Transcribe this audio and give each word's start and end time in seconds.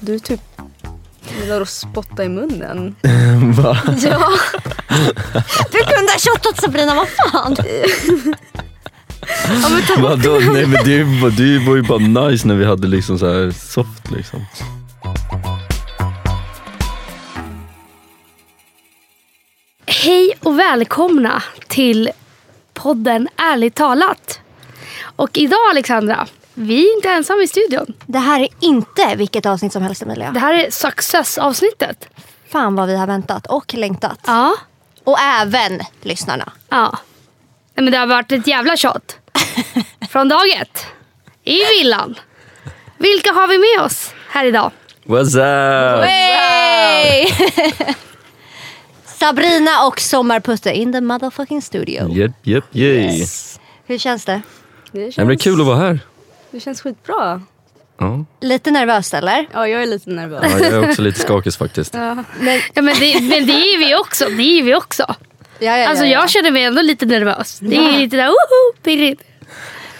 Du 0.00 0.18
typ 0.18 0.40
gillar 1.40 1.60
att 1.60 1.68
spotta 1.68 2.24
i 2.24 2.28
munnen. 2.28 2.96
Va? 3.56 3.78
Ja. 4.02 4.30
Du 5.72 5.78
kunde 5.78 6.12
ha 6.12 6.18
shottat 6.18 6.60
Sabrina, 6.60 6.94
vad 6.94 7.08
fan. 7.08 7.56
Ja, 9.62 9.68
men 9.68 9.82
ta 9.82 10.00
bort 10.00 10.10
Vadå? 10.10 10.38
Nej 10.52 10.66
men 10.66 10.84
det, 10.84 11.04
var- 11.04 11.30
det 11.30 11.66
var 11.66 11.76
ju 11.76 11.82
bara 11.82 11.98
nice 12.28 12.46
när 12.48 12.54
vi 12.54 12.64
hade 12.64 12.88
liksom 12.88 13.18
så 13.18 13.26
här 13.26 13.50
soft 13.50 14.10
liksom. 14.10 14.46
Hej 19.86 20.32
och 20.40 20.58
välkomna 20.58 21.42
till 21.68 22.10
podden 22.74 23.28
Ärligt 23.36 23.74
talat. 23.74 24.40
Och 25.02 25.38
idag 25.38 25.58
Alexandra, 25.70 26.26
vi 26.60 26.88
är 26.90 26.96
inte 26.96 27.08
ensamma 27.08 27.42
i 27.42 27.48
studion. 27.48 27.94
Det 28.06 28.18
här 28.18 28.40
är 28.40 28.48
inte 28.60 29.14
vilket 29.16 29.46
avsnitt 29.46 29.72
som 29.72 29.82
helst 29.82 30.02
Emilia. 30.02 30.30
Det 30.30 30.40
här 30.40 30.54
är 30.54 30.70
success-avsnittet. 30.70 32.08
Fan 32.48 32.74
vad 32.74 32.88
vi 32.88 32.96
har 32.96 33.06
väntat 33.06 33.46
och 33.46 33.74
längtat. 33.74 34.18
Ja. 34.26 34.54
Och 35.04 35.20
även 35.20 35.80
lyssnarna. 36.02 36.52
ja. 36.68 36.98
Nej, 37.74 37.84
men 37.84 37.92
det 37.92 37.98
har 37.98 38.06
varit 38.06 38.32
ett 38.32 38.46
jävla 38.46 38.76
tjat. 38.76 39.16
Från 40.10 40.28
dag 40.28 40.40
ett. 40.60 40.86
I 41.44 41.58
villan. 41.78 42.14
Vilka 42.98 43.32
har 43.32 43.48
vi 43.48 43.58
med 43.58 43.86
oss 43.86 44.14
här 44.28 44.44
idag? 44.44 44.70
What's 45.04 45.36
up? 45.36 46.04
Hey! 46.04 47.26
Sabrina 49.04 49.86
och 49.86 50.00
Sommarputte 50.00 50.72
in 50.72 50.92
the 50.92 51.00
motherfucking 51.00 51.62
studio. 51.62 52.08
Jep, 52.08 52.32
jep, 52.42 52.64
yay. 52.72 53.26
Hur 53.86 53.98
känns 53.98 54.24
det? 54.24 54.42
Det 54.92 55.12
känns, 55.12 55.28
det 55.28 55.34
är 55.34 55.38
kul 55.38 55.60
att 55.60 55.66
vara 55.66 55.76
här. 55.76 56.00
Det 56.50 56.60
känns 56.60 56.80
skitbra. 56.82 57.42
Ja. 57.98 58.24
Lite 58.40 58.70
nervös 58.70 59.14
eller? 59.14 59.46
Ja, 59.52 59.68
jag 59.68 59.82
är 59.82 59.86
lite 59.86 60.10
nervös. 60.10 60.40
ja, 60.44 60.58
jag 60.58 60.72
är 60.72 60.88
också 60.90 61.02
lite 61.02 61.20
skakig 61.20 61.54
faktiskt. 61.54 61.92
Men, 61.94 62.24
Ja, 62.74 62.82
men, 62.82 62.94
det, 63.00 63.20
men 63.20 63.46
det 63.46 63.52
är 63.52 63.78
vi 63.78 63.94
också. 63.94 64.24
Det 64.24 64.42
är 64.42 64.62
vi 64.62 64.74
också. 64.74 65.04
ja, 65.58 65.78
ja, 65.78 65.88
Alltså 65.88 66.04
ja, 66.04 66.10
ja. 66.10 66.20
jag 66.20 66.30
känner 66.30 66.50
mig 66.50 66.64
ändå 66.64 66.82
lite 66.82 67.06
nervös. 67.06 67.58
Det 67.62 67.76
är 67.76 67.98
lite 67.98 68.16
där, 68.16 68.26
woho, 68.26 68.76
pirrigt. 68.82 69.22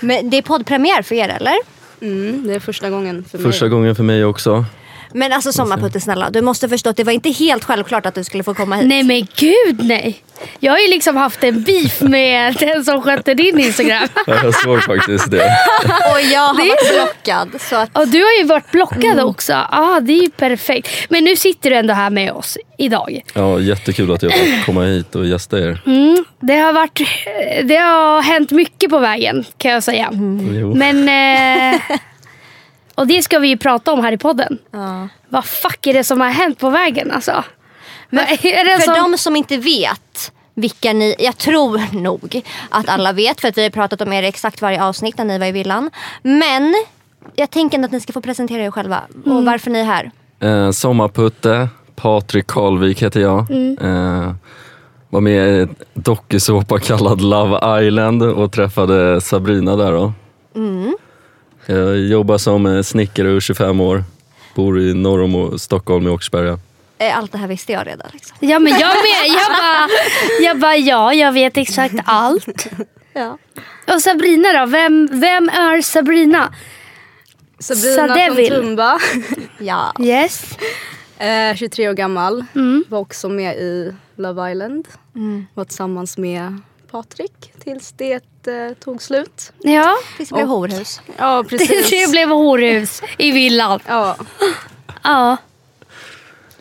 Men 0.00 0.30
det 0.30 0.36
är 0.38 0.42
poddpremiär 0.42 1.02
för 1.02 1.14
er 1.14 1.28
eller? 1.28 1.54
Mm, 2.00 2.46
det 2.46 2.54
är 2.54 2.60
första 2.60 2.90
gången 2.90 3.24
för 3.24 3.38
Första 3.38 3.64
mig. 3.64 3.70
gången 3.70 3.96
för 3.96 4.02
mig 4.02 4.24
också. 4.24 4.64
Men 5.14 5.32
alltså 5.32 5.52
Sommarputte 5.52 6.00
snälla, 6.00 6.30
du 6.30 6.40
måste 6.42 6.68
förstå 6.68 6.90
att 6.90 6.96
det 6.96 7.04
var 7.04 7.12
inte 7.12 7.30
helt 7.30 7.64
självklart 7.64 8.06
att 8.06 8.14
du 8.14 8.24
skulle 8.24 8.44
få 8.44 8.54
komma 8.54 8.76
hit. 8.76 8.88
Nej 8.88 9.02
men 9.02 9.26
gud 9.36 9.84
nej. 9.84 10.22
Jag 10.60 10.72
har 10.72 10.78
ju 10.78 10.90
liksom 10.90 11.16
haft 11.16 11.44
en 11.44 11.62
beef 11.62 12.00
med 12.00 12.56
den 12.60 12.84
som 12.84 13.02
skötte 13.02 13.34
din 13.34 13.58
Instagram. 13.60 14.08
Ja, 14.26 14.34
jag 14.44 14.54
såg 14.54 14.82
faktiskt 14.82 15.30
det. 15.30 15.44
Och 16.12 16.20
jag 16.32 16.40
har 16.40 16.54
varit 16.54 16.94
blockad. 16.94 17.60
Så 17.60 17.76
att, 17.76 17.98
Och 17.98 18.08
du 18.08 18.22
har 18.24 18.32
ju 18.38 18.44
varit 18.44 18.70
blockad 18.70 19.20
också. 19.20 19.52
Ja 19.52 19.66
ah, 19.70 20.00
det 20.00 20.12
är 20.12 20.22
ju 20.22 20.30
perfekt. 20.30 20.88
Men 21.08 21.24
nu 21.24 21.36
sitter 21.36 21.70
du 21.70 21.76
ändå 21.76 21.94
här 21.94 22.10
med 22.10 22.32
oss 22.32 22.58
idag. 22.78 23.20
Ja, 23.34 23.60
jättekul 23.60 24.12
att 24.12 24.22
jag 24.22 24.32
får 24.32 24.64
komma 24.66 24.84
hit 24.84 25.14
och 25.14 25.26
gästa 25.26 25.58
er. 25.58 25.82
Mm, 25.86 26.24
det, 26.40 26.56
har 26.56 26.72
varit, 26.72 27.00
det 27.64 27.76
har 27.76 28.22
hänt 28.22 28.50
mycket 28.50 28.90
på 28.90 28.98
vägen 28.98 29.44
kan 29.58 29.70
jag 29.70 29.82
säga. 29.82 30.08
Jo. 30.52 30.74
Men... 30.74 31.08
Eh, 31.74 31.80
och 33.00 33.06
det 33.06 33.22
ska 33.22 33.38
vi 33.38 33.48
ju 33.48 33.56
prata 33.56 33.92
om 33.92 34.04
här 34.04 34.12
i 34.12 34.18
podden. 34.18 34.58
ja. 34.70 35.08
Vad 35.28 35.44
fuck 35.44 35.86
är 35.86 35.94
det 35.94 36.04
som 36.04 36.20
har 36.20 36.28
hänt 36.28 36.58
på 36.58 36.70
vägen 36.70 37.10
alltså? 37.10 37.44
Men, 38.10 38.24
är 38.28 38.64
det 38.64 38.84
För 38.84 38.94
som, 38.94 39.12
de 39.12 39.18
som 39.18 39.36
inte 39.36 39.56
vet 39.56 40.32
vilka 40.54 40.92
ni, 40.92 41.14
jag 41.18 41.38
tror 41.38 42.02
nog 42.02 42.42
att 42.68 42.88
alla 42.88 43.12
vet 43.12 43.40
för 43.40 43.48
att 43.48 43.58
vi 43.58 43.62
har 43.62 43.70
pratat 43.70 44.00
om 44.00 44.12
er 44.12 44.22
exakt 44.22 44.62
varje 44.62 44.84
avsnitt 44.84 45.18
när 45.18 45.24
ni 45.24 45.38
var 45.38 45.46
i 45.46 45.52
villan. 45.52 45.90
Men 46.22 46.74
jag 47.34 47.50
tänker 47.50 47.78
ändå 47.78 47.86
att 47.86 47.92
ni 47.92 48.00
ska 48.00 48.12
få 48.12 48.20
presentera 48.20 48.62
er 48.62 48.70
själva 48.70 49.00
och 49.24 49.44
varför 49.44 49.70
ni 49.70 49.78
är 49.78 49.84
här. 49.84 50.10
Eh, 50.40 50.70
Sommarputte, 50.70 51.68
Patrik 51.96 52.46
Karlvik 52.46 53.02
heter 53.02 53.20
jag. 53.20 53.50
Eh, 53.80 54.32
var 55.10 55.20
med 55.20 55.48
i 55.48 55.60
en 55.62 55.74
dokusåpa 55.94 56.78
kallad 56.78 57.20
Love 57.20 57.86
Island 57.86 58.22
och 58.22 58.52
träffade 58.52 59.20
Sabrina 59.20 59.76
där 59.76 59.92
då. 59.92 60.12
Jag 61.66 61.98
jobbar 61.98 62.38
som 62.38 62.66
eh, 62.66 62.82
snickare 62.82 63.28
och 63.28 63.42
25 63.42 63.80
år. 63.80 64.04
Bor 64.54 64.80
i 64.80 64.94
norr 64.94 65.22
om 65.22 65.58
Stockholm 65.58 66.06
i 66.06 66.10
Åkersberga. 66.10 66.58
Allt 67.14 67.32
det 67.32 67.38
här 67.38 67.48
visste 67.48 67.72
jag 67.72 67.86
redan. 67.86 68.10
Liksom. 68.12 68.36
Ja 68.40 68.58
men 68.58 68.72
jag 68.72 68.80
med. 68.88 69.26
Jag 69.26 69.50
bara, 69.58 69.88
jag 70.40 70.58
bara 70.58 70.76
ja, 70.76 71.14
jag 71.14 71.32
vet 71.32 71.56
exakt 71.56 71.94
allt. 72.04 72.66
Ja. 73.12 73.38
Och 73.94 74.02
Sabrina 74.02 74.52
då? 74.52 74.66
Vem, 74.66 75.08
vem 75.12 75.48
är 75.48 75.82
Sabrina? 75.82 76.54
Sabrina 77.58 77.96
från 77.96 78.08
Sadevil. 78.08 78.48
Tumba. 78.48 78.98
ja. 79.58 79.94
Yes. 80.00 80.58
Eh, 81.18 81.54
23 81.56 81.88
år 81.88 81.94
gammal. 81.94 82.44
Mm. 82.54 82.84
Var 82.88 82.98
också 82.98 83.28
med 83.28 83.56
i 83.56 83.94
Love 84.16 84.50
Island. 84.52 84.88
Var 85.54 85.64
tillsammans 85.64 86.18
med 86.18 86.60
Patrik 86.90 87.52
tills 87.64 87.92
det 87.92 88.20
eh, 88.46 88.74
tog 88.84 89.02
slut. 89.02 89.52
Ja, 89.58 89.96
Tills 90.16 90.28
det 90.28 90.34
blev 90.34 90.44
Och- 90.50 90.56
horhus. 90.58 91.00
Ja, 91.16 91.42
det, 91.42 91.48
precis. 91.48 91.90
det 91.90 92.10
blev 92.10 92.28
horhus 92.28 93.02
i 93.18 93.30
villan. 93.30 93.80
Ja, 93.86 94.16
Ja. 95.02 95.36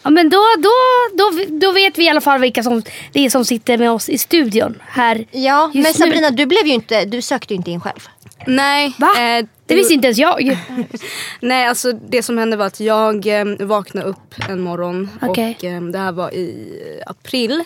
Ja 0.02 0.10
men 0.10 0.30
då, 0.30 0.38
då, 0.58 0.70
då, 1.18 1.46
då 1.50 1.72
vet 1.72 1.98
vi 1.98 2.06
i 2.06 2.10
alla 2.10 2.22
fall 2.22 2.40
vilka 2.40 2.64
som, 2.64 2.84
det 3.14 3.26
är 3.26 3.30
som 3.30 3.46
sitter 3.46 3.78
med 3.78 3.92
oss 3.92 4.10
i 4.10 4.18
studion 4.18 4.82
här. 4.88 5.26
Ja, 5.32 5.72
men 5.74 5.84
nu. 5.84 5.94
Sabrina 5.94 6.30
du, 6.32 6.46
blev 6.46 6.68
ju 6.68 6.74
inte, 6.74 7.06
du 7.06 7.22
sökte 7.22 7.54
ju 7.54 7.58
inte 7.58 7.72
in 7.72 7.82
själv. 7.82 8.08
nej. 8.48 8.94
Va? 8.98 9.08
eh, 9.38 9.46
Det 9.70 9.76
visste 9.76 9.94
inte 9.94 10.08
ens 10.08 10.18
jag. 10.18 10.58
Nej, 11.42 11.68
alltså 11.68 11.94
det 11.94 12.24
som 12.24 12.38
hände 12.38 12.58
var 12.58 12.66
att 12.66 12.80
jag 12.80 13.28
eh, 13.28 13.46
vaknade 13.60 14.08
upp 14.08 14.36
en 14.50 14.62
morgon 14.62 15.10
Okej. 15.22 15.56
och 15.58 15.64
eh, 15.64 15.82
det 15.82 15.98
här 15.98 16.12
var 16.12 16.34
i 16.34 17.02
april. 17.06 17.64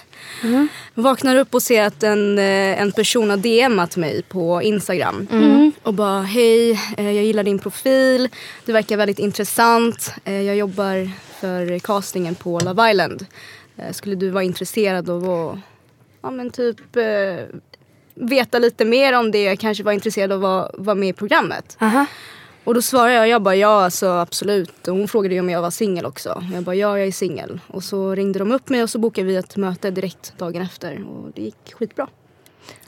Vaknar 0.93 1.35
upp 1.35 1.53
och 1.55 1.63
ser 1.63 1.83
att 1.83 2.03
en, 2.03 2.39
eh, 2.39 2.81
en 2.81 2.91
person 2.91 3.29
har 3.29 3.37
DMat 3.37 3.97
mig 3.97 4.23
på 4.23 4.61
Instagram. 4.61 5.27
Och 5.83 5.93
bara 5.93 6.21
hej, 6.21 6.71
eh, 6.97 7.11
jag 7.11 7.23
gillar 7.23 7.43
din 7.43 7.59
profil. 7.59 8.29
Det 8.65 8.73
verkar 8.73 8.97
väldigt 8.97 9.19
intressant. 9.19 10.13
Eh, 10.25 10.41
jag 10.41 10.55
jobbar 10.55 11.11
för 11.39 11.79
castingen 11.79 12.35
på 12.35 12.59
Love 12.59 12.91
Island. 12.91 13.25
Eh, 13.77 13.91
skulle 13.91 14.15
du 14.15 14.29
vara 14.29 14.43
intresserad 14.43 15.09
av 15.09 15.29
att 15.29 15.57
ja, 16.21 16.31
men 16.31 16.49
typ 16.49 16.95
eh, 16.95 17.03
veta 18.15 18.59
lite 18.59 18.85
mer 18.85 19.13
om 19.19 19.31
det? 19.31 19.55
Kanske 19.55 19.83
vara 19.83 19.93
intresserad 19.93 20.31
av 20.31 20.37
att 20.37 20.43
vara, 20.43 20.69
vara 20.73 20.95
med 20.95 21.09
i 21.09 21.13
programmet. 21.13 21.77
Aha. 21.81 22.05
Och 22.63 22.73
då 22.73 22.81
svarade 22.81 23.13
jag, 23.13 23.27
jag 23.27 23.41
bara 23.41 23.55
ja 23.55 23.83
alltså 23.83 24.07
absolut. 24.07 24.87
Och 24.87 24.95
hon 24.97 25.07
frågade 25.07 25.35
ju 25.35 25.39
om 25.41 25.49
jag 25.49 25.61
var 25.61 25.71
singel 25.71 26.05
också. 26.05 26.43
Jag 26.53 26.63
bara 26.63 26.75
ja 26.75 26.99
jag 26.99 27.07
är 27.07 27.11
singel. 27.11 27.59
Och 27.67 27.83
så 27.83 28.15
ringde 28.15 28.39
de 28.39 28.51
upp 28.51 28.69
mig 28.69 28.83
och 28.83 28.89
så 28.89 28.99
bokade 28.99 29.27
vi 29.27 29.35
ett 29.35 29.57
möte 29.57 29.91
direkt 29.91 30.33
dagen 30.37 30.61
efter. 30.61 31.03
Och 31.09 31.31
det 31.35 31.41
gick 31.41 31.73
skitbra. 31.79 32.07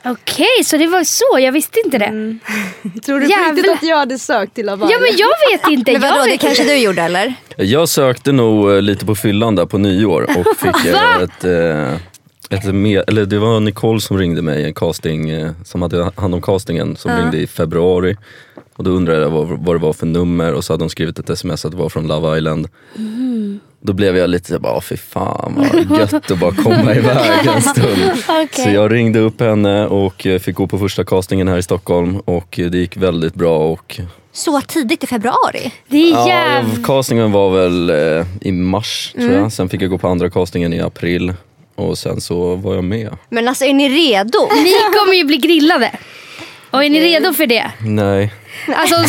Okej, 0.06 0.64
så 0.64 0.78
det 0.78 0.88
var 0.88 1.04
så. 1.04 1.40
Jag 1.40 1.52
visste 1.52 1.80
inte 1.86 1.98
det. 1.98 2.06
Tror 3.06 3.20
du 3.20 3.26
på 3.26 3.32
Jävlar. 3.32 3.54
riktigt 3.54 3.72
att 3.72 3.84
jag 3.84 3.98
hade 3.98 4.20
sökt 4.20 4.54
till 4.54 4.66
Love 4.66 4.88
Ja 4.92 5.00
men 5.00 5.18
jag 5.18 5.60
vet 5.60 5.72
inte. 5.80 5.92
Men 5.92 6.02
vadå, 6.02 6.16
jag 6.18 6.30
det 6.30 6.38
kanske 6.38 6.64
du 6.64 6.76
gjorde 6.78 7.02
eller? 7.02 7.34
Jag 7.58 7.90
sökte 7.90 8.32
nog 8.32 8.72
eh, 8.72 8.82
lite 8.82 9.06
på 9.06 9.16
fyllan 9.16 9.56
där 9.56 9.66
på 9.66 9.78
nyår 9.78 10.22
och 10.38 10.58
fick 10.58 10.86
eh, 10.94 11.22
ett, 11.22 11.44
eh, 11.44 11.94
ett 11.94 12.15
med, 12.74 13.04
eller 13.08 13.26
det 13.26 13.40
var 13.40 13.60
Nicole 13.60 14.02
som 14.02 14.18
ringde 14.18 14.42
mig, 14.42 14.66
en 14.66 14.74
casting, 14.74 15.30
eh, 15.30 15.52
som 15.64 15.82
hade 15.82 16.12
hand 16.16 16.34
om 16.36 16.42
castingen, 16.42 16.96
som 16.96 17.12
ringde 17.18 17.38
i 17.38 17.48
februari. 17.48 18.18
Och 18.76 18.84
då 18.84 18.92
undrade 18.92 19.22
jag 19.22 19.30
vad, 19.30 19.48
vad 19.48 19.76
det 19.76 19.80
var 19.80 19.94
för 19.94 20.06
nummer 20.06 20.54
och 20.54 20.64
så 20.64 20.74
hade 20.74 20.84
de 20.84 20.90
skrivit 20.90 21.20
ett 21.20 21.30
sms 21.30 21.66
att 21.66 21.72
det 21.72 21.78
var 21.78 21.90
från 21.90 22.08
Love 22.08 22.38
Island. 22.38 22.68
Då 23.82 23.94
blev 23.94 24.18
jag 24.18 24.30
lite 24.30 24.48
såhär, 24.48 24.82
fy 24.82 24.98
fan 24.98 25.54
vad 25.90 26.00
gött 26.00 26.14
att 26.32 26.40
bara 26.40 26.52
komma 26.56 26.96
iväg 26.96 27.48
en 27.56 27.62
stund. 27.76 28.12
Okej. 28.30 28.48
Så 28.64 28.70
jag 28.70 28.92
ringde 28.94 29.20
upp 29.20 29.40
henne 29.42 29.88
och 29.88 30.26
eh, 30.28 30.40
fick 30.40 30.56
gå 30.56 30.68
på 30.68 30.78
första 30.80 31.04
castingen 31.04 31.48
här 31.48 31.58
i 31.58 31.64
Stockholm 31.64 32.18
och 32.20 32.60
eh, 32.60 32.70
det 32.70 32.78
gick 32.78 32.98
väldigt 32.98 33.34
bra. 33.36 33.58
Och, 33.72 34.00
Så 34.32 34.62
tidigt 34.62 35.04
i 35.04 35.08
februari? 35.08 35.72
Det 35.88 35.98
är 35.98 36.12
ja, 36.12 36.28
jävligt... 36.28 36.78
jag- 36.78 36.86
castingen 36.86 37.32
var 37.32 37.50
väl 37.52 37.90
eh, 37.90 38.26
i 38.42 38.52
mars 38.52 39.14
tror 39.18 39.32
jag. 39.32 39.52
Sen 39.52 39.70
fick 39.70 39.82
jag 39.82 39.90
gå 39.90 39.98
på 39.98 40.08
andra 40.08 40.30
castingen 40.30 40.74
i 40.74 40.82
april 40.82 41.34
och 41.76 41.98
sen 41.98 42.22
så 42.22 42.56
var 42.56 42.76
jag 42.76 42.84
med. 42.84 43.18
Men 43.30 43.48
alltså 43.48 43.66
är 43.66 43.74
ni 43.74 43.90
redo? 43.90 44.50
Ni 44.64 44.74
kommer 45.00 45.14
ju 45.14 45.24
bli 45.24 45.38
grillade. 45.38 45.92
Och 46.72 46.84
är 46.84 46.90
ni 46.90 47.00
redo 47.02 47.34
för 47.34 47.48
det? 47.48 47.72
Nej. 47.80 48.34
Alltså, 48.76 48.96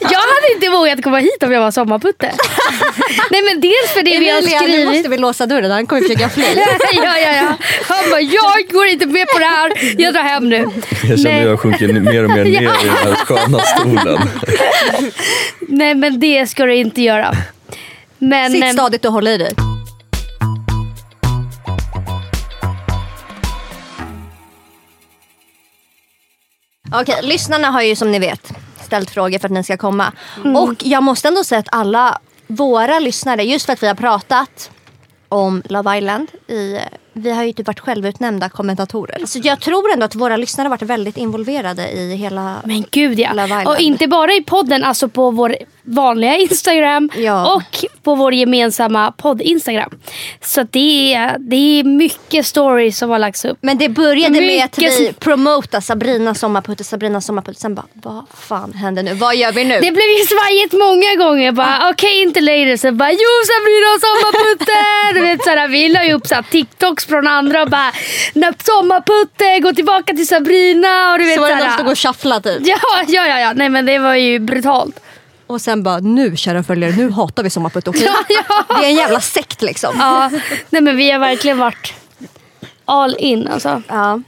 jag 0.00 0.18
hade 0.18 0.52
inte 0.54 0.68
vågat 0.68 1.02
komma 1.02 1.18
hit 1.18 1.42
om 1.42 1.52
jag 1.52 1.60
var 1.60 1.70
sommarputte. 1.70 2.32
Nej 3.30 3.42
men 3.42 3.60
dels 3.60 3.92
för 3.94 4.02
det 4.02 4.18
vi 4.18 4.30
har 4.30 4.38
Emilia, 4.38 4.60
nu 4.60 4.66
skrivit. 4.66 4.88
måste 4.88 5.08
vi 5.08 5.16
låsa 5.18 5.46
dörren, 5.46 5.70
han 5.70 5.86
kommer 5.86 6.02
försöka 6.02 6.28
fly. 6.28 6.44
ja, 6.92 7.18
ja, 7.18 7.36
ja. 7.36 7.54
Han 7.88 8.10
bara, 8.10 8.20
jag 8.20 8.68
går 8.70 8.86
inte 8.86 9.06
med 9.06 9.26
på 9.28 9.38
det 9.38 9.44
här. 9.44 9.72
Jag 9.98 10.14
drar 10.14 10.22
hem 10.22 10.48
nu. 10.48 10.56
Jag 10.56 11.18
känner 11.18 11.30
Nej. 11.30 11.40
hur 11.40 11.48
jag 11.48 11.60
sjunker 11.60 11.88
mer 11.88 12.24
och 12.24 12.30
mer 12.30 12.44
ner 12.44 12.62
i 12.62 12.64
den 12.64 12.96
här 12.96 13.14
sköna 13.14 13.58
stolen. 13.58 14.18
Nej 15.60 15.94
men 15.94 16.20
det 16.20 16.46
ska 16.46 16.64
du 16.64 16.74
inte 16.74 17.02
göra. 17.02 17.34
Men, 18.18 18.52
Sitt 18.52 18.64
ehm, 18.64 18.72
stadigt 18.72 19.04
och 19.04 19.12
håll 19.12 19.28
i 19.28 19.38
dig. 19.38 19.52
Okej, 26.94 27.18
lyssnarna 27.22 27.70
har 27.70 27.82
ju 27.82 27.96
som 27.96 28.10
ni 28.10 28.18
vet 28.18 28.52
ställt 28.84 29.10
frågor 29.10 29.38
för 29.38 29.48
att 29.48 29.52
ni 29.52 29.64
ska 29.64 29.76
komma. 29.76 30.12
Och 30.56 30.74
jag 30.78 31.02
måste 31.02 31.28
ändå 31.28 31.44
säga 31.44 31.58
att 31.58 31.68
alla 31.70 32.18
våra 32.46 32.98
lyssnare, 32.98 33.42
just 33.42 33.66
för 33.66 33.72
att 33.72 33.82
vi 33.82 33.86
har 33.86 33.94
pratat 33.94 34.70
om 35.28 35.62
Love 35.64 35.98
Island. 35.98 36.28
I, 36.46 36.78
vi 37.12 37.30
har 37.30 37.44
ju 37.44 37.52
typ 37.52 37.66
varit 37.66 37.80
självutnämnda 37.80 38.48
kommentatorer. 38.48 39.26
Så 39.26 39.40
jag 39.42 39.60
tror 39.60 39.92
ändå 39.92 40.04
att 40.04 40.14
våra 40.14 40.36
lyssnare 40.36 40.64
har 40.64 40.70
varit 40.70 40.82
väldigt 40.82 41.16
involverade 41.16 41.90
i 41.90 42.14
hela... 42.14 42.56
Men 42.64 42.84
gud 42.90 43.18
ja. 43.18 43.32
Love 43.32 43.44
Island. 43.46 43.68
Och 43.68 43.80
inte 43.80 44.06
bara 44.06 44.32
i 44.32 44.42
podden, 44.42 44.84
alltså 44.84 45.08
på 45.08 45.30
vår 45.30 45.56
vanliga 45.84 46.36
Instagram 46.36 47.10
Ja. 47.16 47.54
och 47.54 47.84
på 48.02 48.14
vår 48.14 48.34
gemensamma 48.34 49.12
podd-Instagram. 49.18 49.90
Så 50.44 50.62
det 50.70 51.14
är, 51.14 51.36
det 51.38 51.56
är 51.80 51.84
mycket 51.84 52.46
stories 52.46 52.98
som 52.98 53.10
har 53.10 53.18
lagts 53.18 53.44
upp. 53.44 53.58
Men 53.60 53.78
det 53.78 53.88
började 53.88 54.40
med 54.40 54.64
att 54.64 54.76
Mycket 54.76 55.00
vi 55.00 55.12
promotade 55.12 55.82
Sabrina 55.82 56.34
sommarputte, 56.34 56.84
Sabrina 56.84 57.20
sommarputte. 57.20 57.60
Sen 57.60 57.74
bara, 57.74 57.86
vad 57.92 58.24
fan 58.40 58.72
händer 58.72 59.02
nu? 59.02 59.14
Vad 59.14 59.36
gör 59.36 59.52
vi 59.52 59.64
nu? 59.64 59.74
Det 59.74 59.92
blev 59.92 60.06
ju 60.18 60.24
svajigt 60.26 60.72
många 60.72 61.26
gånger. 61.28 61.52
Bara, 61.52 61.90
Okej, 61.90 62.22
inte 62.22 62.40
later. 62.40 62.76
Så 62.76 62.92
bara, 62.92 63.10
jo 63.12 63.32
Sabrina 63.52 63.90
sommarputte. 64.06 64.72
du 65.14 65.20
vet, 65.20 65.44
såhär, 65.44 65.68
vi 65.68 65.88
la 65.88 66.04
ju 66.04 66.12
upp 66.12 66.26
såhär, 66.26 66.42
TikToks 66.42 67.06
från 67.06 67.26
andra 67.26 67.62
och 67.62 67.70
bara, 67.70 67.92
"Na- 68.34 68.54
sommarputte, 68.64 69.58
gå 69.60 69.72
tillbaka 69.72 70.12
till 70.14 70.26
Sabrina. 70.28 71.12
Och 71.12 71.18
du 71.18 71.24
vet, 71.24 71.34
så 71.34 71.40
var 71.40 71.48
det 71.48 71.54
någon 71.56 71.64
som 71.64 71.72
stod 71.78 71.88
och 71.92 71.98
shufflade 71.98 72.58
typ. 72.58 72.66
Ja, 72.68 72.76
ja, 73.08 73.26
ja, 73.26 73.40
ja. 73.40 73.52
Nej 73.54 73.68
men 73.68 73.86
det 73.86 73.98
var 73.98 74.14
ju 74.14 74.38
brutalt. 74.38 75.00
Och 75.52 75.60
sen 75.60 75.82
bara, 75.82 75.98
nu 75.98 76.36
kära 76.36 76.62
följare, 76.62 76.92
nu 76.96 77.10
hatar 77.10 77.42
vi 77.42 77.50
sommarputte. 77.50 77.90
okej? 77.90 78.02
Ja, 78.28 78.42
ja. 78.68 78.76
Det 78.80 78.84
är 78.86 78.88
en 78.90 78.94
jävla 78.96 79.20
sekt 79.20 79.62
liksom. 79.62 79.94
Ja, 79.98 80.30
nej 80.70 80.82
men 80.82 80.96
vi 80.96 81.10
har 81.10 81.18
verkligen 81.18 81.58
varit 81.58 81.94
all 82.84 83.16
in 83.18 83.48
alltså. 83.48 83.82
Ja. 83.88 84.20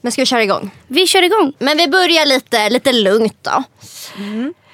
Men 0.00 0.12
ska 0.12 0.22
vi 0.22 0.26
köra 0.26 0.42
igång? 0.42 0.70
Vi 0.86 1.06
kör 1.06 1.22
igång. 1.22 1.52
Men 1.58 1.76
vi 1.78 1.88
börjar 1.88 2.26
lite, 2.26 2.70
lite 2.70 2.92
lugnt 2.92 3.36
då. 3.42 3.62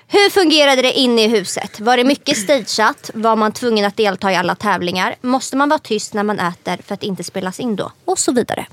Hur 0.09 0.31
fungerade 0.31 0.83
det 0.83 0.93
inne 0.93 1.25
i 1.25 1.29
huset? 1.29 1.81
Var 1.81 1.97
det 1.97 2.05
mycket 2.05 2.39
stageat? 2.39 3.11
Var 3.15 3.37
man 3.37 3.53
tvungen 3.53 3.85
att 3.85 3.97
delta 3.97 4.33
i 4.33 4.37
alla 4.37 4.55
tävlingar? 4.55 5.15
Måste 5.21 5.57
man 5.57 5.69
vara 5.69 5.79
tyst 5.79 6.15
när 6.15 6.23
man 6.23 6.39
äter 6.41 6.79
för 6.87 6.95
att 6.95 7.03
inte 7.03 7.25
spelas 7.25 7.61
in 7.61 7.77
då? 7.77 7.93
Och 8.05 8.19
så 8.19 8.33
vidare. 8.33 8.67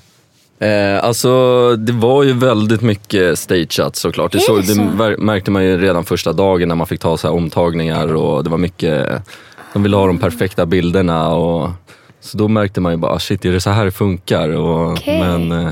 Eh, 0.60 1.04
alltså 1.04 1.76
det 1.76 1.94
var 1.94 2.24
ju 2.24 2.34
väldigt 2.34 2.82
mycket 2.82 3.40
stageat 3.40 3.96
såklart. 3.96 4.32
Det, 4.32 4.40
så, 4.40 4.58
det 4.58 4.76
märkte 5.18 5.52
man 5.52 5.64
ju 5.66 5.78
redan 5.78 6.06
första 6.06 6.34
dagen 6.34 6.68
när 6.68 6.76
man 6.76 6.88
fick 6.88 7.00
ta 7.00 7.18
så 7.18 7.28
här 7.28 7.36
omtagningar 7.36 8.16
och 8.16 8.44
det 8.44 8.50
var 8.50 8.58
mycket, 8.58 9.08
de 9.74 9.84
ville 9.84 9.98
ha 9.98 10.08
de 10.08 10.20
perfekta 10.20 10.66
bilderna. 10.66 11.30
Och, 11.30 11.70
så 12.22 12.38
då 12.38 12.48
märkte 12.48 12.82
man 12.82 12.92
ju 12.92 12.98
bara, 12.98 13.12
"Ah, 13.12 13.20
shit 13.20 13.46
är 13.46 13.52
det 13.52 13.62
så 13.62 13.70
här 13.70 13.86
det 13.86 13.92
funkar? 13.92 14.50
Och, 14.50 14.92
Okej. 14.92 15.20
Men 15.20 15.52
eh, 15.52 15.72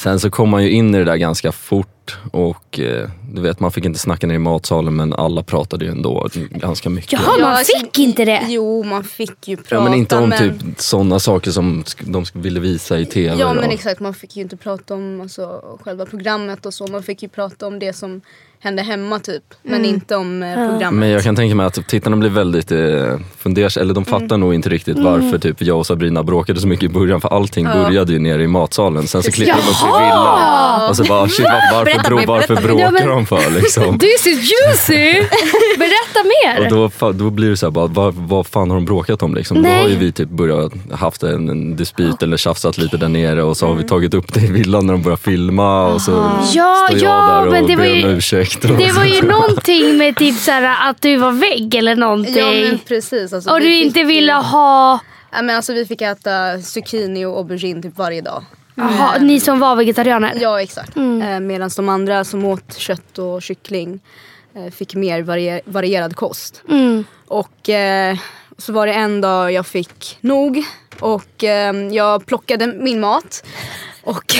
sen 0.00 0.20
så 0.20 0.30
kom 0.30 0.48
man 0.48 0.64
ju 0.64 0.70
in 0.70 0.94
i 0.94 0.98
det 0.98 1.04
där 1.04 1.16
ganska 1.16 1.52
fort 1.52 2.18
och 2.32 2.80
eh, 2.80 3.08
du 3.32 3.42
vet 3.42 3.60
man 3.60 3.72
fick 3.72 3.84
inte 3.84 3.98
snacka 3.98 4.26
ner 4.26 4.34
i 4.34 4.38
matsalen 4.38 4.96
men 4.96 5.12
alla 5.12 5.42
pratade 5.42 5.84
ju 5.84 5.90
ändå 5.90 6.28
ganska 6.50 6.90
mycket. 6.90 7.12
Jaha, 7.12 7.38
man 7.40 7.52
alltså, 7.52 7.78
fick 7.78 7.98
inte 7.98 8.24
det. 8.24 8.46
Jo, 8.48 8.82
man 8.82 9.04
fick 9.04 9.48
ju 9.48 9.56
prata. 9.56 9.74
Ja, 9.74 9.84
men 9.84 9.94
inte 9.94 10.16
om 10.16 10.28
men... 10.28 10.38
typ 10.38 10.80
sådana 10.80 11.18
saker 11.18 11.50
som 11.50 11.84
de 12.00 12.24
ville 12.32 12.60
visa 12.60 12.98
i 12.98 13.06
TV. 13.06 13.36
Ja 13.38 13.54
men 13.54 13.64
och- 13.64 13.72
exakt, 13.72 14.00
man 14.00 14.14
fick 14.14 14.36
ju 14.36 14.42
inte 14.42 14.56
prata 14.56 14.94
om 14.94 15.20
alltså, 15.20 15.62
själva 15.80 16.06
programmet 16.06 16.66
och 16.66 16.74
så. 16.74 16.86
Man 16.86 17.02
fick 17.02 17.22
ju 17.22 17.28
prata 17.28 17.66
om 17.66 17.78
det 17.78 17.92
som 17.92 18.20
hände 18.62 18.82
hemma 18.82 19.18
typ. 19.18 19.42
Men 19.62 19.84
inte 19.84 20.16
om 20.16 20.42
eh, 20.42 20.54
programmet. 20.54 20.92
Men 21.00 21.08
jag 21.08 21.22
kan 21.22 21.36
tänka 21.36 21.54
mig 21.54 21.66
att 21.66 21.88
tittarna 21.88 22.16
blir 22.16 22.30
väldigt 22.30 22.72
eh, 22.72 22.78
funders 23.38 23.76
eller 23.76 23.94
de 23.94 24.04
fattar 24.04 24.38
nog 24.38 24.54
inte 24.54 24.68
riktigt 24.68 24.98
varför 24.98 25.38
typ 25.38 25.62
jag 25.62 25.78
och 25.78 25.86
Sabrina 25.86 26.22
bråkade 26.22 26.60
så 26.60 26.66
mycket 26.66 26.84
i 26.84 26.88
början 26.88 27.20
för 27.20 27.28
allting 27.28 27.64
började 27.66 28.12
ju 28.12 28.18
nere 28.18 28.42
i 28.42 28.46
matsalen. 28.46 29.06
Sen 29.06 29.22
så 29.22 29.32
klippte 29.32 29.54
de 29.54 29.58
upp 29.60 30.00
i 30.00 30.02
villan 30.04 30.88
och 30.90 30.96
så 30.96 31.04
bara 31.04 31.28
shit 31.28 31.44
var, 31.44 31.72
varför, 31.72 31.84
Berätta 31.84 32.08
bro, 32.08 32.20
varför 32.26 32.56
bråkar 32.56 32.84
Ja, 32.84 32.90
men- 32.90 33.08
de 33.08 33.26
för 33.26 33.50
liksom? 33.50 33.98
This 33.98 34.26
is 34.26 34.50
juicy! 34.52 35.12
Berätta 35.78 36.20
mer. 36.44 36.60
Och 36.60 36.90
då, 37.00 37.12
då 37.12 37.30
blir 37.30 37.50
det 37.50 37.56
så 37.56 37.66
här, 37.66 37.70
bara, 37.70 37.86
vad, 37.86 38.14
vad 38.14 38.46
fan 38.46 38.70
har 38.70 38.76
de 38.76 38.84
bråkat 38.84 39.22
om 39.22 39.34
liksom? 39.34 39.56
Då 39.56 39.62
Nej. 39.62 39.82
har 39.82 39.88
ju 39.88 39.96
vi 39.96 40.12
typ 40.12 40.28
börjat 40.28 40.72
haft 40.92 41.22
en, 41.22 41.48
en 41.48 41.76
dispyt 41.76 42.22
eller 42.22 42.36
tjafsat 42.36 42.78
lite 42.78 42.96
där 42.96 43.08
nere 43.08 43.42
och 43.42 43.56
så 43.56 43.66
har 43.66 43.74
vi 43.74 43.84
tagit 43.84 44.14
upp 44.14 44.34
det 44.34 44.40
i 44.40 44.46
villan 44.52 44.86
när 44.86 44.92
de 44.92 45.02
börjar 45.02 45.16
filma 45.16 45.86
och 45.86 46.00
så 46.02 46.10
Ja, 46.54 46.86
står 46.88 46.98
jag 46.98 47.08
ja, 47.10 47.26
där 47.34 47.46
och 47.46 47.52
men 47.52 47.66
det 47.66 47.76
var 47.76 47.82
ber 47.84 47.90
ju- 47.94 48.04
om 48.04 48.10
ursäkt. 48.10 48.49
Och 48.56 48.76
Det 48.76 48.92
var 48.92 49.04
ju 49.04 49.22
någonting 49.22 49.96
med 49.98 50.16
typ 50.16 50.36
såhär, 50.36 50.90
att 50.90 51.02
du 51.02 51.16
var 51.16 51.32
vägg 51.32 51.74
eller 51.74 51.96
någonting. 51.96 52.36
Ja 52.36 52.50
men 52.52 52.78
precis. 52.78 53.32
Alltså, 53.32 53.50
och 53.50 53.60
du 53.60 53.66
fick 53.66 53.84
inte 53.86 54.00
ju- 54.00 54.06
ville 54.06 54.32
ha... 54.32 54.98
Ja, 55.32 55.42
men 55.42 55.56
alltså, 55.56 55.72
vi 55.72 55.86
fick 55.86 56.02
äta 56.02 56.58
zucchini 56.62 57.24
och 57.24 57.36
aubergine 57.36 57.82
typ 57.82 57.96
varje 57.98 58.20
dag. 58.20 58.44
Jaha, 58.74 59.18
ni 59.20 59.40
som 59.40 59.58
var 59.60 59.76
vegetarianer? 59.76 60.32
Ja 60.40 60.60
exakt. 60.62 60.96
Eh, 60.96 61.40
Medan 61.40 61.70
de 61.76 61.88
andra 61.88 62.24
som 62.24 62.44
åt 62.44 62.76
kött 62.78 63.18
och 63.18 63.42
kyckling 63.42 64.00
eh, 64.56 64.72
fick 64.72 64.94
mer 64.94 65.22
varie- 65.22 65.60
varierad 65.64 66.16
kost. 66.16 66.62
Mm. 66.68 67.04
Och 67.26 67.68
eh, 67.68 68.16
så 68.58 68.72
var 68.72 68.86
det 68.86 68.92
en 68.92 69.20
dag 69.20 69.52
jag 69.52 69.66
fick 69.66 70.18
nog 70.20 70.62
och 71.00 71.44
eh, 71.44 71.74
jag 71.76 72.26
plockade 72.26 72.66
min 72.66 73.00
mat. 73.00 73.44
Och, 74.10 74.34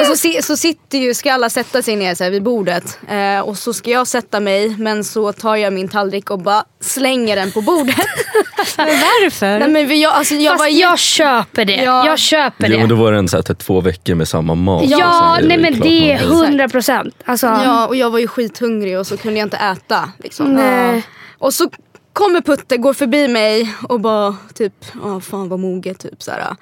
och 0.00 0.06
så, 0.06 0.16
si- 0.16 0.42
så 0.42 0.56
sitter 0.56 0.98
ju, 0.98 1.14
ska 1.14 1.32
alla 1.32 1.50
sätta 1.50 1.82
sig 1.82 1.96
ner 1.96 2.14
så 2.14 2.24
här 2.24 2.30
vid 2.30 2.42
bordet 2.42 2.98
eh, 3.08 3.40
och 3.40 3.58
så 3.58 3.72
ska 3.74 3.90
jag 3.90 4.06
sätta 4.06 4.40
mig 4.40 4.76
men 4.78 5.04
så 5.04 5.32
tar 5.32 5.56
jag 5.56 5.72
min 5.72 5.88
tallrik 5.88 6.30
och 6.30 6.38
bara 6.38 6.64
slänger 6.80 7.36
den 7.36 7.52
på 7.52 7.60
bordet. 7.60 7.96
Men 8.76 8.86
varför? 8.86 9.58
Nej, 9.58 9.68
men 9.68 9.86
vi- 9.88 10.02
jag, 10.02 10.12
alltså, 10.12 10.34
jag 10.34 10.52
Fast 10.52 10.60
var 10.60 10.68
jag 10.68 10.98
köper 10.98 11.64
det. 11.64 11.76
Ja. 11.76 12.06
Jag 12.06 12.18
köper 12.18 12.68
Jo, 12.70 12.78
men 12.78 12.88
då 12.88 12.94
det. 12.94 13.02
var 13.02 13.12
det 13.12 13.18
en 13.18 13.28
så 13.28 13.36
här, 13.36 13.42
typ 13.42 13.58
två 13.58 13.80
veckor 13.80 14.14
med 14.14 14.28
samma 14.28 14.54
mat. 14.54 14.84
Ja, 14.86 15.38
nej 15.42 15.58
men 15.58 15.80
det 15.80 16.12
är 16.12 16.18
hundra 16.18 16.68
procent. 16.68 17.14
Alltså, 17.24 17.46
Ja, 17.46 17.86
och 17.86 17.96
jag 17.96 18.10
var 18.10 18.18
ju 18.18 18.28
skithungrig 18.28 18.98
och 18.98 19.06
så 19.06 19.16
kunde 19.16 19.38
jag 19.38 19.46
inte 19.46 19.56
äta. 19.56 20.10
Liksom. 20.18 20.54
Nej. 20.54 21.02
Och 21.38 21.54
så 21.54 21.70
kommer 22.14 22.40
Putte, 22.40 22.76
går 22.76 22.92
förbi 22.94 23.28
mig 23.28 23.74
och 23.88 24.00
bara 24.00 24.36
typ, 24.54 24.72
ja 25.04 25.20
fan 25.20 25.48
vad 25.48 25.58
moget 25.58 25.98
typ 25.98 26.22
såhär. 26.22 26.56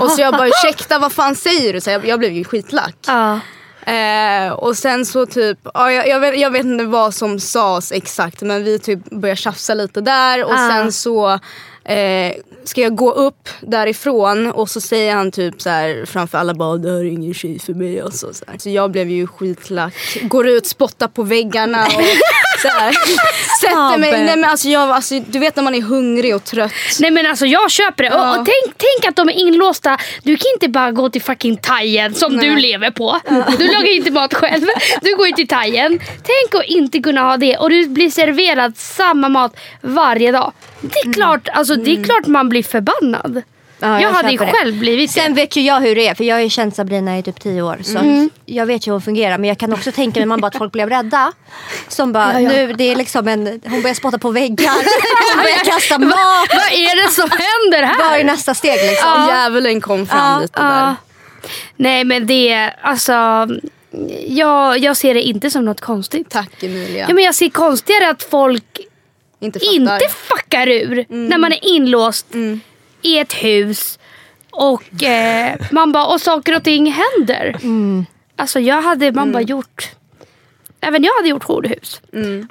och 0.02 0.10
så 0.10 0.20
jag 0.20 0.34
bara 0.34 0.48
ursäkta 0.48 0.98
vad 0.98 1.12
fan 1.12 1.34
säger 1.36 1.72
du? 1.72 1.80
Så 1.80 1.90
jag, 1.90 2.06
jag 2.06 2.18
blev 2.18 2.32
ju 2.32 2.44
skitlack. 2.44 2.96
ja. 3.06 3.40
Eh, 3.86 4.52
och 4.52 4.76
sen 4.76 5.06
så 5.06 5.26
typ, 5.26 5.58
ja, 5.74 5.92
jag, 5.92 6.08
jag, 6.08 6.20
vet, 6.20 6.38
jag 6.40 6.50
vet 6.50 6.64
inte 6.64 6.84
vad 6.84 7.14
som 7.14 7.40
sades 7.40 7.92
exakt 7.92 8.42
men 8.42 8.64
vi 8.64 8.78
typ 8.78 9.10
började 9.10 9.36
tjafsa 9.36 9.74
lite 9.74 10.00
där 10.00 10.44
och 10.44 10.52
Ah. 10.52 10.68
sen 10.70 10.92
så 10.92 11.28
eh, 11.84 12.32
ska 12.64 12.80
jag 12.80 12.96
gå 12.96 13.10
upp 13.12 13.48
därifrån 13.60 14.46
och 14.52 14.70
så 14.70 14.80
säger 14.80 15.14
han 15.14 15.32
typ 15.32 15.62
så 15.62 15.70
här 15.70 16.04
framför 16.06 16.38
alla 16.38 16.54
bara 16.54 16.76
det 16.76 16.90
här 16.90 16.98
är 16.98 17.04
ingen 17.04 17.34
tjej 17.34 17.58
för 17.58 17.74
mig. 17.74 18.02
Och 18.02 18.12
så, 18.14 18.34
så, 18.34 18.44
här. 18.48 18.58
så 18.58 18.70
jag 18.70 18.90
blev 18.90 19.10
ju 19.10 19.26
skitlack. 19.26 19.94
Går 20.22 20.48
ut, 20.48 20.66
spottar 20.66 21.08
på 21.08 21.22
väggarna 21.22 21.84
och 21.86 22.02
så 22.68 22.78
här. 22.78 22.92
sätter 23.60 23.98
mig. 23.98 24.10
Nej, 24.10 24.36
men 24.36 24.44
alltså, 24.44 24.68
jag, 24.68 24.90
alltså, 24.90 25.20
du 25.20 25.38
vet 25.38 25.56
när 25.56 25.62
man 25.62 25.74
är 25.74 25.82
hungrig 25.82 26.34
och 26.36 26.44
trött. 26.44 26.72
Nej 27.00 27.10
men 27.10 27.26
alltså 27.26 27.46
jag 27.46 27.70
köper 27.70 28.04
det. 28.04 28.10
Och, 28.10 28.20
Ja. 28.20 28.30
och 28.38 28.46
tänk, 28.46 28.76
tänk 28.76 29.10
att 29.10 29.16
de 29.16 29.28
är 29.28 29.32
inlåsta. 29.32 29.98
Du 30.22 30.36
kan 30.36 30.46
inte 30.54 30.68
bara 30.68 30.90
gå 30.92 31.08
till 31.10 31.22
fucking 31.22 31.56
thaien 31.56 32.14
som 32.14 32.36
du 32.36 32.56
lever 32.56 32.90
på. 32.90 33.20
Du 33.58 33.66
lagar 33.66 33.96
inte 33.96 34.10
mat 34.10 34.34
själv. 34.34 34.66
Du 35.02 35.16
går 35.16 35.26
ju 35.26 35.32
till 35.32 35.48
thaien. 35.48 36.00
Tänk 36.06 36.62
att 36.62 36.68
inte 36.68 36.98
kunna 36.98 37.20
ha 37.20 37.36
det 37.36 37.56
och 37.56 37.70
du 37.70 37.86
blir 37.88 38.10
serverad 38.10 38.76
samma 38.76 39.28
mat 39.28 39.56
varje 39.80 40.32
dag. 40.32 40.52
Det 40.80 40.98
är 40.98 41.12
klart, 41.12 41.48
alltså, 41.52 41.74
det 41.76 41.92
är 42.00 42.04
klart 42.04 42.26
man 42.26 42.48
blir 42.48 42.62
förbannad. 42.62 43.42
Ja, 43.78 44.00
jag, 44.00 44.10
hade 44.10 44.30
ju 44.30 44.36
det. 44.38 44.52
själv 44.52 44.78
blivit 44.78 45.10
Sen 45.10 45.34
det. 45.34 45.40
vet 45.40 45.56
ju 45.56 45.60
jag 45.62 45.80
hur 45.80 45.94
det 45.94 46.08
är, 46.08 46.14
för 46.14 46.24
jag 46.24 46.36
har 46.36 46.40
ju 46.40 46.48
känt 46.50 46.76
Sabrina 46.76 47.18
i 47.18 47.22
typ 47.22 47.40
tio 47.40 47.62
år. 47.62 47.78
Så 47.82 47.98
Mm. 47.98 48.30
jag 48.46 48.66
vet 48.66 48.86
ju 48.86 48.90
hur 48.90 48.92
hon 48.92 49.02
fungerar. 49.02 49.38
Men 49.38 49.48
jag 49.48 49.58
kan 49.58 49.72
också 49.72 49.92
tänka 49.92 50.20
mig 50.20 50.26
man 50.26 50.40
bara 50.40 50.46
att 50.46 50.56
folk 50.58 50.72
blev 50.72 50.88
rädda. 50.88 51.32
Som 51.88 52.12
bara, 52.12 52.32
Ja, 52.32 52.40
ja. 52.40 52.48
nu 52.48 52.72
det 52.72 52.84
är 52.92 52.96
liksom 52.96 53.28
en, 53.28 53.60
hon 53.66 53.82
börjar 53.82 53.94
spotta 53.94 54.18
på 54.18 54.30
väggar. 54.30 54.72
Hon 55.34 55.42
börjar 55.42 55.64
kasta 55.64 55.98
mat. 55.98 56.48
Vad 56.50 56.72
är 56.72 57.02
det 57.06 57.10
som 57.12 57.30
händer 57.30 57.86
här? 57.86 58.10
Vad 58.10 58.20
är 58.20 58.24
nästa 58.24 58.54
steg 58.54 58.74
liksom? 58.90 59.08
Ja. 59.16 59.28
Djävulen 59.28 59.80
kom 59.80 60.06
fram 60.06 60.32
Ja, 60.32 60.40
lite 60.40 60.60
där. 60.62 60.94
Nej 61.76 62.04
men 62.04 62.26
det, 62.26 62.70
alltså. 62.82 63.46
Jag, 64.26 64.78
jag 64.78 64.96
ser 64.96 65.14
det 65.14 65.22
inte 65.22 65.50
som 65.50 65.64
något 65.64 65.80
konstigt. 65.80 66.30
Tack 66.30 66.62
Emilia. 66.62 67.04
Ja, 67.08 67.14
men 67.14 67.24
jag 67.24 67.34
ser 67.34 67.48
konstigare 67.50 68.10
att 68.10 68.22
folk 68.22 68.80
inte 69.40 69.58
fattar. 69.60 69.72
inte 69.74 70.08
fuckar 70.08 70.68
ur 70.68 71.04
när 71.08 71.38
man 71.38 71.52
är 71.52 71.58
inlåst 71.64 72.26
i 73.04 73.18
ett 73.18 73.32
hus 73.32 73.98
och 74.50 75.02
eh, 75.02 75.54
man 75.70 75.92
bara, 75.92 76.06
och 76.06 76.20
saker 76.20 76.56
och 76.56 76.64
ting 76.64 76.92
händer. 76.92 77.56
Alltså 78.36 78.60
jag 78.60 78.82
hade 78.82 79.12
man 79.12 79.32
bara 79.32 79.42
gjort, 79.42 79.88
även 80.80 81.04
jag 81.04 81.12
hade 81.14 81.28
gjort 81.28 81.44
jourhus. 81.44 82.00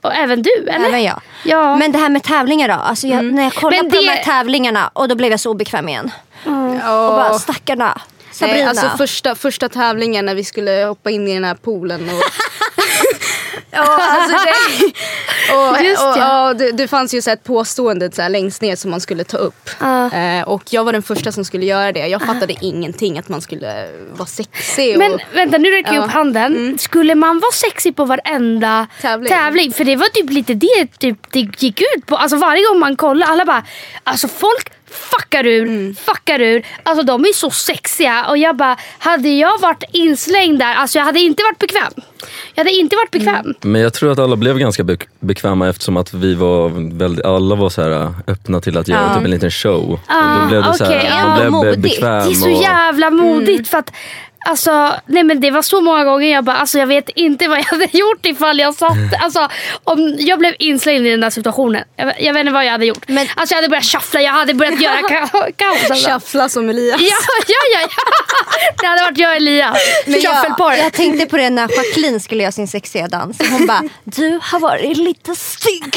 Och 0.01 0.13
även 0.13 0.41
du 0.41 0.67
eller? 0.69 0.87
Även 0.87 1.03
jag. 1.03 1.21
Ja. 1.45 1.75
Men 1.75 1.91
det 1.91 1.97
här 1.97 2.09
med 2.09 2.23
tävlingar 2.23 2.67
då. 2.67 2.73
Alltså 2.73 3.07
jag, 3.07 3.25
När 3.25 3.43
jag 3.43 3.53
kollade 3.53 3.81
Men 3.83 3.91
på 3.91 3.95
de 3.97 4.01
det- 4.05 4.11
här 4.11 4.23
tävlingarna 4.23 4.87
och 4.93 5.07
då 5.07 5.15
blev 5.15 5.31
jag 5.31 5.39
så 5.39 5.51
obekväm 5.51 5.89
igen. 5.89 6.11
Ja. 6.45 7.07
Och 7.07 7.15
bara 7.15 7.39
stackarna. 7.39 8.01
Sabrina. 8.31 8.57
Nej, 8.59 8.67
alltså 8.67 8.89
första, 8.97 9.35
första 9.35 9.69
tävlingen 9.69 10.25
när 10.25 10.35
vi 10.35 10.43
skulle 10.43 10.71
hoppa 10.87 11.09
in 11.11 11.27
i 11.27 11.33
den 11.33 11.43
här 11.43 11.55
poolen. 11.55 12.09
Och, 12.09 12.23
ja, 13.71 13.99
alltså 14.01 14.37
det, 14.45 14.93
Och, 15.53 15.83
Just 15.85 16.01
och, 16.03 16.17
ja. 16.17 16.49
och, 16.49 16.55
det, 16.55 16.71
det 16.71 16.87
fanns 16.87 17.13
ju 17.13 17.21
så 17.21 17.31
ett 17.31 17.43
påstående 17.43 18.11
så 18.11 18.21
här 18.21 18.29
längst 18.29 18.61
ner 18.61 18.75
som 18.75 18.91
man 18.91 19.01
skulle 19.01 19.23
ta 19.23 19.37
upp. 19.37 19.69
Ja. 19.79 20.11
Eh, 20.13 20.43
och 20.47 20.63
jag 20.69 20.83
var 20.83 20.93
den 20.93 21.03
första 21.03 21.31
som 21.31 21.45
skulle 21.45 21.65
göra 21.65 21.91
det. 21.91 22.07
Jag 22.07 22.21
fattade 22.21 22.55
ingenting 22.61 23.19
att 23.19 23.29
man 23.29 23.41
skulle 23.41 23.87
vara 24.13 24.25
sexig. 24.27 24.91
Och, 24.93 24.99
Men 24.99 25.19
vänta 25.33 25.57
nu 25.57 25.71
räcker 25.71 25.93
jag 25.93 26.01
Ja. 26.01 26.05
upp 26.05 26.11
handen. 26.11 26.77
Skulle 26.79 27.15
man 27.15 27.39
vara 27.39 27.51
sexig 27.51 27.95
på 27.95 28.05
varenda 28.05 28.87
Tävling. 29.01 29.29
tävling? 29.33 29.71
För 29.73 29.83
det 29.83 29.95
var 29.95 30.07
typ 30.07 30.29
lite 30.29 30.53
det 30.53 30.87
typ, 30.99 31.17
det 31.31 31.39
gick 31.63 31.81
ut 31.81 32.05
på. 32.05 32.15
Alltså 32.17 32.37
varje 32.37 32.63
gång 32.69 32.79
man 32.79 32.95
kollar, 32.95 33.27
alla 33.27 33.45
bara 33.45 33.63
alltså 34.03 34.27
folk 34.27 34.69
fuckar 34.93 35.45
ur, 35.47 35.93
fuckar 35.93 36.41
ur. 36.41 36.65
Alltså 36.83 37.03
de 37.03 37.21
är 37.21 37.33
så 37.33 37.51
sexiga 37.51 38.25
och 38.29 38.37
jag 38.37 38.55
bara, 38.57 38.77
hade 38.97 39.29
jag 39.29 39.59
varit 39.59 39.83
inslängd 39.91 40.59
där, 40.59 40.75
alltså 40.75 40.97
jag 40.97 41.05
hade 41.05 41.19
inte 41.19 41.43
varit 41.43 41.59
bekväm. 41.59 41.93
Jag 42.55 42.63
hade 42.63 42.75
inte 42.75 42.95
varit 42.95 43.11
bekväm. 43.11 43.53
Men 43.61 43.81
jag 43.81 43.93
tror 43.93 44.11
att 44.11 44.19
alla 44.19 44.35
blev 44.35 44.57
ganska 44.59 44.83
bek- 44.83 45.07
bekväma 45.19 45.69
eftersom 45.69 45.97
att 45.97 46.13
vi 46.13 46.33
var 46.35 46.69
väldigt, 46.97 47.25
alla 47.25 47.55
var 47.55 47.69
så 47.69 47.81
här 47.81 47.91
äh, 47.91 48.11
öppna 48.27 48.61
till 48.61 48.77
att 48.77 48.87
göra 48.87 49.01
Ja. 49.09 49.15
typ 49.15 49.25
en 49.25 49.31
liten 49.31 49.51
show. 49.51 49.99
Ah, 50.07 50.35
och 50.35 50.41
då 50.41 50.47
blev 50.47 50.63
det 50.63 50.73
så 50.73 50.85
okej. 50.85 50.97
här, 50.99 51.27
man 51.27 51.37
blev 51.39 51.51
modigt. 51.51 51.75
be- 51.75 51.81
bekväm. 51.81 52.23
Det 52.27 52.31
är 52.31 52.33
så 52.35 52.49
jävla 52.63 53.09
modigt 53.09 53.67
för 53.69 53.77
att 53.77 53.91
Alltså, 54.45 54.95
nej 55.05 55.23
men 55.23 55.39
det 55.39 55.51
var 55.51 55.61
så 55.61 55.81
många 55.81 56.03
gånger 56.03 56.31
jag 56.33 56.43
bara, 56.43 56.55
alltså 56.57 56.79
jag 56.79 56.87
vet 56.87 57.09
inte 57.09 57.47
vad 57.47 57.57
jag 57.57 57.63
hade 57.63 57.87
gjort 57.97 58.25
ifall 58.25 58.59
jag 58.59 58.73
satt, 58.75 58.91
alltså 59.21 59.47
om 59.83 60.15
jag 60.19 60.39
blev 60.39 60.55
inslängd 60.59 61.07
i 61.07 61.09
den 61.09 61.21
där 61.21 61.29
situationen. 61.29 61.83
Jag, 61.95 62.21
jag 62.21 62.33
vet 62.33 62.39
inte 62.41 62.51
vad 62.53 62.65
jag 62.65 62.71
hade 62.71 62.85
gjort. 62.85 63.07
Men- 63.07 63.27
alltså 63.35 63.53
jag 63.53 63.57
hade 63.57 63.69
börjat 63.69 63.85
shuffla, 63.85 64.21
jag 64.21 64.31
hade 64.31 64.53
börjat 64.53 64.81
göra 64.81 64.95
ka- 65.09 65.51
kaos. 65.55 65.91
Alltså. 65.91 66.09
Shuffla 66.09 66.49
som 66.49 66.69
Elias. 66.69 67.01
Ja, 67.01 67.15
ja, 67.47 67.55
ja, 67.73 67.79
ja. 67.81 67.87
Det 68.81 68.87
hade 68.87 69.01
varit 69.03 69.17
jag 69.17 69.29
och 69.29 69.35
Elias. 69.35 69.77
Men 70.05 70.21
jag, 70.21 70.77
jag 70.77 70.93
tänkte 70.93 71.25
på 71.25 71.37
det 71.37 71.49
när 71.49 71.61
Jacqueline 71.77 72.19
skulle 72.19 72.43
göra 72.43 72.51
sin 72.51 72.67
sexiga 72.67 73.07
dans. 73.07 73.37
Hon 73.51 73.65
bara, 73.67 73.83
du 74.03 74.39
har 74.43 74.59
varit 74.59 74.97
lite 74.97 75.35
stygg. 75.35 75.95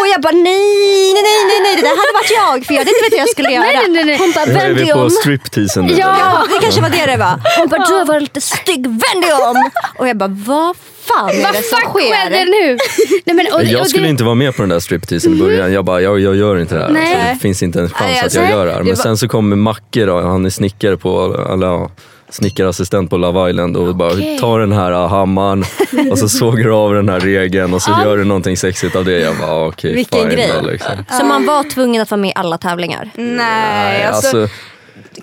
Och 0.00 0.06
jag 0.08 0.20
bara, 0.20 0.32
nej, 0.32 1.12
nej, 1.14 1.22
nej, 1.22 1.44
nej, 1.46 1.60
nej, 1.62 1.76
det 1.76 1.82
där 1.82 1.88
hade 1.88 2.12
varit 2.14 2.30
jag. 2.30 2.66
För 2.66 2.74
jag 2.74 2.80
hade 2.80 2.90
inte 2.90 3.02
vet 3.02 3.12
vad 3.12 3.20
jag 3.20 3.28
skulle 3.28 3.50
göra. 3.50 3.62
Nej, 3.64 3.86
nej, 3.88 4.04
nej. 4.04 4.16
Hon 4.18 4.32
bara, 4.32 4.44
Nu 4.44 4.52
är 4.52 4.56
vänd 4.58 4.74
vi 4.76 4.82
dig 4.84 4.92
på 4.92 4.98
om. 4.98 5.10
stripteasen. 5.10 5.96
Ja, 5.96 6.44
det 6.50 6.58
kanske 6.60 6.80
var 6.80 6.90
det 6.90 7.06
det 7.06 7.16
var. 7.16 7.40
Hon 7.58 7.68
bara, 7.68 7.84
du 7.86 7.92
har 7.94 8.04
varit 8.06 8.22
lite 8.22 8.40
stygg, 8.40 8.86
vänd 8.86 9.22
dig 9.22 9.32
om. 9.32 9.70
Och 9.98 10.08
jag 10.08 10.16
bara, 10.16 10.28
vad 10.46 10.76
fan 11.04 11.30
är 11.30 11.42
Vad 11.42 11.52
det 11.54 11.62
som 11.62 11.78
sker? 11.80 12.44
nu? 12.44 12.78
Nej, 13.24 13.36
men, 13.36 13.46
och, 13.52 13.54
och 13.60 13.64
Jag 13.64 13.86
skulle 13.88 14.04
det, 14.06 14.10
inte 14.10 14.24
vara 14.24 14.34
med 14.34 14.56
på 14.56 14.62
den 14.62 14.68
där 14.68 14.80
stripteasen 14.80 15.34
i 15.34 15.38
början. 15.38 15.72
Jag 15.72 15.84
bara, 15.84 16.00
jag, 16.00 16.20
jag 16.20 16.36
gör 16.36 16.58
inte 16.60 16.74
det 16.74 16.80
här. 16.80 16.88
Alltså, 16.88 17.34
det 17.34 17.38
finns 17.40 17.62
inte 17.62 17.80
en 17.80 17.88
chans 17.88 18.00
Nej, 18.00 18.10
att 18.10 18.16
jag 18.16 18.24
alltså, 18.24 18.40
gör 18.40 18.66
det 18.66 18.72
här. 18.72 18.78
det 18.78 18.84
Men 18.84 18.94
var- 18.94 19.02
sen 19.02 19.16
så 19.16 19.28
kommer 19.28 19.56
Macke 19.56 20.04
då, 20.04 20.20
han 20.20 20.46
är 20.46 20.50
snickare 20.50 20.96
på, 20.96 21.36
eller 21.52 21.90
snickarassistent 22.30 23.10
på 23.10 23.16
Love 23.16 23.50
Island 23.50 23.76
och 23.76 23.94
bara 23.96 24.12
Okej. 24.12 24.38
tar 24.38 24.60
den 24.60 24.72
här 24.72 24.92
äh, 24.92 25.08
hammaren 25.08 25.64
och 26.10 26.18
så 26.18 26.28
sågar 26.28 26.64
du 26.64 26.72
av 26.72 26.94
den 26.94 27.08
här 27.08 27.20
regeln 27.20 27.74
och 27.74 27.82
så 27.82 27.90
gör 28.04 28.16
du 28.16 28.24
någonting 28.24 28.56
sexigt 28.56 28.96
av 28.96 29.04
det. 29.04 29.18
Jag 29.20 29.36
bara, 29.36 29.50
ah, 29.52 29.66
okej, 29.66 29.94
Vilken 29.94 30.20
fine 30.20 30.30
grej. 30.30 30.50
då, 30.62 30.70
liksom. 30.70 30.92
Så 31.18 31.24
man 31.24 31.46
var 31.46 31.62
tvungen 31.70 32.02
att 32.02 32.10
vara 32.10 32.20
med 32.20 32.30
i 32.30 32.32
alla 32.36 32.58
tävlingar. 32.58 33.10
Nej, 33.14 34.04
alltså, 34.04 34.36
alltså, 34.38 34.54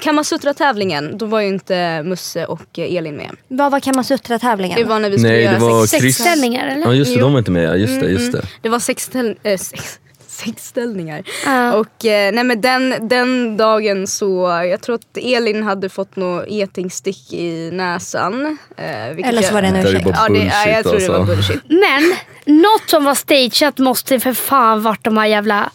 Kamasutra-tävlingen, 0.01 1.17
då 1.17 1.25
var 1.25 1.39
ju 1.41 1.47
inte 1.47 2.03
Musse 2.03 2.45
och 2.45 2.79
eh, 2.79 2.95
Elin 2.95 3.15
med. 3.15 3.29
Vad 3.47 3.71
var 3.71 3.79
Kamasutra-tävlingen? 3.79 4.77
Det 4.77 4.83
var 4.83 4.99
när 4.99 5.09
vi 5.09 5.17
skulle 5.17 5.33
Nej, 5.33 5.43
det 5.45 5.51
göra 5.51 5.59
var 5.59 5.85
sex, 5.85 6.03
Chris- 6.03 6.17
sexställningar 6.17 6.67
eller? 6.67 6.85
ja 6.85 6.93
just 6.93 7.13
det, 7.13 7.19
Jo. 7.19 7.25
de 7.25 7.31
var 7.33 7.39
inte 7.39 7.51
med. 7.51 7.79
Just 7.79 7.99
det, 8.01 8.07
just 8.09 8.31
det. 8.31 8.41
Det 8.61 8.69
var 8.69 8.79
sexställ, 8.79 9.35
äh, 9.43 9.57
sex, 9.57 9.99
sexställningar. 10.27 11.23
Ja. 11.45 11.73
Och 11.73 12.05
eh, 12.05 12.31
nej 12.33 12.43
men 12.43 12.61
den, 12.61 13.07
den 13.07 13.57
dagen 13.57 14.07
så, 14.07 14.47
jag 14.69 14.81
tror 14.81 14.95
att 14.95 15.17
Elin 15.17 15.63
hade 15.63 15.89
fått 15.89 16.15
något 16.15 16.49
getingstick 16.49 17.33
i 17.33 17.69
näsan. 17.73 18.57
Eh, 18.77 19.15
vilket 19.15 19.31
Eller 19.31 19.41
så 19.41 19.53
var 19.53 19.61
det 19.61 19.67
en 19.67 19.75
ursäkt. 19.75 20.07
Ja, 20.13 20.27
det, 20.29 20.37
ja, 20.39 20.69
jag 20.71 20.83
tror 20.83 20.99
det 20.99 21.07
var 21.07 21.15
alltså. 21.19 21.35
bullshit. 21.35 21.61
Men 21.67 22.15
något 22.61 22.89
som 22.89 23.03
var 23.03 23.15
stageat 23.15 23.77
måste 23.77 24.19
för 24.19 24.33
fan 24.33 24.81
varit 24.81 25.03
de 25.03 25.17
här 25.17 25.25
jävla 25.25 25.69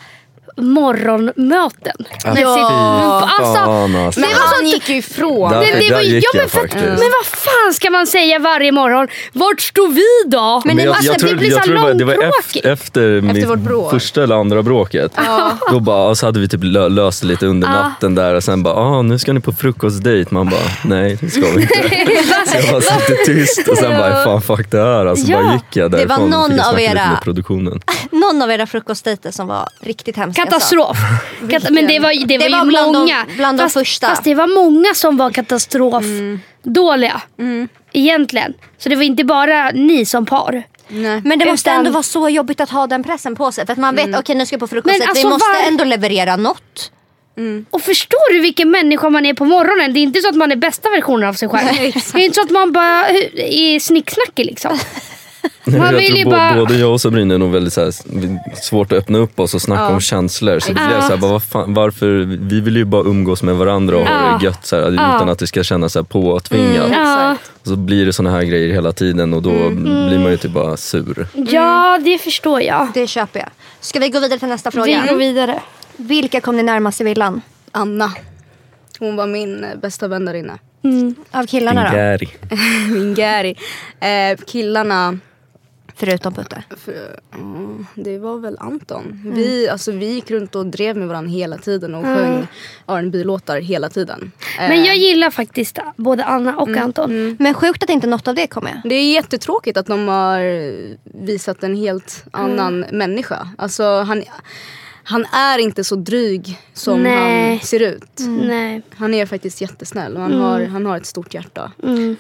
morgonmöten. 0.56 1.94
Ja. 2.25 2.30
alltså, 3.38 3.61
alltså. 3.62 4.20
Men 4.20 4.28
Det 4.30 4.34
var 4.34 4.46
han 4.46 4.58
så- 4.58 4.64
gick 4.75 4.88
ju 4.88 4.96
ifrån. 4.96 5.50
Där- 5.52 5.61
det, 5.61 5.88
det 5.88 5.94
var, 5.94 6.00
gick 6.00 6.25
ja, 6.25 6.30
men, 6.34 6.40
jag 6.42 6.50
för, 6.50 6.78
men 6.87 6.96
vad 6.96 7.26
fan 7.26 7.75
ska 7.75 7.90
man 7.90 8.06
säga 8.06 8.38
varje 8.38 8.73
morgon? 8.73 9.08
Vart 9.32 9.61
står 9.61 9.88
vi 9.88 10.30
då? 10.30 10.62
Men 10.64 10.76
Men 10.76 10.84
jag, 10.84 10.94
alltså, 10.96 11.12
jag, 11.12 11.18
tror, 11.18 11.30
det 11.30 11.37
blir 11.37 11.50
jag 11.50 11.58
så 11.58 11.64
tror 11.64 11.75
det 11.75 12.04
var, 12.04 12.14
långtråkigt. 12.14 12.38
efter, 12.38 12.70
efter, 12.73 13.20
mitt 13.20 13.49
vårt 13.49 13.58
bråk. 13.58 13.90
första 13.90 14.23
eller 14.23 14.34
andra 14.34 14.62
bråket. 14.62 15.12
Då 15.70 15.80
bara, 15.80 16.14
så 16.14 16.26
hade 16.26 16.40
vi 16.40 16.49
typ 16.49 16.61
lö, 16.64 16.88
löst 16.88 17.20
det 17.20 17.26
lite 17.26 17.46
under 17.46 17.68
natten 17.68 18.14
där 18.14 18.34
och 18.34 18.44
sen 18.44 18.62
bara, 18.62 18.75
ah, 18.75 19.02
nu 19.02 19.18
ska 19.18 19.32
ni 19.32 19.40
på 19.40 19.52
frukostdejt. 19.52 20.34
Man 20.34 20.49
bara, 20.50 20.61
nej 20.84 21.18
det 21.20 21.30
ska 21.30 21.40
vi 21.40 21.62
inte. 21.62 21.75
så 22.46 22.56
jag 22.56 22.70
bara 22.70 22.80
sitter 22.80 23.25
tyst 23.26 23.68
och 23.68 23.76
sen 23.78 23.90
bara, 23.99 24.25
fan 24.25 24.42
fuck 24.42 24.70
det 24.70 24.78
här. 24.78 25.06
Alltså 25.06 25.26
Ja. 25.30 25.42
bara 25.42 25.52
gick 25.52 25.76
jag 25.76 25.90
Det 25.90 25.96
var 25.96 26.06
därifrån 26.06 26.30
någon 26.30 26.56
jag 26.56 26.66
av 26.68 26.80
era- 26.80 27.20
produktionen. 27.23 27.80
Någon 28.11 28.42
av 28.42 28.50
era 28.50 28.66
frukostdejter 28.66 29.30
som 29.30 29.46
var 29.46 29.68
riktigt 29.80 30.16
hemska. 30.16 30.44
Katastrof. 30.45 30.99
Kat- 31.51 31.71
men 31.71 31.87
det 31.87 31.99
var, 31.99 32.27
det 32.27 32.39
var, 32.39 32.45
Det 32.45 32.51
var 32.57 32.65
ju 32.65 32.69
bland 32.69 32.93
de- 32.93 32.99
många. 32.99 33.27
bland 33.37 33.59
de 33.59 33.63
fast, 33.63 33.75
första. 33.75 34.07
Fast 34.09 34.25
det 34.25 34.35
var 34.35 34.47
många 34.47 34.95
som 34.95 35.17
var 35.17 35.31
katastrof 35.31 36.05
dåliga. 36.63 37.23
Egentligen. 37.93 38.55
Så 38.79 38.89
det 38.89 38.97
var 38.97 39.03
inte 39.03 39.25
bara 39.25 39.71
ni 39.71 40.07
som 40.07 40.27
par. 40.27 40.63
Nej. 40.89 41.21
Men 41.25 41.39
det 41.39 41.47
måste 41.47 41.71
Utan- 41.71 41.79
ändå 41.79 41.91
vara 41.91 42.03
så 42.03 42.29
jobbigt 42.29 42.61
att 42.61 42.71
ha 42.71 42.87
den 42.87 43.03
pressen 43.03 43.37
på 43.37 43.53
sig. 43.53 43.67
För 43.67 43.73
att 43.73 43.79
man 43.79 43.97
vet, 43.97 44.19
okej 44.19 44.35
nu 44.37 44.47
ska 44.47 44.55
jag 44.55 44.61
på 44.61 44.67
frukost. 44.67 44.99
Men 44.99 45.09
alltså, 45.09 45.27
vi 45.27 45.33
måste 45.33 45.49
var- 45.61 45.69
ändå 45.69 45.85
leverera 45.85 46.37
något. 46.37 46.91
Och 47.71 47.83
förstår 47.83 48.33
du 48.35 48.41
vilken 48.41 48.71
människa 48.71 49.09
man 49.11 49.27
är 49.27 49.35
på 49.35 49.45
morgonen? 49.45 49.93
Det 49.95 50.01
är 50.01 50.03
inte 50.03 50.21
så 50.21 50.29
att 50.29 50.35
man 50.37 50.53
är 50.53 50.57
bästa 50.57 50.91
versionen 50.91 51.29
av 51.29 51.33
sig 51.35 51.49
själv. 51.49 51.69
det 52.13 52.19
är 52.19 52.25
inte 52.25 52.35
så 52.35 52.43
att 52.43 52.51
man 52.51 52.73
bara 52.73 53.09
är 53.09 53.81
snicksnackig 53.81 54.47
liksom. 54.47 54.79
Man 55.67 55.81
jag 55.81 55.93
vill 55.93 56.17
ju 56.17 56.25
bara- 56.25 56.55
både 56.57 56.77
jag 56.77 56.93
och 56.93 57.01
Sabrina 57.01 57.35
är 57.35 57.39
nog 57.39 57.53
väldigt 57.53 57.73
så 57.73 57.81
här, 57.85 57.93
svårt 58.63 58.93
att 58.93 58.99
öppna 58.99 59.19
upp 59.19 59.41
oss 59.41 59.55
och 59.55 59.63
snacka 59.63 59.89
om 59.89 60.01
känslor. 60.01 60.59
Så 60.59 60.69
det 60.69 60.75
blev 60.89 61.01
så 61.01 61.09
här, 61.09 61.17
bara, 61.17 61.41
fan, 61.41 61.75
varför, 61.75 62.09
vi 62.49 62.61
vill 62.61 62.77
ju 62.77 62.85
bara 62.85 63.03
umgås 63.03 63.43
med 63.43 63.55
varandra 63.57 63.97
och 63.97 64.07
ha 64.07 64.31
Ja. 64.33 64.39
det 64.39 64.45
gött 64.45 64.67
så 64.67 64.77
här, 64.77 64.83
Ja. 64.83 65.17
utan 65.17 65.29
att 65.29 65.39
det 65.39 65.47
ska 65.47 65.63
kännas 65.65 65.93
så 65.93 65.99
här 65.99 66.05
påtvingat. 66.05 66.89
Ja, 66.93 67.37
Och 67.61 67.67
så 67.69 67.77
blir 67.77 68.07
det 68.07 68.13
såna 68.13 68.31
här 68.31 68.43
grejer 68.43 68.73
hela 68.75 68.93
tiden 68.93 69.35
och 69.35 69.43
då 69.43 69.51
blir 69.71 70.19
man 70.19 70.31
ju 70.31 70.37
typ 70.37 70.51
bara 70.53 70.77
sur. 70.77 71.27
ja 71.35 71.99
det 72.05 72.19
förstår 72.19 72.63
jag. 72.63 72.89
Det 72.95 73.07
köper 73.07 73.41
jag. 73.41 73.49
Ska 73.81 73.99
vi 74.01 74.09
gå 74.09 74.21
vidare 74.21 74.39
till 74.39 74.49
nästa 74.49 74.71
Vi 74.71 74.75
fråga? 74.75 75.07
går 75.09 75.17
vidare. 75.17 75.61
Vilka 75.97 76.41
kom 76.41 76.57
ni 76.57 76.63
närmast 76.63 77.01
i 77.01 77.05
villan? 77.05 77.43
Anna. 77.73 78.13
Hon 78.99 79.17
var 79.17 79.27
min 79.27 79.67
bästa 79.83 80.09
vän 80.09 80.25
där 80.25 80.35
inne. 80.35 80.59
Av 81.31 81.47
killarna 81.47 81.91
då? 81.91 81.97
Gary. 81.97 82.29
Min 82.91 83.15
Gary. 83.15 83.55
Eh, 84.01 84.37
killarna, 84.47 85.19
Förutom 85.97 86.35
Putte. 86.35 86.65
för, 86.77 87.21
det 87.95 88.19
var 88.19 88.39
väl 88.39 88.57
Anton. 88.61 89.33
Vi, 89.35 89.69
alltså, 89.69 89.93
vi 89.93 90.07
gick 90.07 90.31
runt 90.31 90.55
och 90.55 90.67
drev 90.67 90.97
med 90.97 91.09
varandra 91.09 91.31
hela 91.31 91.59
tiden 91.59 91.95
och 91.95 92.05
sjöng 92.05 92.47
rb 92.87 93.15
låtar 93.15 93.61
hela 93.61 93.89
tiden. 93.89 94.33
Eh, 94.61 94.69
Men 94.69 94.85
jag 94.85 94.97
gillar 94.97 95.31
faktiskt 95.31 95.79
både 95.97 96.25
Anna 96.25 96.57
och 96.57 96.77
Anton. 96.77 97.37
Men 97.39 97.55
sjukt 97.55 97.83
att 97.83 97.91
inte 97.91 98.07
något 98.07 98.29
av 98.29 98.35
det 98.35 98.47
kom 98.47 98.65
med. 98.65 98.81
Det 98.85 98.95
är 98.95 99.13
jättetråkigt 99.13 99.77
att 99.77 99.87
de 99.87 100.09
har 100.09 100.41
visat 101.25 101.63
en 101.63 101.77
helt 101.77 102.25
annan 102.31 102.81
människa. 102.93 103.49
Alltså, 103.59 104.01
han, 104.01 104.23
han 105.05 105.25
är 105.25 105.59
inte 105.59 105.85
så 105.85 105.97
dryg 105.97 106.59
som 106.73 107.03
Nej. 107.03 107.51
han 107.51 107.61
ser 107.61 107.83
ut. 107.83 108.21
Nej. 108.29 108.83
Han 108.97 109.15
är 109.15 109.27
faktiskt 109.27 109.61
jättesnäll 109.61 110.17
och 110.17 110.23
han, 110.23 110.33
har, 110.33 110.65
han 110.65 110.87
har 110.87 110.97
ett 110.97 111.07
stort 111.07 111.35
hjärta. 111.35 111.73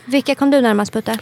Vilka 0.04 0.34
kom 0.34 0.50
du 0.50 0.60
närmast 0.60 0.92
Putte? 0.92 1.18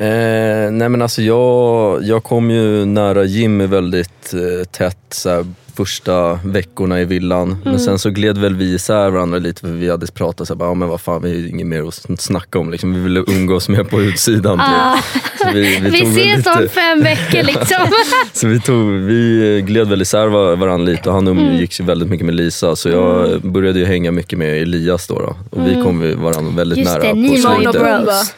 Eh, 0.00 0.70
nej 0.70 0.88
men 0.88 1.02
alltså 1.02 1.22
jag, 1.22 2.02
jag 2.02 2.24
kom 2.24 2.50
ju 2.50 2.84
nära 2.84 3.24
Jimmy 3.24 3.66
väldigt 3.66 4.34
eh, 4.34 4.64
tätt 4.64 4.98
så 5.10 5.44
första 5.76 6.40
veckorna 6.44 7.00
i 7.00 7.04
villan. 7.04 7.56
Men 7.64 7.78
sen 7.78 7.98
så 7.98 8.10
gled 8.10 8.38
väl 8.38 8.54
vi 8.56 8.74
isär 8.74 9.10
varandra 9.10 9.38
lite 9.38 9.60
för 9.60 9.68
vi 9.68 9.90
hade 9.90 10.06
pratat 10.06 10.48
så 10.48 10.54
här, 10.54 10.58
bara, 10.58 10.68
ja, 10.68 10.74
men 10.74 10.88
vad 10.88 11.00
fan 11.00 11.22
vi 11.22 11.28
har 11.28 11.36
ju 11.36 11.48
inget 11.48 11.66
mer 11.66 11.88
att 11.88 12.20
snacka 12.20 12.58
om. 12.58 12.70
Liksom. 12.70 12.94
Vi 12.94 13.00
ville 13.00 13.20
umgås 13.20 13.68
mer 13.68 13.84
på 13.84 14.00
utsidan. 14.02 14.58
Typ. 14.58 15.22
Så 15.40 15.48
vi, 15.54 15.78
vi, 15.80 15.90
Vi 15.90 16.00
ses 16.00 16.46
om 16.46 16.62
lite, 16.62 16.74
fem 16.74 17.02
veckor 17.02 17.42
liksom. 17.42 17.86
så 18.32 18.46
vi, 18.48 18.60
tog, 18.60 18.92
vi 18.92 19.62
gled 19.66 19.88
väl 19.88 20.02
isär 20.02 20.26
var- 20.26 20.56
varandra 20.56 20.86
lite 20.86 21.08
och 21.08 21.14
han 21.14 21.28
umgicks 21.28 21.80
ju 21.80 21.84
väldigt 21.84 22.08
mycket 22.08 22.26
med 22.26 22.34
Lisa 22.34 22.76
så 22.76 22.88
jag 22.88 23.40
började 23.40 23.78
ju 23.78 23.84
hänga 23.84 24.12
mycket 24.12 24.38
med 24.38 24.62
Elias 24.62 25.06
då. 25.06 25.14
då. 25.14 25.36
Och 25.50 25.66
vi 25.66 25.74
kom 25.74 26.22
varandra 26.22 26.52
väldigt 26.56 26.78
Just 26.78 26.90
nära 26.90 27.02
det, 27.02 27.08
på 27.10 27.16
ni 27.16 27.42
var 27.42 28.04
bros. 28.04 28.34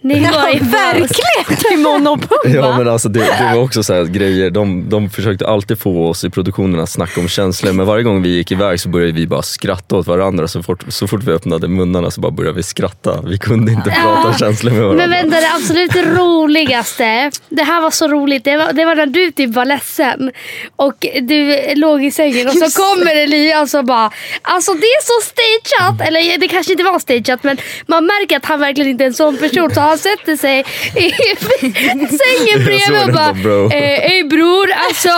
Ni 0.00 0.20
var 0.20 0.48
ju. 0.48 0.58
Verkligen! 0.58 1.82
Monopol 1.82 2.38
Ja 2.44 2.78
men 2.78 2.88
alltså 2.88 3.08
det, 3.08 3.20
det 3.20 3.50
var 3.54 3.62
också 3.62 3.82
så 3.82 3.94
här 3.94 4.04
grejer, 4.04 4.50
de, 4.50 4.88
de 4.88 5.10
försökte 5.10 5.46
alltid 5.46 5.78
få 5.78 6.08
oss 6.08 6.24
i 6.24 6.30
produktionen 6.30 6.80
att 6.80 6.90
snacka 6.90 7.20
om 7.20 7.28
känslor 7.28 7.72
men 7.72 7.86
varje 7.86 8.02
gång 8.02 8.22
vi 8.22 8.28
gick 8.28 8.52
iväg 8.52 8.80
så 8.80 8.88
började 8.88 9.12
vi 9.12 9.26
bara 9.26 9.42
skratta 9.42 9.96
åt 9.96 10.06
varandra. 10.06 10.48
Så 10.48 10.62
fort, 10.62 10.84
så 10.88 11.06
fort 11.08 11.22
vi 11.22 11.32
öppnade 11.32 11.68
munnarna 11.68 12.10
så 12.10 12.20
bara 12.20 12.32
började 12.32 12.56
vi 12.56 12.62
skratta. 12.62 13.22
Vi 13.26 13.38
kunde 13.38 13.72
inte 13.72 13.90
prata 13.90 14.28
om 14.28 14.34
känslor 14.34 14.72
med 14.72 14.82
varandra. 14.82 15.06
Men 15.06 15.10
vänta, 15.10 15.40
det 15.40 15.52
absolut 15.54 15.96
roligaste. 15.96 17.30
Det 17.48 17.62
här 17.62 17.80
var 17.80 17.90
så 17.90 18.08
roligt. 18.08 18.44
Det 18.44 18.56
var, 18.56 18.72
det 18.72 18.84
var 18.84 18.94
när 18.94 19.06
du 19.06 19.30
typ 19.30 19.54
var 19.54 19.64
ledsen. 19.64 20.30
Och 20.76 21.06
du 21.22 21.74
låg 21.74 22.04
i 22.04 22.10
sängen 22.10 22.48
och 22.48 22.54
så 22.54 22.82
kommer 22.82 23.16
Elias 23.16 23.74
och 23.74 23.84
bara 23.84 24.10
Alltså 24.42 24.72
det 24.72 24.86
är 24.86 25.02
så 25.02 25.26
stageat. 25.30 26.08
Eller 26.08 26.38
det 26.38 26.48
kanske 26.48 26.72
inte 26.72 26.84
var 26.84 26.98
stageat 26.98 27.42
men 27.42 27.56
man 27.86 28.06
märker 28.06 28.36
att 28.36 28.44
han 28.44 28.60
verkligen 28.60 28.90
inte 28.90 29.04
är 29.04 29.08
en 29.08 29.14
sån 29.14 29.36
person. 29.36 29.70
Så 29.74 29.80
han 29.84 29.98
sätter 29.98 30.36
sig 30.36 30.60
i 30.96 31.10
sängen 32.18 32.64
bredvid 32.64 33.02
och 33.06 33.12
bara 33.12 33.32
bro. 33.32 33.64
eh, 33.66 34.00
Hej 34.08 34.24
bror, 34.24 34.72
alltså 34.72 35.08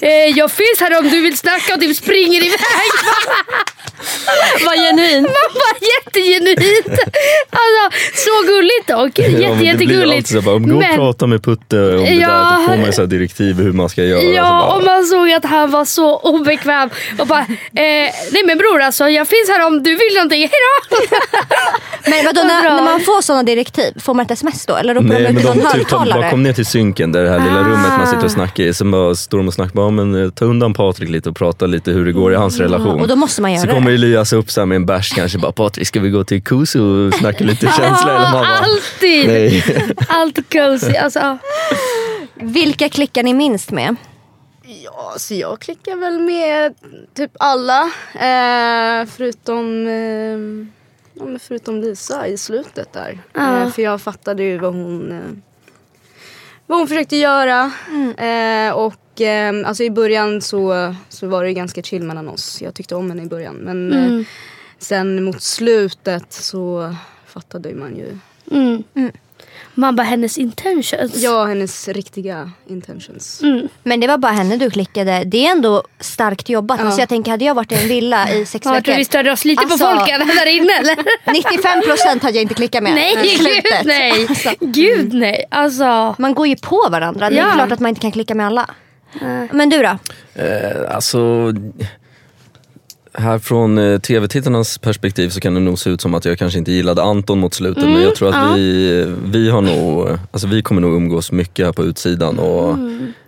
eh, 0.00 0.10
jag 0.38 0.50
finns 0.52 0.80
här 0.80 0.98
om 0.98 1.08
du 1.08 1.20
vill 1.20 1.38
snacka 1.38 1.74
och 1.74 1.80
typ 1.80 1.96
springer 1.96 2.44
iväg. 2.44 2.58
Vad 4.66 4.74
genuin. 4.74 5.22
Man 5.22 5.32
bara 5.54 5.88
jättegenuint. 5.96 7.00
Alltså 7.50 7.98
så 8.14 8.46
gulligt 8.46 8.86
dock. 8.88 9.18
Ja, 9.18 9.24
Jätte, 9.38 9.56
blir 9.56 9.66
jättegulligt. 9.66 10.28
så 10.28 10.40
bara, 10.40 10.58
gå 10.58 10.72
och 10.74 10.78
Men- 10.78 10.96
prata 10.96 11.26
med 11.26 11.44
Putte 11.44 11.76
om 11.76 12.04
det 12.04 12.10
Ja, 12.12 12.28
där. 12.28 12.66
Då 12.66 12.72
får 12.72 12.76
man 12.76 12.92
så 12.92 13.00
här 13.02 13.06
direktiv 13.06 13.56
hur 13.56 13.72
man 13.72 13.88
ska 13.88 14.04
göra. 14.04 14.22
Ja, 14.22 14.66
så 14.70 14.76
och 14.76 14.82
bara, 14.84 14.94
man 14.96 15.06
såg 15.06 15.30
att 15.32 15.44
han 15.44 15.70
var 15.70 15.84
så 15.84 16.16
obekväm 16.18 16.90
och 17.18 17.26
bara, 17.26 17.40
eh, 17.40 17.46
nej 18.32 18.42
men 18.44 18.58
bror 18.58 18.80
alltså 18.82 19.08
jag 19.08 19.28
finns 19.28 19.48
här 19.48 19.66
om 19.66 19.82
du 19.82 19.90
vill 19.96 20.14
någonting, 20.14 20.40
hejdå! 20.40 21.06
Men 22.06 22.24
vadå, 22.26 22.40
Vad 22.40 22.46
när, 22.46 22.62
när 22.62 22.82
man 22.82 23.00
får 23.00 23.22
sådana 23.22 23.42
direktiv, 23.42 23.79
får 24.00 24.14
man 24.14 24.24
ett 24.24 24.30
sms 24.30 24.66
då? 24.66 24.76
Eller 24.76 24.94
ropar 24.94 25.08
Nej 25.08 25.22
de 25.22 25.28
ut 25.38 25.44
någon 25.44 25.56
de 25.56 25.62
typ 25.62 25.72
högtalare? 25.72 26.30
kom 26.30 26.42
ner 26.42 26.52
till 26.52 26.66
synken, 26.66 27.12
där 27.12 27.22
det 27.22 27.30
här 27.30 27.38
lilla 27.38 27.60
Ah. 27.60 27.64
rummet 27.64 27.90
man 27.98 28.06
sitter 28.06 28.24
och 28.24 28.30
snackar 28.30 28.64
i. 28.64 28.74
Sen 28.74 28.90
bara 28.90 29.14
står 29.14 29.38
de 29.38 29.46
och 29.48 29.54
snackar, 29.54 29.74
bara, 29.74 29.90
men, 29.90 30.24
eh, 30.24 30.30
ta 30.30 30.44
undan 30.44 30.74
Patrik 30.74 31.08
lite 31.10 31.28
och 31.28 31.36
prata 31.36 31.66
lite 31.66 31.90
hur 31.90 32.06
det 32.06 32.12
går 32.12 32.32
i 32.32 32.36
hans 32.36 32.58
relation. 32.60 33.00
Och 33.00 33.08
då 33.08 33.16
måste 33.16 33.42
man 33.42 33.52
göra 33.52 33.60
så 33.60 33.66
det. 33.66 33.72
kommer 33.72 33.90
Elias 33.90 34.32
upp 34.32 34.50
så 34.50 34.60
här 34.60 34.66
med 34.66 34.76
en 34.76 34.86
bärs 34.86 35.12
kanske, 35.12 35.38
bara 35.38 35.52
Patrik 35.52 35.86
ska 35.86 36.00
vi 36.00 36.10
gå 36.10 36.24
till 36.24 36.42
Kusu 36.42 36.80
och 36.80 37.14
snacka 37.14 37.44
lite 37.44 37.66
känsla? 37.78 38.10
Eller 38.10 38.20
man 38.22 38.32
bara, 38.32 38.46
alltid! 38.46 39.26
nej. 39.26 39.64
Alltid 40.08 40.44
cozy. 40.52 40.96
Alltså, 40.96 41.38
Vilka 42.34 42.88
klickar 42.88 43.22
ni 43.22 43.34
minst 43.34 43.70
med? 43.70 43.96
Ja, 44.84 45.14
så 45.16 45.34
jag 45.34 45.60
klickar 45.60 45.96
väl 45.96 46.18
med 46.20 46.74
typ 47.16 47.30
alla. 47.38 47.82
Eh, 48.14 49.06
förutom, 49.16 49.86
eh, 49.86 50.66
ja, 51.20 51.26
men 51.26 51.40
förutom 51.40 51.80
Lisa 51.80 52.26
i 52.26 52.36
slutet 52.36 52.92
där. 52.92 53.18
Ja. 53.32 53.62
Eh, 53.62 53.70
för 53.70 53.82
jag 53.82 54.00
fattade 54.00 54.42
ju 54.42 54.58
vad 54.58 54.74
hon, 54.74 55.12
eh, 55.12 55.18
vad 56.66 56.78
hon 56.78 56.88
försökte 56.88 57.16
göra. 57.16 57.72
Eh, 58.16 58.72
och 58.72 59.20
eh, 59.20 59.68
alltså 59.68 59.82
i 59.82 59.90
början 59.90 60.40
så, 60.40 60.94
så 61.08 61.26
var 61.26 61.42
det 61.42 61.48
ju 61.48 61.54
ganska 61.54 61.82
chill 61.82 62.02
mellan 62.02 62.28
oss. 62.28 62.62
Jag 62.62 62.74
tyckte 62.74 62.94
om 62.94 63.10
henne 63.10 63.22
i 63.22 63.26
början. 63.26 63.54
Men 63.54 63.92
eh, 63.92 64.26
sen 64.78 65.24
mot 65.24 65.42
slutet 65.42 66.32
så 66.32 66.94
fattade 67.26 67.74
man 67.74 67.96
ju 67.96 68.18
mm. 68.50 68.82
Man 69.80 69.96
bara 69.96 70.02
hennes 70.02 70.38
intentions. 70.38 71.16
ja, 71.16 71.44
hennes 71.44 71.88
riktiga 71.88 72.50
intentions. 72.68 73.40
Men 73.82 74.00
det 74.00 74.06
var 74.06 74.18
bara 74.18 74.32
henne 74.32 74.56
du 74.56 74.70
klickade. 74.70 75.22
Det 75.26 75.46
är 75.46 75.50
ändå 75.50 75.82
starkt 76.00 76.48
jobbat. 76.48 76.80
Ja. 76.80 76.86
Alltså 76.86 77.00
jag 77.00 77.08
tänker, 77.08 77.30
hade 77.30 77.44
jag 77.44 77.54
varit 77.54 77.72
i 77.72 77.74
en 77.74 77.88
villa 77.88 78.32
i 78.32 78.46
sex 78.46 78.64
Ja, 78.66 78.70
tror 78.70 78.82
vi 78.84 78.90
veckor. 78.92 79.04
störde 79.04 79.32
oss 79.32 79.44
lite 79.44 79.62
Alltså- 79.62 79.78
på 79.78 79.96
folken 79.96 80.20
där 80.26 80.46
inne 80.46 80.72
eller? 80.78 80.96
95% 81.24 82.22
hade 82.22 82.34
jag 82.36 82.42
inte 82.42 82.54
klickat 82.54 82.82
med. 82.82 82.94
Nej, 82.94 83.16
gud 83.22 83.86
nej. 83.86 84.26
Alltså, 84.28 84.50
Gud 84.60 85.12
nej. 85.14 85.44
Alltså. 85.50 86.14
man 86.18 86.34
går 86.34 86.46
ju 86.46 86.56
på 86.56 86.88
varandra. 86.90 87.30
Det 87.30 87.38
är 87.38 87.46
Ja. 87.48 87.52
klart 87.54 87.72
att 87.72 87.80
man 87.80 87.88
inte 87.88 88.00
kan 88.00 88.12
klicka 88.12 88.34
med 88.34 88.46
alla. 88.46 88.70
Men 89.52 89.68
du 89.70 89.78
då? 89.82 89.98
Eh, 90.42 90.94
alltså, 90.94 91.52
här 93.12 93.38
från 93.38 93.78
eh, 93.78 93.98
tv-tittarnas 93.98 94.78
perspektiv 94.78 95.28
så 95.28 95.40
kan 95.40 95.54
det 95.54 95.60
nog 95.60 95.78
se 95.78 95.90
ut 95.90 96.00
som 96.00 96.14
att 96.14 96.24
jag 96.24 96.38
kanske 96.38 96.58
inte 96.58 96.72
gillade 96.72 97.02
Anton 97.02 97.38
mot 97.38 97.54
slutet 97.54 97.84
men 97.84 98.02
jag 98.02 98.14
tror 98.14 98.28
att 98.28 98.34
ja. 98.34 98.54
vi, 98.54 99.14
vi 99.24 99.50
har 99.50 99.60
nog, 99.60 100.18
alltså 100.30 100.46
vi 100.46 100.62
kommer 100.62 100.80
nog 100.80 100.94
umgås 100.94 101.32
mycket 101.32 101.66
här 101.66 101.72
på 101.72 101.84
utsidan 101.84 102.38
och 102.38 102.76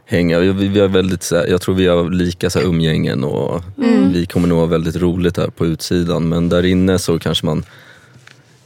hänga. 0.07 0.39
Vi, 0.39 0.69
vi 0.69 0.81
har 0.81 0.89
väldigt, 0.89 1.31
jag 1.49 1.61
tror 1.61 1.75
vi 1.75 1.87
har 1.87 2.11
lika 2.11 2.51
så 2.51 2.59
här, 2.59 2.67
umgängen 2.67 3.25
och 3.25 3.62
vi 4.12 4.27
kommer 4.27 4.49
nog 4.49 4.59
ha 4.59 4.67
väldigt 4.67 4.97
roligt 4.97 5.37
här 5.37 5.49
på 5.49 5.67
utsidan 5.67 6.29
men 6.29 6.49
där 6.49 6.65
inne 6.65 6.99
så 6.99 7.19
kanske 7.19 7.47
man 7.47 7.65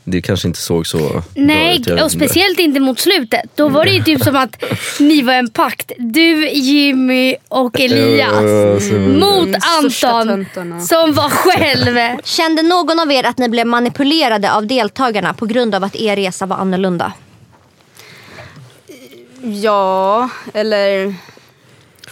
det 0.08 0.22
kanske 0.22 0.48
inte 0.48 0.60
såg 0.60 0.86
så 0.86 0.98
bra 0.98 1.22
Nej, 1.34 1.76
ut. 1.80 1.86
jag 1.86 1.94
vet 1.94 2.04
och 2.04 2.12
speciellt 2.12 2.58
inte 2.58 2.80
mot 2.80 2.98
slutet. 3.00 3.40
Då 3.54 3.68
var 3.68 3.84
det 3.84 3.90
ju 3.90 4.02
typ 4.02 4.22
som 4.22 4.36
att 4.36 4.64
ni 5.00 5.22
var 5.22 5.32
en 5.32 5.50
pakt. 5.50 5.92
Du, 5.98 6.48
Jimmy 6.50 7.36
och 7.48 7.80
Elias. 7.80 8.30
Ja, 8.32 8.80
så- 8.80 8.92
Mot 8.94 9.46
Mm, 9.46 9.60
Anton 9.78 10.46
som 10.80 11.12
var 11.14 11.28
själv. 11.30 12.18
Kände 12.24 12.62
någon 12.62 13.00
av 13.00 13.12
er 13.12 13.24
att 13.26 13.38
ni 13.38 13.48
blev 13.48 13.66
manipulerade 13.66 14.52
av 14.52 14.66
deltagarna 14.66 15.34
på 15.34 15.46
grund 15.46 15.74
av 15.74 15.84
att 15.84 15.96
er 15.96 16.16
resa 16.16 16.46
var 16.46 16.56
annorlunda? 16.56 17.12
Ja, 19.42 20.28
eller... 20.54 21.14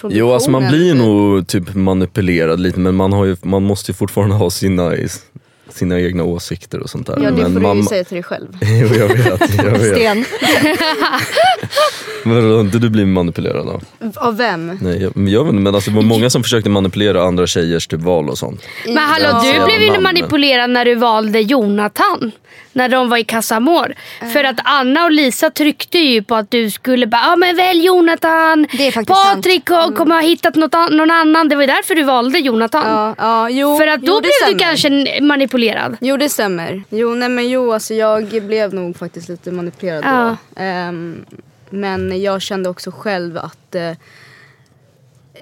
Jo, 0.09 0.33
alltså 0.33 0.51
man 0.51 0.69
blir 0.69 0.95
nog 0.95 1.47
typ 1.49 1.75
manipulerad 1.75 2.61
lite 2.61 2.81
men 2.81 2.95
man, 2.95 3.13
har 3.13 3.25
ju, 3.25 3.37
man 3.43 3.63
måste 3.63 3.91
ju 3.91 3.95
fortfarande 3.95 4.35
ha 4.35 4.51
sina, 4.51 4.93
sina 5.71 6.01
egna 6.01 6.23
åsikter 6.25 6.81
och 6.81 6.91
sånt 6.91 7.07
där. 7.07 7.19
Ja, 7.23 7.31
det 7.31 7.43
men 7.43 7.53
får 7.55 7.61
man, 7.61 7.77
du 7.77 7.83
ju 7.83 7.89
säga 7.89 8.05
till 8.05 8.15
dig 8.15 8.23
själv. 8.23 8.49
Jo, 8.63 8.89
jag 8.99 9.09
vet. 9.09 9.57
Jag 9.57 9.65
vet. 9.79 9.97
Sten. 9.97 10.25
Men 12.25 12.51
har 12.53 12.61
inte 12.61 12.79
du 12.79 12.91
blivit 12.91 13.13
manipulerad 13.15 13.69
av? 13.69 13.85
Av 14.17 14.37
vem? 14.37 14.79
Nej, 14.83 15.03
jag, 15.03 15.17
men 15.17 15.33
jag 15.33 15.45
vet 15.45 15.51
inte, 15.53 15.63
men 15.63 15.75
alltså, 15.75 15.91
det 15.91 15.97
var 15.97 16.03
många 16.03 16.31
som 16.31 16.43
försökte 16.43 16.71
manipulera 16.71 17.23
andra 17.23 17.47
tjejers 17.47 17.87
typ 17.87 18.01
val 18.01 18.29
och 18.31 18.39
sånt. 18.39 18.63
Men 18.87 18.99
hallå, 18.99 19.25
Ja. 19.45 19.53
du 19.59 19.65
blev 19.77 19.95
ju 19.95 20.01
manipulerad 20.01 20.71
när 20.71 20.85
du 20.85 20.95
valde 20.95 21.41
Jonathan. 21.41 22.33
När 22.73 22.89
de 22.89 23.09
var 23.09 23.17
i 23.17 23.25
Casamor. 23.25 23.95
För 24.33 24.45
att 24.45 24.57
Anna 24.65 25.05
och 25.05 25.11
Lisa 25.11 25.51
tryckte 25.51 25.99
ju 25.99 26.23
på 26.23 26.35
att 26.35 26.51
du 26.51 26.71
skulle 26.71 27.07
bara, 27.07 27.23
ja 27.23 27.37
men 27.37 27.57
välj 27.57 27.85
Jonathan. 27.87 28.67
Patrik 29.07 29.69
ko- 29.69 29.93
kommer 29.97 30.15
ha 30.15 30.23
hittat 30.23 30.55
något, 30.55 30.73
någon 30.91 31.11
annan. 31.11 31.49
Det 31.49 31.55
var 31.57 31.63
ju 31.63 31.67
därför 31.67 31.95
du 31.95 32.03
valde 32.03 32.39
Jonathan. 32.39 32.85
Ja, 32.87 33.15
ja, 33.19 33.51
jo, 33.51 33.77
För 33.79 33.87
att 33.87 34.01
då 34.01 34.07
jo, 34.13 34.21
blev 34.21 34.31
du 34.41 34.45
stämmer. 34.47 34.59
kanske 34.59 34.89
n- 34.89 35.27
manipulerad. 35.27 35.97
Jo 36.01 36.17
det 36.17 36.29
stämmer. 36.29 36.83
Jo, 36.91 37.15
nej, 37.15 37.29
men 37.29 37.49
jo 37.49 37.73
alltså 37.73 37.95
jag 37.95 38.25
blev 38.47 38.75
nog 38.75 38.97
faktiskt 38.97 39.29
lite 39.29 39.51
manipulerad 39.53 40.05
Ja. 40.05 40.37
då. 40.55 40.63
Ehm, 40.63 41.25
men 41.71 42.23
jag 42.23 42.43
kände 42.43 42.69
också 42.69 42.91
själv 42.91 43.39
att 43.39 43.75
eh, 43.75 43.91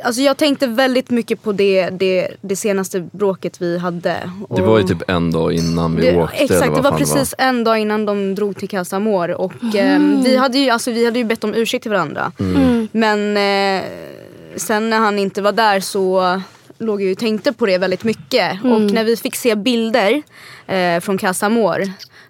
Alltså 0.04 0.22
jag 0.22 0.36
tänkte 0.36 0.66
väldigt 0.66 1.10
mycket 1.10 1.42
på 1.42 1.52
det, 1.52 1.90
det, 1.90 2.28
det 2.40 2.56
senaste 2.56 3.00
bråket 3.00 3.62
vi 3.62 3.78
hade. 3.78 4.00
Det 4.08 4.30
Och 4.48 4.58
var 4.58 4.78
ju 4.78 4.84
typ 4.84 5.10
en 5.10 5.30
dag 5.30 5.52
innan 5.52 5.96
vi 5.96 6.02
det, 6.02 6.16
åkte. 6.16 6.36
eller 6.36 6.44
Exakt, 6.54 6.74
det 6.74 6.80
var 6.82 6.98
precis 6.98 7.34
en 7.38 7.64
dag 7.64 7.78
innan 7.78 8.06
de 8.06 8.34
drog 8.34 8.56
till 8.56 8.68
Casa 8.68 8.96
Amor. 8.96 9.30
Och 9.30 9.74
ehm, 9.74 10.22
vi, 10.22 10.36
hade 10.36 10.58
ju, 10.58 10.70
alltså, 10.70 10.90
vi 10.90 11.04
hade 11.04 11.18
ju 11.18 11.24
bett 11.24 11.44
om 11.44 11.54
ursäkt 11.54 11.82
till 11.82 11.90
varandra. 11.90 12.32
Men 12.92 13.36
eh, 13.36 13.84
sen 14.56 14.90
när 14.90 14.98
han 14.98 15.18
inte 15.18 15.42
var 15.42 15.52
där 15.52 15.80
så 15.80 16.40
låg 16.78 17.00
jag 17.00 17.06
ju 17.06 17.12
och 17.12 17.18
tänkte 17.18 17.52
på 17.52 17.66
det 17.66 17.78
väldigt 17.78 18.04
mycket. 18.04 18.64
Och 18.64 18.80
när 18.80 19.04
vi 19.04 19.16
fick 19.16 19.36
se 19.36 19.54
bilder 19.54 20.22
eh, 20.66 21.00
från 21.00 21.18
Casa 21.18 21.46
Amor 21.46 21.82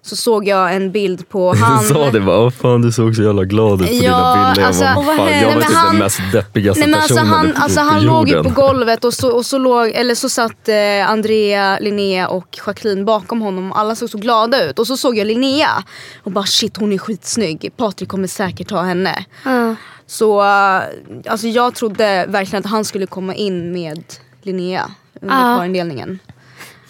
så 0.05 0.15
såg 0.15 0.47
jag 0.47 0.75
en 0.75 0.91
bild 0.91 1.29
på 1.29 1.53
han. 1.61 1.83
Du 1.83 1.89
sa 1.93 2.11
det 2.11 2.19
bara, 2.21 2.39
"Åh, 2.39 2.49
fan 2.49 2.81
du 2.81 2.91
såg 2.91 3.15
så 3.15 3.23
jävla 3.23 3.43
glad 3.43 3.81
ut 3.81 3.87
på 3.87 3.93
Ja, 3.93 3.99
dina 4.01 4.47
bilder. 4.53 4.67
alltså, 4.67 4.83
jag, 4.83 4.95
bara, 4.95 5.05
vad 5.05 5.15
fan, 5.17 5.39
jag 5.41 5.53
var 5.55 5.61
typ 5.61 5.71
han- 5.73 5.87
den 5.91 5.99
mest 6.03 6.19
deppigaste 6.31 6.79
Nej, 6.79 6.89
men 6.89 6.99
alltså 6.99 7.13
personen 7.15 7.33
han, 7.33 7.53
på, 7.53 7.61
alltså 7.61 7.79
på 7.79 7.85
han 7.85 8.03
låg 8.03 8.27
ju 8.29 8.35
jorden. 8.35 8.53
på 8.53 8.61
golvet 8.61 9.05
och 9.05 9.13
så, 9.13 9.31
och 9.35 9.45
så, 9.45 9.57
låg, 9.57 9.87
eller 9.89 10.15
så 10.15 10.29
satt 10.29 10.69
eh, 10.69 11.09
Andrea, 11.09 11.79
Linnea 11.79 12.27
och 12.27 12.59
Jacqueline 12.67 13.05
bakom 13.05 13.41
honom. 13.41 13.71
Alla 13.71 13.95
såg 13.95 14.09
så 14.09 14.17
glada 14.17 14.63
ut. 14.69 14.79
Och 14.79 14.87
så 14.87 14.97
såg 14.97 15.17
jag 15.17 15.27
Linnea 15.27 15.83
och 16.23 16.31
bara 16.31 16.45
shit 16.45 16.77
hon 16.77 16.93
är 16.93 16.97
skitsnygg. 16.97 17.71
Patrik 17.77 18.09
kommer 18.09 18.27
säkert 18.27 18.67
ta 18.67 18.81
henne. 18.81 19.25
Ja. 19.45 19.75
Så 20.07 20.41
eh, 20.41 20.81
alltså 21.27 21.47
jag 21.47 21.75
trodde 21.75 22.25
verkligen 22.29 22.65
att 22.65 22.71
han 22.71 22.85
skulle 22.85 23.05
komma 23.05 23.35
in 23.35 23.71
med 23.71 24.03
Linnea 24.41 24.91
under 25.21 25.35
Ja. 25.35 25.57
parindelningen. 25.57 26.19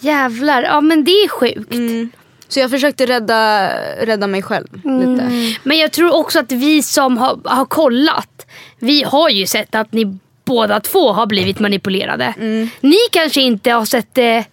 Jävlar, 0.00 0.62
ja 0.62 0.80
men 0.80 1.04
det 1.04 1.10
är 1.10 1.28
sjukt. 1.28 1.74
Mm. 1.74 2.10
Så 2.48 2.60
jag 2.60 2.70
försökte 2.70 3.06
rädda, 3.06 3.68
rädda 4.06 4.26
mig 4.26 4.42
själv 4.42 4.66
lite. 4.72 5.30
Men 5.62 5.78
jag 5.78 5.92
tror 5.92 6.14
också 6.14 6.38
att 6.38 6.52
vi 6.52 6.82
som 6.82 7.16
har, 7.18 7.38
har 7.44 7.64
kollat, 7.64 8.46
vi 8.78 9.02
har 9.02 9.28
ju 9.30 9.46
sett 9.46 9.74
att 9.74 9.92
ni 9.92 10.18
båda 10.44 10.80
två 10.80 11.12
har 11.12 11.26
blivit 11.26 11.58
manipulerade. 11.60 12.34
Ni 12.80 12.96
kanske 13.12 13.40
inte 13.40 13.70
har 13.70 13.84
sett 13.84 14.14
det. 14.14 14.44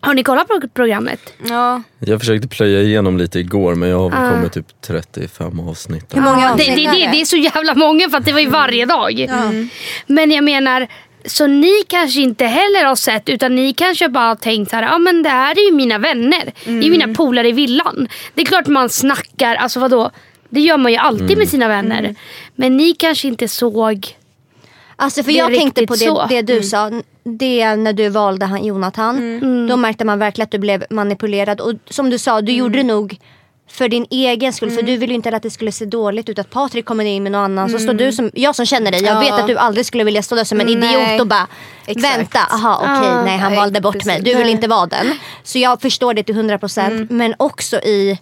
Har 0.00 0.14
ni 0.14 0.22
kollat 0.22 0.48
på 0.48 0.60
programmet? 0.74 1.20
Ja. 1.48 1.82
Jag 1.98 2.20
försökte 2.20 2.48
plöja 2.48 2.82
igenom 2.82 3.18
lite 3.18 3.38
igår 3.38 3.74
men 3.74 3.88
jag 3.88 3.98
har 3.98 4.10
väl 4.10 4.18
Ah. 4.24 4.30
kommit 4.30 4.52
typ 4.52 4.66
35 4.86 5.60
avsnitt. 5.60 6.16
Hur 6.16 6.20
många 6.20 6.36
det, 6.40 6.52
avsnitt 6.52 6.74
det, 6.76 6.84
är 6.86 6.92
det, 6.92 7.10
det 7.12 7.20
är 7.20 7.24
så 7.24 7.36
jävla 7.36 7.74
många 7.74 8.10
för 8.10 8.18
att 8.18 8.24
det 8.24 8.32
var 8.32 8.40
ju 8.40 8.48
varje 8.48 8.86
dag. 8.86 9.26
Men 10.06 10.30
jag 10.30 10.44
menar, 10.44 10.86
så 11.26 11.46
ni 11.46 11.72
kanske 11.88 12.20
inte 12.20 12.44
heller 12.44 12.84
har 12.84 12.96
sett 12.96 13.28
utan 13.28 13.54
ni 13.54 13.72
kanske 13.72 14.08
bara 14.08 14.28
har 14.28 14.34
tänkt 14.34 14.70
så 14.70 14.76
här, 14.76 14.82
ja 14.82 14.98
men 14.98 15.22
det 15.22 15.28
här 15.28 15.58
är 15.58 15.70
ju 15.70 15.76
mina 15.76 15.98
vänner. 15.98 16.52
Det 16.64 16.86
är 16.86 16.90
mina 16.90 17.14
polare 17.14 17.48
i 17.48 17.52
villan. 17.52 18.08
Det 18.34 18.42
är 18.42 18.46
klart 18.46 18.66
man 18.66 18.88
snackar, 18.88 19.54
alltså 19.54 19.80
vadå? 19.80 20.10
Det 20.48 20.60
gör 20.60 20.76
man 20.76 20.92
ju 20.92 20.98
alltid 20.98 21.38
med 21.38 21.48
sina 21.48 21.68
vänner. 21.68 22.14
Men 22.54 22.76
ni 22.76 22.94
kanske 22.94 23.28
inte 23.28 23.48
såg 23.48 24.16
Alltså 24.98 25.22
för 25.22 25.32
jag 25.32 25.54
tänkte 25.54 25.86
på 25.86 25.94
så. 25.96 26.26
det, 26.26 26.42
det 26.42 26.54
du 26.54 26.62
sa, 26.62 26.90
det 27.24 27.76
när 27.76 27.92
du 27.92 28.08
valde 28.08 28.46
han 28.46 28.64
Jonathan. 28.64 29.66
Då 29.68 29.76
märkte 29.76 30.04
man 30.04 30.18
verkligen 30.18 30.44
att 30.44 30.50
du 30.50 30.58
blev 30.58 30.84
manipulerad. 30.90 31.60
Och 31.60 31.72
som 31.90 32.10
du 32.10 32.18
sa, 32.18 32.40
du 32.40 32.52
gjorde 32.52 32.78
det 32.78 32.84
nog 32.84 33.18
för 33.68 33.88
din 33.88 34.06
egen 34.10 34.52
skull. 34.52 34.70
För 34.70 34.82
du 34.82 34.96
ville 34.96 35.12
ju 35.12 35.14
inte 35.14 35.36
att 35.36 35.42
det 35.42 35.50
skulle 35.50 35.72
se 35.72 35.84
dåligt 35.84 36.28
ut 36.28 36.38
att 36.38 36.50
Patrik 36.50 36.84
kommer 36.84 37.04
in 37.04 37.22
med 37.22 37.32
någon 37.32 37.40
annan. 37.44 37.70
Så 37.70 37.78
står 37.78 37.94
du 37.94 38.12
som, 38.12 38.30
jag 38.34 38.54
som 38.56 38.66
känner 38.66 38.90
dig, 38.92 39.02
jag 39.04 39.16
Ja. 39.16 39.20
vet 39.20 39.32
att 39.32 39.46
du 39.46 39.56
aldrig 39.56 39.86
skulle 39.86 40.04
vilja 40.04 40.22
stå 40.22 40.34
där 40.34 40.44
som 40.44 40.60
en 40.60 40.66
Nej. 40.66 40.74
idiot 40.94 41.20
och 41.20 41.26
bara 41.26 41.46
Exakt. 41.86 42.16
vänta, 42.18 42.38
aha 42.50 42.76
okej, 42.80 43.08
Ja. 43.10 43.24
nej 43.24 43.38
han 43.38 43.52
Nej, 43.52 43.60
valde 43.60 43.80
bort 43.80 43.92
precis. 43.92 44.06
mig. 44.06 44.20
Du 44.22 44.34
vill 44.34 44.48
inte 44.48 44.68
vara 44.68 44.86
den. 44.86 45.14
Så 45.42 45.58
jag 45.58 45.80
förstår 45.80 46.14
det 46.14 46.22
till 46.22 46.34
100% 46.34 47.06
men 47.10 47.34
också 47.38 47.76
i 47.76 48.18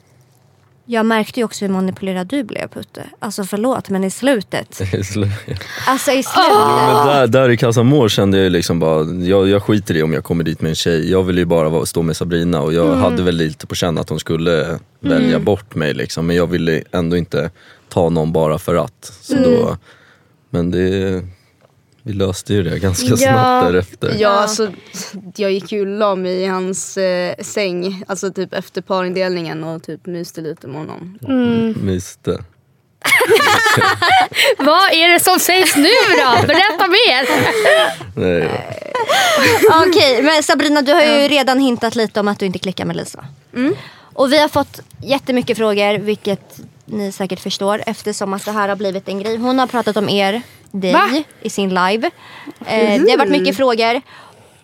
Jag 0.87 1.07
märkte 1.07 1.41
ju 1.41 1.45
också 1.45 1.65
hur 1.65 1.73
manipulerad 1.73 2.27
du 2.27 2.45
blev 2.45 2.69
Putte. 2.69 3.03
Alltså 3.19 3.45
förlåt 3.45 3.91
men 3.91 4.05
i 4.05 4.11
slutet. 4.11 4.81
Alltså 5.87 6.11
i 6.11 6.23
slutet. 6.23 6.67
Men 6.77 7.07
där, 7.07 7.27
där 7.27 7.51
i 7.51 7.57
Casa 7.57 7.81
Amor 7.81 8.09
kände 8.09 8.37
jag 8.37 8.45
ju 8.45 8.51
liksom 8.51 8.79
bara, 8.79 9.05
jag, 9.05 9.49
jag 9.49 9.63
skiter 9.63 9.97
i 9.97 10.03
om 10.03 10.13
jag 10.13 10.25
kommer 10.25 10.45
dit 10.45 10.61
med 10.61 10.69
en 10.69 10.75
tjej. 10.75 11.11
Jag 11.11 11.23
vill 11.23 11.39
ju 11.39 11.45
bara 11.45 11.69
vara, 11.69 11.87
stå 11.87 12.03
med 12.03 12.17
Sabrina 12.17 12.61
och 12.61 12.75
jag 12.75 12.97
hade 12.97 13.23
väl 13.23 13.37
lite 13.37 13.67
på 13.67 13.75
känn 13.75 13.99
att 13.99 14.09
hon 14.09 14.21
skulle 14.21 14.79
välja 15.01 15.39
bort 15.39 15.75
mig 15.75 15.95
liksom. 15.95 16.27
Men 16.27 16.37
jag 16.37 16.47
ville 16.47 16.83
ändå 16.93 17.17
inte 17.17 17.51
ta 17.89 18.09
någon 18.09 18.33
bara 18.33 18.59
för 18.59 18.75
att. 18.75 19.13
Så 19.21 19.35
då, 19.35 19.77
men 20.51 20.71
det, 20.71 21.23
vi 22.07 22.13
löste 22.13 22.55
ju 22.55 22.63
det 22.63 22.79
ganska 22.79 23.07
Ja. 23.07 23.17
snabbt 23.17 23.67
därefter. 23.73 24.15
Ja, 24.19 24.29
alltså, 24.29 24.71
jag 25.37 25.53
gick 25.53 25.73
ju 25.73 25.81
och 25.81 25.87
la 25.87 26.15
mig 26.15 26.43
i 26.43 26.47
hans 26.47 26.97
eh, 26.97 27.35
säng, 27.43 28.03
alltså 28.07 28.33
typ 28.33 28.53
efter 28.55 28.81
parindelningen 28.83 29.65
och 29.65 29.83
typ 29.83 30.07
myste 30.07 30.41
lite 30.41 30.67
med 30.67 30.77
honom. 30.77 31.19
Myste. 31.83 32.31
Vad 34.59 34.93
är 34.93 35.09
det 35.13 35.21
som 35.21 35.39
sägs 35.39 35.77
nu 35.77 35.89
då? 36.11 36.47
Berätta 36.47 36.89
mer. 36.89 37.29
Nej, 38.21 38.51
Okej, 39.89 40.23
men 40.23 40.43
Sabrina 40.43 40.83
du 40.83 40.93
har 40.93 41.03
ju 41.03 41.29
redan 41.29 41.59
hintat 41.61 41.97
lite 41.97 42.21
om 42.21 42.29
att 42.29 42.39
du 42.39 42.47
inte 42.47 42.59
klickar 42.59 42.85
med 42.85 42.97
Lisa. 42.97 43.25
Och 44.15 44.33
vi 44.33 44.41
har 44.41 44.49
fått 44.49 44.81
jättemycket 45.03 45.57
frågor, 45.57 45.99
vilket 45.99 46.61
ni 46.85 47.13
säkert 47.13 47.41
förstår 47.41 47.83
eftersom 47.87 48.33
att 48.33 48.45
det 48.45 48.53
här 48.53 48.69
har 48.69 48.77
blivit 48.77 49.09
en 49.09 49.19
grej. 49.19 49.37
Hon 49.37 49.59
har 49.59 49.67
pratat 49.67 49.97
om 49.97 50.09
er, 50.09 50.43
dig, 50.71 50.93
Va? 50.93 51.23
i 51.41 51.51
sin 51.51 51.69
live. 51.69 52.11
Eh, 52.67 53.03
det 53.03 53.11
har 53.11 53.19
varit 53.19 53.31
mycket 53.31 53.57
frågor. 53.57 54.03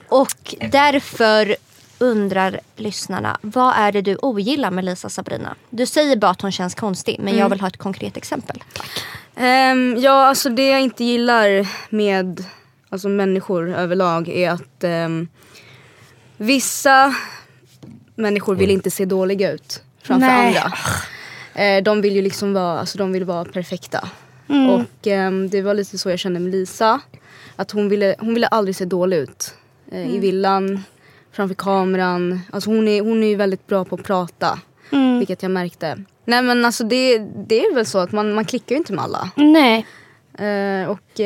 Och 0.09 0.55
därför 0.71 1.57
undrar 1.99 2.61
lyssnarna, 2.77 3.39
vad 3.43 3.75
är 3.77 3.93
det 3.93 4.01
du 4.01 4.17
ogillar 4.17 4.71
med 4.71 4.85
Lisa 4.85 5.09
Sabrina? 5.09 5.55
Du 5.71 5.87
säger 5.87 6.17
bara 6.17 6.31
att 6.31 6.43
hon 6.43 6.53
känns 6.53 6.75
konstig, 6.75 7.17
men 7.21 7.37
jag 7.37 7.49
vill 7.49 7.61
ha 7.61 7.69
ett 7.69 7.77
konkret 7.77 8.17
exempel. 8.17 8.63
Ehm, 9.37 9.97
ja, 9.99 10.27
alltså 10.27 10.49
det 10.49 10.69
jag 10.69 10.81
inte 10.81 11.05
gillar 11.05 11.69
med 11.95 12.45
alltså, 12.89 13.09
människor 13.09 13.75
överlag 13.75 14.29
är 14.29 14.51
att 14.51 14.85
ehm, 14.85 15.29
vissa 16.37 17.15
människor 18.21 18.55
vill 18.55 18.71
inte 18.71 18.91
se 18.91 19.05
dåliga 19.05 19.53
ut 19.53 19.83
framför 20.03 20.27
Nej. 20.27 20.59
andra. 20.59 20.73
Eh, 21.55 21.83
de 21.83 22.01
vill 22.01 22.17
ju 22.17 22.23
liksom 22.23 22.53
vara, 22.53 22.81
alltså, 22.81 22.99
de 22.99 23.13
vill 23.13 23.25
vara 23.25 23.45
perfekta. 23.45 24.09
Och 24.47 25.07
ehm, 25.07 25.51
det 25.51 25.63
var 25.63 25.75
lite 25.75 25.99
så 25.99 26.11
jag 26.11 26.19
kände 26.19 26.41
med 26.41 26.53
Lisa. 26.53 27.01
Att 27.57 27.71
hon 27.71 27.89
ville, 27.89 28.17
hon 28.19 28.35
ville 28.35 28.47
aldrig 28.47 28.77
se 28.77 28.85
dålig 28.85 29.17
ut. 29.17 29.55
Eh, 29.93 30.15
I 30.15 30.19
villan, 30.19 30.85
framför 31.33 31.55
kameran. 31.55 32.41
Alltså 32.51 32.71
hon 32.71 32.89
är, 32.89 33.01
hon 33.01 33.23
är 33.23 33.29
ju 33.29 33.37
väldigt 33.37 33.67
bra 33.67 33.85
på 33.85 33.95
att 33.95 34.03
prata. 34.03 34.59
Vilket 35.19 35.43
jag 35.43 35.51
märkte. 35.51 36.05
Nej 36.25 36.43
men 36.43 36.65
alltså 36.65 36.85
det, 36.85 37.19
det 37.19 37.61
är 37.61 37.75
väl 37.75 37.87
så 37.87 37.99
att 37.99 38.13
man, 38.13 38.35
man 38.35 38.45
klickar 38.45 38.75
ju 38.75 38.77
inte 38.77 38.93
med 38.93 39.05
alla. 39.05 39.31
Nej. 39.37 39.87
Eh, 40.39 40.91
och 40.91 41.21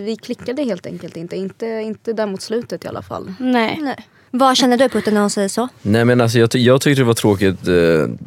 vi 0.00 0.16
klickade 0.22 0.62
helt 0.62 0.86
enkelt 0.86 1.16
inte. 1.16 1.36
inte. 1.36 1.66
Inte 1.66 2.12
där 2.12 2.26
mot 2.26 2.42
slutet 2.42 2.84
i 2.84 2.88
alla 2.88 3.02
fall. 3.02 3.34
Nej. 3.38 3.78
Nej. 3.82 4.06
Vad 4.38 4.56
känner 4.56 4.76
du 4.76 4.88
Putte 4.88 5.10
när 5.10 5.20
hon 5.20 5.30
säger 5.30 5.48
så? 5.48 5.68
Nej 5.82 6.04
men 6.04 6.20
alltså 6.20 6.38
jag, 6.38 6.50
ty- 6.50 6.58
jag 6.58 6.80
tyckte 6.80 7.00
det 7.00 7.04
var 7.06 7.14
tråkigt, 7.14 7.68
eh, 7.68 7.74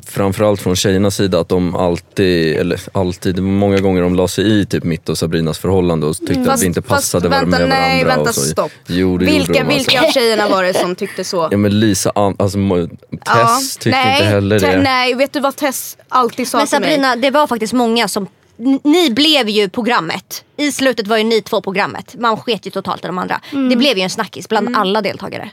framförallt 0.08 0.62
från 0.62 0.76
tjejernas 0.76 1.16
sida, 1.16 1.40
att 1.40 1.50
de 1.50 1.76
alltid, 1.76 2.56
eller 2.58 2.82
alltid, 2.92 3.44
många 3.44 3.78
gånger 3.78 4.02
de 4.02 4.16
la 4.16 4.28
sig 4.28 4.60
i 4.60 4.66
typ 4.66 4.84
mitt 4.84 5.10
och 5.10 5.18
Sabrinas 5.18 5.60
förhållande 5.60 6.06
och 6.08 6.18
tyckte 6.18 6.40
att 6.42 6.46
Fast- 6.46 6.64
vi 6.64 6.68
inte 6.68 6.82
fast 6.82 6.90
passade 6.90 7.30
vänta, 7.30 7.46
med 7.46 7.60
varandra. 7.60 7.78
nej, 7.80 8.04
vänta, 8.06 8.22
och 8.22 8.36
så. 8.36 8.42
stopp. 8.42 8.72
Jo, 8.88 9.18
det 9.18 9.26
Vilka, 9.26 9.54
de, 9.54 9.60
alltså. 9.60 9.76
vilka 9.78 10.08
av 10.08 10.12
tjejerna 10.12 10.48
var 10.50 10.64
det 10.64 10.74
som 10.74 10.96
tyckte 10.96 11.24
så? 11.24 11.48
Ja 11.52 11.58
men 11.58 11.80
Lisa, 11.80 12.12
alltså, 12.16 12.58
Tess 13.26 13.78
tyckte 13.78 13.90
nej, 14.00 14.14
inte 14.14 14.26
heller 14.30 14.60
det. 14.60 14.82
Nej, 14.82 15.14
vet 15.16 15.34
du 15.34 15.40
vad 15.40 15.56
Tess 15.56 15.98
alltid 16.10 16.48
sa 16.48 16.58
Men 16.58 16.68
till 16.68 16.80
mig? 16.80 16.90
Sabrina, 16.90 17.16
det 17.16 17.32
var 17.32 17.48
faktiskt 17.48 17.74
många 17.74 18.08
som... 18.08 18.28
Ni 18.84 19.10
blev 19.12 19.50
ju 19.50 19.70
programmet. 19.70 20.44
I 20.58 20.72
slutet 20.72 21.08
var 21.08 21.18
ju 21.18 21.24
ni 21.24 21.42
två 21.42 21.62
programmet. 21.62 22.16
Man 22.20 22.38
sket 22.38 22.68
ju 22.68 22.72
totalt 22.72 23.04
i 23.04 23.08
de 23.08 23.18
andra. 23.18 23.42
Det 23.70 23.76
blev 23.76 23.98
ju 23.98 24.04
en 24.04 24.10
snackis 24.10 24.50
bland 24.50 24.76
alla 24.78 25.02
deltagare. 25.02 25.50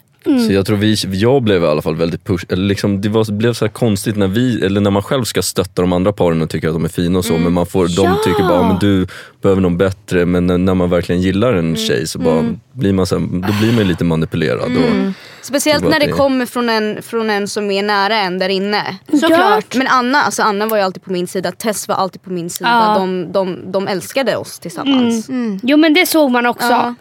Så 0.47 0.53
jag 0.53 0.67
tror 0.67 0.77
vi, 0.77 0.95
jag 1.13 1.43
blev 1.43 1.63
i 1.63 1.67
alla 1.67 1.83
fall 1.83 1.97
väldigt 1.97 2.25
push, 2.25 2.45
eller 2.49 2.65
liksom, 2.65 3.01
det 3.01 3.09
var, 3.09 3.33
blev 3.33 3.53
så 3.53 3.65
här 3.65 3.73
konstigt 3.73 4.17
när 4.17 4.27
vi, 4.29 4.65
eller 4.65 4.81
när 4.81 4.91
man 4.91 5.03
själv 5.03 5.25
ska 5.25 5.43
stötta 5.43 5.83
de 5.83 5.93
andra 5.93 6.13
paren 6.13 6.43
och 6.43 6.51
tycker 6.51 6.69
att 6.69 6.75
de 6.75 6.85
är 6.85 6.89
fina 6.89 7.19
och 7.19 7.25
så 7.25 7.39
men 7.39 7.53
man 7.53 7.67
får, 7.67 7.89
de 7.97 8.05
Ja. 8.05 8.19
tycker 8.25 8.43
bara 8.43 8.63
men 8.69 8.79
du 8.79 9.07
behöver 9.43 9.63
någon 9.63 9.77
bättre 9.79 10.27
men 10.27 10.47
när, 10.47 10.59
när 10.59 10.75
man 10.75 10.91
verkligen 10.91 11.21
gillar 11.23 11.53
en 11.55 11.77
tjej 11.77 12.07
så 12.07 12.19
bara 12.19 12.45
blir 12.73 12.93
man 12.93 13.07
så 13.07 13.19
här, 13.19 13.27
då 13.27 13.53
blir 13.61 13.73
man 13.73 13.89
lite 13.89 14.05
manipulerad. 14.05 14.61
Och, 14.77 15.13
Speciellt 15.43 15.81
Det 15.81 15.85
var 15.85 15.93
när 15.93 16.01
det 16.01 16.07
det. 16.07 16.13
kommer 16.13 16.47
från 16.47 16.69
en, 16.69 17.03
från 17.03 17.31
en 17.31 17.49
som 17.49 17.71
är 17.71 17.83
nära 17.83 18.17
en 18.17 18.39
där 18.39 18.49
inne. 18.49 18.97
Såklart. 19.21 19.75
Men 19.77 19.87
Anna, 19.87 20.23
alltså 20.23 20.43
Anna 20.43 20.67
var 20.67 20.77
ju 20.77 20.83
alltid 20.83 21.03
på 21.05 21.13
min 21.13 21.27
sida, 21.27 21.53
Tess 21.53 21.89
var 21.89 21.95
alltid 21.95 22.23
på 22.23 22.31
min 22.33 22.51
sida. 22.51 22.71
Ja. 22.71 22.99
De, 23.01 23.33
de, 23.33 23.73
de 23.73 23.89
älskade 23.89 24.37
oss 24.37 24.59
tillsammans. 24.59 25.29
Jo 25.63 25.77
men 25.77 25.95
det 25.95 26.07
såg 26.07 26.31
man 26.31 26.47
också. 26.47 26.67
Ja. 26.71 26.95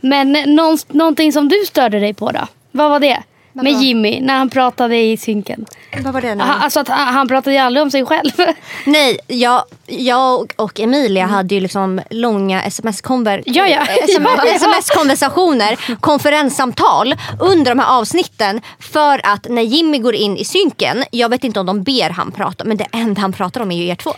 Men 0.00 0.32
någon, 0.32 0.78
någonting 0.88 1.32
som 1.32 1.48
du 1.48 1.56
störde 1.66 2.00
dig 2.00 2.14
på 2.14 2.30
då? 2.30 2.46
Vad 2.72 2.90
var 2.90 3.00
det? 3.00 3.22
Med 3.52 3.72
Jimmy 3.72 4.20
när 4.20 4.38
han 4.38 4.50
pratade 4.50 4.96
i 4.96 5.16
synken. 5.16 5.66
Vad 6.04 6.12
var 6.14 6.20
det 6.20 6.34
nu? 6.34 6.44
Ha, 6.44 6.52
alltså 6.54 6.80
att 6.80 6.88
han 6.88 7.14
han 7.14 7.28
pratade 7.28 7.52
ju 7.56 7.62
aldrig 7.62 7.82
om 7.82 7.90
sig 7.90 8.06
själv. 8.06 8.30
Nej, 8.86 9.18
jag, 9.26 9.64
jag 9.86 10.52
och 10.56 10.80
Emilia 10.80 11.26
hade 11.26 11.54
ju 11.54 11.60
liksom 11.60 12.00
långa 12.10 12.62
sms-konver- 12.62 13.42
Ja, 13.46 13.66
ja. 13.66 13.84
SM 13.84 14.22
Ja, 14.36 14.42
ja. 14.46 14.54
sms-konversationer, 14.54 15.96
konferenssamtal 16.00 17.14
under 17.40 17.70
de 17.74 17.78
här 17.78 17.98
avsnitten. 17.98 18.60
För 18.78 19.20
att 19.24 19.46
när 19.48 19.62
Jimmy 19.62 19.98
går 19.98 20.14
in 20.14 20.36
i 20.36 20.44
synken, 20.44 21.04
jag 21.10 21.28
vet 21.28 21.44
inte 21.44 21.60
om 21.60 21.66
de 21.66 21.82
ber 21.82 22.10
han 22.10 22.32
prata, 22.32 22.64
men 22.64 22.76
det 22.76 22.86
enda 22.92 23.20
han 23.20 23.32
pratar 23.32 23.60
om 23.60 23.70
är 23.72 23.76
ju 23.76 23.86
er 23.88 23.94
två. 23.94 24.14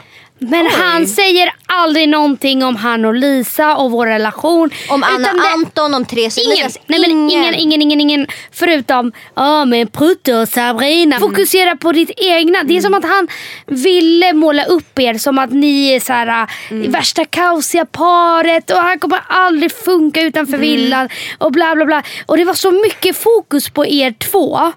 Men 0.51 0.67
han 0.67 1.07
säger 1.07 1.53
aldrig 1.67 2.09
någonting 2.09 2.65
om 2.65 2.77
han 2.77 3.05
och 3.05 3.15
Lisa 3.15 3.77
och 3.77 3.91
vår 3.91 4.07
relation. 4.07 4.71
Om 4.89 5.03
Anna 5.03 5.19
det- 5.33 5.41
Anton, 5.55 5.95
om 5.95 6.05
Therese 6.05 6.39
Ingen. 6.39 6.53
Elias, 6.53 6.79
Nej, 6.87 7.01
men 7.01 7.11
ingen, 7.11 7.55
ingen, 7.55 7.83
ingen, 7.83 8.01
ingen. 8.01 8.27
Förutom 8.53 9.13
ja 9.35 9.65
men 9.65 9.87
Prutte 9.89 10.35
och 10.35 10.49
Sabrina. 10.49 11.19
Fokusera 11.19 11.77
på 11.77 11.93
ditt 11.93 12.11
egna. 12.17 12.63
Det 12.63 12.77
är 12.77 12.81
som 12.81 12.95
att 12.95 13.05
han 13.05 13.29
ville 13.67 14.33
måla 14.33 14.65
upp 14.65 14.99
er 14.99 15.15
som 15.15 15.39
att 15.39 15.51
ni 15.53 15.89
är 15.95 16.01
så 16.01 16.13
här, 16.13 16.47
äh, 16.71 16.77
värsta 16.91 17.25
kaosiga 17.25 17.87
paret 17.87 18.71
och 18.71 18.77
han 18.79 18.99
kommer 18.99 19.21
aldrig 19.29 19.73
funka 19.73 20.21
utanför 20.21 20.59
villan 20.59 21.09
och 21.39 21.53
bla 21.53 21.75
bla 21.75 21.85
bla. 21.85 22.03
Och 22.27 22.37
det 22.37 22.45
var 22.45 22.55
så 22.55 22.71
mycket 22.71 23.17
fokus 23.17 23.71
på 23.71 23.87
er 23.87 24.15
två. 24.31 24.73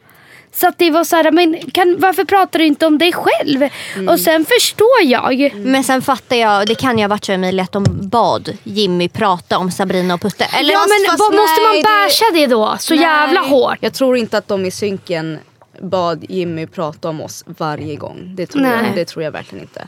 Så 0.55 0.67
att 0.67 0.77
det 0.77 0.91
var 0.91 1.03
så 1.03 1.15
här, 1.15 1.31
men 1.31 1.57
kan, 1.71 1.95
varför 1.99 2.23
pratar 2.23 2.59
du 2.59 2.65
inte 2.65 2.85
om 2.85 2.97
dig 2.97 3.13
själv? 3.13 3.69
Och 4.09 4.19
sen 4.19 4.45
förstår 4.45 5.01
jag. 5.03 5.51
Men 5.55 5.83
sen 5.83 6.01
fattar 6.01 6.35
jag, 6.35 6.67
det 6.67 6.75
kan 6.75 6.97
ju 6.97 7.03
ha 7.03 7.07
varit 7.09 7.25
så 7.25 7.31
Emilia 7.31 7.63
att 7.63 7.71
de 7.71 7.83
bad 8.09 8.57
Jimmy 8.63 9.09
prata 9.09 9.57
om 9.57 9.71
Sabrina 9.71 10.13
och 10.13 10.21
Putte. 10.21 10.43
Eller 10.59 10.73
ja 10.73 10.79
fast- 10.79 10.89
men 10.89 11.09
fast 11.09 11.19
vad, 11.19 11.35
måste 11.35 11.61
man 11.61 11.71
nej, 11.71 11.81
det- 11.81 11.87
basha 11.89 12.25
det 12.33 12.47
då? 12.47 12.75
Så 12.79 12.95
jävla 12.95 13.41
Nej. 13.41 13.49
hårt. 13.49 13.77
Jag 13.81 13.93
tror 13.93 14.17
inte 14.17 14.37
att 14.37 14.47
de 14.47 14.65
i 14.65 14.71
synken 14.71 15.39
bad 15.81 16.25
Jimmy 16.29 16.67
prata 16.67 17.09
om 17.09 17.21
oss 17.21 17.43
varje 17.47 17.95
gång. 17.95 18.33
Det 18.35 18.45
tror, 18.47 18.61
Nej. 18.61 18.71
jag, 18.85 18.95
det 18.95 19.05
tror 19.05 19.23
jag 19.23 19.31
verkligen 19.31 19.63
inte. 19.63 19.87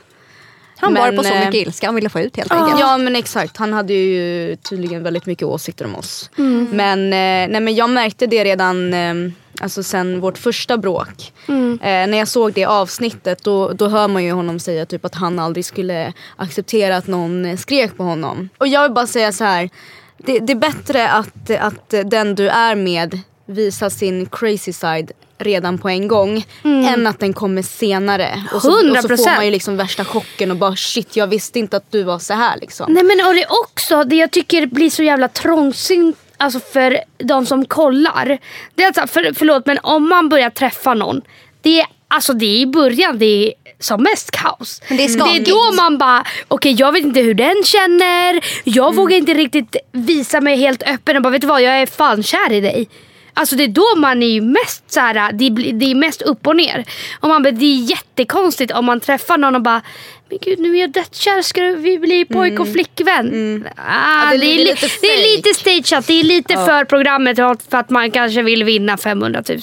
han 0.78 0.94
var 0.94 1.02
men, 1.08 1.18
på 1.18 1.24
så 1.24 1.34
eh, 1.34 1.40
mycket 1.40 1.68
ilska 1.68 1.88
han 1.88 1.96
ville 1.96 2.10
få 2.10 2.20
ut 2.20 2.38
helt 2.38 2.52
enkelt. 2.52 2.80
Ja 2.80 2.98
men 2.98 3.16
exakt, 3.16 3.58
han 3.58 3.74
hade 3.74 3.94
ju 3.94 4.56
tydligen 4.56 5.04
väldigt 5.04 5.26
mycket 5.26 5.48
åsikter 5.48 5.86
om 5.86 5.96
oss. 5.96 6.30
Mm. 6.38 6.68
Men, 6.72 7.00
eh, 7.04 7.52
nej, 7.52 7.62
men 7.62 7.76
jag 7.76 7.90
märkte 7.90 8.28
det 8.28 8.44
redan 8.44 8.94
eh, 8.94 9.14
alltså 9.62 9.84
sen 9.84 10.20
vårt 10.20 10.38
första 10.38 10.78
bråk. 10.78 11.34
Mm. 11.48 11.80
Eh, 11.82 12.08
när 12.08 12.18
jag 12.18 12.28
såg 12.28 12.54
det 12.54 12.66
avsnittet 12.66 13.44
då, 13.44 13.72
då 13.72 13.88
hör 13.88 14.08
man 14.08 14.24
ju 14.24 14.32
honom 14.32 14.60
säga 14.60 14.86
typ 14.86 15.06
att 15.06 15.16
han 15.16 15.40
aldrig 15.40 15.66
skulle 15.66 16.14
acceptera 16.36 16.98
att 16.98 17.08
någon 17.08 17.58
skrek 17.58 17.98
på 17.98 18.04
honom. 18.04 18.50
Och 18.58 18.68
jag 18.68 18.84
vill 18.84 18.92
bara 18.92 19.08
säga 19.08 19.32
så 19.32 19.44
här. 19.44 19.70
Det, 20.18 20.40
det 20.40 20.54
är 20.54 20.58
bättre 20.58 21.10
att, 21.10 21.50
att 21.60 21.94
den 22.06 22.36
du 22.36 22.50
är 22.50 22.76
med 22.76 23.20
visar 23.46 23.90
sin 23.90 24.26
crazy 24.26 24.74
side 24.74 25.12
redan 25.38 25.78
på 25.78 25.90
en 25.90 26.08
gång 26.08 26.46
än 26.64 27.08
att 27.08 27.20
den 27.20 27.34
kommer 27.34 27.62
senare. 27.62 28.44
Och 28.54 28.62
så, 28.62 28.72
och 28.72 28.80
så 28.80 29.08
100%. 29.08 29.18
får 29.18 29.36
man 29.36 29.46
ju 29.46 29.52
liksom 29.52 29.78
värsta 29.78 30.06
chocken 30.06 30.52
och 30.52 30.58
bara 30.58 30.76
shit 30.76 31.16
jag 31.16 31.28
visste 31.28 31.60
inte 31.60 31.78
att 31.78 31.92
du 31.92 32.04
var 32.04 32.20
så 32.20 32.34
här 32.34 32.58
liksom. 32.62 32.94
Nej 32.94 33.04
men 33.04 33.28
och 33.28 33.34
det 33.34 33.44
är 33.44 33.52
också 33.64 34.04
det 34.04 34.16
jag 34.16 34.32
tycker 34.32 34.66
blir 34.66 34.90
så 34.90 35.04
jävla 35.04 35.28
trångsynt 35.28 36.18
alltså 36.38 36.60
för 36.60 37.00
de 37.18 37.46
som 37.46 37.66
kollar. 37.66 38.38
Det 38.76 38.84
är 38.84 38.88
alltså, 38.88 39.08
för, 39.08 39.34
förlåt 39.34 39.66
men 39.66 39.80
om 39.84 40.10
man 40.10 40.30
börjar 40.30 40.50
träffa 40.50 40.94
någon. 40.94 41.22
Det 41.62 41.80
är, 41.80 41.88
alltså 42.08 42.34
det 42.34 42.46
är 42.46 42.60
i 42.60 42.66
början 42.68 43.18
det 43.18 43.26
är 43.26 43.54
som 43.80 44.04
mest 44.04 44.32
kaos. 44.32 44.82
Det 44.88 44.94
är 44.94 44.98
det 44.98 45.38
är 45.38 45.46
då 45.46 45.76
man 45.76 45.98
bara, 45.98 46.26
okej 46.48 46.74
jag 46.74 46.92
vet 46.92 47.04
inte 47.04 47.22
hur 47.22 47.34
den 47.34 47.64
känner. 47.64 48.42
Jag 48.64 48.96
vågar 48.96 49.18
inte 49.18 49.34
riktigt 49.34 49.76
visa 49.92 50.42
mig 50.42 50.58
helt 50.58 50.84
öppen 50.84 51.16
och 51.16 51.22
bara 51.22 51.30
vet 51.30 51.42
du 51.42 51.48
vad 51.48 51.62
jag 51.62 51.82
är 51.82 51.86
fan 51.86 52.24
kär 52.24 52.52
i 52.54 52.62
dig. 52.62 52.90
Alltså 53.34 53.56
det 53.56 53.64
är 53.64 53.68
då 53.68 53.96
man 53.98 54.24
är 54.24 54.28
ju 54.28 54.42
mest 54.42 54.92
så 54.92 55.00
här, 55.00 55.32
det, 55.32 55.46
är 55.86 55.96
mest 55.96 56.22
upp 56.22 56.48
och 56.48 56.56
ner. 56.56 56.86
Och 57.20 57.30
man 57.30 57.44
det 57.44 57.50
är 57.50 57.90
jättekonstigt 57.90 58.72
om 58.72 58.86
man 58.86 59.00
träffar 59.00 59.38
någon 59.38 59.56
och 59.56 59.62
bara 59.62 59.82
Men 60.30 60.40
gud 60.42 60.60
nu 60.60 60.76
är 60.78 60.82
jag 60.82 60.92
dödskär, 60.92 61.42
ska 61.42 61.62
vi 61.62 62.00
bli 62.00 62.26
pojk 62.26 62.60
och 62.60 62.68
flickvän? 62.68 63.68
Ah, 63.76 64.32
Ja, 64.32 64.38
det, 64.38 64.38
är, 64.38 64.40
li- 64.40 64.58
lite 64.66 64.88
det 65.02 65.08
är 65.08 65.36
lite 65.38 65.54
stageat, 65.54 66.08
det 66.08 66.20
är 66.20 66.24
lite 66.24 66.54
för 66.54 66.86
programmet 66.86 67.36
för 67.38 67.78
att 67.78 67.90
man 67.90 68.12
kanske 68.12 68.42
vill 68.44 68.64
vinna 68.64 68.98
500 68.98 69.44
000. 69.50 69.60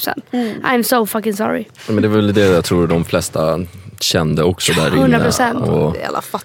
I'm 0.62 0.82
so 0.82 1.06
fucking 1.06 1.34
sorry. 1.34 1.64
men 1.88 1.96
det 1.96 2.08
är 2.08 2.10
väl 2.10 2.34
det 2.34 2.40
jag 2.40 2.64
tror 2.64 2.86
de 2.86 3.04
flesta 3.04 3.60
kände 4.00 4.42
också 4.42 4.72
där 4.72 4.96
inne. 5.04 5.18
100%. 5.18 5.54
Och 5.68 5.96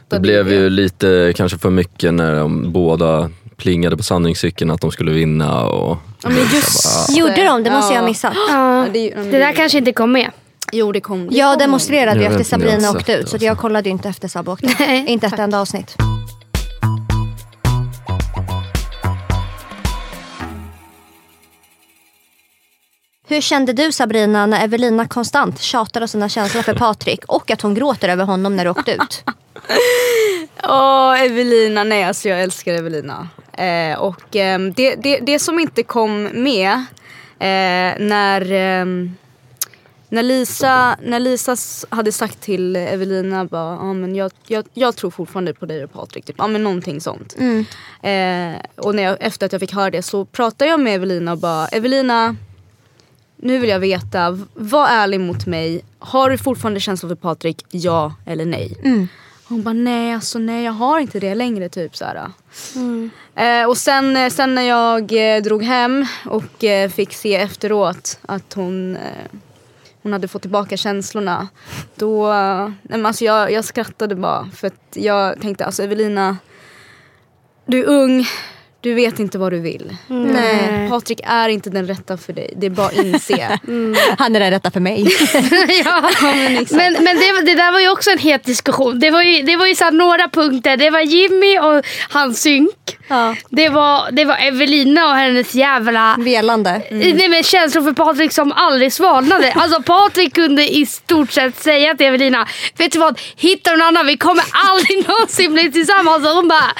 det 0.10 0.20
blev 0.20 0.46
det. 0.46 0.56
ju 0.56 0.70
lite 0.70 1.34
kanske 1.36 1.58
för 1.58 1.70
mycket 1.70 2.14
när 2.14 2.36
de 2.36 2.72
båda 2.72 3.30
plingade 3.58 3.98
på 3.98 4.04
sanningscykeln 4.04 4.72
att 4.72 4.82
de 4.82 4.92
skulle 4.92 5.12
vinna. 5.12 5.64
Och, 5.66 5.98
Ja, 6.24 6.30
men 6.30 6.38
just 6.54 7.18
Gjorde 7.18 7.44
de? 7.44 7.64
Det 7.64 7.72
måste 7.72 7.94
jag 7.94 8.02
ha 8.02 8.06
Ja. 8.06 8.10
missat. 8.10 8.34
Ja, 8.50 8.86
det, 8.94 9.00
ja, 9.00 9.24
det 9.24 9.40
där 9.40 9.54
kanske 9.54 9.78
inte 9.78 9.92
kom 9.94 10.12
med. 10.12 10.32
Jo 10.72 10.92
det 10.92 11.02
kom. 11.02 11.28
Det 11.28 11.36
Jag 11.38 11.54
kom. 11.54 11.60
demonstrerade 11.60 12.20
ju 12.20 12.26
efter 12.26 12.44
Sabrina 12.44 12.74
inte 12.76 12.90
åkte 12.90 13.14
ut 13.14 13.30
så 13.30 13.38
jag 13.40 13.50
alltså. 13.50 13.62
kollade 13.62 13.90
ju 13.90 13.92
inte 13.94 14.10
efter 14.10 14.28
Sab 14.28 14.50
åkte. 14.50 14.76
Nej, 14.80 15.06
Inte 15.08 15.28
ett 15.28 15.40
enda 15.40 15.60
avsnitt. 15.60 15.96
Hur 23.28 23.42
kände 23.42 23.74
du 23.74 23.92
Sabrina 23.92 24.46
när 24.46 24.64
Evelina 24.64 25.08
konstant 25.08 25.62
tjatade 25.62 26.04
om 26.04 26.08
sina 26.08 26.30
känslor 26.30 26.62
för 26.62 26.74
Patrik 26.74 27.26
och 27.28 27.52
att 27.52 27.62
hon 27.62 27.74
gråter 27.74 28.10
över 28.10 28.26
honom 28.26 28.56
när 28.56 28.66
du 28.66 28.72
åkte 28.72 28.92
ut? 28.92 29.24
Åh, 30.64 31.22
Evelina. 31.22 31.84
Nej, 31.84 32.04
alltså 32.04 32.30
jag 32.30 32.42
älskar 32.42 32.74
Evelina. 32.74 33.28
Eh, 33.54 34.00
och 34.00 34.36
ehm, 34.36 34.74
det, 34.74 34.96
det, 34.96 35.20
det 35.20 35.40
som 35.40 35.60
inte 35.60 35.84
kom 35.84 36.24
med 36.24 36.74
eh, 37.40 38.06
när, 38.08 38.52
ehm, 38.52 39.16
när, 40.10 40.24
Lisa, 40.24 40.98
när 41.04 41.20
Lisa 41.20 41.56
hade 41.90 42.12
sagt 42.12 42.42
till 42.42 42.76
Evelina 42.76 43.46
bara, 43.46 43.80
ah, 43.80 43.94
men 43.94 44.16
jag, 44.16 44.32
jag, 44.48 44.66
jag 44.74 44.96
tror 44.96 45.12
fortfarande 45.12 45.54
på 45.54 45.66
dig 45.66 45.84
och 45.84 45.94
Patrik. 45.94 46.26
Typ. 46.26 46.42
Ah, 46.42 46.48
men 46.48 46.64
någonting 46.64 47.02
sånt. 47.02 47.36
Eh, 48.02 48.62
och 48.76 48.96
när 48.96 49.04
jag, 49.04 49.18
efter 49.20 49.46
att 49.46 49.52
jag 49.52 49.60
fick 49.62 49.74
höra 49.74 49.90
det 49.90 50.02
så 50.02 50.26
pratade 50.26 50.72
jag 50.72 50.80
med 50.80 50.96
Evelina 50.96 51.32
och 51.32 51.38
bara, 51.38 51.68
Evelina 51.68 52.36
nu 53.42 53.58
vill 53.58 53.70
jag 53.70 53.80
veta, 53.80 54.40
var 54.54 54.88
ärlig 54.88 55.20
mot 55.20 55.46
mig. 55.46 55.82
Har 56.00 56.30
du 56.30 56.38
fortfarande 56.38 56.80
känslor 56.80 57.10
för 57.10 57.16
Patrik? 57.16 57.66
Ja 57.72 58.14
eller 58.26 58.46
nej? 58.46 58.78
Hon 59.44 59.64
bara 59.64 59.74
nej 59.74 60.14
alltså 60.14 60.40
nej 60.40 60.64
jag 60.64 60.72
har 60.72 61.00
inte 61.00 61.20
det 61.20 61.36
längre 61.36 61.70
typ 61.70 61.96
så 61.96 62.06
här. 62.06 62.32
Eh, 63.36 63.68
och 63.68 63.78
sen, 63.78 64.18
eh, 64.18 64.30
sen 64.30 64.56
när 64.56 64.62
jag 64.62 65.36
eh, 65.36 65.42
drog 65.42 65.64
hem 65.64 66.06
och 66.26 66.64
eh, 66.64 66.90
fick 66.90 67.14
se 67.14 67.36
efteråt 67.36 68.20
att 68.22 68.54
hon, 68.54 68.96
eh, 68.96 69.02
hon 70.04 70.14
hade 70.14 70.28
fått 70.28 70.42
tillbaka 70.42 70.78
känslorna. 70.78 71.48
Då, 71.96 72.34
nej, 72.34 72.72
men 72.82 73.06
alltså 73.06 73.26
jag, 73.26 73.52
jag 73.52 73.66
skrattade 73.66 74.16
bara 74.16 74.50
för 74.56 74.68
att 74.68 74.82
jag 74.96 75.42
tänkte 75.42 75.66
alltså 75.66 75.84
Evelina, 75.84 76.38
du 77.66 77.80
är 77.80 77.86
ung, 77.88 78.26
du 78.82 78.94
vet 78.94 79.20
inte 79.20 79.38
vad 79.38 79.52
du 79.52 79.60
vill. 79.60 79.96
Nej. 80.08 80.90
Patrik 80.90 81.20
är 81.24 81.50
inte 81.50 81.70
den 81.70 81.88
rätta 81.88 82.18
för 82.18 82.34
dig, 82.34 82.54
det 82.58 82.66
är 82.66 82.70
bara 82.70 82.88
att 82.88 82.94
inse. 82.94 83.60
Han 84.18 84.36
är 84.36 84.40
den 84.40 84.52
rätta 84.52 84.72
för 84.72 84.80
mig. 84.80 85.02
ja. 85.86 86.10
Men, 86.72 86.94
men 86.94 87.18
det, 87.18 87.32
var- 87.34 87.46
det 87.46 87.56
där 87.56 87.72
var 87.72 87.80
ju 87.80 87.90
också 87.90 88.10
en 88.12 88.18
het 88.18 88.44
diskussion. 88.44 89.00
Det 89.00 89.12
var 89.12 89.24
ju, 89.24 89.44
det 89.44 89.56
var 89.56 89.68
ju 89.68 89.76
så 89.76 89.84
här 89.84 89.92
några 89.92 90.30
punkter. 90.30 90.78
Det 90.78 90.90
var 90.90 91.00
Jimmy 91.00 91.60
och 91.60 91.86
hans 92.10 92.42
synk. 92.42 92.99
Ja. 93.10 93.36
Det, 93.50 93.70
var, 93.70 94.12
det 94.12 94.26
var 94.26 94.36
Evelina 94.36 95.10
och 95.10 95.16
hennes 95.16 95.56
jävla 95.56 96.16
Velande. 96.20 96.82
Nej, 96.92 97.30
men 97.30 97.44
känslor 97.44 97.84
för 97.84 97.94
Patrik 97.94 98.34
som 98.34 98.52
aldrig 98.52 98.94
svalnade. 98.94 99.54
Alltså 99.60 99.82
Patrik 99.82 100.36
kunde 100.36 100.76
i 100.76 100.86
stort 100.86 101.32
sett 101.32 101.64
säga 101.64 101.96
till 101.96 102.06
Evelina, 102.06 102.48
vet 102.78 102.92
du 102.92 103.00
vad, 103.00 103.20
hitta 103.38 103.72
någon 103.72 103.82
annan, 103.82 104.08
vi 104.08 104.18
kommer 104.18 104.44
aldrig 104.70 105.08
någonsin 105.08 105.54
bli 105.54 105.72
tillsammans. 105.72 106.26
Och 106.28 106.32
hon 106.32 106.48
bara, 106.48 106.72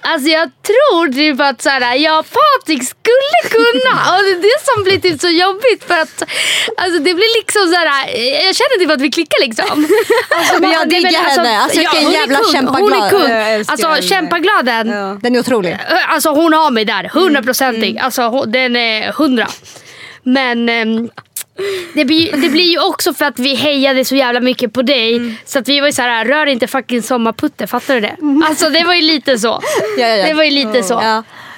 alltså 0.00 0.28
jag 0.28 0.50
tror 0.62 1.12
typ 1.12 1.40
att 1.40 1.62
såhär, 1.62 1.94
ja 1.94 2.24
Patrik 2.36 2.82
skulle 2.84 3.38
kunna. 3.50 3.92
Och 4.16 4.22
det 4.24 4.30
är 4.30 4.42
det 4.42 4.58
som 4.70 4.84
blir 4.84 4.98
typ 5.00 5.20
så 5.20 5.28
jobbigt 5.28 5.84
för 5.86 5.94
att 5.94 6.22
alltså, 6.76 6.98
det 6.98 7.14
blir 7.14 7.38
liksom 7.40 7.62
såhär, 7.72 7.86
jag 8.46 8.54
känner 8.60 8.78
typ 8.78 8.90
att 8.90 9.00
vi 9.00 9.10
klickar 9.10 9.40
liksom. 9.46 9.86
Alltså, 10.36 10.60
Men 10.60 10.70
jag 10.70 10.88
diggar 10.88 11.22
henne. 11.22 11.58
Alltså, 11.58 11.78
vilken 11.78 12.04
hon 12.04 12.14
är 12.14 12.18
jävla 12.18 12.36
kung. 12.38 12.44
Hon 12.44 12.52
kämpaglad. 12.54 13.04
är 13.04 13.10
kung. 13.10 13.64
Alltså 13.68 14.08
kämpaglöden. 14.08 14.88
Ja. 14.88 15.18
Den 15.22 15.34
är 15.36 15.40
otrolig. 15.40 15.73
Alltså 16.08 16.30
hon 16.30 16.52
har 16.52 16.70
mig 16.70 16.84
där, 16.84 17.10
hundraprocentig. 17.12 17.98
Alltså 17.98 18.22
hon- 18.22 18.52
den 18.52 18.76
är 18.76 19.12
hundra. 19.12 19.46
Men 20.22 20.68
ehm, 20.68 21.10
det, 21.94 22.04
blir, 22.04 22.32
det 22.36 22.48
blir 22.48 22.70
ju 22.70 22.78
också 22.80 23.14
för 23.14 23.24
att 23.24 23.38
vi 23.38 23.54
hejade 23.54 24.04
så 24.04 24.14
jävla 24.16 24.40
mycket 24.40 24.72
på 24.72 24.82
dig. 24.82 25.34
Så 25.44 25.58
att 25.58 25.68
vi 25.68 25.80
var 25.80 25.86
ju 25.86 25.92
såhär, 25.92 26.24
rör 26.24 26.46
inte 26.46 26.66
fucking 26.66 27.02
sommarputte, 27.02 27.66
fattar 27.66 27.94
du 27.94 28.00
det? 28.00 28.16
Alltså 28.48 28.70
det 28.70 28.84
var 28.84 28.94
ju 28.94 29.02
lite 29.02 29.38
så. 29.38 29.60
Ja, 29.98 30.06
ja, 30.06 30.16
ja. 30.16 30.26
Det 30.26 30.34
var 30.34 30.44
ju 30.44 30.50
lite 30.50 30.82
så. 30.82 30.94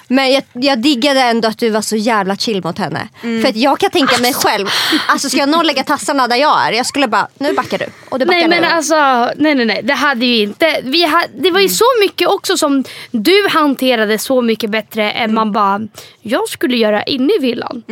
Ja. 0.09 0.15
Men 0.15 0.33
jag, 0.33 0.43
jag 0.53 0.79
diggade 0.79 1.21
ändå 1.21 1.49
att 1.49 1.59
du 1.59 1.71
var 1.71 1.81
så 1.81 1.97
jävla 1.97 2.37
chill 2.37 2.65
mot 2.65 2.79
henne. 2.79 3.09
För 3.21 3.49
att 3.49 3.57
jag 3.57 3.79
kan 3.79 3.91
tänka 3.91 4.19
mig 4.19 4.35
själv, 4.35 4.67
alltså 5.09 5.29
ska 5.29 5.47
någon 5.47 5.67
lägga 5.67 5.85
tassarna 5.85 6.29
där 6.29 6.37
jag 6.37 6.69
är, 6.69 6.73
jag 6.73 6.87
skulle 6.87 7.09
bara, 7.09 7.29
nu 7.39 7.53
backar 7.53 7.79
du. 7.79 7.87
Och 8.09 8.19
du 8.19 8.25
backar 8.25 8.39
Nej 8.39 8.49
men 8.49 8.63
nu. 8.63 8.69
alltså, 8.69 8.95
nej 9.37 9.55
nej 9.55 9.67
nej. 9.67 9.81
Det 9.83 9.95
hade 9.95 10.27
ju 10.27 10.43
inte. 10.43 10.81
Vi 10.83 11.07
ha, 11.07 11.23
det 11.35 11.51
var 11.51 11.61
ju 11.61 11.69
så 11.69 11.85
mycket 12.01 12.29
också 12.29 12.57
som 12.57 12.85
du 13.11 13.49
hanterade 13.51 14.19
så 14.19 14.43
mycket 14.43 14.71
bättre 14.71 15.11
än 15.13 15.35
man 15.35 15.53
bara, 15.53 15.81
jag 16.23 16.49
skulle 16.49 16.77
göra 16.77 17.03
inne 17.03 17.33
i 17.33 17.39
villan. 17.41 17.83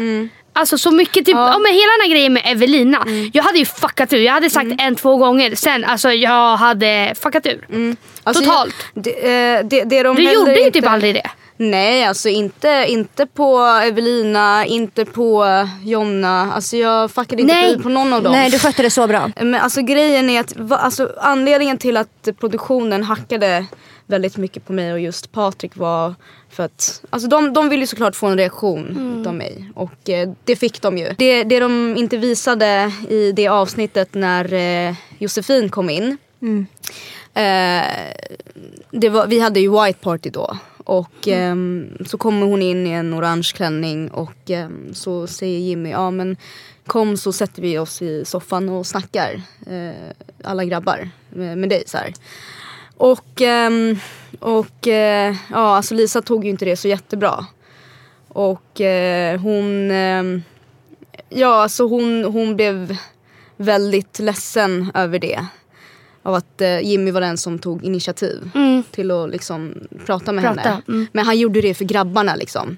Alltså 0.56 0.78
så 0.78 0.90
mycket, 0.90 1.26
typ, 1.26 1.34
ja. 1.34 1.58
men 1.58 1.72
hela 1.72 1.92
den 1.98 2.00
här 2.02 2.10
grejen 2.10 2.32
med 2.32 2.42
Evelina. 2.46 3.06
Jag 3.32 3.42
hade 3.42 3.58
ju 3.58 3.64
fuckat 3.64 4.12
ur. 4.12 4.18
Jag 4.18 4.32
hade 4.32 4.50
sagt 4.50 4.70
en, 4.78 4.96
två 4.96 5.16
gånger. 5.16 5.54
Sen 5.54 5.84
alltså 5.84 6.12
jag 6.12 6.56
hade 6.56 7.14
fuckat 7.20 7.46
ur. 7.46 7.96
Alltså, 8.22 8.44
Totalt. 8.44 8.74
Jag, 8.94 9.04
det, 9.04 9.10
eh, 9.10 9.64
det, 9.64 9.84
det 9.84 10.02
de 10.02 10.16
Du 10.16 10.32
gjorde 10.32 10.54
ju 10.54 10.66
inte, 10.66 10.80
typ 10.80 10.88
aldrig 10.88 11.14
det. 11.14 11.30
Nej, 11.56 12.04
alltså 12.04 12.28
inte, 12.28 12.84
inte 12.88 13.26
på 13.26 13.58
Evelina, 13.58 14.66
inte 14.66 15.04
på 15.04 15.46
Jonna. 15.84 16.52
Alltså 16.52 16.76
jag 16.76 17.10
fuckade 17.10 17.42
inte 17.42 17.54
Nej. 17.54 17.82
på, 17.82 17.88
någon 17.88 18.12
av 18.12 18.22
dem. 18.22 18.32
Nej 18.32 18.50
du 18.50 18.58
skötte 18.58 18.82
det 18.82 18.90
så 18.90 19.06
bra. 19.06 19.30
Men 19.36 19.54
alltså 19.54 19.82
grejen 19.82 20.30
är 20.30 20.40
att 20.40 20.70
alltså, 20.70 21.12
anledningen 21.18 21.78
till 21.78 21.96
att 21.96 22.28
produktionen 22.40 23.02
hackade 23.02 23.66
väldigt 24.06 24.36
mycket 24.36 24.66
på 24.66 24.72
mig 24.72 24.92
och 24.92 25.00
just 25.00 25.32
Patrik 25.32 25.76
var 25.76 26.14
för 26.50 26.62
att 26.62 27.02
alltså 27.10 27.28
de, 27.28 27.52
de 27.52 27.68
ville 27.68 27.82
ju 27.82 27.86
såklart 27.86 28.16
få 28.16 28.26
en 28.26 28.38
reaktion 28.38 29.16
utav 29.20 29.34
mig 29.34 29.70
och 29.74 30.10
eh, 30.10 30.30
det 30.44 30.56
fick 30.56 30.82
de 30.82 30.98
ju. 30.98 31.14
Det, 31.18 31.44
det 31.44 31.60
de 31.60 31.96
inte 31.96 32.16
visade 32.16 32.92
i 33.08 33.32
det 33.32 33.48
avsnittet 33.48 34.14
när 34.14 34.52
eh, 34.52 34.94
Josefin 35.18 35.68
kom 35.68 35.90
in 35.90 36.16
eh, 37.34 37.82
det 38.90 39.08
var, 39.08 39.26
vi 39.26 39.40
hade 39.40 39.60
ju 39.60 39.84
white 39.84 39.98
party 39.98 40.30
då. 40.30 40.58
Och 40.84 41.28
um, 41.28 41.90
så 42.06 42.18
kommer 42.18 42.46
hon 42.46 42.62
in 42.62 42.86
i 42.86 42.90
en 42.90 43.14
orange 43.14 43.52
klänning 43.54 44.10
och 44.10 44.50
um, 44.50 44.94
så 44.94 45.26
säger 45.26 45.58
Jimmy, 45.58 45.90
ja 45.90 46.10
men 46.10 46.36
kom 46.86 47.16
så 47.16 47.32
sätter 47.32 47.62
vi 47.62 47.78
oss 47.78 48.02
i 48.02 48.24
soffan 48.24 48.68
och 48.68 48.86
snackar. 48.86 49.42
Uh, 49.70 50.10
alla 50.44 50.64
grabbar 50.64 51.10
med, 51.30 51.58
med 51.58 51.68
dig 51.68 51.82
så 51.86 51.98
här. 51.98 52.12
Och, 52.96 53.40
um, 53.40 53.98
och 54.40 54.86
uh, 54.86 55.36
ja 55.50 55.76
alltså 55.76 55.94
Lisa 55.94 56.22
tog 56.22 56.44
ju 56.44 56.50
inte 56.50 56.64
det 56.64 56.76
så 56.76 56.88
jättebra. 56.88 57.46
Och 58.28 58.80
uh, 58.80 59.40
hon, 59.40 59.90
ja 61.28 61.54
alltså 61.54 61.88
hon, 61.88 62.24
hon 62.24 62.56
blev 62.56 62.96
väldigt 63.56 64.18
ledsen 64.18 64.90
över 64.94 65.18
det. 65.18 65.46
Av 66.26 66.34
att 66.34 66.60
eh, 66.60 66.80
Jimmy 66.80 67.10
var 67.10 67.20
den 67.20 67.36
som 67.38 67.58
tog 67.58 67.84
initiativ 67.84 68.50
till 68.90 69.10
att 69.10 69.30
liksom 69.30 69.74
prata 70.06 70.32
med 70.32 70.44
Prata, 70.44 70.60
henne. 70.60 70.82
mm. 70.88 71.06
Men 71.12 71.24
han 71.26 71.38
gjorde 71.38 71.60
det 71.60 71.74
för 71.74 71.84
grabbarna 71.84 72.34
liksom. 72.34 72.76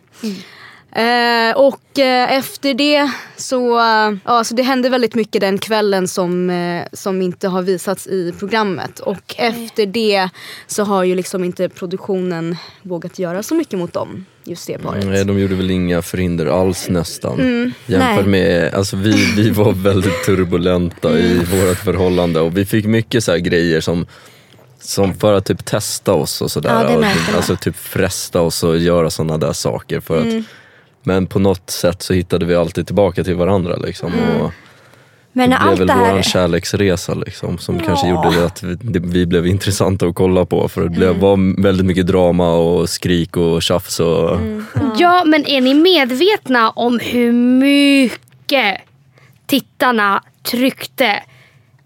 Eh, 0.92 1.56
och 1.56 1.98
eh, 1.98 2.32
efter 2.32 2.74
det 2.74 3.10
så, 3.36 3.78
eh, 3.78 4.16
ja, 4.24 4.44
så 4.44 4.54
det 4.54 4.62
hände 4.62 4.88
väldigt 4.88 5.14
mycket 5.14 5.40
den 5.40 5.58
kvällen 5.58 6.08
som, 6.08 6.50
eh, 6.50 6.84
som 6.92 7.22
inte 7.22 7.48
har 7.48 7.62
visats 7.62 8.06
i 8.06 8.34
programmet. 8.38 9.00
Och 9.00 9.34
efter 9.38 9.86
det 9.86 10.28
så 10.66 10.84
har 10.84 11.04
ju 11.04 11.14
liksom 11.14 11.44
inte 11.44 11.68
produktionen 11.68 12.56
vågat 12.82 13.18
göra 13.18 13.42
så 13.42 13.54
mycket 13.54 13.78
mot 13.78 13.92
dem. 13.92 14.26
Just 14.46 14.66
det 14.66 14.78
paret. 14.78 15.06
Nej, 15.06 15.24
de 15.24 15.38
gjorde 15.38 15.54
väl 15.54 15.70
inga 15.70 16.02
förhinder 16.02 16.46
alls 16.46 16.88
nästan. 16.88 17.40
Mm. 17.40 17.72
Jämfört 17.86 18.26
Nej. 18.26 18.26
med, 18.26 18.74
alltså 18.74 18.96
vi, 18.96 19.32
vi 19.36 19.50
var 19.50 19.72
väldigt 19.82 20.24
turbulenta 20.24 21.18
i 21.18 21.32
Mm. 21.32 21.44
vårt 21.68 21.78
förhållande 21.78 22.40
och 22.40 22.56
vi 22.56 22.64
fick 22.66 22.84
mycket 22.84 23.24
så 23.24 23.32
här 23.32 23.38
grejer 23.38 23.80
som 23.80 24.06
som 24.80 25.14
för 25.14 25.32
att 25.32 25.44
typ 25.44 25.64
testa 25.64 26.12
oss 26.12 26.42
och 26.42 26.50
sådär. 26.50 26.84
Ja, 26.90 26.96
och 26.96 27.04
alltså 27.36 27.56
typ 27.56 27.76
fresta 27.76 28.40
oss 28.40 28.62
och 28.64 28.78
göra 28.78 29.10
sådana 29.10 29.38
där 29.38 29.52
saker. 29.52 30.00
För 30.00 30.20
Mm. 30.22 30.38
att, 30.38 30.44
men 31.02 31.26
på 31.26 31.38
något 31.38 31.70
sätt 31.70 32.02
så 32.02 32.12
hittade 32.12 32.46
vi 32.46 32.54
alltid 32.54 32.86
tillbaka 32.86 33.24
till 33.24 33.34
varandra. 33.34 33.76
Liksom, 33.76 34.12
Mm. 34.12 34.40
och 34.40 34.52
Men 35.36 35.50
det 35.50 35.58
blev 35.62 35.78
väl 35.78 35.86
det 35.86 35.94
vår 35.94 36.04
här... 36.04 36.22
kärleksresa 36.22 37.14
liksom, 37.14 37.58
som 37.58 37.80
kanske 37.80 38.08
gjorde 38.08 38.46
att 38.46 38.62
vi, 38.62 38.98
vi 38.98 39.26
blev 39.26 39.46
intressanta 39.46 40.06
att 40.06 40.14
kolla 40.14 40.44
på. 40.44 40.68
För 40.68 40.82
det 40.82 40.90
blev, 40.90 41.16
var 41.18 41.62
väldigt 41.62 41.86
mycket 41.86 42.06
drama 42.06 42.54
och 42.54 42.88
skrik 42.88 43.36
och 43.36 43.62
tjafs. 43.62 44.00
Och, 44.00 44.38
Ja, 44.98 45.22
men 45.26 45.46
är 45.46 45.60
ni 45.60 45.74
medvetna 45.74 46.70
om 46.70 46.98
hur 46.98 47.32
mycket 47.32 48.80
tittarna 49.46 50.22
tryckte 50.42 51.22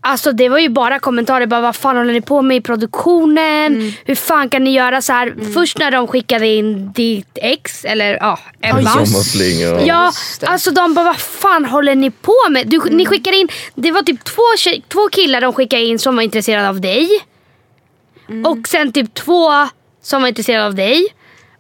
Alltså 0.03 0.33
det 0.33 0.49
var 0.49 0.59
ju 0.59 0.69
bara 0.69 0.99
kommentarer. 0.99 1.47
Bara, 1.47 1.61
vad 1.61 1.77
fan 1.77 1.97
håller 1.97 2.13
ni 2.13 2.21
på 2.21 2.43
med 2.43 2.57
i 2.57 2.61
produktionen? 2.61 3.75
Mm. 3.75 3.93
Hur 4.05 4.15
fan 4.15 4.49
kan 4.49 4.65
ni 4.65 4.73
göra 4.73 5.03
så 5.03 5.13
här? 5.13 5.35
Först 5.55 5.79
när 5.79 5.91
de 5.91 6.07
skickade 6.07 6.47
in 6.47 6.93
ditt 6.93 7.39
ex, 7.43 7.85
eller 7.85 8.19
ja, 8.21 8.39
och... 9.75 9.87
Ja, 9.87 10.13
alltså 10.43 10.71
de 10.71 10.95
bara 10.95 11.05
vad 11.05 11.17
fan 11.21 11.65
håller 11.65 11.95
ni 11.95 12.11
på 12.11 12.37
med? 12.51 12.69
Du, 12.69 12.81
Ni 12.91 13.07
skickade 13.07 13.37
in, 13.37 13.49
det 13.75 13.91
var 13.91 14.03
typ 14.03 14.25
två, 14.25 14.43
tjej, 14.59 14.85
två 14.89 15.09
killar 15.13 15.41
de 15.41 15.53
skickade 15.53 15.83
in 15.83 15.99
som 15.99 16.17
var 16.17 16.23
intresserade 16.23 16.69
av 16.69 16.81
dig. 16.81 17.09
Och 18.45 18.69
sen 18.69 18.93
typ 18.93 19.15
två 19.15 19.51
som 20.03 20.23
var 20.23 20.29
intresserade 20.29 20.67
av 20.67 20.75
dig. 20.75 21.07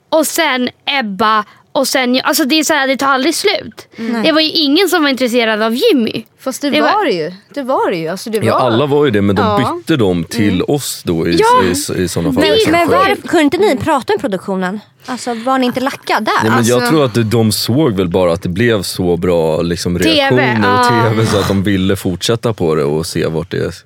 Och 0.09 0.27
sen 0.27 0.69
Ebba 0.85 1.45
och 1.73 1.89
sen. 1.89 2.21
Alltså 2.25 2.45
det 2.45 2.59
är 2.59 2.65
så 2.65 2.73
här, 2.75 2.87
det 2.89 2.97
tar 2.97 3.07
aldrig 3.09 3.35
slut. 3.35 3.89
Det 4.25 4.33
var 4.33 4.41
ju 4.41 4.51
ingen 4.51 4.89
som 4.89 5.03
var 5.03 5.11
intresserad 5.11 5.63
av 5.63 5.75
Jimmy. 5.75 6.25
Fast 6.39 6.63
det, 6.63 6.71
Det 6.71 6.81
var, 6.81 6.93
var- 6.93 7.05
det 7.05 7.13
ju. 7.13 7.33
Det 7.55 7.63
var 7.63 7.91
det 7.91 7.97
ju. 7.97 8.09
Alltså, 8.09 8.31
det 8.31 8.39
var... 8.41 8.47
Ja, 8.47 8.55
alla 8.55 8.87
var 8.87 9.05
ju 9.05 9.11
det 9.11 9.23
men 9.23 9.37
de 9.37 9.43
Ja. 9.43 9.75
bytte 9.79 9.97
dem 9.97 10.25
till 10.25 10.63
oss 10.63 11.03
då 11.05 11.29
i, 11.29 11.37
Ja. 11.37 11.63
i, 11.65 12.03
i 12.03 12.09
sådana 12.09 12.33
fall. 12.33 12.43
Men, 12.45 12.51
kanske. 12.53 12.71
men 12.71 12.89
varför 12.89 13.29
kunde 13.29 13.43
inte 13.45 13.57
ni 13.59 13.77
prata 13.77 14.13
med 14.13 14.21
produktionen? 14.21 14.81
Alltså 15.07 15.35
var 15.35 15.59
ni 15.59 15.67
inte 15.67 15.81
lacka 15.81 16.21
där? 16.21 16.33
Nej, 16.43 16.51
men 16.51 16.65
jag 16.65 16.77
Alltså- 16.77 16.91
tror 16.91 17.05
att 17.05 17.31
de 17.31 17.53
såg 17.53 17.93
väl 17.97 18.09
bara 18.09 18.33
att 18.33 18.43
det 18.43 18.49
blev 18.49 18.83
så 18.83 19.17
bra 19.17 19.63
liksom, 19.63 19.99
TV, 19.99 20.11
reaktioner 20.11 20.59
och 20.59 20.85
ja. 20.87 21.09
tv 21.11 21.27
så 21.27 21.39
att 21.39 21.49
de 21.49 21.63
ville 21.63 21.97
fortsätta 21.97 22.53
på 22.53 22.75
det 22.75 22.85
och 22.85 23.07
se 23.07 23.27
vart 23.27 23.51
det 23.51 23.85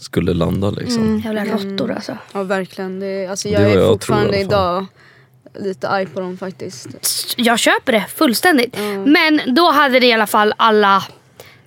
skulle 0.00 0.34
landa. 0.34 0.70
Liksom. 0.70 1.22
Jävla 1.24 1.44
råttor 1.44 1.92
alltså. 1.92 2.16
Ja 2.32 2.42
verkligen. 2.42 3.00
Det, 3.00 3.26
alltså, 3.26 3.48
Det 3.48 3.54
jag 3.54 3.60
var 3.60 3.68
är 3.68 3.74
jag 3.78 3.88
fortfarande 3.88 4.28
tror 4.28 4.38
i 4.38 4.40
idag 4.40 4.86
lite 5.58 5.88
arg 5.88 6.06
på 6.06 6.20
dem 6.20 6.36
faktiskt. 6.38 6.86
Jag 7.36 7.58
köper 7.58 7.92
det 7.92 8.04
fullständigt. 8.16 8.76
Men 9.04 9.40
då 9.46 9.70
hade 9.70 10.00
det 10.00 10.06
i 10.06 10.12
alla 10.12 10.26
fall 10.26 10.54
alla 10.56 11.04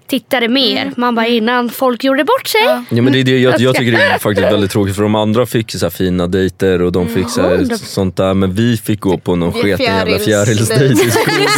tittare 0.08 0.48
med 0.48 0.64
er. 0.64 0.92
Man 0.98 1.16
bara 1.16 1.28
innan 1.28 1.70
folk 1.70 2.04
gjorde 2.04 2.24
bort 2.24 2.48
sig. 2.48 2.62
Ja. 2.64 2.84
Ja, 2.90 3.02
men 3.02 3.14
det 3.14 3.20
är 3.20 3.24
det, 3.24 3.40
jag, 3.40 3.60
jag 3.60 3.76
tycker 3.76 3.92
det 3.92 4.04
är 4.04 4.18
faktiskt 4.18 4.52
väldigt 4.52 4.72
tråkigt 4.72 4.96
för 4.96 5.04
de 5.04 5.16
andra 5.16 5.46
fick 5.46 5.72
så 5.72 5.86
här 5.86 5.90
fina 5.90 6.28
dejter 6.28 6.82
och 6.82 6.92
de 6.92 7.08
fick 7.08 7.30
så 7.30 7.42
här, 7.42 7.76
sånt 7.76 8.18
där 8.18 8.34
men 8.34 8.54
vi 8.54 8.78
fick 8.78 9.00
gå 9.00 9.18
på 9.18 9.36
någon 9.36 9.54
sketen 9.54 9.86
jävla 9.86 10.20
fjärilsdejt 10.20 10.92
i 10.92 10.96
skogen. 11.12 11.50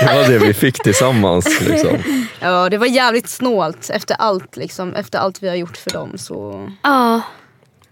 det 0.00 0.14
var 0.14 0.28
det 0.28 0.38
vi 0.38 0.54
fick 0.54 0.82
tillsammans. 0.82 1.60
Liksom. 1.60 1.98
Ja 2.40 2.68
det 2.68 2.78
var 2.78 2.86
jävligt 2.86 3.28
snålt 3.28 3.90
efter 3.90 4.14
allt 4.18 4.56
liksom. 4.56 4.94
Efter 4.94 5.18
allt 5.18 5.42
vi 5.42 5.48
har 5.48 5.56
gjort 5.56 5.76
för 5.76 5.90
dem 5.90 6.18
så. 6.18 6.70
Ja. 6.82 7.20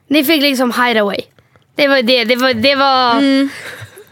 Ni 0.08 0.24
fick 0.24 0.42
liksom 0.42 0.72
hideaway. 0.86 1.20
Det 1.74 1.88
var 1.88 2.02
det. 2.02 2.24
Det 2.24 2.36
var, 2.36 2.54
det 2.54 2.74
var, 2.74 3.20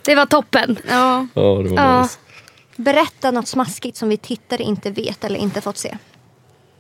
det 0.05 0.15
var 0.15 0.27
toppen. 0.27 0.79
Ja. 0.89 1.27
Ja, 1.35 1.43
det 1.43 1.69
var 1.69 1.77
Ja. 1.77 2.03
nice. 2.03 2.19
Berätta 2.77 3.31
något 3.31 3.49
smaskigt 3.49 3.97
som 3.97 4.09
vi 4.09 4.17
tittare 4.17 4.63
inte 4.63 4.91
vet 4.91 5.25
eller 5.25 5.39
inte 5.41 5.61
fått 5.61 5.79
se. 5.79 5.97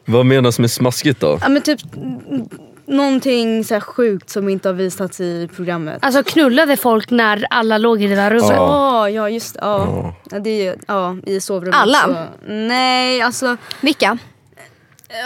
Vad 0.05 0.27
menas 0.27 0.59
med 0.59 0.71
smaskigt 0.71 1.21
då? 1.21 1.39
ja 1.43 1.49
men 1.49 1.63
typ 1.63 1.81
mm, 1.97 2.49
någonting 2.87 3.65
så 3.65 3.75
här 3.75 3.81
sjukt 3.81 4.31
som 4.31 4.49
inte 4.49 4.69
har 4.69 4.75
visats 4.75 5.21
i 5.21 5.49
programmet. 5.57 5.99
Alltså 6.03 6.23
knullade 6.23 6.77
folk 6.77 7.11
när 7.11 7.47
alla 7.51 7.79
låg 7.79 8.03
i 8.03 8.07
det 8.07 8.15
där 8.15 8.31
rummet. 8.31 8.51
Ja. 8.51 9.09
Ja, 9.09 9.29
just 9.29 9.57
ja. 9.61 10.15
ja. 10.31 10.39
Det 10.39 10.67
är, 10.67 10.77
ja 10.87 11.17
i 11.27 11.41
sovrummet. 11.41 11.81
Alla? 11.81 11.99
Så, 11.99 12.27
nej 12.53 13.21
alltså. 13.23 13.57
Vilka? 13.81 14.19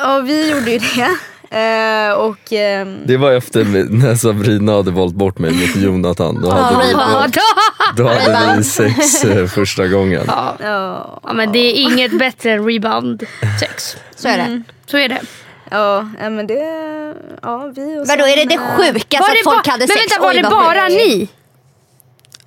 Ja 0.01 0.19
vi 0.19 0.51
gjorde 0.51 0.71
ju 0.71 0.79
det. 0.79 1.09
Eh, 1.51 2.13
och 2.13 2.53
ehm, 2.53 2.99
Det 3.07 3.17
var 3.17 3.33
efter 3.33 3.65
när 3.91 4.15
Sabrina 4.15 4.73
hade 4.73 4.91
valt 4.91 5.15
bort 5.15 5.39
mig 5.39 5.53
mot 5.53 5.77
Jonathan. 5.77 6.43
Då 6.43 6.51
hade 6.51 6.87
vi, 6.87 6.93
Ja, 6.93 7.27
då- 7.97 8.03
då 8.03 8.09
hade 8.09 8.57
vi 8.57 8.65
sex 8.65 9.25
eh, 9.25 9.47
första 9.47 9.87
gången. 9.87 10.23
ja. 10.27 10.57
ja, 11.23 11.33
men 11.35 11.53
det 11.53 11.59
är 11.59 11.73
inget 11.83 12.19
bättre 12.19 12.51
än 12.53 12.67
rebound 12.71 13.23
sex. 13.61 13.97
Så 14.17 14.29
är 14.29 14.37
det. 14.37 14.63
Så 14.87 14.99
är 14.99 15.09
det. 15.09 15.21
Ja, 15.71 16.03
men 16.21 16.47
det... 16.47 16.55
Ja, 17.43 17.73
vi 17.77 17.99
och 17.99 18.07
Vadå 18.09 18.25
är 18.27 18.37
det 18.37 18.45
det 18.45 18.55
eh, 18.55 18.77
sjukaste 18.77 19.17
Var 19.21 19.29
det 19.33 19.39
att 19.41 19.55
folk 19.55 19.65
ba- 19.65 19.71
hade 19.71 19.87
men 19.87 19.89
sex? 19.89 20.01
vänta, 20.13 20.23
var 20.23 20.31
Oj, 20.31 20.37
det 20.37 20.43
vad 20.43 20.53
bara 20.53 20.89
sjukt. 20.89 20.97
ni? 21.07 21.29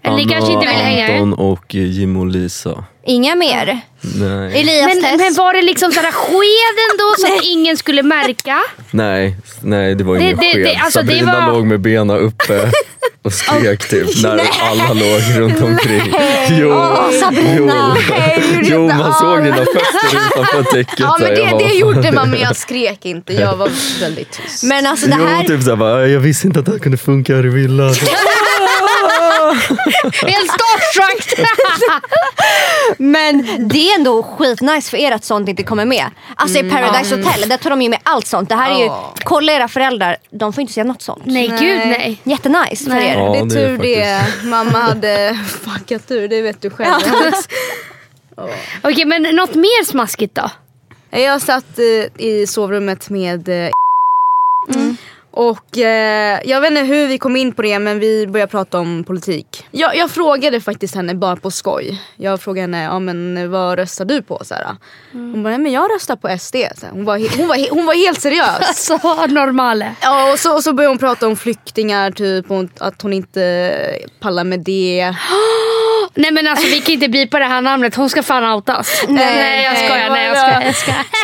Eller 0.04 0.16
ni 0.18 0.26
kanske 0.26 0.52
inte 0.54 0.66
vill 0.68 0.76
hänga? 0.76 1.14
Anton 1.14 1.34
och 1.34 1.76
Jim 1.76 2.18
och 2.18 2.28
Lisa. 2.28 2.84
Inga 3.06 3.36
mer? 3.36 3.80
Nej. 4.02 4.60
Elias 4.62 4.86
Men, 4.86 5.04
test? 5.04 5.18
men 5.18 5.34
var 5.34 5.54
det 5.54 5.62
liksom 5.62 5.92
sådär 5.92 6.12
skeden 6.12 6.98
då 7.00 7.16
så 7.28 7.34
att 7.38 7.44
ingen 7.54 7.78
skulle 7.78 8.04
märka? 8.04 8.60
Nej, 8.92 9.36
nej 9.62 9.96
det 9.96 10.04
var 10.04 10.16
ingen 10.18 10.38
det- 10.38 10.44
sked. 10.54 10.66
det- 10.66 10.76
alltså, 10.76 11.00
det 11.02 11.06
Sabrina 11.08 11.46
var- 11.48 11.54
låg 11.54 11.66
med 11.66 11.80
benen 11.80 12.18
uppe 12.18 12.72
och 13.24 13.34
skrek 13.34 13.90
typ 13.90 14.22
när 14.24 14.42
alla 14.62 14.94
låg 14.94 15.22
runt 15.38 15.62
omkring. 15.62 16.14
Jo, 16.50 16.70
Åh, 16.72 17.12
Sabrina. 17.22 17.56
jo. 17.58 17.66
Nej, 18.10 18.44
jo 18.64 18.88
man 18.88 19.14
såg 19.14 19.44
dina 19.44 19.56
fötter 19.56 20.18
utanför 20.36 20.64
täcket. 20.64 21.00
Ja, 21.00 21.18
men 21.20 21.30
det, 21.36 21.58
det 21.68 21.74
gjorde 21.74 22.12
man 22.12 22.30
men 22.30 22.40
jag 22.40 22.56
skrek 22.66 23.06
inte. 23.06 23.34
Jag 23.34 23.56
var 23.56 23.70
väldigt 24.02 24.32
tyst. 24.32 24.64
Men 24.64 24.86
alltså 24.86 25.08
det 25.08 25.16
Jo, 25.20 25.26
här, 25.26 25.44
typ 25.44 25.64
såhär, 25.64 26.00
jag 26.08 26.20
visste 26.20 26.48
inte 26.48 26.60
att 26.60 26.66
det 26.66 26.72
här 26.72 26.80
kunde 26.80 26.98
funka 26.98 27.36
här 27.36 27.46
i 27.46 27.50
villan. 27.50 27.94
Helt 30.28 30.52
starstruck! 30.52 31.48
men 32.98 33.68
det 33.70 33.92
är 33.92 33.96
ändå 33.96 34.24
skitnice 34.24 34.90
för 34.90 34.98
er 34.98 35.12
att 35.12 35.24
sånt 35.24 35.50
inte 35.50 35.64
kommer 35.64 35.86
med. 35.86 36.12
Alltså 36.36 36.60
i 36.60 36.70
Paradise 36.70 37.16
Hotel, 37.16 37.50
där 37.50 37.58
tar 37.58 37.70
de 37.70 37.82
ju 37.82 37.90
med 37.90 38.00
allt 38.04 38.28
sånt. 38.28 38.50
Det 38.50 38.56
här 38.56 38.72
är 38.72 38.84
ju, 38.84 38.90
kolla 39.24 39.52
era 39.52 39.68
föräldrar, 39.68 40.18
de 40.32 40.54
får 40.54 40.62
inte 40.62 40.74
se 40.74 40.84
något 40.84 41.02
sånt. 41.02 41.26
nej 41.26 41.48
Nej. 41.50 41.60
gud 41.60 41.88
nej. 41.88 42.22
Jättenice 42.24 42.84
för 42.84 42.96
Nej. 42.96 43.08
er. 43.08 43.18
Ja, 43.18 43.32
det 43.32 43.40
är 43.40 43.46
det 43.46 43.62
är 43.62 43.68
tur 43.68 43.78
det. 43.78 44.24
Mamma 44.44 44.80
hade 44.80 45.40
fuckat 45.64 46.12
ur, 46.12 46.28
det 46.28 46.42
vet 46.42 46.62
du 46.62 46.70
själv. 46.70 46.94
Okej 48.82 49.06
men 49.06 49.24
något 49.24 49.56
mer 49.56 49.86
smaskigt 49.86 50.36
då? 50.36 50.50
Jag 51.12 51.42
satt 51.42 51.80
eh, 51.80 52.26
i 52.26 52.48
sovrummet 52.48 53.10
med 53.10 53.50
eh, 53.50 53.72
och 55.32 55.78
eh, 55.78 56.40
jag 56.44 56.62
vet 56.62 56.72
inte 56.72 56.82
hur 56.82 57.08
vi 57.08 57.18
kom 57.18 57.36
in 57.36 57.54
på 57.54 57.62
det 57.62 57.80
men 57.80 58.00
vi 58.00 58.28
började 58.28 58.52
prata 58.52 58.80
om 58.80 59.04
politik. 59.04 59.66
Jag, 59.72 59.96
jag 59.96 60.12
frågade 60.12 60.62
faktiskt 60.62 60.96
henne 60.96 61.16
bara 61.16 61.36
på 61.36 61.52
skoj. 61.52 62.02
Jag 62.16 62.42
frågade 62.42 62.62
henne, 62.62 62.84
ja 62.84 63.00
men 63.00 63.52
vad 63.52 63.80
röstar 63.80 64.06
du 64.06 64.22
på? 64.22 64.42
Så 64.44 64.54
här. 64.54 64.66
Hon 65.12 65.44
bara, 65.44 65.50
nej 65.50 65.60
men 65.60 65.72
jag 65.72 65.92
röstar 65.96 66.16
på 66.16 66.38
SD. 66.40 66.56
Så. 66.76 66.88
Hon, 66.92 67.06
var, 67.06 67.38
hon, 67.38 67.48
var, 67.48 67.70
hon 67.72 67.86
var 67.86 67.94
helt 67.94 68.22
seriös. 68.22 68.76
Så 68.86 69.28
normale. 69.28 69.96
Ja 70.02 70.32
och 70.32 70.40
så, 70.40 70.56
och 70.56 70.64
så 70.64 70.74
började 70.74 70.92
hon 70.92 70.98
prata 70.98 71.28
om 71.28 71.36
flyktingar 71.36 72.12
typ 72.12 72.52
och 72.52 72.66
att 72.78 73.02
hon 73.02 73.14
inte 73.14 74.06
pallar 74.20 74.44
med 74.44 74.60
det. 74.60 75.16
Nej 76.16 76.32
men 76.32 76.48
alltså 76.48 76.68
vi 76.68 76.80
kan 76.82 76.94
inte 76.94 77.10
bipa 77.10 77.40
det 77.40 77.46
här 77.46 77.62
namnet, 77.62 77.96
hon 77.96 78.10
ska 78.10 78.24
fan 78.24 78.54
outas. 78.54 79.04
Nej, 79.08 79.36
nej 79.36 79.64
jag 79.64 79.78
skojar, 79.78 80.10
nej 80.10 80.28
jag 80.28 80.38
skojar. 80.38 80.62
Jag 80.62 80.76
skojar. 80.76 81.06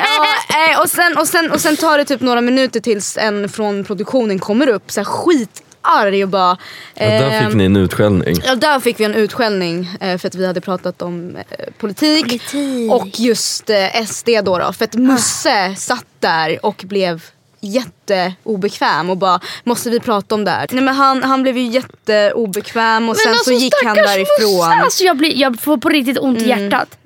Ja, 0.50 0.82
och, 0.82 0.90
sen, 0.90 1.18
och, 1.18 1.28
sen, 1.28 1.52
och 1.52 1.62
sen 1.62 1.78
tar 1.78 1.98
det 1.98 2.06
typ 2.06 2.22
några 2.22 2.42
minuter 2.42 2.80
tills 2.80 3.18
en 3.18 3.50
från 3.50 3.84
produktionen 3.84 4.40
kommer 4.40 4.68
upp 4.68 4.92
så 4.92 5.00
här 5.00 5.06
skitarg 5.06 6.24
och 6.24 6.30
bara... 6.30 6.58
Ja, 6.94 7.06
där 7.06 7.32
ehm, 7.32 7.46
fick 7.46 7.56
ni 7.56 7.66
en 7.66 7.76
utskällning. 7.76 8.36
Ja, 8.46 8.56
där 8.56 8.80
fick 8.80 9.00
vi 9.00 9.04
en 9.04 9.16
utskällning 9.16 9.90
eh, 10.02 10.18
för 10.18 10.28
att 10.28 10.36
vi 10.36 10.48
hade 10.48 10.62
pratat 10.62 11.02
om 11.02 11.36
eh, 11.36 11.44
politik, 11.78 12.26
Politik. 12.26 12.92
och 12.92 13.20
just 13.20 13.70
eh, 13.70 14.06
SD 14.06 14.30
då, 14.44 14.58
då. 14.60 14.74
För 14.74 14.86
att 14.86 14.96
Musse 14.96 15.76
satt 15.76 16.06
där 16.20 16.66
och 16.66 16.84
blev 16.88 17.22
jätteobekväm 17.66 19.10
och 19.10 19.18
bara 19.18 19.40
måste 19.64 19.90
vi 19.90 20.00
prata 20.00 20.36
om 20.36 20.44
det 20.46 20.52
här? 20.52 20.68
Nej 20.72 20.84
men 20.84 20.96
han, 20.96 21.24
han 21.24 21.42
blev 21.44 21.58
ju 21.58 21.64
jätteobekväm 21.68 23.10
och 23.10 23.18
sen 23.18 23.32
alltså, 23.32 23.44
så 23.44 23.52
gick 23.52 23.74
han 23.86 23.96
därifrån. 23.96 24.68
Musse, 24.68 24.84
Alltså, 24.84 25.04
jag, 25.04 25.18
blir, 25.18 25.38
jag 25.38 25.60
får 25.60 25.78
på 25.78 25.90
riktigt 25.90 26.18
ont 26.20 26.42
i 26.42 26.48
hjärtat. 26.48 26.98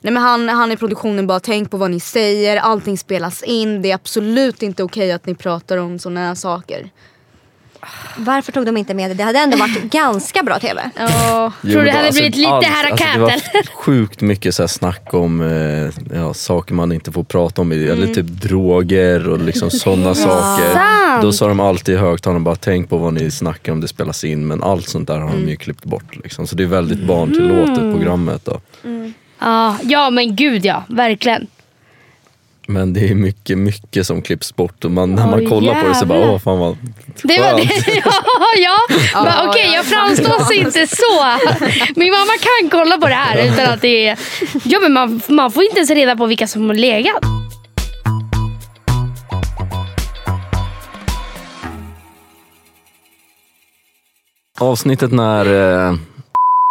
Nej 0.00 0.12
men 0.12 0.22
han, 0.22 0.48
han 0.48 0.72
i 0.72 0.76
produktionen 0.76 1.26
bara 1.26 1.40
tänk 1.40 1.70
på 1.70 1.76
vad 1.76 1.90
ni 1.90 2.00
säger, 2.00 2.56
allting 2.56 2.98
spelas 2.98 3.42
in, 3.42 3.82
det 3.82 3.90
är 3.90 3.94
absolut 3.94 4.62
inte 4.62 4.82
okej 4.82 5.12
att 5.12 5.26
ni 5.26 5.34
pratar 5.34 5.76
om 5.76 5.98
såna 5.98 6.20
här 6.20 6.34
saker. 6.34 6.90
Varför 8.16 8.52
tog 8.52 8.66
de 8.66 8.76
inte 8.76 8.94
med 8.94 9.10
det? 9.10 9.14
Det 9.14 9.22
hade 9.24 9.38
ändå 9.38 9.56
varit 9.56 9.82
ganska 9.90 10.42
bra 10.42 10.58
TV. 10.58 10.90
Ja. 10.96 11.52
Jo, 11.62 11.72
Tror 11.72 11.82
det 11.84 11.90
hade 11.90 12.12
blivit 12.12 12.36
lite 12.36 12.48
allt- 12.50 12.66
alltså, 12.90 13.04
Det 13.14 13.18
var 13.18 13.74
sjukt 13.74 14.20
mycket 14.20 14.54
så 14.54 14.62
här 14.62 14.68
snack 14.68 15.14
om 15.14 15.40
eh, 15.40 16.16
ja, 16.18 16.34
saker 16.34 16.74
man 16.74 16.92
inte 16.92 17.12
får 17.12 17.24
prata 17.24 17.60
om. 17.62 17.72
Eller 17.72 18.14
typ 18.14 18.26
droger 18.26 19.28
och 19.28 19.38
liksom 19.38 19.70
sådana 19.70 20.14
saker. 20.14 20.72
Sant. 20.74 21.22
Då 21.22 21.32
sa 21.32 21.48
de 21.48 21.60
alltid 21.60 21.94
i 21.94 21.98
högtalaren 21.98 22.44
bara 22.44 22.56
tänk 22.56 22.88
på 22.88 22.96
vad 22.98 23.14
ni 23.14 23.30
snackar 23.30 23.72
om, 23.72 23.80
det 23.80 23.88
spelas 23.88 24.24
in. 24.24 24.46
Men 24.46 24.62
allt 24.62 24.88
sånt 24.88 25.08
där 25.08 25.18
har 25.18 25.30
de 25.32 25.48
ju 25.48 25.56
klippt 25.56 25.84
bort. 25.84 26.16
Liksom. 26.16 26.46
Så 26.46 26.56
det 26.56 26.62
är 26.62 26.66
väldigt 26.66 27.02
barntillåtet 27.06 27.76
programmet. 27.94 28.44
Då. 28.44 28.60
Ja, 29.38 29.76
ja 29.82 30.10
men 30.10 30.36
gud 30.36 30.64
ja, 30.64 30.84
verkligen. 30.88 31.46
Men 32.70 32.92
det 32.92 33.10
är 33.10 33.14
mycket, 33.14 33.58
mycket 33.58 34.06
som 34.06 34.22
klipps 34.22 34.56
bort. 34.56 34.84
Och 34.84 34.90
man, 34.90 35.14
när 35.14 35.26
man 35.26 35.46
kollar 35.46 35.82
på 35.82 35.88
det 35.88 35.94
så 35.94 36.06
bara, 36.06 36.18
jävlar. 36.18 36.34
åh 36.34 36.38
fan 36.40 36.58
vad 36.58 36.76
Det 37.22 37.40
var 37.40 37.58
skönt. 37.58 37.86
det. 37.86 37.92
Ja, 38.56 38.76
ja. 39.14 39.46
Okej, 39.48 39.66
ja, 39.66 39.74
jag 39.74 39.84
framstår 39.84 40.52
inte 40.54 40.86
så. 40.86 41.24
Min 42.00 42.12
mamma 42.12 42.32
kan 42.40 42.70
kolla 42.70 42.98
på 42.98 43.06
det 43.06 43.14
här 43.14 43.44
utan 43.52 43.72
att 43.74 43.80
det 43.80 44.08
är... 44.08 44.18
Ja, 44.64 44.78
men 44.80 44.92
man, 44.92 45.20
man 45.28 45.50
får 45.52 45.62
inte 45.64 45.76
ens 45.76 45.90
reda 45.90 46.16
på 46.16 46.26
vilka 46.26 46.46
som 46.46 46.66
har 46.68 46.74
legat. 46.74 47.24
Avsnittet 54.60 55.12
när 55.12 55.46
eh, 55.88 55.94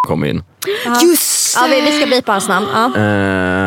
kom 0.08 0.26
in. 0.26 0.44
Just 1.02 1.58
Ja, 1.62 1.68
vi, 1.70 1.82
vi 1.82 1.98
ska 2.02 2.10
bipa 2.10 2.32
hans 2.32 2.48
namn. 2.48 2.68
Ja. 2.74 2.86
Eh, 2.86 3.59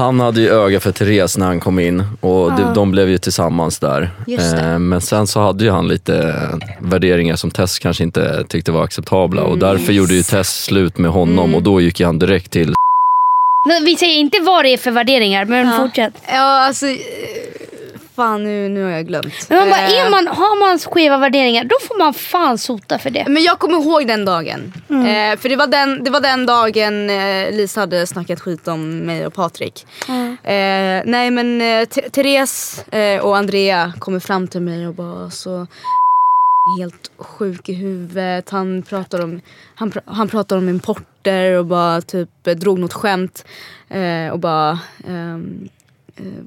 Han 0.00 0.20
hade 0.20 0.40
ju 0.40 0.48
öga 0.48 0.80
för 0.80 0.92
Therese 0.92 1.38
när 1.38 1.46
han 1.46 1.60
kom 1.60 1.78
in 1.78 2.04
och 2.20 2.52
de, 2.52 2.74
de 2.74 2.90
blev 2.90 3.08
ju 3.08 3.18
tillsammans 3.18 3.78
där. 3.78 4.10
Eh, 4.28 4.78
Men 4.78 5.00
sen 5.00 5.26
så 5.26 5.40
hade 5.40 5.64
ju 5.64 5.70
han 5.70 5.88
lite 5.88 6.34
värderingar 6.78 7.36
som 7.36 7.50
Tess 7.50 7.78
kanske 7.78 8.04
inte 8.04 8.44
tyckte 8.48 8.72
var 8.72 8.84
acceptabla 8.84 9.42
och 9.42 9.58
därför 9.58 9.92
gjorde 9.92 10.14
ju 10.14 10.22
Tess 10.22 10.64
slut 10.64 10.98
med 10.98 11.10
honom 11.10 11.54
och 11.54 11.62
då 11.62 11.80
gick 11.80 12.00
han 12.00 12.18
direkt 12.18 12.50
till 12.50 12.74
Men 13.68 13.84
vi 13.84 13.96
säger 13.96 14.18
inte 14.18 14.40
vad 14.40 14.64
det 14.64 14.68
är 14.68 14.78
för 14.78 14.90
värderingar, 14.90 15.44
men 15.44 15.76
fortsätt. 15.76 16.14
Ja, 16.26 16.66
alltså... 16.66 16.86
Fan, 18.20 18.44
nu, 18.44 18.68
nu 18.68 18.82
har 18.84 18.90
jag 18.90 19.06
glömt. 19.06 19.46
Men 19.48 19.58
man 19.58 19.68
bara, 19.70 19.80
Eh, 19.80 20.06
är 20.06 20.10
man, 20.10 20.26
har 20.26 20.58
man 20.68 20.78
skeva 20.78 21.18
värderingar, 21.18 21.64
då 21.64 21.76
får 21.88 21.98
man 21.98 22.14
fan 22.14 22.58
sota 22.58 22.98
för 22.98 23.10
det. 23.10 23.24
Men 23.28 23.42
jag 23.42 23.58
kommer 23.58 23.74
ihåg 23.82 24.06
den 24.06 24.24
dagen. 24.24 24.72
Eh, 24.88 25.38
för 25.38 25.48
det 25.48 25.56
var 25.56 25.66
den, 25.66 26.04
det 26.04 26.10
var 26.10 26.20
den 26.20 26.46
dagen 26.46 27.10
eh, 27.10 27.50
Lisa 27.56 27.80
hade 27.80 28.06
snackat 28.06 28.40
skit 28.40 28.68
om 28.68 28.98
mig 28.98 29.26
och 29.26 29.34
Patrik. 29.34 29.86
Eh, 30.42 31.02
nej 31.04 31.30
men 31.30 31.60
eh, 31.60 31.64
Th- 31.64 32.10
Therese 32.10 32.84
eh, 32.92 33.20
och 33.20 33.36
Andrea 33.36 33.92
kommer 33.98 34.20
fram 34.20 34.48
till 34.48 34.60
mig 34.60 34.86
och 34.88 34.94
bara 34.94 35.30
så 35.30 35.66
helt 36.78 37.10
sjuk 37.18 37.68
i 37.68 37.72
huvudet. 37.72 38.50
Han 38.50 38.82
pratar 38.82 39.24
om, 39.24 39.40
han, 39.74 39.92
pr- 39.92 40.02
han 40.06 40.28
pratar 40.28 40.56
om 40.56 40.68
importer 40.68 41.58
och 41.58 41.66
bara 41.66 42.00
typ 42.00 42.44
drog 42.44 42.78
något 42.78 42.92
skämt. 42.92 43.44
Eh, 43.88 44.32
och 44.32 44.38
bara 44.38 44.70
eh, 45.08 45.38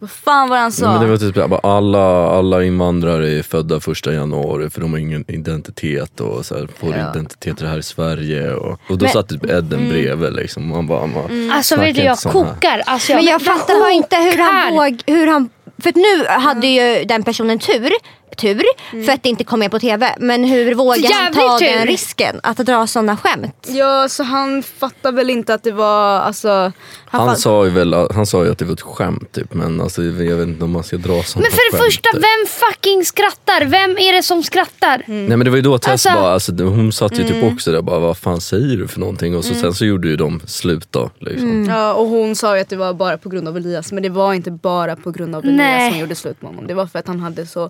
vad 0.02 0.10
fan 0.10 0.50
var 0.50 0.56
det 0.56 0.62
han 0.62 0.72
sa? 0.72 0.92
Men 0.92 1.02
det 1.02 1.08
var 1.08 1.18
typ 1.18 1.36
bara 1.36 1.60
alla, 1.78 2.28
alla 2.30 2.64
invandrare 2.64 3.30
är 3.32 3.44
födda 3.44 3.80
första 3.80 4.14
januari 4.14 4.70
för 4.70 4.82
de 4.82 4.92
har 4.92 5.00
ingen 5.00 5.26
identitet 5.32 6.20
och 6.20 6.46
så 6.46 6.56
här, 6.56 6.68
får 6.80 6.90
Ja. 6.96 7.10
identiteter 7.12 7.66
här 7.66 7.78
i 7.78 7.84
Sverige. 7.84 8.54
Och, 8.54 8.72
och 8.72 8.98
då 8.98 9.06
Men- 9.06 9.10
satt 9.10 9.30
typ 9.30 9.46
Edden 9.46 9.90
bredvid 9.90 10.34
liksom. 10.34 10.68
Man 10.68 10.88
bara, 10.88 11.06
man, 11.06 11.52
Alltså 11.52 11.76
Snacka 11.76 11.88
vet 11.88 11.96
du, 11.96 12.02
jag 12.02 12.18
kokar. 12.18 12.82
Alltså, 12.86 13.14
Men 13.14 13.24
jag 13.24 13.42
fattar 13.42 13.80
bara 13.80 13.92
inte 13.92 14.16
hur 14.16 14.38
han 14.38 14.74
våg, 14.74 15.02
hur 15.08 15.28
han 15.28 15.50
för 15.84 15.90
att 15.90 15.96
nu 15.96 16.26
hade 16.28 16.68
ju 16.68 17.04
den 17.06 17.24
personen 17.24 17.60
tur, 17.60 17.92
tur 18.36 18.64
för 19.06 19.12
att 19.12 19.24
det 19.24 19.30
inte 19.30 19.44
kom 19.44 19.60
med 19.60 19.72
på 19.72 19.80
TV. 19.80 20.16
Men 20.20 20.44
hur 20.44 20.76
vågar 20.76 21.24
han 21.24 21.34
ta 21.34 21.60
tur. 21.60 21.66
den 21.66 21.88
risken 21.88 22.40
att 22.44 22.58
dra 22.58 22.88
sådana 22.88 23.18
skämt? 23.18 23.68
Ja, 23.70 24.10
så 24.10 24.24
han 24.24 24.64
fattar 24.64 25.12
väl 25.12 25.30
inte 25.30 25.54
att 25.54 25.64
det 25.64 25.72
var, 25.72 26.20
alltså... 26.20 26.72
han, 27.06 27.28
fatt- 27.30 27.40
sa 27.40 27.66
ju 27.66 27.72
väl, 27.72 27.94
han 27.94 28.26
sa 28.26 28.44
ju 28.46 28.52
att 28.52 28.58
det 28.58 28.66
var 28.66 28.74
ett 28.74 28.82
skämt 28.82 29.32
typ 29.32 29.54
men 29.54 29.82
alltså, 29.82 30.04
jag 30.04 30.12
vet 30.14 30.48
inte 30.48 30.64
om 30.64 30.72
man 30.72 30.84
ska 30.84 30.98
dra 30.98 31.24
sådana 31.24 31.44
Men 31.48 31.52
för 31.52 31.72
det 31.72 31.78
skämt. 31.78 31.84
första, 31.86 32.10
vem 32.14 32.48
fucking 32.70 33.06
skrattar? 33.06 33.66
Vem 33.66 33.98
är 33.98 34.14
det 34.14 34.24
som 34.24 34.44
skrattar? 34.44 35.04
Nej 35.08 35.28
men 35.38 35.40
det 35.40 35.50
var 35.50 35.58
ju 35.58 35.62
då 35.64 35.78
Tess 35.78 35.92
Alltså- 35.92 36.10
bara, 36.22 36.34
alltså, 36.34 36.52
hon 36.64 36.92
satt 36.92 37.20
ju 37.20 37.24
typ 37.24 37.44
också 37.54 37.72
där 37.72 37.82
bara 37.82 38.00
vad 38.00 38.18
fan 38.18 38.42
säger 38.42 38.78
du 38.78 38.88
för 38.88 39.00
någonting 39.00 39.36
och 39.38 39.46
så, 39.46 39.54
sen 39.54 39.74
så 39.74 39.86
gjorde 39.86 40.08
ju 40.08 40.16
de 40.16 40.42
slut 40.48 40.88
då. 40.92 41.10
Liksom. 41.20 41.66
Ja, 41.70 41.94
och 41.94 42.08
hon 42.08 42.36
sa 42.36 42.56
ju 42.56 42.62
att 42.62 42.70
det 42.70 42.76
var 42.76 42.94
bara 42.94 43.18
på 43.18 43.30
grund 43.30 43.48
av 43.48 43.58
Elias 43.58 43.92
men 43.92 44.04
det 44.04 44.10
var 44.10 44.34
inte 44.34 44.52
bara 44.52 44.96
på 44.96 45.12
grund 45.12 45.36
av 45.36 45.44
Elias 45.44 45.58
Nej. 45.58 45.92
som 45.92 46.00
gjorde 46.00 46.16
slut 46.16 46.42
med 46.42 46.50
honom. 46.52 46.68
Det 46.68 46.74
var 46.74 46.88
för 46.88 47.00
att 47.00 47.08
han 47.08 47.20
hade 47.20 47.46
så... 47.48 47.70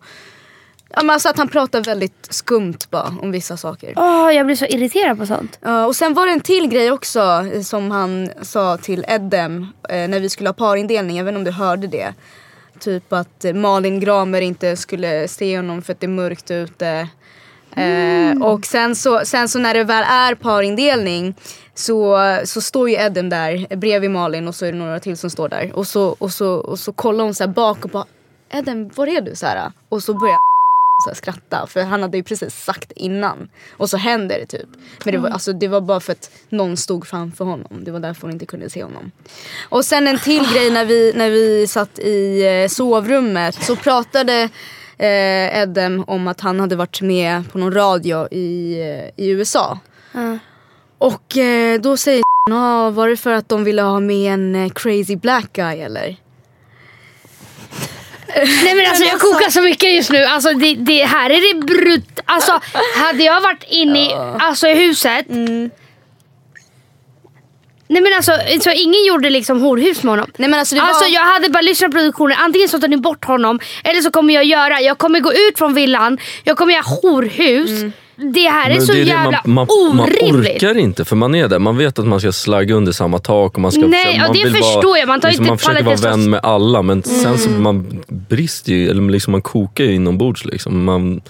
Ja, 0.96 1.04
men 1.04 1.10
alltså 1.10 1.30
att 1.30 1.38
han 1.38 1.48
pratade 1.48 1.90
väldigt 1.90 2.28
skumt 2.30 2.78
bara 2.90 3.14
om 3.22 3.32
vissa 3.32 3.58
saker. 3.58 3.94
Åh, 3.96 4.32
jag 4.36 4.46
blir 4.46 4.56
så 4.56 4.66
irriterad 4.66 5.18
på 5.18 5.26
sånt. 5.26 5.60
Ja, 5.62 5.86
och 5.86 5.96
sen 5.96 6.14
var 6.14 6.26
det 6.26 6.32
en 6.32 6.40
till 6.40 6.68
grej 6.68 6.92
också 6.92 7.46
eh, 7.54 7.62
som 7.62 7.92
han 7.92 8.30
sa 8.42 8.78
till 8.78 9.06
Edem 9.08 9.68
eh, 9.90 10.08
när 10.08 10.20
vi 10.20 10.30
skulle 10.30 10.50
ha 10.50 10.54
parindelning. 10.54 11.18
Jag 11.18 11.24
vet 11.24 11.32
inte 11.32 11.38
om 11.38 11.44
du 11.44 11.52
hörde 11.52 11.88
det. 11.88 12.14
Typ 12.80 13.14
att 13.14 13.46
eh, 13.46 13.54
Malin 13.54 14.00
Gramer 14.00 14.42
inte 14.42 14.76
skulle 14.76 15.28
se 15.28 15.58
honom 15.58 15.82
för 15.82 15.94
att 15.94 16.00
det 16.00 16.06
är 16.06 16.10
mörkt 16.10 16.52
ute. 16.52 17.08
Eh, 17.76 18.42
och 18.42 18.66
sen 18.66 18.96
så, 18.96 19.22
sen 19.26 19.50
så 19.50 19.60
när 19.60 19.74
det 19.74 19.84
väl 19.84 20.04
är 20.08 20.36
parindelning 20.36 21.36
så, 21.76 22.18
så 22.46 22.62
står 22.62 22.90
ju 22.90 22.96
Edem 22.96 23.30
där 23.30 23.76
bredvid 23.76 24.12
Malin 24.12 24.48
och 24.48 24.56
så 24.56 24.66
är 24.66 24.72
det 24.72 24.78
några 24.78 25.00
till 25.00 25.18
som 25.18 25.30
står 25.30 25.50
där. 25.50 25.72
Och 25.74 25.88
så, 25.88 26.16
och 26.20 26.32
så, 26.32 26.54
och 26.54 26.80
så 26.80 26.94
kollar 26.94 27.24
hon 27.24 27.34
så 27.34 27.44
här 27.44 27.52
bak 27.52 27.86
och 27.86 27.90
bara 27.90 28.06
Edem, 28.52 28.90
var 28.96 29.08
är 29.08 29.22
du? 29.22 29.36
Så 29.36 29.46
här, 29.46 29.72
och 29.90 30.04
så 30.04 30.14
börjar 30.14 30.53
så 31.10 31.16
skratta 31.16 31.68
för 31.68 31.84
han 31.84 32.02
hade 32.02 32.18
ju 32.18 32.24
precis 32.24 32.64
sagt 32.64 32.92
innan. 32.96 33.50
Och 33.78 33.90
så 33.90 33.98
händer 33.98 34.40
det 34.40 34.46
typ. 34.46 34.70
Men 35.06 35.14
det 35.14 35.20
var, 35.20 35.30
alltså, 35.30 35.54
det 35.54 35.68
var 35.68 35.82
bara 35.82 36.00
för 36.00 36.12
att 36.12 36.32
någon 36.50 36.78
stod 36.78 37.08
framför 37.08 37.46
honom. 37.46 37.84
Det 37.84 37.92
var 37.92 38.00
därför 38.00 38.22
hon 38.22 38.32
inte 38.32 38.46
kunde 38.46 38.70
se 38.70 38.84
honom. 38.84 39.12
Och 39.70 39.86
sen 39.86 40.08
en 40.08 40.20
till 40.20 40.44
grej 40.54 40.72
när 40.72 40.86
vi, 40.86 41.14
när 41.16 41.30
vi 41.30 41.68
satt 41.68 42.00
i 42.00 42.46
eh, 42.64 42.68
sovrummet 42.68 43.56
så 43.56 43.76
pratade 43.76 44.50
eh, 44.98 45.62
Edem 45.62 46.04
om 46.08 46.28
att 46.28 46.42
han 46.42 46.60
hade 46.60 46.76
varit 46.76 47.02
med 47.02 47.52
på 47.52 47.58
någon 47.58 47.74
radio 47.74 48.28
i, 48.32 48.80
eh, 48.82 49.26
i 49.26 49.30
USA. 49.30 49.80
Och 50.98 51.38
eh, 51.38 51.82
då 51.82 51.98
säger 51.98 52.24
ah, 52.52 52.90
var 52.90 53.10
det 53.10 53.18
för 53.18 53.34
att 53.34 53.50
de 53.50 53.64
ville 53.64 53.82
ha 53.82 54.00
med 54.00 54.34
en 54.34 54.56
eh, 54.56 54.70
crazy 54.70 55.16
black 55.16 55.54
guy 55.54 55.80
eller? 55.80 56.18
Nej 58.36 58.76
men 58.76 58.86
alltså 58.88 59.04
jag 59.04 59.20
kokar 59.20 59.50
så 59.50 59.62
mycket 59.62 59.94
just 59.94 60.10
nu. 60.12 60.24
Alltså 60.24 60.54
det, 60.54 60.76
det 60.76 61.06
här 61.06 61.30
är 61.30 61.54
det 61.54 61.66
brut... 61.66 62.20
Alltså 62.26 62.62
hade 62.96 63.24
jag 63.24 63.42
varit 63.42 63.64
inne 63.68 64.00
i, 64.00 64.14
alltså, 64.40 64.68
i 64.68 64.74
huset. 64.74 65.26
Nej 67.88 68.02
men 68.02 68.14
alltså 68.16 68.32
så 68.62 68.72
ingen 68.72 69.06
gjorde 69.06 69.30
liksom 69.30 69.62
horhus 69.62 70.04
med 70.04 70.12
honom. 70.12 70.32
Nej 70.38 70.50
men 70.50 70.60
alltså 70.60 70.76
det 70.76 70.82
var... 70.82 70.88
Alltså 70.88 71.06
jag 71.06 71.22
hade 71.22 71.50
bara 71.50 71.62
lyssnat 71.62 71.92
på 71.92 71.98
produktionen, 71.98 72.38
antingen 72.40 72.70
så 72.70 72.80
tar 72.80 72.88
ni 72.88 72.98
bort 72.98 73.26
honom 73.26 73.60
eller 73.84 74.02
så 74.02 74.12
kommer 74.12 74.34
jag 74.34 74.44
göra, 74.44 74.82
jag 74.82 74.98
kommer 74.98 75.20
gå 75.20 75.34
ut 75.34 75.58
från 75.58 75.74
villan, 75.74 76.18
jag 76.44 76.58
kommer 76.58 76.74
göra 76.74 76.84
horhus. 77.02 77.94
Det 78.16 78.40
här 78.50 78.70
är 78.70 78.74
Men 78.76 78.86
så 78.86 78.94
är 78.94 78.98
jävla 78.98 79.42
man, 79.46 79.68
man, 79.68 79.96
man 79.96 80.10
orimligt. 80.10 80.56
orkar 80.64 80.78
inte 80.78 81.06
för 81.06 81.16
man 81.16 81.36
är 81.36 81.48
där, 81.48 81.60
man 81.60 81.78
vet 81.78 82.00
att 82.00 82.06
man 82.08 82.20
ska 82.20 82.32
slagga 82.32 82.76
under 82.76 82.92
samma 82.92 83.20
tak 83.20 83.54
och 83.56 83.62
man 83.62 83.72
ska 83.72 83.82
Nej, 83.82 84.06
försöka- 84.06 84.24
och 84.24 84.28
man 84.30 84.38
det 84.38 84.44
vill 84.44 84.54
förstår 84.64 84.84
vara, 84.90 85.00
jag. 85.00 85.08
Man 85.08 85.22
tar 85.22 85.30
liksom, 85.30 85.44
inte 85.46 85.52
man 85.52 85.58
försöker 85.58 85.84
vara 85.84 85.96
vän 85.96 86.30
med 86.30 86.40
alla 86.44 86.82
men 86.82 87.04
sen 87.04 87.38
så 87.38 87.50
man 87.50 88.04
brister 88.08 88.72
ju, 88.72 88.90
eller 88.90 89.02
liksom 89.12 89.32
man 89.32 89.42
kokar 89.42 89.84
ju 89.84 89.94
inombords 89.96 90.46
liksom. 90.46 90.84
Man, 90.86 91.22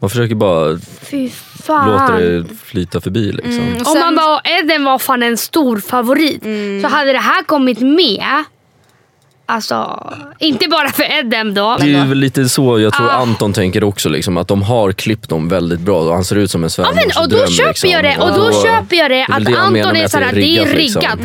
man 0.00 0.10
försöker 0.10 0.34
bara 0.34 0.78
Fy 1.10 1.28
fan. 1.66 1.90
låta 1.92 2.16
det 2.18 2.44
flyta 2.64 3.00
förbi 3.00 3.32
liksom. 3.32 3.60
Om 3.78 3.84
sen- 3.84 3.98
man 4.00 4.16
bara, 4.16 4.40
Eden 4.44 4.84
var 4.84 4.98
fan 4.98 5.22
en 5.22 5.36
stor 5.36 5.76
favorit. 5.78 6.42
Så 6.82 6.88
hade 6.88 7.12
det 7.12 7.18
här 7.18 7.42
kommit 7.42 7.80
med. 7.80 8.44
Alltså, 9.54 10.10
inte 10.38 10.68
bara 10.68 10.88
för 10.88 11.02
Edem 11.02 11.54
då. 11.54 11.76
Det 11.80 11.94
är 11.94 12.06
väl 12.06 12.18
lite 12.18 12.48
så 12.48 12.80
jag 12.80 12.92
tror 12.92 13.06
Ah. 13.06 13.12
Anton 13.12 13.52
tänker 13.52 13.84
också, 13.84 14.08
liksom, 14.08 14.36
att 14.36 14.48
de 14.48 14.62
har 14.62 14.92
klippt 14.92 15.28
dem 15.28 15.48
väldigt 15.48 15.80
bra 15.80 16.00
och 16.00 16.14
han 16.14 16.24
ser 16.24 16.36
ut 16.36 16.50
som 16.50 16.64
en 16.64 16.70
Ja, 16.78 16.92
men, 16.94 17.04
och 17.22 17.28
då 17.28 17.36
svärmorsdröm. 17.36 17.48
köper 17.48 17.68
liksom. 17.68 17.90
jag 17.90 18.04
det. 18.04 18.18
Och 18.18 18.34
då 18.34 18.62
köper 18.62 18.96
jag 18.96 19.10
det 19.10 19.26
att 19.28 19.44
det 19.44 19.56
Anton 19.58 19.96
är 19.96 20.08
såhär, 20.08 20.32
det 20.32 20.58
är 20.58 20.74
liksom. 20.76 21.02
riggat. 21.02 21.18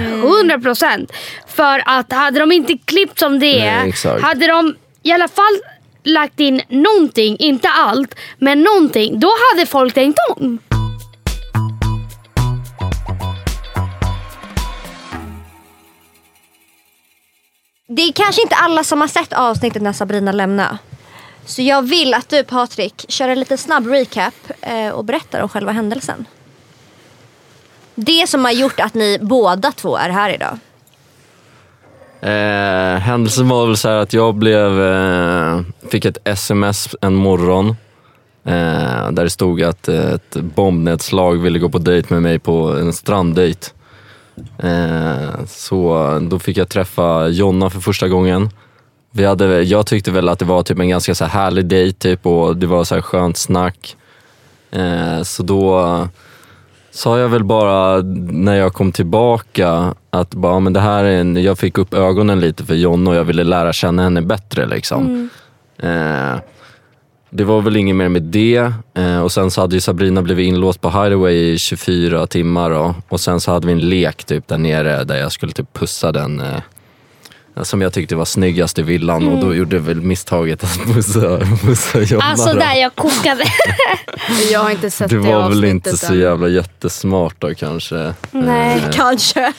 100%. 0.64 1.12
För 1.48 1.82
att 1.86 2.14
hade 2.14 2.40
de 2.40 2.52
inte 2.52 2.78
klippt 2.86 3.20
som 3.20 3.40
det 3.40 3.60
är, 3.62 4.22
hade 4.22 4.48
de 4.48 4.76
i 5.04 5.12
alla 5.12 5.28
fall 5.28 5.58
lagt 6.04 6.40
in 6.40 6.62
någonting, 6.70 7.38
inte 7.40 7.70
allt, 7.70 8.16
men 8.38 8.64
någonting. 8.64 9.20
Då 9.20 9.30
hade 9.54 9.66
folk 9.66 9.94
tänkt 9.94 10.20
om. 10.38 10.60
Det 17.90 18.02
är 18.02 18.12
kanske 18.12 18.42
inte 18.42 18.56
alla 18.56 18.84
som 18.84 19.02
har 19.02 19.08
sett 19.08 19.34
avsnittet 19.34 19.82
när 19.82 19.94
Sabrina 19.94 20.32
lämnade. 20.32 20.78
Så 21.46 21.62
jag 21.62 21.82
vill 21.82 22.14
att 22.14 22.30
du 22.30 22.44
Patrik 22.44 23.06
kör 23.08 23.30
en 23.30 23.40
liten 23.40 23.58
snabb 23.58 23.88
recap 23.88 24.34
eh, 24.62 24.90
och 24.90 25.06
berättar 25.06 25.42
om 25.42 25.50
själva 25.50 25.72
händelsen. 25.72 26.26
Det 27.96 28.30
som 28.30 28.46
har 28.46 28.52
gjort 28.52 28.80
att 28.80 28.94
ni 28.94 29.20
båda 29.22 29.72
två 29.72 29.98
är 29.98 30.10
här 30.10 30.34
idag. 30.34 30.60
Eh, 32.22 33.00
händelsen 33.00 33.50
var 33.50 33.68
väl 33.68 33.78
så 33.78 33.90
här 33.90 33.96
att 33.96 34.14
jag 34.14 34.36
blev, 34.36 34.82
eh, 34.82 35.62
fick 35.92 36.06
ett 36.06 36.18
sms 36.24 36.96
en 37.02 37.16
morgon 37.16 37.68
eh, 38.46 39.12
där 39.12 39.24
det 39.24 39.30
stod 39.30 39.64
att 39.64 39.88
ett 39.88 40.36
bombnedslag 40.36 41.36
ville 41.42 41.60
gå 41.60 41.70
på 41.70 41.78
dejt 41.78 42.14
med 42.14 42.24
mig 42.24 42.40
på 42.40 42.54
en 42.54 42.94
stranddejt. 42.94 43.77
Eh, 44.60 45.46
så 45.48 46.10
då 46.30 46.40
fick 46.40 46.58
jag 46.58 46.70
träffa 46.70 47.28
Jonna 47.28 47.70
för 47.70 47.80
första 47.80 48.08
gången. 48.08 48.50
Vi 49.12 49.26
hade, 49.26 49.64
jag 49.64 49.86
tyckte 49.86 50.12
väl 50.12 50.30
att 50.30 50.40
det 50.40 50.46
var 50.46 50.64
typ 50.64 50.80
en 50.80 50.90
ganska 50.90 51.16
så 51.16 51.26
här 51.26 51.42
härlig 51.42 51.66
dejt 51.66 52.00
typ, 52.00 52.26
och 52.26 52.58
det 52.58 52.68
var 52.68 52.84
så 52.84 52.96
här 52.96 53.02
skönt 53.02 53.38
snack. 53.38 53.96
Eh, 54.72 55.24
så 55.24 55.44
då 55.44 56.08
sa 56.92 57.20
jag 57.20 57.30
väl 57.30 57.44
bara 57.44 58.02
när 58.32 58.56
jag 58.56 58.74
kom 58.74 58.92
tillbaka 58.92 59.96
att 60.10 60.30
bara, 60.30 60.60
men 60.60 60.74
det 60.74 60.80
här 60.80 61.04
är 61.04 61.22
en, 61.22 61.44
jag 61.44 61.60
fick 61.60 61.78
upp 61.78 61.94
ögonen 61.94 62.40
lite 62.40 62.66
för 62.66 62.76
Jonna 62.76 63.10
och 63.10 63.16
jag 63.16 63.24
ville 63.24 63.44
lära 63.44 63.74
känna 63.74 64.04
henne 64.04 64.22
bättre. 64.22 64.66
Liksom. 64.66 65.30
Eh, 65.78 66.36
det 67.30 67.44
var 67.44 67.62
väl 67.62 67.78
inget 67.78 67.96
mer 67.96 68.10
med 68.10 68.24
det. 68.24 68.72
Eh, 68.94 69.20
och 69.20 69.32
sen 69.32 69.52
så 69.52 69.62
hade 69.62 69.76
ju 69.76 69.82
Sabrina 69.82 70.22
blivit 70.22 70.48
inlåst 70.48 70.82
på 70.82 70.90
Hideaway 70.90 71.36
i 71.36 71.58
24 71.58 72.28
timmar. 72.28 72.70
Då. 72.70 72.96
Och 73.10 73.20
sen 73.20 73.40
så 73.40 73.52
hade 73.52 73.68
vi 73.68 73.74
en 73.74 73.90
lek 73.90 74.24
typ 74.24 74.48
där 74.48 74.58
nere 74.58 75.04
där 75.04 75.16
jag 75.16 75.32
skulle 75.32 75.52
typ 75.52 75.74
pussa 75.74 76.12
den 76.12 76.40
eh, 76.40 76.60
som 77.62 77.82
jag 77.82 77.94
tyckte 77.94 78.16
var 78.16 78.26
snyggast 78.26 78.80
i 78.80 78.82
villan 78.82 79.28
och 79.28 79.40
då 79.46 79.56
gjorde 79.56 79.76
jag 79.76 79.84
väl 79.84 80.02
misstaget 80.02 80.64
att 80.64 80.80
pussa, 80.94 81.40
pussa 81.66 82.02
Jonna. 82.02 82.24
Alltså 82.24 82.54
då. 82.54 82.60
där 82.60 82.76
jag 82.76 82.96
kokade. 82.96 83.44
Jag 84.52 84.60
har 84.60 84.72
inte 84.72 84.92
sett 84.92 85.10
Det 85.10 85.16
det, 85.16 85.22
var 85.22 85.50
väl 85.50 85.64
inte 85.64 85.98
så 85.98 86.16
jävla 86.16 86.48
jättesmart 86.48 87.36
då 87.40 87.56
kanske. 87.56 88.14
Nej. 88.32 88.78
Eh, 88.78 88.92
Kanske. 88.92 89.54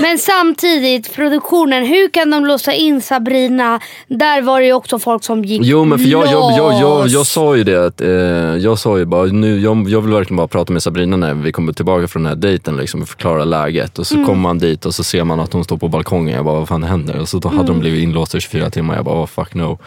Men 0.00 0.18
samtidigt, 0.18 1.14
produktionen, 1.14 1.84
hur 1.86 2.08
kan 2.08 2.30
de 2.30 2.46
låsa 2.46 2.72
in 2.72 3.00
Sabrina? 3.00 3.80
Där 4.08 4.42
var 4.42 4.60
det 4.60 4.66
ju 4.66 4.72
också 4.72 4.98
folk 4.98 5.24
som 5.24 5.44
gick 5.44 5.60
Jo 5.64 5.84
men 5.84 5.98
för 5.98 6.06
jag, 6.08 6.26
jag, 6.26 6.52
jag, 6.58 6.80
jag, 6.80 7.08
jag 7.08 7.26
sa 7.26 7.56
ju 7.56 7.64
det 7.64 7.86
att, 7.86 8.00
eh, 8.00 8.08
jag 8.56 8.78
sa 8.78 8.98
ju 8.98 9.04
bara, 9.04 9.24
nu, 9.24 9.60
jag, 9.60 9.88
jag 9.88 10.00
vill 10.00 10.12
verkligen 10.12 10.36
bara 10.36 10.48
prata 10.48 10.72
med 10.72 10.82
Sabrina 10.82 11.16
när 11.16 11.34
vi 11.34 11.52
kommer 11.52 11.72
tillbaka 11.72 12.08
från 12.08 12.22
den 12.22 12.30
här 12.32 12.36
dejten 12.36 12.76
liksom, 12.76 13.02
och 13.02 13.08
förklara 13.08 13.44
läget. 13.44 13.98
Och 13.98 14.06
så 14.06 14.14
Mm. 14.14 14.26
kommer 14.26 14.42
man 14.42 14.58
dit 14.58 14.86
och 14.86 14.94
så 14.94 15.04
ser 15.04 15.24
man 15.24 15.40
att 15.40 15.52
hon 15.52 15.64
står 15.64 15.76
på 15.76 15.88
balkongen, 15.88 16.34
jag 16.36 16.44
bara 16.44 16.58
vad 16.58 16.68
fan 16.68 16.82
händer? 16.82 17.20
Och 17.20 17.28
så 17.28 17.38
då 17.38 17.48
hade 17.48 17.60
Mm. 17.60 17.72
de 17.72 17.80
blivit 17.80 18.02
inlåsta 18.02 18.38
i 18.38 18.40
24 18.40 18.70
timmar, 18.70 18.94
jag 18.96 19.04
bara 19.04 19.22
oh, 19.22 19.26
fuck 19.26 19.54
no. 19.54 19.78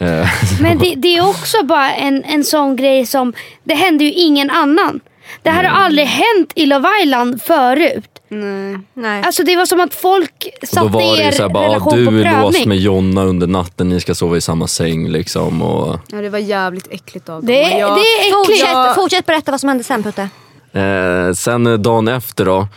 Eh, 0.00 0.28
Men 0.60 0.78
det, 0.78 0.94
det 0.96 1.16
är 1.16 1.28
också 1.28 1.56
bara 1.64 1.92
en, 1.94 2.24
en 2.24 2.44
sån 2.44 2.76
grej 2.76 3.06
som, 3.06 3.32
det 3.64 3.74
händer 3.74 4.04
ju 4.04 4.12
ingen 4.12 4.50
annan. 4.50 5.00
Det 5.42 5.50
här 5.50 5.64
har 5.64 5.84
aldrig 5.84 6.06
hänt 6.06 6.52
i 6.54 6.66
Love 6.66 6.88
Island 7.02 7.42
förut. 7.42 8.13
Nej. 8.40 8.78
Nej. 8.94 9.22
Alltså 9.24 9.42
det 9.44 9.56
var 9.56 9.66
som 9.66 9.80
att 9.80 9.94
folk 9.94 10.48
och 10.62 10.68
satte 10.68 10.80
då 10.86 10.88
var 10.92 11.00
det 11.00 11.22
er 11.22 11.26
ju 11.26 11.32
såhär, 11.32 11.48
bara, 11.48 11.64
ah, 11.64 11.68
relation 11.68 12.04
på 12.04 12.10
du 12.10 12.24
är 12.24 12.42
låst 12.42 12.64
med 12.66 12.78
Jonna 12.78 13.24
under 13.24 13.46
natten, 13.46 13.88
ni 13.88 14.00
ska 14.00 14.14
sova 14.14 14.36
i 14.36 14.40
samma 14.40 14.66
säng 14.66 15.08
liksom. 15.08 15.62
Och, 15.62 15.98
Ja, 16.12 16.16
det 16.20 16.28
var 16.28 16.38
jävligt 16.38 16.86
äckligt 16.90 17.28
av 17.28 17.34
dem. 17.40 17.46
Det, 17.46 17.74
Och 17.74 17.80
jag, 17.80 17.96
det 17.98 18.00
är 18.00 18.20
äckligt. 18.20 18.60
Fortsätt, 18.60 18.94
fortsätt 18.94 19.26
berätta 19.26 19.50
vad 19.50 19.60
som 19.60 19.68
hände 19.68 19.84
sen 19.84 20.02
Putte. 20.02 20.28
eh, 20.72 21.32
sen 21.34 21.66
eh, 21.66 21.72
dagen 21.72 22.08
efter 22.08 22.44
då, 22.44 22.68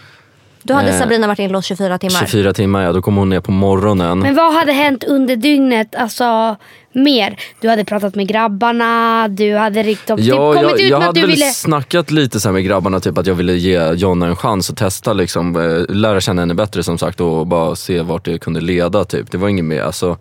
Då 0.67 0.73
hade 0.73 0.89
Eh, 0.89 0.99
Sabrina 0.99 1.27
varit 1.27 1.39
inlåst 1.39 1.67
24 1.67 1.97
timmar. 1.97 2.19
24 2.19 2.53
timmar, 2.53 2.83
ja, 2.83 2.91
då 2.91 3.01
kom 3.01 3.15
hon 3.15 3.29
ner 3.29 3.39
på 3.39 3.51
morgonen. 3.51 4.19
Men 4.19 4.35
vad 4.35 4.53
hade 4.53 4.71
hänt 4.71 5.03
under 5.03 5.35
dygnet? 5.35 5.95
Alltså 5.95 6.55
mer. 6.93 7.39
Du 7.61 7.69
hade 7.69 7.85
pratat 7.85 8.15
med 8.15 8.27
grabbarna, 8.27 9.27
du 9.27 9.55
hade 9.55 9.83
riktat, 9.83 10.17
typ, 10.17 10.27
Ja, 10.27 10.53
kommit 10.53 10.69
jag, 10.71 10.79
ut 10.81 10.89
jag 10.89 10.99
hade 10.99 11.13
du 11.13 11.21
väl 11.21 11.29
ville... 11.29 11.45
snackat 11.45 12.11
lite 12.11 12.39
så 12.39 12.47
här 12.47 12.53
med 12.53 12.63
grabbarna, 12.65 12.99
typ 12.99 13.17
att 13.17 13.27
jag 13.27 13.35
ville 13.35 13.53
ge 13.53 13.93
Jonna 13.93 14.27
en 14.27 14.35
chans 14.35 14.69
att 14.69 14.77
testa, 14.77 15.13
liksom, 15.13 15.55
eh, 15.55 15.95
lära 15.95 16.21
känna 16.21 16.41
henne 16.41 16.53
bättre 16.53 16.83
som 16.83 16.97
sagt 16.97 17.21
och 17.21 17.47
bara 17.47 17.75
se 17.75 18.01
vart 18.01 18.25
det 18.25 18.39
kunde 18.39 18.61
leda. 18.61 19.05
Typ. 19.05 19.31
Det 19.31 19.37
var 19.37 19.49
inget 19.49 19.65
mer. 19.65 19.81
Alltså, 19.81 20.17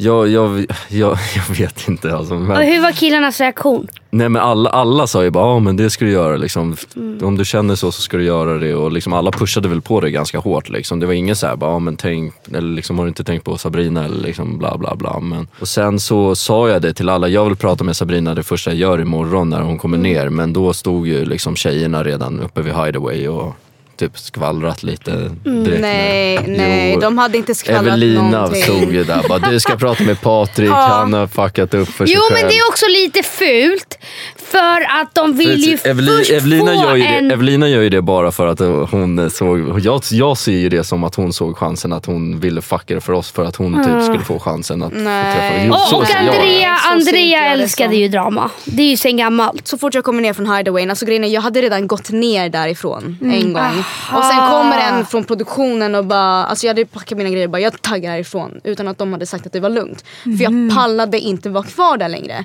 jag, 0.00 0.28
jag, 0.28 0.64
jag, 0.88 1.18
jag 1.36 1.54
vet 1.58 1.88
inte. 1.88 2.16
Alltså, 2.16 2.34
Och 2.34 2.40
men, 2.40 2.62
hur 2.66 2.80
var 2.82 2.92
killarnas 2.92 3.40
reaktion? 3.40 3.86
nej, 4.10 4.28
men 4.28 4.42
alla, 4.42 4.70
alla 4.70 5.06
sa 5.06 5.24
ju 5.24 5.30
bara 5.30 5.44
ah, 5.44 5.58
men 5.58 5.76
det 5.76 5.90
ska 5.90 6.04
du 6.04 6.10
göra. 6.10 6.36
Liksom. 6.36 6.76
Mm. 6.96 7.18
Om 7.26 7.36
du 7.36 7.44
känner 7.44 7.74
så 7.74 7.92
så 7.92 8.02
ska 8.02 8.16
du 8.16 8.24
göra 8.24 8.58
det. 8.58 8.74
Och 8.74 8.92
liksom, 8.92 9.12
alla 9.12 9.30
pushade 9.30 9.68
väl 9.68 9.80
på 9.80 10.00
det 10.00 10.10
ganska 10.10 10.38
hårt. 10.38 10.68
Liksom. 10.68 11.00
Det 11.00 11.06
var 11.06 11.12
inget 11.12 11.38
så 11.38 11.46
här, 11.46 11.56
bara, 11.56 11.70
ah, 11.70 11.78
men 11.78 11.96
tänk, 11.96 12.34
eller 12.54 12.74
liksom, 12.74 12.98
har 12.98 13.04
du 13.04 13.08
inte 13.08 13.24
tänkt 13.24 13.44
på 13.44 13.58
Sabrina 13.58 14.04
eller 14.04 14.22
liksom, 14.22 14.58
bla 14.58 14.78
bla 14.78 14.96
bla. 14.96 15.20
Men, 15.20 15.48
och 15.60 15.68
sen 15.68 16.00
så 16.00 16.34
sa 16.36 16.68
jag 16.68 16.82
det 16.82 16.94
till 16.94 17.08
alla, 17.08 17.28
jag 17.28 17.44
vill 17.44 17.56
prata 17.56 17.84
med 17.84 17.96
Sabrina 17.96 18.34
det 18.34 18.42
första 18.42 18.70
jag 18.70 18.78
gör 18.78 19.00
imorgon 19.00 19.50
när 19.50 19.60
hon 19.60 19.78
kommer 19.78 19.96
Mm. 19.98 20.12
ner. 20.12 20.28
Men 20.28 20.52
då 20.52 20.72
stod 20.72 21.06
ju 21.08 21.24
liksom 21.24 21.56
tjejerna 21.56 22.04
redan 22.04 22.40
uppe 22.40 22.62
vid 22.62 22.74
Hideaway 22.74 23.28
och 23.28 23.54
typ 23.98 24.18
skvallrat 24.18 24.82
lite 24.82 25.10
direkt. 25.10 25.46
Mm, 25.46 25.62
nej, 25.80 26.38
med- 26.38 26.58
nej, 26.58 26.92
Jo. 26.94 27.00
de 27.00 27.18
hade 27.18 27.38
inte 27.38 27.54
skvallrat 27.54 27.86
Evelina 27.86 28.22
någonting. 28.30 28.62
stod 28.62 28.92
ju 28.92 29.04
där 29.04 29.28
bara, 29.28 29.38
du 29.38 29.60
ska 29.60 29.76
prata 29.86 30.04
med 30.04 30.20
Patrik, 30.20 30.68
Ja. 30.70 30.74
han 30.74 31.12
har 31.12 31.26
fuckat 31.26 31.74
upp 31.74 31.88
för 31.88 32.06
sig 32.06 32.14
Jo 32.16 32.22
själv. 32.22 32.40
men 32.40 32.48
det 32.50 32.58
är 32.58 32.68
också 32.68 32.86
lite 32.88 33.22
fult. 33.22 33.98
För 34.36 34.80
att 35.00 35.14
de 35.14 35.32
vill 35.36 35.60
ju 35.60 35.78
För 35.78 35.88
Eveli- 35.88 36.18
först 36.18 36.30
Evelina, 36.30 36.66
få 36.74 36.82
gör 36.84 36.96
ju 36.96 37.02
en... 37.04 37.28
det, 37.28 37.34
Evelina 37.34 37.68
gör 37.68 37.82
ju 37.82 37.88
det 37.88 38.02
bara 38.02 38.32
för 38.32 38.46
att 38.46 38.58
hon 38.90 39.30
såg, 39.30 39.80
jag, 39.84 40.02
jag 40.10 40.38
ser 40.38 40.52
ju 40.52 40.68
det 40.68 40.84
som 40.84 41.04
att 41.04 41.14
hon 41.14 41.32
såg 41.32 41.56
chansen 41.58 41.92
att 41.92 42.06
hon 42.06 42.40
ville 42.40 42.62
fucka 42.62 42.94
det 42.94 43.00
för 43.00 43.12
oss 43.12 43.30
för 43.30 43.44
att 43.44 43.56
hon 43.56 43.84
typ 43.84 44.04
skulle 44.04 44.24
få 44.24 44.38
chansen 44.38 44.82
att 44.82 44.92
få 44.92 44.98
Nej. 44.98 45.34
träffa 45.36 45.64
Jo, 45.66 45.72
Och, 45.72 45.80
så 45.80 45.96
och. 45.96 46.10
Andrea, 46.16 46.76
Andrea 46.92 47.52
älskade 47.52 47.96
ju 47.96 48.08
drama. 48.08 48.50
Det 48.64 48.82
är 48.82 48.90
ju 48.90 48.96
sen 48.96 49.16
gammalt. 49.16 49.66
Så 49.68 49.78
fort 49.78 49.94
jag 49.94 50.04
kommer 50.04 50.22
ner 50.22 50.32
från 50.32 50.56
Hideaway, 50.56 50.88
alltså 50.88 51.06
grejen 51.06 51.24
är, 51.24 51.28
jag 51.28 51.40
hade 51.40 51.62
redan 51.62 51.86
gått 51.86 52.10
ner 52.10 52.48
därifrån 52.48 53.18
Mm. 53.20 53.34
en 53.46 53.52
gång. 53.52 53.84
Och 54.14 54.24
sen 54.24 54.50
kommer 54.50 54.78
en 54.78 55.06
från 55.06 55.24
produktionen 55.24 55.94
och 55.94 56.04
bara, 56.04 56.44
alltså 56.46 56.66
jag 56.66 56.70
hade 56.70 56.84
packat 56.84 57.18
mina 57.18 57.30
grejer 57.30 57.46
och 57.46 57.50
bara 57.50 57.60
jag 57.60 57.82
taggar 57.82 58.10
härifrån. 58.10 58.60
Utan 58.64 58.88
att 58.88 58.98
de 58.98 59.12
hade 59.12 59.26
sagt 59.26 59.46
att 59.46 59.52
det 59.52 59.60
var 59.60 59.70
lugnt. 59.70 60.04
För 60.22 60.42
jag 60.42 60.74
pallade 60.74 61.20
inte 61.20 61.48
vara 61.48 61.64
kvar 61.64 61.96
där 61.96 62.08
längre. 62.08 62.44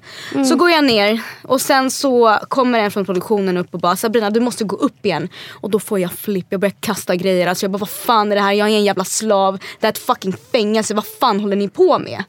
Så 0.49 0.55
går 0.55 0.69
jag 0.71 0.83
ner 0.83 1.21
och 1.41 1.61
sen 1.61 1.91
så 1.91 2.39
kommer 2.47 2.79
en 2.79 2.91
från 2.91 3.05
produktionen 3.05 3.57
upp 3.57 3.73
och 3.73 3.79
bara 3.79 3.95
Sabrina 3.95 4.29
du 4.29 4.39
måste 4.39 4.63
gå 4.63 4.75
upp 4.75 5.05
igen. 5.05 5.29
Och 5.51 5.69
då 5.69 5.79
får 5.79 5.99
jag 5.99 6.11
flipp, 6.11 6.45
jag 6.49 6.59
börjar 6.59 6.75
kasta 6.79 7.15
grejer. 7.15 7.47
Alltså 7.47 7.63
jag 7.63 7.71
bara 7.71 7.77
vad 7.77 7.89
fan 7.89 8.31
är 8.31 8.35
det 8.35 8.41
här? 8.41 8.51
Jag 8.53 8.69
är 8.69 8.73
en 8.75 8.83
jävla 8.83 9.05
slav. 9.05 9.59
Det 9.79 9.87
är 9.87 9.91
ett 9.91 9.97
fucking 9.97 10.35
fängelse. 10.51 10.93
Vad 10.93 11.05
fan 11.19 11.39
håller 11.39 11.55
ni 11.55 11.69
på 11.69 11.99
med? 11.99 12.23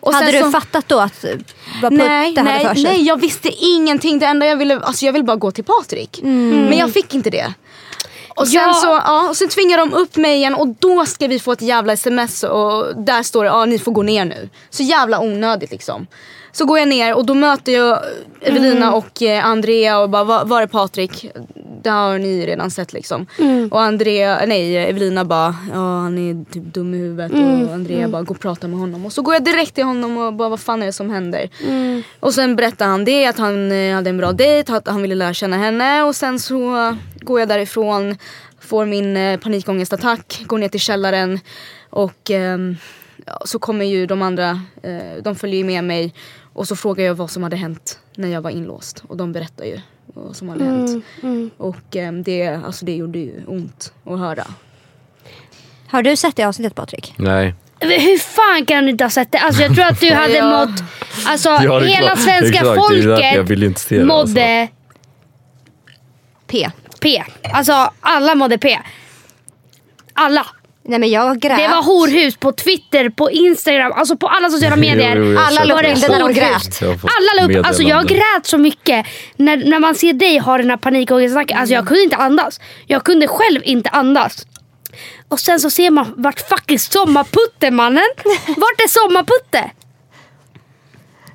Och 0.00 0.14
hade 0.14 0.32
du 0.32 0.38
så- 0.38 0.50
fattat 0.50 0.88
då 0.88 1.00
att 1.00 1.24
vad 1.82 1.92
Putte 1.92 2.04
Nej, 2.08 2.36
hade 2.36 2.50
nej, 2.50 2.66
för 2.66 2.74
sig? 2.74 2.82
nej, 2.84 3.02
jag 3.02 3.20
visste 3.20 3.48
ingenting. 3.48 4.18
Det 4.18 4.26
enda 4.26 4.46
jag 4.46 4.56
ville, 4.56 4.80
alltså 4.80 5.06
jag 5.06 5.12
ville 5.12 5.24
bara 5.24 5.36
gå 5.36 5.50
till 5.50 5.64
Patrik. 5.64 6.20
Men 6.22 6.78
jag 6.78 6.92
fick 6.92 7.14
inte 7.14 7.30
det. 7.30 7.54
Och 8.38 8.48
sen, 8.48 8.60
Ja. 8.62 8.72
så, 8.74 8.86
ja, 8.86 9.28
och 9.28 9.36
sen 9.36 9.48
tvingar 9.48 9.78
de 9.78 9.94
upp 9.94 10.16
mig 10.16 10.36
igen 10.36 10.54
och 10.54 10.68
då 10.68 11.06
ska 11.06 11.26
vi 11.26 11.38
få 11.38 11.52
ett 11.52 11.62
jävla 11.62 11.92
sms 11.92 12.42
och 12.42 12.96
där 13.04 13.22
står 13.22 13.44
det 13.44 13.50
ja 13.50 13.64
ni 13.64 13.78
får 13.78 13.92
gå 13.92 14.02
ner 14.02 14.24
nu. 14.24 14.48
Så 14.70 14.82
jävla 14.82 15.20
onödigt 15.20 15.70
liksom. 15.70 16.06
Så 16.58 16.64
går 16.64 16.78
jag 16.78 16.88
ner 16.88 17.14
och 17.14 17.26
då 17.26 17.34
möter 17.34 17.72
jag 17.72 17.98
Evelina 18.40 18.92
och 18.92 19.22
eh, 19.22 19.46
Andrea 19.46 19.98
och 19.98 20.10
bara 20.10 20.24
var, 20.24 20.44
var 20.44 20.62
är 20.62 20.66
Patrik? 20.66 21.30
Det 21.82 21.90
har 21.90 22.18
ni 22.18 22.46
redan 22.46 22.70
sett 22.70 22.92
liksom. 22.92 23.26
Och 23.70 23.82
Andrea, 23.82 24.40
nej 24.46 24.76
Evelina 24.76 25.24
bara 25.24 25.56
ja 25.72 25.78
han 25.78 26.18
är 26.18 26.52
typ 26.52 26.62
dum 26.62 26.94
i 26.94 26.98
huvudet 26.98 27.32
och 27.32 27.74
Andrea 27.74 28.08
bara 28.08 28.22
gå 28.22 28.34
och 28.34 28.40
prata 28.40 28.68
med 28.68 28.78
honom. 28.78 29.06
Och 29.06 29.12
så 29.12 29.22
går 29.22 29.34
jag 29.34 29.44
direkt 29.44 29.74
till 29.74 29.84
honom 29.84 30.18
och 30.18 30.34
bara 30.34 30.48
vad 30.48 30.60
fan 30.60 30.82
är 30.82 30.86
det 30.86 30.92
som 30.92 31.10
händer? 31.10 31.50
Och 32.20 32.34
sen 32.34 32.56
berättar 32.56 32.86
han 32.86 33.04
det 33.04 33.26
att 33.26 33.38
han 33.38 33.72
eh, 33.72 33.94
hade 33.94 34.10
en 34.10 34.18
bra 34.18 34.32
dejt, 34.32 34.72
att 34.72 34.88
han 34.88 35.02
ville 35.02 35.14
lära 35.14 35.34
känna 35.34 35.56
henne 35.56 36.02
och 36.02 36.16
sen 36.16 36.38
så 36.38 36.96
går 37.20 37.40
jag 37.40 37.48
därifrån, 37.48 38.16
får 38.60 38.86
min 38.86 39.16
eh, 39.16 39.40
panikångestattack, 39.40 40.42
går 40.46 40.58
ner 40.58 40.68
till 40.68 40.80
källaren 40.80 41.40
och 41.90 42.30
ja, 43.28 43.40
så 43.44 43.58
kommer 43.58 43.84
ju 43.84 44.06
de 44.06 44.22
andra, 44.22 44.60
eh, 44.82 45.22
de 45.22 45.34
följer 45.34 45.58
ju 45.58 45.64
med 45.64 45.84
mig 45.84 46.14
och 46.58 46.68
så 46.68 46.76
frågar 46.76 47.04
jag 47.04 47.14
vad 47.14 47.30
som 47.30 47.42
hade 47.42 47.56
hänt 47.56 47.98
när 48.16 48.28
jag 48.28 48.40
var 48.40 48.50
inlåst 48.50 49.02
och 49.08 49.16
de 49.16 49.32
berättar 49.32 49.64
ju 49.64 49.80
vad 50.06 50.36
som 50.36 50.48
hade 50.48 50.64
hänt. 50.64 51.04
Och 51.56 51.96
ehm, 51.96 52.22
det, 52.22 52.46
alltså, 52.46 52.84
det 52.84 52.96
gjorde 52.96 53.18
ju 53.18 53.44
ont 53.46 53.92
att 54.04 54.18
höra. 54.18 54.44
Har 55.88 56.02
du 56.02 56.16
sett 56.16 56.36
det 56.36 56.44
avsnittet 56.44 56.74
Patrik? 56.74 57.14
Nej. 57.18 57.54
Hur 57.80 58.18
fan 58.18 58.66
kan 58.66 58.84
du 58.84 58.90
inte 58.90 59.04
ha 59.04 59.10
sett 59.10 59.32
det? 59.32 59.38
Alltså 59.38 59.62
jag 59.62 59.74
tror 59.74 59.84
att 59.84 60.00
du 60.00 60.10
hade 60.14 60.36
Ja. 60.36 60.66
mått... 60.66 60.82
Alltså 61.26 61.48
Ja, 61.48 61.80
hela 61.80 62.06
klart. 62.06 62.18
svenska 62.18 62.64
folket 62.74 63.50
vill 63.50 63.62
inte 63.62 63.80
se 63.80 63.98
det, 63.98 64.04
mådde 64.04 64.68
P. 66.46 66.70
P. 67.00 67.24
Alltså 67.52 67.90
alla 68.00 68.34
mådde 68.34 68.58
P. 68.58 68.78
Alla. 70.12 70.46
Nej 70.88 70.98
men 70.98 71.10
jag 71.10 71.40
grät. 71.40 71.58
Det 71.58 71.68
var 71.68 71.82
horhus 71.82 72.36
på 72.36 72.52
Twitter, 72.52 73.10
på 73.10 73.30
Instagram, 73.30 73.92
alltså 73.92 74.16
på 74.16 74.28
alla 74.28 74.50
sociala 74.50 74.76
medier. 74.76 75.16
Jo, 75.16 75.24
jo, 75.24 75.38
Alla 75.38 75.64
la 75.64 75.74
upp 75.74 75.80
bilder 75.80 76.08
när 76.08 76.18
de 76.18 76.32
grät. 76.32 76.82
Alla 76.82 77.46
la 77.46 77.58
upp, 77.60 77.66
alltså 77.66 77.82
jag 77.82 78.08
grät 78.08 78.46
så 78.46 78.58
mycket. 78.58 79.06
När, 79.36 79.56
när 79.56 79.78
man 79.78 79.94
ser 79.94 80.12
dig 80.12 80.38
ha 80.38 80.58
den 80.58 80.70
här 80.70 80.76
panikångestattacken, 80.76 81.58
alltså 81.58 81.74
jag 81.74 81.86
kunde 81.86 82.02
inte 82.02 82.16
andas. 82.16 82.60
Jag 82.86 83.04
kunde 83.04 83.28
själv 83.28 83.60
inte 83.64 83.90
andas. 83.90 84.46
Och 85.28 85.40
sen 85.40 85.60
så 85.60 85.70
ser 85.70 85.90
man 85.90 86.14
vart 86.16 86.40
fucking 86.48 86.78
sommarputte 86.78 87.70
mannen. 87.70 88.08
Vart 88.46 88.80
är 88.84 88.88
sommarputte? 88.88 89.70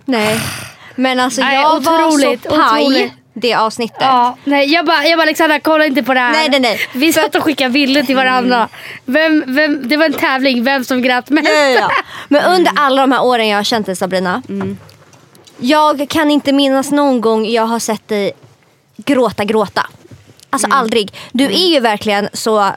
Nej. 0.06 0.40
Men 0.96 1.20
alltså 1.20 1.42
Nej, 1.42 1.56
jag 1.56 1.76
otroligt, 1.78 2.46
var 2.46 2.58
så 2.58 2.70
paj 2.70 2.84
otroligt. 2.84 3.14
Det 3.34 3.54
avsnittet. 3.54 3.98
Ja, 4.00 4.38
nej, 4.44 4.74
jag 4.74 4.86
bara, 4.86 5.06
jag 5.06 5.18
bara 5.18 5.24
Alexandra 5.24 5.60
kolla 5.60 5.86
inte 5.86 6.04
på 6.04 6.14
det 6.14 6.20
här. 6.20 6.32
Nej, 6.32 6.50
nej, 6.50 6.60
nej. 6.60 6.80
Vi 6.94 7.14
satt 7.14 7.36
och 7.36 7.44
skickade 7.44 7.70
bilder 7.70 8.04
till 8.04 8.16
varandra. 8.16 8.70
Vem, 9.06 9.44
vem, 9.48 9.88
det 9.88 9.98
var 9.98 10.06
en 10.06 10.14
tävling, 10.14 10.64
vem 10.64 10.84
som 10.84 11.02
grät 11.02 11.30
mest. 11.30 11.50
Ja, 11.50 11.56
ja, 11.56 11.70
ja. 11.70 11.92
Men 12.28 12.44
under 12.46 12.72
alla 12.76 13.02
de 13.02 13.12
här 13.12 13.24
åren 13.24 13.48
jag 13.48 13.58
har 13.58 13.64
känt 13.64 13.86
dig 13.86 13.96
Sabrina. 13.96 14.42
Jag 15.58 16.10
kan 16.10 16.32
inte 16.32 16.52
minnas 16.52 16.92
någon 16.92 17.22
gång 17.22 17.46
jag 17.46 17.66
har 17.66 17.80
sett 17.80 18.08
dig 18.08 18.32
gråta, 18.98 19.44
gråta. 19.44 19.86
Alltså 20.50 20.68
aldrig. 20.72 21.14
Du 21.32 21.46
är 21.46 21.74
ju 21.74 21.80
verkligen 21.80 22.30
så 22.34 22.72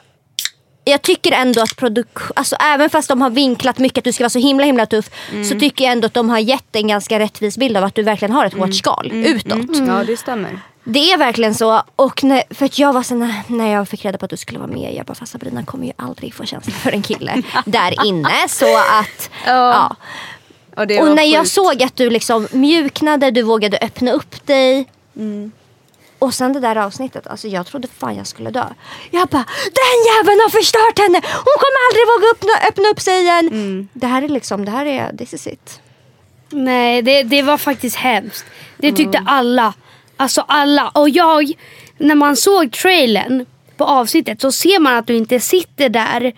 jag 0.87 1.01
tycker 1.01 1.31
ändå 1.31 1.61
att 1.61 1.75
produktion, 1.75 2.31
alltså 2.35 2.55
även 2.55 2.89
fast 2.89 3.09
de 3.09 3.21
har 3.21 3.29
vinklat 3.29 3.77
mycket 3.79 3.97
att 3.97 4.03
du 4.03 4.13
ska 4.13 4.23
vara 4.23 4.29
så 4.29 4.39
himla 4.39 4.65
himla 4.65 4.85
tuff 4.85 5.09
så 5.49 5.59
tycker 5.59 5.85
jag 5.85 5.91
ändå 5.91 6.05
att 6.05 6.13
de 6.13 6.29
har 6.29 6.39
gett 6.39 6.75
en 6.75 6.87
ganska 6.87 7.19
rättvis 7.19 7.57
bild 7.57 7.77
av 7.77 7.83
att 7.83 7.95
du 7.95 8.03
verkligen 8.03 8.31
har 8.31 8.45
ett 8.45 8.53
hårt 8.53 8.75
skal 8.75 9.11
utåt. 9.13 9.77
Ja 9.87 10.03
det 10.03 10.17
stämmer. 10.17 10.59
Det 10.83 11.11
är 11.11 11.17
verkligen 11.17 11.55
så. 11.55 11.83
Och 11.95 12.23
när, 12.23 12.43
för 12.49 12.65
att 12.65 12.79
jag 12.79 12.93
var 12.93 13.03
så 13.03 13.15
när, 13.15 13.33
när 13.47 13.73
jag 13.73 13.87
fick 13.89 14.05
reda 14.05 14.17
på 14.17 14.25
att 14.25 14.31
du 14.31 14.37
skulle 14.37 14.59
vara 14.59 14.71
med. 14.71 14.93
Jag 14.95 15.05
bara, 15.05 15.15
fast 15.15 15.31
Sabrina 15.31 15.63
kommer 15.65 15.85
ju 15.85 15.91
aldrig 15.95 16.33
få 16.33 16.45
känsla 16.45 16.73
för 16.73 16.91
en 16.91 17.01
kille 17.01 17.41
där 17.65 18.05
inne. 18.05 18.29
Så 18.49 18.77
att, 18.77 19.29
ja. 19.45 19.95
Ja, 20.75 20.83
Och 20.83 21.07
var 21.07 21.15
när 21.15 21.23
jag 21.23 21.41
sjukt. 21.43 21.53
såg 21.53 21.83
att 21.83 21.95
du 21.95 22.09
liksom 22.09 22.47
mjuknade, 22.51 23.31
du 23.31 23.41
vågade 23.41 23.77
öppna 23.81 24.11
upp 24.11 24.45
dig. 24.45 24.85
Och 26.19 26.33
sen 26.33 26.53
det 26.53 26.59
där 26.59 26.75
avsnittet, 26.75 27.27
alltså 27.27 27.47
jag 27.47 27.65
trodde 27.65 27.87
fan 27.87 28.15
jag 28.15 28.27
skulle 28.27 28.49
dö. 28.51 28.65
Jag 29.11 29.27
bara, 29.27 29.45
den 29.63 29.97
jäveln 30.07 30.39
har 30.43 30.49
förstört 30.49 30.99
henne! 30.99 31.21
Hon 31.23 31.57
kommer 31.63 31.79
aldrig 31.87 32.07
våga 32.07 32.27
öppna, 32.31 32.67
öppna 32.69 32.89
upp 32.89 33.01
sig 33.01 33.21
igen. 33.21 33.89
Det 33.93 34.07
här 34.07 34.21
är 34.21 34.27
liksom, 34.27 34.65
det 34.65 34.71
här 34.71 34.85
är, 34.85 35.17
this 35.17 35.33
is 35.33 35.47
it. 35.47 35.81
Nej, 36.49 37.01
det, 37.01 37.23
det 37.23 37.41
var 37.41 37.57
faktiskt 37.57 37.95
hemskt. 37.95 38.45
Det 38.77 38.91
tyckte 38.91 39.23
alla. 39.25 39.73
Alltså 40.17 40.45
alla. 40.47 40.89
Och 40.89 41.09
jag, 41.09 41.51
när 41.97 42.15
man 42.15 42.35
såg 42.35 42.71
trailern 42.71 43.45
på 43.77 43.85
avsnittet 43.85 44.41
så 44.41 44.51
ser 44.51 44.79
man 44.79 44.95
att 44.95 45.07
du 45.07 45.15
inte 45.15 45.39
sitter 45.39 45.89
där 45.89 46.33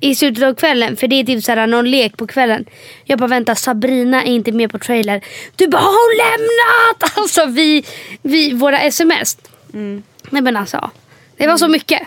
i 0.00 0.14
slutet 0.14 0.44
av 0.44 0.54
kvällen. 0.54 0.96
För 0.96 1.08
det 1.08 1.20
är 1.20 1.24
typ 1.24 1.44
såhär 1.44 1.66
någon 1.66 1.90
lek 1.90 2.16
på 2.16 2.26
kvällen. 2.26 2.64
Jag 3.04 3.18
bara 3.18 3.26
vänta 3.28 3.54
Sabrina 3.54 4.22
är 4.22 4.32
inte 4.32 4.52
med 4.52 4.70
på 4.72 4.78
trailer. 4.78 5.24
Du 5.56 5.68
bara 5.68 5.82
har 5.82 5.86
hon 5.86 6.16
lämnat? 6.16 7.16
Alltså 7.16 7.46
vi, 7.46 7.84
vi 8.22 8.52
våra 8.52 8.80
sms. 8.80 9.38
Nej 10.30 10.42
men 10.42 10.56
alltså. 10.56 10.90
Det 11.36 11.46
var 11.46 11.56
så 11.56 11.68
mycket. 11.68 12.02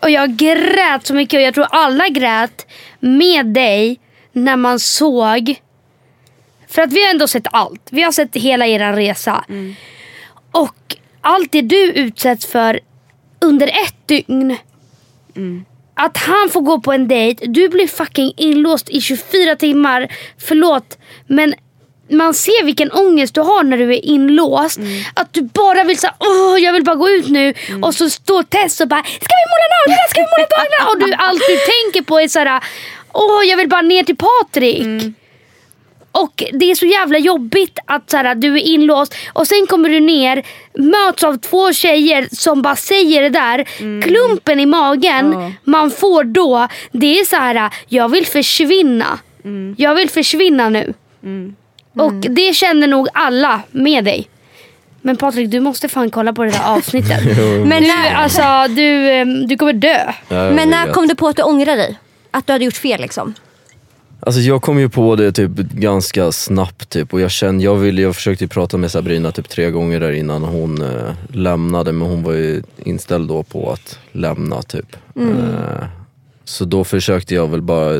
Och 0.00 0.10
jag 0.10 0.36
grät 0.36 1.06
så 1.06 1.14
mycket 1.14 1.38
och 1.38 1.42
jag 1.42 1.54
tror 1.54 1.66
alla 1.70 2.08
grät 2.08 2.66
med 3.00 3.46
dig 3.46 4.00
när 4.32 4.56
man 4.56 4.78
såg. 4.80 5.54
För 6.68 6.82
att 6.82 6.92
vi 6.92 7.02
har 7.04 7.10
ändå 7.10 7.28
sett 7.28 7.46
allt. 7.52 7.82
Vi 7.90 8.02
har 8.02 8.12
sett 8.12 8.36
hela 8.36 8.66
er 8.66 8.92
resa. 8.92 9.44
Och 10.52 10.96
allt 11.20 11.52
det 11.52 11.62
du 11.62 11.92
utsätts 11.92 12.46
för 12.46 12.80
under 13.40 13.66
ett 13.66 14.06
dygn. 14.06 14.56
Att 15.98 16.16
han 16.16 16.50
får 16.50 16.60
gå 16.60 16.80
på 16.80 16.92
en 16.92 17.08
dejt, 17.08 17.46
du 17.46 17.68
blir 17.68 17.86
fucking 17.88 18.32
inlåst 18.36 18.90
i 18.90 19.00
24 19.00 19.56
timmar. 19.56 20.08
Förlåt 20.38 20.98
men 21.26 21.54
man 22.10 22.34
ser 22.34 22.64
vilken 22.64 22.92
ångest 22.92 23.34
du 23.34 23.40
har 23.40 23.62
när 23.64 23.78
du 23.78 23.94
är 23.94 24.04
inlåst. 24.04 24.78
Att 25.14 25.32
du 25.32 25.42
bara 25.42 25.84
vill 25.84 25.98
säga 25.98 26.14
åh 26.18 26.58
jag 26.60 26.72
vill 26.72 26.84
bara 26.84 26.96
gå 26.96 27.08
ut 27.08 27.28
nu. 27.28 27.54
Och 27.82 27.94
så 27.94 28.10
står 28.10 28.42
Tess 28.42 28.80
och 28.80 28.88
bara 28.88 29.02
ska 29.02 29.34
vi 29.40 29.46
måla 29.52 29.66
naglarna, 29.76 30.08
ska 30.10 30.20
vi 30.20 30.26
måla 30.26 30.46
naglarna? 30.46 30.90
Och 30.90 30.98
du, 30.98 31.12
allt 31.14 31.42
du 31.48 31.56
tänker 31.56 32.02
på 32.08 32.20
är 32.20 32.28
såhär 32.28 32.60
åh 33.12 33.44
jag 33.50 33.56
vill 33.56 33.68
bara 33.68 33.82
ner 33.82 34.02
till 34.02 34.16
Patrik. 34.16 34.84
Och 36.22 36.44
det 36.52 36.70
är 36.70 36.74
så 36.74 36.86
jävla 36.86 37.18
jobbigt 37.18 37.78
att 37.86 38.10
så 38.10 38.16
här, 38.16 38.34
du 38.34 38.54
är 38.54 38.58
inlåst 38.62 39.14
och 39.32 39.46
sen 39.46 39.66
kommer 39.68 39.88
du 39.88 40.00
ner, 40.00 40.42
möts 40.74 41.24
av 41.24 41.36
två 41.36 41.72
tjejer 41.72 42.28
som 42.32 42.62
bara 42.62 42.76
säger 42.76 43.22
det 43.22 43.28
där. 43.28 43.64
Klumpen 44.02 44.60
i 44.60 44.66
magen 44.66 45.32
Ja. 45.32 45.52
man 45.64 45.90
får 45.90 46.24
då, 46.24 46.68
det 46.92 47.20
är 47.20 47.24
så 47.24 47.36
här, 47.36 47.70
jag 47.88 48.08
vill 48.08 48.26
försvinna. 48.26 49.18
Jag 49.76 49.94
vill 49.94 50.10
försvinna 50.10 50.68
nu. 50.68 50.94
Och 51.96 52.12
det 52.12 52.54
känner 52.54 52.86
nog 52.86 53.08
alla 53.14 53.60
med 53.70 54.04
dig. 54.04 54.28
Men 55.02 55.16
Patrik 55.16 55.50
du 55.50 55.60
måste 55.60 55.88
fan 55.88 56.10
kolla 56.10 56.32
på 56.32 56.44
det 56.44 56.50
där 56.50 56.76
avsnittet. 56.76 57.20
Men 57.66 57.82
du, 57.82 57.88
när, 57.88 58.14
alltså, 58.14 58.74
du, 58.74 59.10
eh, 59.10 59.26
du 59.26 59.56
kommer 59.56 59.72
dö. 59.72 60.12
Men 60.28 60.70
när 60.70 60.86
vet. 60.86 60.94
kom 60.94 61.08
du 61.08 61.14
på 61.14 61.28
att 61.28 61.36
du 61.36 61.42
ångrar 61.42 61.76
dig? 61.76 61.98
Att 62.30 62.46
du 62.46 62.52
hade 62.52 62.64
gjort 62.64 62.76
fel 62.76 63.00
liksom? 63.00 63.34
Alltså 64.28 64.40
jag 64.40 64.62
kom 64.62 64.78
ju 64.78 64.88
på 64.88 65.16
det 65.16 65.32
typ 65.32 65.50
ganska 65.56 66.32
snabbt 66.32 66.88
typ 66.88 67.12
och 67.12 67.20
jag 67.20 67.30
kände, 67.30 67.64
jag, 67.64 67.74
ville, 67.76 68.02
jag 68.02 68.14
försökte 68.16 68.44
ju 68.44 68.48
prata 68.48 68.76
med 68.76 68.90
Sabrina 68.90 69.32
typ 69.32 69.48
tre 69.48 69.70
gånger 69.70 70.00
där 70.00 70.12
innan 70.12 70.42
hon 70.42 70.82
eh, 70.82 71.12
lämnade 71.32 71.92
men 71.92 72.08
hon 72.08 72.22
var 72.22 72.32
ju 72.32 72.62
inställd 72.76 73.28
då 73.28 73.42
på 73.42 73.72
att 73.72 73.98
lämna 74.12 74.62
typ. 74.62 74.96
Eh, 75.16 75.86
så 76.44 76.64
då 76.64 76.84
försökte 76.84 77.34
jag 77.34 77.48
väl 77.48 77.62
bara 77.62 77.92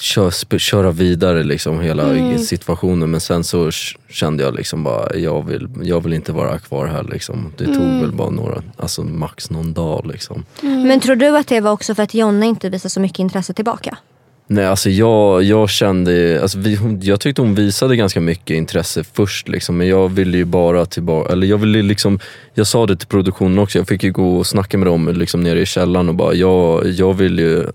kö, 0.00 0.28
sp- 0.28 0.58
köra 0.58 0.90
vidare 0.90 1.42
liksom 1.42 1.80
hela 1.80 2.38
situationen 2.38 3.10
men 3.10 3.20
sen 3.20 3.44
så 3.44 3.70
kände 4.10 4.42
jag 4.42 4.54
liksom 4.54 4.84
bara 4.84 5.16
jag 5.16 5.46
vill, 5.46 5.68
jag 5.82 6.00
vill 6.00 6.12
inte 6.12 6.32
vara 6.32 6.58
kvar 6.58 6.86
här 6.86 7.02
liksom. 7.02 7.52
Det 7.56 7.64
tog 7.64 8.00
väl 8.00 8.12
bara 8.12 8.30
några, 8.30 8.62
alltså 8.76 9.02
max 9.02 9.50
någon 9.50 9.72
dag 9.72 10.06
liksom. 10.06 10.44
Men 10.60 11.00
tror 11.00 11.16
du 11.16 11.36
att 11.38 11.46
det 11.46 11.60
var 11.60 11.70
också 11.70 11.94
för 11.94 12.02
att 12.02 12.14
Jonna 12.14 12.46
inte 12.46 12.68
visade 12.68 12.90
så 12.90 13.00
mycket 13.00 13.18
intresse 13.18 13.54
tillbaka? 13.54 13.98
Nej 14.46 14.66
alltså 14.66 14.90
jag, 14.90 15.42
jag 15.42 15.70
kände, 15.70 16.38
alltså 16.42 16.58
vi, 16.58 16.78
jag 17.02 17.20
tyckte 17.20 17.42
hon 17.42 17.54
visade 17.54 17.96
ganska 17.96 18.20
mycket 18.20 18.56
intresse 18.56 19.04
först 19.04 19.48
liksom, 19.48 19.76
men 19.76 19.86
jag 19.86 20.08
ville 20.08 20.36
ju 20.36 20.44
bara 20.44 20.86
tillbaka, 20.86 21.32
eller 21.32 21.46
jag 21.46 21.58
ville 21.58 21.82
liksom, 21.82 22.18
jag 22.54 22.66
sa 22.66 22.86
det 22.86 22.96
till 22.96 23.08
produktionen 23.08 23.58
också, 23.58 23.78
jag 23.78 23.88
fick 23.88 24.02
ju 24.02 24.12
gå 24.12 24.36
och 24.36 24.46
snacka 24.46 24.78
med 24.78 24.86
dem 24.86 25.08
liksom 25.14 25.40
nere 25.40 25.60
i 25.60 25.66
källaren 25.66 26.08
och 26.08 26.14
bara, 26.14 26.34
jag, 26.34 26.86
jag 26.86 27.14
vill 27.14 27.38
ju 27.38 27.66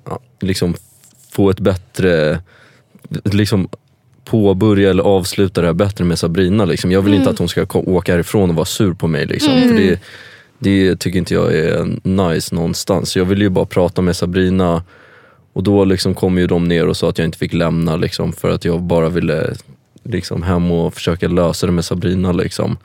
liksom 0.41 0.75
få 1.31 1.49
ett 1.49 1.59
bättre, 1.59 2.39
liksom 3.23 3.69
påbörja 4.25 4.89
eller 4.89 5.03
avsluta 5.03 5.61
det 5.61 5.67
här 5.67 5.73
bättre 5.73 6.05
med 6.05 6.19
Sabrina 6.19 6.65
liksom. 6.65 6.91
Jag 6.91 7.01
vill 7.01 7.13
inte 7.13 7.29
att 7.29 7.39
hon 7.39 7.49
ska 7.49 7.65
åka 7.73 8.11
härifrån 8.11 8.49
och 8.49 8.55
vara 8.55 8.65
sur 8.65 8.93
på 8.93 9.07
mig 9.07 9.25
liksom, 9.25 9.61
för 9.61 9.73
det, 9.73 9.99
det 10.59 10.95
tycker 10.95 11.19
inte 11.19 11.33
jag 11.33 11.55
är 11.55 11.87
nice 12.03 12.55
någonstans. 12.55 13.09
Så 13.09 13.19
jag 13.19 13.25
vill 13.25 13.41
ju 13.41 13.49
bara 13.49 13.65
prata 13.65 14.01
med 14.01 14.15
Sabrina 14.15 14.83
och 15.53 15.63
då 15.63 15.85
liksom 15.85 16.13
kom 16.15 16.37
ju 16.37 16.47
de 16.47 16.67
ner 16.67 16.87
och 16.87 16.97
sa 16.97 17.09
att 17.09 17.17
jag 17.17 17.25
inte 17.25 17.37
fick 17.37 17.53
lämna 17.53 17.95
liksom, 17.95 18.33
för 18.33 18.49
att 18.49 18.65
jag 18.65 18.81
bara 18.81 19.09
ville 19.09 19.53
liksom, 20.03 20.43
hem 20.43 20.71
och 20.71 20.93
försöka 20.93 21.27
lösa 21.27 21.65
det 21.65 21.71
med 21.71 21.85
Sabrina. 21.85 22.31
Liksom. 22.31 22.77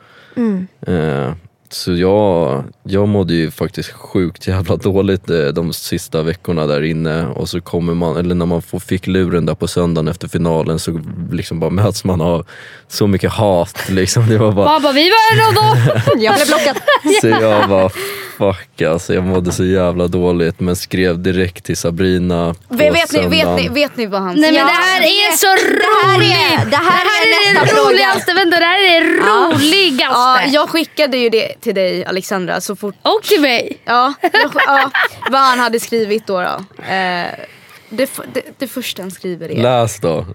Eh, 0.87 1.33
så 1.69 1.95
jag, 1.95 2.63
jag 2.83 3.07
mådde 3.07 3.33
ju 3.33 3.51
faktiskt 3.51 3.91
sjukt 3.91 4.47
jävla 4.47 4.75
dåligt 4.91 5.29
eh, 5.29 5.45
de 5.47 5.73
sista 5.73 6.23
veckorna 6.23 6.67
där 6.67 6.81
inne 6.81 7.25
och 7.27 7.49
så 7.49 7.61
kommer 7.61 7.93
man, 7.93 8.17
eller 8.17 8.35
när 8.35 8.45
man 8.45 8.61
får, 8.61 8.79
fick 8.79 9.07
luren 9.07 9.45
där 9.45 9.55
på 9.55 9.67
söndagen 9.67 10.07
efter 10.07 10.27
finalen 10.27 10.79
så 10.79 11.01
liksom 11.31 11.59
bara 11.59 11.69
möts 11.69 12.03
man 12.03 12.21
av 12.21 12.45
så 12.87 13.07
mycket 13.07 13.31
hat. 13.31 13.89
Liksom. 13.89 14.27
Det 14.27 14.37
var 14.37 14.51
bara, 14.51 14.79
bara, 14.79 14.93
vi 14.93 15.09
var 15.09 15.33
en 15.33 15.47
av 15.47 15.53
dem. 15.63 15.77
Jag 16.23 16.35
blev 16.35 16.47
blockad. 16.47 16.75
så 17.21 17.27
jag 17.27 17.67
var 17.67 17.91
fuck 18.37 18.81
alltså, 18.81 19.13
jag 19.13 19.23
mådde 19.23 19.51
så 19.51 19.63
jävla 19.65 20.07
dåligt 20.07 20.59
men 20.59 20.75
skrev 20.75 21.19
direkt 21.19 21.65
till 21.65 21.77
Sabrina 21.77 22.55
på 22.67 22.75
Vet, 22.75 22.93
vet, 22.93 23.11
ni, 23.11 23.27
vet, 23.27 23.55
ni, 23.55 23.69
vet 23.69 23.97
ni 23.97 24.05
vad 24.05 24.21
han 24.21 24.35
Nej 24.35 24.51
men 24.51 24.59
Ja, 24.59 24.65
det 24.65 24.71
här 24.71 25.01
är 25.01 25.37
så 25.37 25.47
det 25.47 26.07
här 26.07 26.15
är- 26.15 26.17
roligt! 26.17 26.71
det 26.71 26.77
här 26.77 27.05
är 27.05 27.59
det 27.61 27.67
fråga. 27.67 27.89
roligaste, 27.89 28.33
vänta 28.33 28.59
det 28.59 28.65
här 28.65 28.79
är 28.79 29.01
det 29.01 29.09
roligaste. 29.09 30.03
Ja, 30.03 30.41
jag 30.47 30.69
skickade 30.69 31.17
ju 31.17 31.29
det 31.29 31.61
till 31.61 31.75
dig 31.75 32.05
Alexandra 32.05 32.61
så 32.61 32.75
fort 32.75 32.95
Och 33.01 33.23
till 33.23 33.41
mig. 33.41 33.77
Ja, 33.85 34.13
jag, 34.21 34.51
ja 34.65 34.91
vad 35.31 35.41
han 35.41 35.59
hade 35.59 35.79
skrivit 35.79 36.27
då. 36.27 36.41
då. 36.41 36.83
Eh, 36.83 37.27
det, 37.89 38.09
det, 38.33 38.41
det 38.57 38.67
första 38.67 39.01
han 39.01 39.11
skriver 39.11 39.51
är... 39.51 39.61
Läs 39.61 39.99
då. 39.99 40.25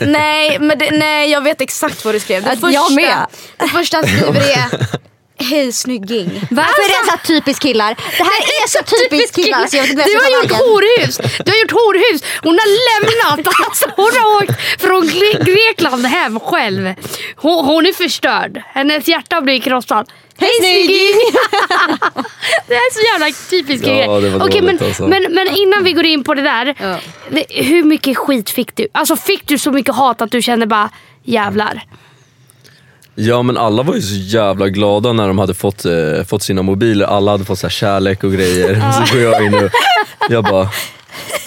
Nej, 0.00 0.58
men 0.60 0.78
det, 0.78 0.90
nej, 0.90 1.30
jag 1.30 1.40
vet 1.40 1.60
exakt 1.60 2.04
vad 2.04 2.14
du 2.14 2.20
skrev. 2.20 2.42
Det 2.42 2.50
första, 2.50 2.70
jag 2.70 2.94
med. 2.94 3.26
Det 3.56 3.68
första 3.68 3.96
han 3.96 4.06
skriver 4.06 4.40
är 4.40 4.86
Hej 5.40 5.72
snygging. 5.72 6.40
Varför 6.50 6.82
är 6.82 6.88
det 6.88 7.04
så 7.06 7.10
här 7.10 7.18
typiskt 7.26 7.62
killar? 7.62 7.94
Det 8.18 8.22
här 8.24 8.40
är 8.40 8.68
så 8.68 8.78
typiskt 8.82 9.36
killar. 9.36 9.66
Så 9.66 9.76
jag 9.76 9.82
vet 9.82 9.90
inte 9.90 10.04
Du 10.04 10.16
har 10.18 10.30
gjort 10.42 10.52
horhus! 10.52 11.16
Du 11.44 11.50
har 11.52 11.58
gjort 11.62 11.70
horhus! 11.70 12.22
Hon 12.42 12.58
har 12.58 12.68
lämnat! 12.88 13.54
Alltså, 13.68 13.86
hon 13.96 14.10
har 14.20 14.42
åkt 14.42 14.80
från 14.80 15.04
Gre- 15.08 15.44
Grekland 15.44 16.06
hem 16.06 16.40
själv. 16.40 16.94
Hon, 17.36 17.64
hon 17.64 17.86
är 17.86 17.92
förstörd. 17.92 18.62
Hennes 18.74 19.08
hjärta 19.08 19.40
blir 19.40 19.60
krossat. 19.60 20.06
Hej 20.40 20.50
snygging! 20.60 21.20
det 22.68 22.74
är 22.74 22.92
så 22.94 23.00
jävla 23.12 23.36
typiskt 23.50 23.86
Ja, 23.86 23.94
grej. 23.94 24.22
det 24.22 24.38
var 24.38 24.46
Okej, 24.48 24.62
men, 24.62 24.78
alltså. 24.82 25.06
men, 25.08 25.22
men 25.30 25.48
innan 25.56 25.84
vi 25.84 25.92
går 25.92 26.04
in 26.06 26.24
på 26.24 26.34
det 26.34 26.42
där. 26.42 26.74
Ja. 26.80 26.96
det- 27.30 27.46
Hur 27.64 27.82
mycket 27.82 28.16
skit 28.16 28.50
fick 28.50 28.76
du? 28.76 28.88
Alltså 28.92 29.16
fick 29.16 29.46
du 29.48 29.58
så 29.58 29.70
mycket 29.72 29.94
hat 29.94 30.22
att 30.22 30.30
du 30.30 30.42
kände 30.42 30.66
bara 30.66 30.90
jävlar? 31.24 31.82
Ja 33.20 33.42
men 33.42 33.56
alla 33.56 33.82
var 33.82 33.94
ju 33.94 34.02
så 34.02 34.14
jävla 34.14 34.68
glada 34.68 35.12
när 35.12 35.28
de 35.28 35.38
hade 35.38 35.54
fått, 35.54 35.84
eh, 35.84 36.24
fått 36.26 36.42
sina 36.42 36.62
mobiler. 36.62 37.06
Alla 37.06 37.30
hade 37.30 37.44
fått 37.44 37.58
så 37.58 37.66
här 37.66 37.70
kärlek 37.70 38.24
och 38.24 38.32
grejer. 38.32 38.92
Så 38.92 39.14
går 39.14 39.22
jag 39.22 39.46
in 39.46 39.54
och 39.54 39.70
jag 40.28 40.44
bara, 40.44 40.68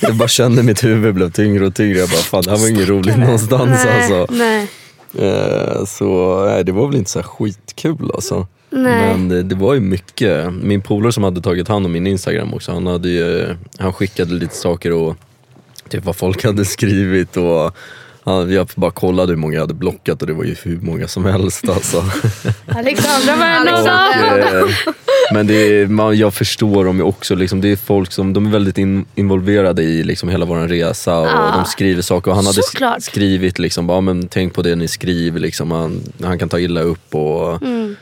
jag 0.01 0.15
bara 0.15 0.27
kände 0.27 0.63
mitt 0.63 0.83
huvud 0.83 1.15
blev 1.15 1.31
tyngre 1.31 1.65
och 1.65 1.75
tyngre. 1.75 1.99
Jag 1.99 2.09
bara 2.09 2.17
fan 2.17 2.43
det 2.43 2.51
här 2.51 2.57
var 2.57 2.69
inget 2.69 2.89
roligt 2.89 3.17
någonstans 3.17 3.85
alltså. 3.85 4.27
nej. 4.29 4.67
Eh, 5.19 5.85
så 5.85 6.39
nej, 6.45 6.63
det 6.63 6.71
var 6.71 6.87
väl 6.87 6.95
inte 6.95 7.11
så 7.11 7.19
här 7.19 7.27
skitkul 7.27 8.11
alltså. 8.13 8.47
Nej. 8.69 9.07
Men 9.07 9.29
det, 9.29 9.43
det 9.43 9.55
var 9.55 9.73
ju 9.73 9.79
mycket. 9.79 10.53
Min 10.53 10.81
polare 10.81 11.11
som 11.11 11.23
hade 11.23 11.41
tagit 11.41 11.67
hand 11.67 11.85
om 11.85 11.91
min 11.91 12.07
instagram 12.07 12.53
också, 12.53 12.71
han, 12.71 12.87
hade 12.87 13.09
ju, 13.09 13.55
han 13.77 13.93
skickade 13.93 14.33
lite 14.33 14.55
saker 14.55 14.91
och 14.91 15.15
typ 15.89 16.05
vad 16.05 16.15
folk 16.15 16.43
hade 16.43 16.65
skrivit 16.65 17.37
och 17.37 17.75
jag 18.25 18.69
bara 18.75 18.91
kollade 18.91 19.31
hur 19.31 19.37
många 19.37 19.53
jag 19.53 19.61
hade 19.61 19.73
blockat 19.73 20.21
och 20.21 20.27
det 20.27 20.33
var 20.33 20.43
ju 20.43 20.55
hur 20.63 20.79
många 20.81 21.07
som 21.07 21.25
helst 21.25 21.69
alltså. 21.69 21.97
Alexandra 22.67 23.35
var 23.35 23.45
en. 23.45 23.67
Eh, 24.57 24.63
Men 25.33 25.47
det 25.47 25.53
är, 25.81 25.87
man, 25.87 26.17
jag 26.17 26.33
förstår 26.33 26.85
dem 26.85 26.97
ju 26.97 27.03
också, 27.03 27.35
liksom, 27.35 27.61
det 27.61 27.71
är 27.71 27.75
folk 27.75 28.11
som 28.11 28.33
de 28.33 28.45
är 28.45 28.49
väldigt 28.49 28.77
in, 28.77 29.05
involverade 29.15 29.83
i 29.83 30.03
liksom, 30.03 30.29
hela 30.29 30.45
vår 30.45 30.57
resa 30.67 31.17
och 31.19 31.27
Ja. 31.27 31.53
de 31.55 31.65
skriver 31.65 32.01
saker 32.01 32.31
och 32.31 32.35
han 32.37 32.45
hade 32.45 32.63
Såklart. 32.63 33.01
skrivit 33.03 33.59
liksom, 33.59 33.87
bara, 33.87 34.01
men 34.01 34.27
tänk 34.27 34.53
på 34.53 34.61
det 34.61 34.75
ni 34.75 34.87
skriver, 34.87 35.39
liksom, 35.39 35.71
han, 35.71 36.01
han 36.23 36.39
kan 36.39 36.49
ta 36.49 36.59
illa 36.59 36.81
upp 36.81 37.15
och 37.15 37.61
Mm. 37.61 37.95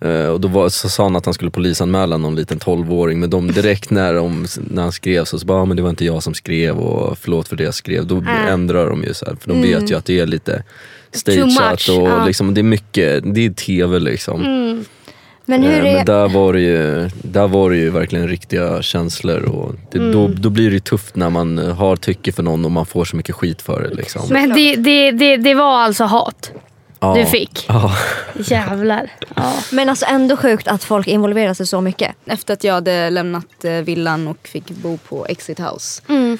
Eh, 0.00 0.26
och 0.26 0.40
då 0.40 0.48
var, 0.48 0.68
så 0.68 0.88
sa 0.88 1.02
han 1.02 1.16
att 1.16 1.24
han 1.24 1.34
skulle 1.34 1.50
polisanmäla 1.50 2.16
någon 2.16 2.34
liten 2.34 2.58
12-åring 2.58 3.20
men 3.20 3.30
de 3.30 3.52
direkt 3.52 3.90
när, 3.90 4.14
de, 4.14 4.46
när 4.70 4.82
han 4.82 4.92
skrev 4.92 5.24
så, 5.24 5.38
så 5.38 5.46
bara, 5.46 5.62
ah, 5.62 5.64
men 5.64 5.76
det 5.76 5.82
var 5.82 5.90
inte 5.90 6.04
jag 6.04 6.22
som 6.22 6.34
skrev 6.34 6.78
och 6.78 7.18
förlåt 7.18 7.48
för 7.48 7.56
det 7.56 7.64
jag 7.64 7.74
skrev. 7.74 8.06
Då 8.06 8.16
Äh. 8.16 8.46
ändrar 8.52 8.90
de 8.90 9.02
ju 9.04 9.14
så 9.14 9.24
här, 9.26 9.36
för 9.40 9.48
de 9.48 9.62
vet 9.62 9.90
ju 9.90 9.94
att 9.96 10.04
det 10.04 10.20
är 10.20 10.26
lite 10.26 10.62
stageat 11.12 11.88
och 11.88 12.08
ja. 12.08 12.24
liksom, 12.26 12.54
det 12.54 12.60
är 12.60 12.62
mycket, 12.62 13.34
det 13.34 13.46
är 13.46 13.50
tv 13.50 13.98
liksom. 13.98 14.40
Men 15.48 15.62
hur 15.62 15.72
Eh, 15.84 15.90
är... 15.90 15.94
Men 15.96 16.04
där 16.04 16.28
var, 16.28 16.52
det 16.52 16.60
ju, 16.60 17.10
där 17.22 17.48
var 17.48 17.70
det 17.70 17.76
ju 17.76 17.90
verkligen 17.90 18.28
riktiga 18.28 18.82
känslor 18.82 19.42
och 19.42 19.74
det, 19.92 19.98
Mm. 19.98 20.12
då, 20.12 20.28
då 20.28 20.50
blir 20.50 20.66
det 20.70 20.74
ju 20.74 20.80
tufft 20.80 21.16
när 21.16 21.30
man 21.30 21.58
har 21.58 21.96
tycke 21.96 22.32
för 22.32 22.42
någon 22.42 22.64
och 22.64 22.70
man 22.70 22.86
får 22.86 23.04
så 23.04 23.16
mycket 23.16 23.34
skit 23.34 23.62
för 23.62 23.82
det. 23.82 23.94
Liksom. 23.94 24.22
Men 24.30 24.48
det, 24.54 24.76
det, 24.76 25.10
det, 25.10 25.36
det 25.36 25.54
var 25.54 25.78
alltså 25.78 26.04
hat? 26.04 26.52
Ja, 27.06 27.14
du 27.14 27.26
fick. 27.26 27.64
Ja. 27.68 27.92
Jävlar. 28.34 29.10
Ja. 29.36 29.52
Men 29.72 29.88
alltså 29.88 30.06
ändå 30.06 30.36
sjukt 30.36 30.68
att 30.68 30.84
folk 30.84 31.06
involverar 31.06 31.54
sig 31.54 31.66
så 31.66 31.80
mycket. 31.80 32.16
Efter 32.26 32.54
att 32.54 32.64
jag 32.64 32.74
hade 32.74 33.10
lämnat 33.10 33.64
eh, 33.64 33.72
villan 33.72 34.28
och 34.28 34.48
fick 34.48 34.70
bo 34.70 34.96
på 34.96 35.26
Exit 35.26 35.60
House. 35.60 36.02
Mm. 36.08 36.38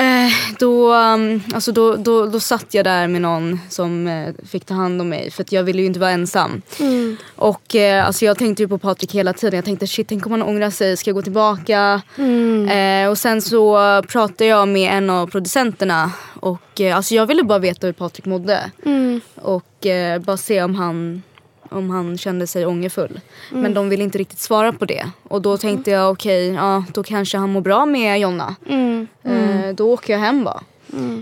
Eh, 0.00 0.32
då, 0.58 0.94
um, 0.94 1.42
alltså 1.54 1.72
då, 1.72 1.96
då, 1.96 2.26
då 2.26 2.40
satt 2.40 2.74
jag 2.74 2.84
där 2.84 3.08
med 3.08 3.22
någon 3.22 3.60
som 3.68 4.06
eh, 4.06 4.34
fick 4.46 4.64
ta 4.64 4.74
hand 4.74 5.00
om 5.00 5.08
mig 5.08 5.30
för 5.30 5.44
jag 5.50 5.62
ville 5.62 5.80
ju 5.80 5.86
inte 5.86 6.00
vara 6.00 6.10
ensam. 6.10 6.62
Mm. 6.80 7.16
Och 7.36 7.74
eh, 7.74 8.06
alltså 8.06 8.24
jag 8.24 8.38
tänkte 8.38 8.62
ju 8.62 8.68
på 8.68 8.78
Patrik 8.78 9.14
hela 9.14 9.32
tiden. 9.32 9.56
Jag 9.56 9.64
tänkte 9.64 9.86
shit, 9.86 10.08
tänk 10.08 10.26
om 10.26 10.32
han 10.32 10.42
ångrar 10.42 10.70
sig, 10.70 10.96
ska 10.96 11.10
jag 11.10 11.14
gå 11.14 11.22
tillbaka? 11.22 12.02
Mm. 12.18 12.68
Eh, 12.68 13.10
och 13.10 13.18
sen 13.18 13.42
så 13.42 13.76
pratade 14.08 14.44
jag 14.44 14.68
med 14.68 14.92
en 14.92 15.10
av 15.10 15.26
producenterna 15.26 16.12
och 16.40 16.80
eh, 16.80 16.96
alltså 16.96 17.14
jag 17.14 17.26
ville 17.26 17.42
bara 17.42 17.58
veta 17.58 17.86
hur 17.86 17.94
Patrik 17.94 18.26
mådde. 18.26 18.70
Mm. 18.84 19.20
Och 19.34 19.86
eh, 19.86 20.20
bara 20.20 20.36
se 20.36 20.62
om 20.62 20.74
han, 20.74 21.22
om 21.70 21.90
han 21.90 22.18
kände 22.18 22.46
sig 22.46 22.66
ångerfull. 22.66 23.20
Men 23.50 23.74
de 23.74 23.88
ville 23.88 24.04
inte 24.04 24.18
riktigt 24.18 24.38
svara 24.38 24.72
på 24.72 24.84
det. 24.84 25.10
Och 25.22 25.42
då 25.42 25.56
tänkte 25.56 25.90
jag 25.90 26.10
okej, 26.10 26.48
ja, 26.48 26.84
då 26.94 27.02
kanske 27.02 27.38
han 27.38 27.52
mår 27.52 27.60
bra 27.60 27.86
med 27.86 28.20
Jonna. 28.20 28.56
Mm. 28.68 29.06
Eh, 29.22 29.74
då 29.74 29.92
åker 29.92 30.12
jag 30.12 30.20
hem 30.20 30.44
bara. 30.44 30.62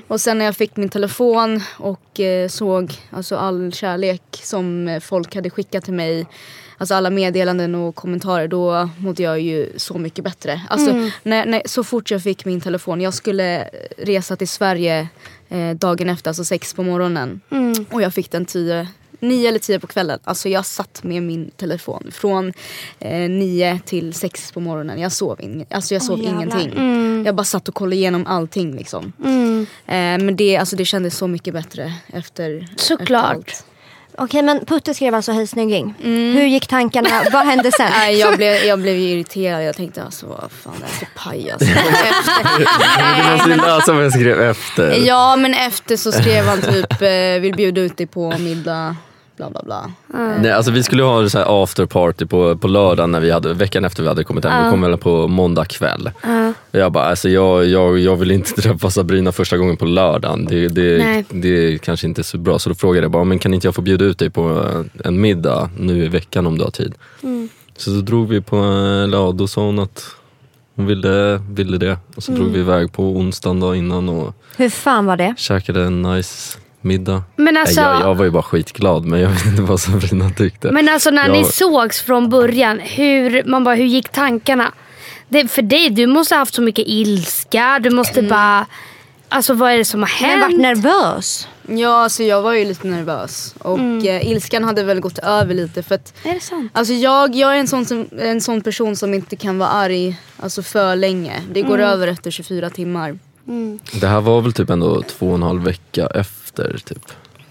Och 0.08 0.20
sen 0.20 0.38
när 0.38 0.44
jag 0.44 0.56
fick 0.56 0.76
min 0.76 0.88
telefon 0.88 1.60
och 1.76 2.20
eh, 2.20 2.48
såg 2.48 2.92
alltså, 3.10 3.36
all 3.36 3.72
kärlek 3.72 4.22
som 4.42 5.00
folk 5.02 5.34
hade 5.34 5.50
skickat 5.50 5.84
till 5.84 5.94
mig. 5.94 6.26
Alltså 6.78 6.94
alla 6.94 7.10
meddelanden 7.10 7.74
och 7.74 7.94
kommentarer. 7.94 8.48
Då 8.48 8.88
mådde 8.98 9.22
jag 9.22 9.40
ju 9.40 9.72
så 9.76 9.98
mycket 9.98 10.24
bättre. 10.24 10.62
Alltså, 10.68 11.10
när, 11.22 11.46
när, 11.46 11.62
så 11.64 11.84
fort 11.84 12.10
jag 12.10 12.22
fick 12.22 12.44
min 12.44 12.60
telefon. 12.60 13.00
Jag 13.00 13.14
skulle 13.14 13.68
resa 13.98 14.36
till 14.36 14.48
Sverige 14.48 15.08
eh, 15.48 15.70
dagen 15.70 16.08
efter, 16.08 16.30
alltså 16.30 16.44
sex 16.44 16.74
på 16.74 16.82
morgonen. 16.82 17.40
Mm. 17.50 17.86
Och 17.90 18.02
jag 18.02 18.14
fick 18.14 18.30
den 18.30 18.46
tio, 18.46 18.88
nio 19.20 19.48
eller 19.48 19.58
tio 19.58 19.78
på 19.80 19.86
kvällen. 19.86 20.18
Alltså 20.24 20.48
jag 20.48 20.66
satt 20.66 21.02
med 21.02 21.22
min 21.22 21.50
telefon 21.50 22.10
från 22.12 22.52
eh, 23.00 23.12
nio 23.30 23.80
till 23.84 24.14
sex 24.14 24.52
på 24.52 24.60
morgonen. 24.60 25.00
Jag 25.00 25.12
sov, 25.12 25.38
ing- 25.40 25.66
alltså 25.70 25.94
jag 25.94 26.02
sov 26.02 26.18
jävlar. 26.18 26.34
ingenting. 26.42 26.72
Mm. 26.72 27.22
Jag 27.26 27.34
bara 27.34 27.44
satt 27.44 27.68
och 27.68 27.74
kollade 27.74 27.96
igenom 27.96 28.26
allting 28.26 28.76
liksom. 28.76 29.12
Mm. 29.24 29.66
Eh, 29.86 30.24
men 30.24 30.36
det, 30.36 30.56
alltså, 30.56 30.76
det 30.76 30.84
kändes 30.84 31.16
så 31.16 31.26
mycket 31.26 31.54
bättre 31.54 31.92
efter 32.12 32.68
Såklart. 32.76 33.00
Efter 33.00 33.54
allt. 33.54 33.64
Okej 34.20 34.42
men 34.42 34.64
Putte 34.66 34.94
skrev 34.94 35.14
alltså 35.14 35.32
hej 35.32 35.46
snygging. 35.46 35.94
Hur 36.02 36.42
gick 36.46 36.66
tankarna? 36.66 37.08
Vad 37.32 37.46
hände 37.46 37.70
sen? 37.76 37.90
Nej, 37.90 38.16
jag, 38.18 38.36
blev, 38.36 38.54
jag 38.54 38.78
blev 38.80 38.96
ju 38.96 39.08
irriterad. 39.08 39.64
Jag 39.64 39.76
tänkte 39.76 40.02
alltså 40.02 40.26
vad 40.26 40.50
fan 40.52 40.72
det 40.80 40.84
är 40.84 40.88
för 40.88 41.06
pajas. 41.16 41.58
Du 41.58 43.32
måste 43.32 43.50
ju 43.50 43.56
läsa 43.56 43.92
vad 43.92 44.04
jag 44.04 44.12
skrev 44.12 44.40
efter. 44.40 45.06
ja 45.06 45.36
men 45.36 45.54
efter 45.54 45.96
så 45.96 46.12
skrev 46.12 46.44
han 46.44 46.60
typ 46.62 47.02
eh, 47.02 47.40
vill 47.40 47.54
bjuda 47.56 47.80
ut 47.80 47.96
dig 47.96 48.06
på 48.06 48.38
middag. 48.38 48.96
Bla 49.38 49.50
bla 49.50 49.62
bla. 49.64 49.90
Nej, 50.40 50.52
alltså 50.52 50.70
vi 50.72 50.82
skulle 50.82 51.02
ha 51.02 51.28
så 51.28 51.38
här 51.38 51.62
after 51.62 51.86
party 51.86 52.26
på, 52.26 52.56
på 52.56 52.68
lördagen 52.68 53.10
när 53.12 53.20
vi 53.20 53.30
hade, 53.30 53.54
veckan 53.54 53.84
efter 53.84 54.02
vi 54.02 54.08
hade 54.08 54.24
kommit 54.24 54.44
hem. 54.44 54.64
Vi 54.64 54.70
kom 54.70 54.80
väl 54.80 54.96
på 54.96 55.28
måndag 55.28 55.64
kväll. 55.64 56.10
Och 56.70 56.78
jag 56.78 56.92
bara, 56.92 57.04
alltså 57.04 57.28
jag, 57.28 57.66
jag, 57.66 57.98
jag 57.98 58.16
vill 58.16 58.30
inte 58.30 58.52
träffa 58.62 58.90
Sabrina 58.90 59.32
första 59.32 59.56
gången 59.56 59.76
på 59.76 59.84
lördagen. 59.84 60.44
Det, 60.44 60.68
det, 60.68 60.98
Nej. 60.98 61.24
det 61.30 61.78
kanske 61.82 62.06
inte 62.06 62.20
är 62.20 62.22
så 62.22 62.38
bra. 62.38 62.58
Så 62.58 62.68
då 62.68 62.74
frågade 62.74 63.04
jag 63.04 63.10
bara, 63.10 63.24
men 63.24 63.38
kan 63.38 63.54
inte 63.54 63.66
jag 63.66 63.74
få 63.74 63.82
bjuda 63.82 64.04
ut 64.04 64.18
dig 64.18 64.30
på 64.30 64.66
en 65.04 65.20
middag 65.20 65.70
nu 65.78 66.04
i 66.04 66.08
veckan 66.08 66.46
om 66.46 66.58
du 66.58 66.64
har 66.64 66.70
tid? 66.70 66.94
Så 67.76 67.90
då 67.90 68.00
drog 68.00 68.28
vi 68.28 68.40
på, 68.40 68.56
eller 69.04 69.18
ja, 69.18 69.32
då 69.32 69.48
sa 69.48 69.60
hon 69.60 69.78
att 69.78 70.04
hon 70.76 70.86
ville, 70.86 71.40
ville 71.50 71.78
det. 71.78 71.98
Och 72.16 72.22
så 72.22 72.32
drog 72.32 72.48
vi 72.48 72.60
iväg 72.60 72.92
på 72.92 73.04
onsdagen 73.04 73.60
då 73.60 73.74
innan 73.74 74.08
och 74.08 74.34
Hur 74.56 74.68
fan 74.70 75.06
var 75.06 75.16
det? 75.16 75.34
käkade 75.36 75.84
en 75.84 76.02
nice 76.02 76.58
middag. 76.80 77.22
Men 77.36 77.56
alltså, 77.56 77.80
jag, 77.80 78.00
jag 78.02 78.14
var 78.14 78.24
ju 78.24 78.30
bara 78.30 78.42
skitglad 78.42 79.04
men 79.04 79.20
jag 79.20 79.28
vet 79.30 79.46
inte 79.46 79.62
vad 79.62 79.80
Sabrina 79.80 80.30
tyckte. 80.30 80.72
men 80.72 80.88
alltså 80.88 81.10
när 81.10 81.28
ni 81.28 81.38
Jag- 81.38 81.46
sågs 81.54 82.00
från 82.02 82.28
början, 82.30 82.78
hur, 82.78 83.44
man 83.44 83.64
bara, 83.64 83.74
hur 83.74 83.84
gick 83.84 84.08
tankarna? 84.08 84.72
Det, 85.28 85.48
för 85.48 85.62
dig, 85.62 85.90
du 85.90 86.06
måste 86.06 86.34
ha 86.34 86.38
haft 86.38 86.54
så 86.54 86.62
mycket 86.62 86.84
ilska. 86.88 87.78
Du 87.82 87.90
måste 87.90 88.22
bara... 88.22 88.66
Alltså 89.30 89.54
vad 89.54 89.72
är 89.72 89.78
det 89.78 89.84
som 89.84 90.00
har 90.02 90.08
hänt? 90.08 90.42
vart 90.42 90.60
nervös? 90.60 91.48
Ja 91.68 92.02
alltså 92.02 92.22
jag 92.22 92.42
var 92.42 92.52
ju 92.52 92.64
lite 92.64 92.86
nervös. 92.86 93.54
Och 93.58 93.78
eh, 93.78 94.30
ilskan 94.30 94.64
hade 94.64 94.82
väl 94.82 95.00
gått 95.00 95.18
över 95.18 95.54
lite 95.54 95.82
för 95.82 95.94
att 95.94 96.14
Är 96.24 96.34
det 96.34 96.40
sant? 96.40 96.72
Alltså 96.74 96.92
jag, 96.94 97.34
jag 97.34 97.54
är 97.54 97.58
en 97.60 97.68
sån, 97.68 97.84
som, 97.86 98.06
en 98.18 98.40
sån 98.40 98.60
person 98.60 98.96
som 98.96 99.14
inte 99.14 99.36
kan 99.36 99.58
vara 99.58 99.68
arg 99.68 100.16
alltså 100.40 100.62
för 100.62 100.96
länge. 100.96 101.42
Det 101.52 101.62
går 101.62 101.78
över 101.78 102.08
efter 102.08 102.30
24 102.30 102.70
timmar. 102.70 103.18
Det 104.00 104.06
här 104.06 104.20
var 104.20 104.40
väl 104.40 104.52
typ 104.52 104.70
ändå 104.70 105.02
två 105.02 105.28
och 105.28 105.34
en 105.34 105.42
halv 105.42 105.64
vecka 105.64 106.06
efter 106.14 106.47
typ. 106.84 107.02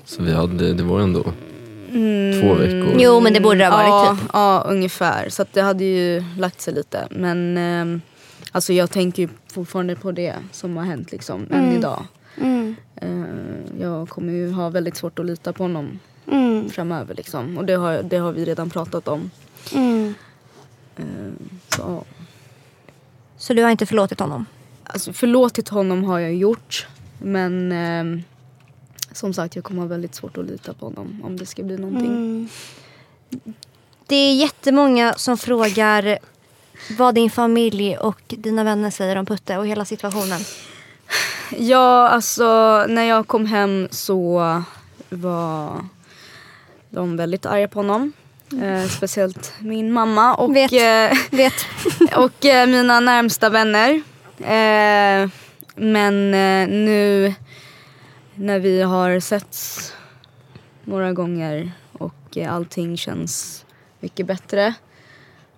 Så 0.05 0.23
vi 0.23 0.33
hade, 0.33 0.73
det 0.73 0.83
var 0.83 0.99
ändå 0.99 1.23
två 2.41 2.53
veckor. 2.53 2.95
Jo 2.99 3.19
men 3.19 3.33
det 3.33 3.39
borde 3.41 3.57
det 3.57 3.65
ha 3.65 3.77
varit 3.77 3.87
ja, 3.87 4.17
typ. 4.21 4.29
ja, 4.33 4.63
ungefär. 4.67 5.29
Så 5.29 5.41
att 5.41 5.53
det 5.53 5.61
hade 5.61 5.83
ju 5.83 6.23
lagt 6.37 6.61
sig 6.61 6.73
lite. 6.73 7.07
Men 7.11 7.57
ehm, 7.57 8.01
alltså 8.51 8.73
jag 8.73 8.91
tänker 8.91 9.23
ju 9.23 9.29
fortfarande 9.53 9.95
på 9.95 10.11
det 10.11 10.35
som 10.51 10.77
har 10.77 10.83
hänt 10.83 11.11
liksom, 11.11 11.45
än 11.51 11.71
idag. 11.77 12.05
Mm. 12.41 12.75
Eh, 12.95 13.81
jag 13.81 14.09
kommer 14.09 14.33
ju 14.33 14.51
ha 14.51 14.69
väldigt 14.69 14.95
svårt 14.97 15.19
att 15.19 15.25
lita 15.25 15.53
på 15.53 15.63
honom 15.63 15.99
Mm. 16.31 16.69
framöver. 16.69 17.15
Liksom. 17.15 17.57
Och 17.57 17.65
det 17.65 17.73
har, 17.73 18.03
det 18.03 18.17
har 18.17 18.31
vi 18.31 18.45
redan 18.45 18.69
pratat 18.69 19.07
om. 19.07 19.31
Mm. 19.75 20.13
Eh, 20.97 21.03
så. 21.75 22.03
Så 23.37 23.53
du 23.53 23.63
har 23.63 23.69
inte 23.69 23.85
förlåtit 23.85 24.19
honom? 24.19 24.45
alltså, 24.83 25.13
förlåtit 25.13 25.69
honom 25.69 26.03
har 26.03 26.19
jag 26.19 26.33
gjort. 26.35 26.87
Men 27.17 27.71
ehm, 27.71 28.23
som 29.17 29.33
sagt, 29.33 29.55
jag 29.55 29.63
kommer 29.63 29.81
ha 29.81 29.87
väldigt 29.87 30.15
svårt 30.15 30.37
att 30.37 30.45
lita 30.45 30.73
på 30.73 30.85
honom 30.85 31.21
om 31.23 31.37
det 31.37 31.45
ska 31.45 31.63
bli 31.63 31.77
någonting. 31.77 32.05
Mm. 32.11 32.49
Det 34.07 34.15
är 34.15 34.35
jättemånga 34.35 35.13
som 35.13 35.37
frågar 35.37 36.17
vad 36.97 37.15
din 37.15 37.31
familj 37.31 37.97
och 37.97 38.21
dina 38.27 38.63
vänner 38.63 38.89
säger 38.89 39.15
om 39.15 39.25
Putte 39.25 39.57
och 39.57 39.67
hela 39.67 39.85
situationen. 39.85 40.41
Ja, 41.57 42.09
alltså 42.09 42.45
när 42.89 43.03
jag 43.03 43.27
kom 43.27 43.45
hem 43.45 43.87
så 43.91 44.63
var 45.09 45.85
de 46.89 47.17
väldigt 47.17 47.45
arga 47.45 47.67
på 47.67 47.79
honom. 47.79 48.13
Eh, 48.63 48.87
speciellt 48.89 49.53
min 49.59 49.91
mamma 49.91 50.35
och, 50.35 50.55
Vet. 50.55 50.71
eh, 50.71 51.17
Vet. 51.31 51.53
och 52.15 52.45
eh, 52.45 52.67
mina 52.67 52.99
närmsta 52.99 53.49
vänner. 53.49 54.01
Eh, 54.39 55.29
men 55.75 56.33
eh, 56.33 56.67
nu 56.67 57.33
när 58.37 58.59
vi 58.59 58.81
har 58.81 59.19
setts 59.19 59.93
några 60.83 61.13
gånger 61.13 61.71
och 61.91 62.37
eh, 62.37 62.53
allting 62.53 62.97
känns 62.97 63.65
mycket 63.99 64.25
bättre 64.25 64.73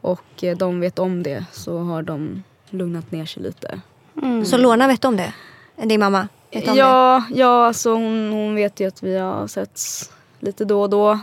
och 0.01 0.43
eh, 0.43 0.57
de 0.57 0.79
vet 0.79 0.99
om 0.99 1.23
det 1.23 1.45
så 1.51 1.77
har 1.77 2.01
de 2.01 2.43
lugnat 2.69 3.11
ner 3.11 3.25
sig 3.25 3.43
lite. 3.43 3.81
Så 4.45 4.57
Lorna 4.57 4.87
vet 4.87 5.05
om 5.05 5.17
det? 5.17 5.33
Din 5.75 5.99
mamma? 5.99 6.27
Vet 6.51 6.67
om 6.67 6.73
det? 6.73 6.79
Ja, 6.79 7.23
ja 7.33 7.65
alltså 7.65 7.93
hon, 7.93 8.31
hon 8.31 8.55
vet 8.55 8.79
ju 8.79 8.87
att 8.87 9.03
vi 9.03 9.17
har 9.17 9.47
setts 9.47 10.11
lite 10.39 10.65
då 10.65 10.81
och 10.81 10.89
då. 10.89 11.19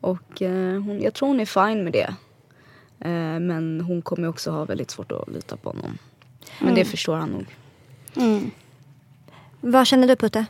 Och 0.00 0.42
eh, 0.42 0.82
hon, 0.82 1.00
jag 1.02 1.14
tror 1.14 1.28
hon 1.28 1.40
är 1.40 1.46
fine 1.46 1.84
med 1.84 1.92
det. 1.92 2.14
Eh, 3.00 3.40
men 3.40 3.80
hon 3.80 4.02
kommer 4.02 4.28
också 4.28 4.50
ha 4.50 4.64
väldigt 4.64 4.90
svårt 4.90 5.12
att 5.12 5.28
lita 5.28 5.56
på 5.56 5.68
honom. 5.70 5.98
Men 6.60 6.74
det 6.74 6.84
förstår 6.84 7.16
han 7.16 7.28
nog. 7.28 7.46
Mm. 8.16 8.50
Vad 9.60 9.86
känner 9.86 10.08
du 10.08 10.16
Putte? 10.16 10.46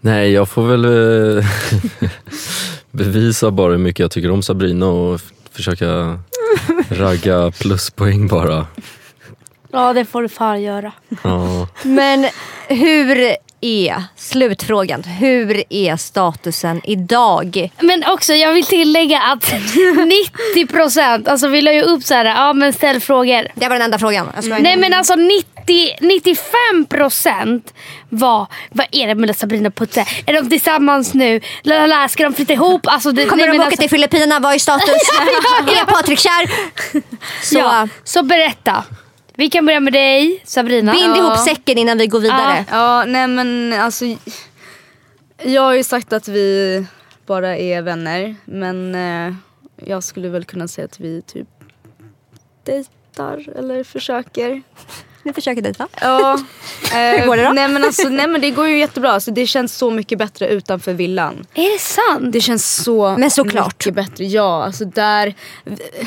Nej, 0.00 0.32
jag 0.32 0.48
får 0.48 0.62
väl 0.62 0.84
eh, 0.84 1.44
bevisa 2.90 3.50
bara 3.50 3.70
hur 3.70 3.78
mycket 3.78 4.00
jag 4.00 4.10
tycker 4.10 4.30
om 4.30 4.42
Sabrina 4.42 4.86
och 4.86 5.20
försöka 5.52 6.18
ragga 6.90 7.50
pluspoäng 7.50 8.28
bara. 8.28 8.66
Ja, 9.72 9.92
det 9.92 10.04
får 10.04 10.22
du 10.22 10.28
fan 10.28 10.62
göra. 10.62 10.92
Ja. 11.22 11.68
Men 11.82 12.26
hur 12.68 13.36
är, 13.60 14.02
slutfrågan, 14.16 15.02
hur 15.02 15.64
är 15.70 15.96
statusen 15.96 16.80
idag? 16.84 17.70
Men 17.80 18.04
också, 18.06 18.32
jag 18.32 18.52
vill 18.54 18.64
tillägga 18.66 19.20
att 19.20 19.52
90 20.54 20.66
procent, 20.66 21.28
alltså 21.28 21.48
vi 21.48 21.62
la 21.62 21.72
ju 21.72 21.82
upp 21.82 22.02
så 22.02 22.14
här, 22.14 22.24
ja 22.24 22.52
men 22.52 22.72
ställ 22.72 23.00
frågor. 23.00 23.46
Det 23.54 23.68
var 23.68 23.74
den 23.74 23.82
enda 23.82 23.98
frågan. 23.98 24.28
Nej 24.60 24.76
men 24.76 24.94
alltså 24.94 25.14
90, 25.14 25.44
95 26.00 26.86
procent 26.88 27.74
var, 28.08 28.46
vad 28.70 28.86
är 28.92 29.06
det 29.06 29.14
med 29.14 29.36
Sabrina 29.36 29.68
och 29.68 29.74
Putte? 29.74 30.04
Är 30.26 30.32
de 30.32 30.48
tillsammans 30.48 31.14
nu? 31.14 31.40
Lalala, 31.62 32.08
ska 32.08 32.22
de 32.24 32.32
flytta 32.34 32.52
ihop? 32.52 32.80
Alltså, 32.84 33.12
det, 33.12 33.26
Kommer 33.26 33.42
nej, 33.42 33.52
de 33.52 33.56
åka 33.58 33.64
alltså, 33.64 33.80
till 33.80 33.90
Filippinerna? 33.90 34.38
Vad 34.40 34.54
är 34.54 34.58
status? 34.58 34.88
är 35.80 35.84
Patrik 35.84 36.18
kär? 36.18 36.50
Så 37.44 37.58
Ja, 37.58 37.88
så 38.04 38.22
berätta. 38.22 38.84
Vi 39.34 39.50
kan 39.50 39.66
börja 39.66 39.80
med 39.80 39.92
dig 39.92 40.42
Sabrina. 40.44 40.92
bind 40.92 41.16
Ja. 41.16 41.16
ihop 41.16 41.38
säcken 41.38 41.78
innan 41.78 41.98
vi 41.98 42.06
går 42.06 42.20
vidare. 42.20 42.64
Ja, 42.70 43.04
nej 43.04 43.26
men 43.26 43.72
alltså. 43.72 44.04
Jag 45.42 45.62
har 45.62 45.74
ju 45.74 45.84
sagt 45.84 46.12
att 46.12 46.28
vi 46.28 46.86
bara 47.26 47.56
är 47.56 47.82
vänner. 47.82 48.36
Men 48.44 48.94
eh, 48.94 49.34
jag 49.76 50.04
skulle 50.04 50.28
väl 50.28 50.44
kunna 50.44 50.68
säga 50.68 50.84
att 50.84 51.00
vi 51.00 51.22
typ 51.22 51.48
dejtar 52.64 53.58
eller 53.58 53.84
försöker. 53.84 54.62
Ni 55.30 55.34
försöker 55.34 55.62
dejta? 55.62 55.88
Ja. 56.00 56.38
Eh, 56.94 57.26
går 57.26 57.36
det 57.36 57.44
då? 57.44 57.52
Nej 57.52 57.68
men, 57.68 57.84
alltså, 57.84 58.08
nej 58.08 58.26
men 58.28 58.40
det 58.40 58.50
går 58.50 58.68
ju 58.68 58.78
jättebra. 58.78 59.12
Alltså, 59.12 59.30
det 59.30 59.46
känns 59.46 59.76
så 59.76 59.90
mycket 59.90 60.18
bättre 60.18 60.48
utanför 60.48 60.92
villan. 60.92 61.46
Är 61.54 61.72
det 61.72 61.78
sant? 61.80 62.32
Det 62.32 62.40
känns 62.40 62.76
så 62.84 63.16
Men 63.18 63.30
såklart. 63.30 63.66
mycket 63.86 63.94
bättre. 63.94 64.24
Ja, 64.24 64.64
alltså 64.64 64.84
där, 64.84 65.34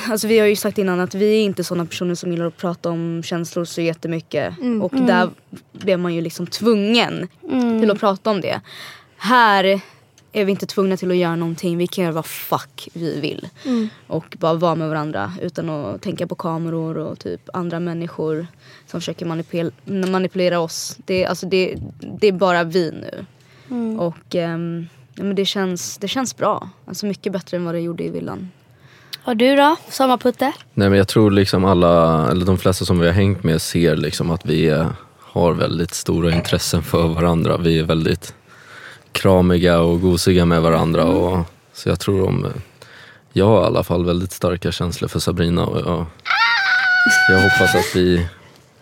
alltså 0.09 0.27
vi 0.27 0.39
har 0.39 0.47
ju 0.47 0.55
sagt 0.55 0.77
innan 0.77 0.99
att 0.99 1.15
vi 1.15 1.35
är 1.35 1.43
inte 1.43 1.63
sådana 1.63 1.85
personer 1.85 2.15
som 2.15 2.31
gillar 2.31 2.45
att 2.45 2.57
prata 2.57 2.89
om 2.89 3.23
känslor 3.25 3.65
så 3.65 3.81
jättemycket. 3.81 4.53
Och 4.81 4.91
där 4.95 5.29
blev 5.73 5.99
man 5.99 6.13
ju 6.13 6.21
liksom 6.21 6.47
tvungen 6.47 7.27
till 7.81 7.91
att 7.91 7.99
prata 7.99 8.29
om 8.29 8.41
det. 8.41 8.61
Här 9.17 9.81
är 10.33 10.45
vi 10.45 10.51
inte 10.51 10.65
tvungna 10.65 10.97
till 10.97 11.11
att 11.11 11.17
göra 11.17 11.35
någonting. 11.35 11.77
Vi 11.77 11.87
kan 11.87 12.03
göra 12.03 12.13
vad 12.13 12.25
fuck 12.25 12.89
vi 12.93 13.19
vill. 13.19 13.49
Och 14.07 14.37
bara 14.39 14.53
vara 14.53 14.75
med 14.75 14.89
varandra 14.89 15.33
utan 15.41 15.69
att 15.69 16.01
tänka 16.01 16.27
på 16.27 16.35
kameror 16.35 16.97
och 16.97 17.19
typ 17.19 17.41
andra 17.53 17.79
människor 17.79 18.47
som 18.87 19.01
försöker 19.01 19.25
manipul- 19.25 19.71
manipulera 20.11 20.59
oss. 20.59 20.97
Det, 21.05 21.25
alltså 21.25 21.45
det, 21.45 21.75
det 22.19 22.27
är 22.27 22.31
bara 22.31 22.63
vi 22.63 22.91
nu. 22.91 23.25
Och 23.99 24.35
ehm, 24.35 24.87
ja, 25.15 25.23
men 25.23 25.35
det, 25.35 25.45
känns, 25.45 25.97
det 25.97 26.07
känns 26.07 26.37
bra. 26.37 26.69
Alltså 26.85 27.05
mycket 27.05 27.33
bättre 27.33 27.57
än 27.57 27.65
vad 27.65 27.75
det 27.75 27.81
gjorde 27.81 28.03
i 28.03 28.09
villan. 28.09 28.51
Och 29.25 29.37
du 29.37 29.55
då? 29.55 29.75
Sommarputte? 29.89 30.51
Nej 30.73 30.89
men 30.89 30.97
jag 30.97 31.07
tror 31.07 31.31
liksom 31.31 31.65
alla, 31.65 32.27
eller 32.31 32.45
de 32.45 32.57
flesta 32.57 32.85
som 32.85 32.99
vi 32.99 33.05
har 33.05 33.13
hängt 33.13 33.43
med 33.43 33.61
ser 33.61 33.95
liksom 33.95 34.31
att 34.31 34.45
vi 34.45 34.69
är, 34.69 34.87
har 35.19 35.53
väldigt 35.53 35.93
stora 35.93 36.31
intressen 36.35 36.83
för 36.83 37.07
varandra. 37.07 37.57
Vi 37.57 37.79
är 37.79 37.83
väldigt 37.83 38.35
kramiga 39.13 39.79
och 39.79 40.01
gosiga 40.01 40.45
med 40.45 40.61
varandra. 40.61 41.03
Och, 41.05 41.45
så 41.73 41.89
jag 41.89 41.99
tror 41.99 42.27
om, 42.27 42.47
jag 43.33 43.45
har 43.45 43.63
i 43.63 43.65
alla 43.65 43.83
fall 43.83 44.05
väldigt 44.05 44.31
starka 44.31 44.71
känslor 44.71 45.07
för 45.09 45.19
Sabrina 45.19 45.65
och 45.65 45.79
jag, 45.79 46.05
jag 47.29 47.41
hoppas 47.41 47.75
att 47.75 47.95
vi 47.95 48.27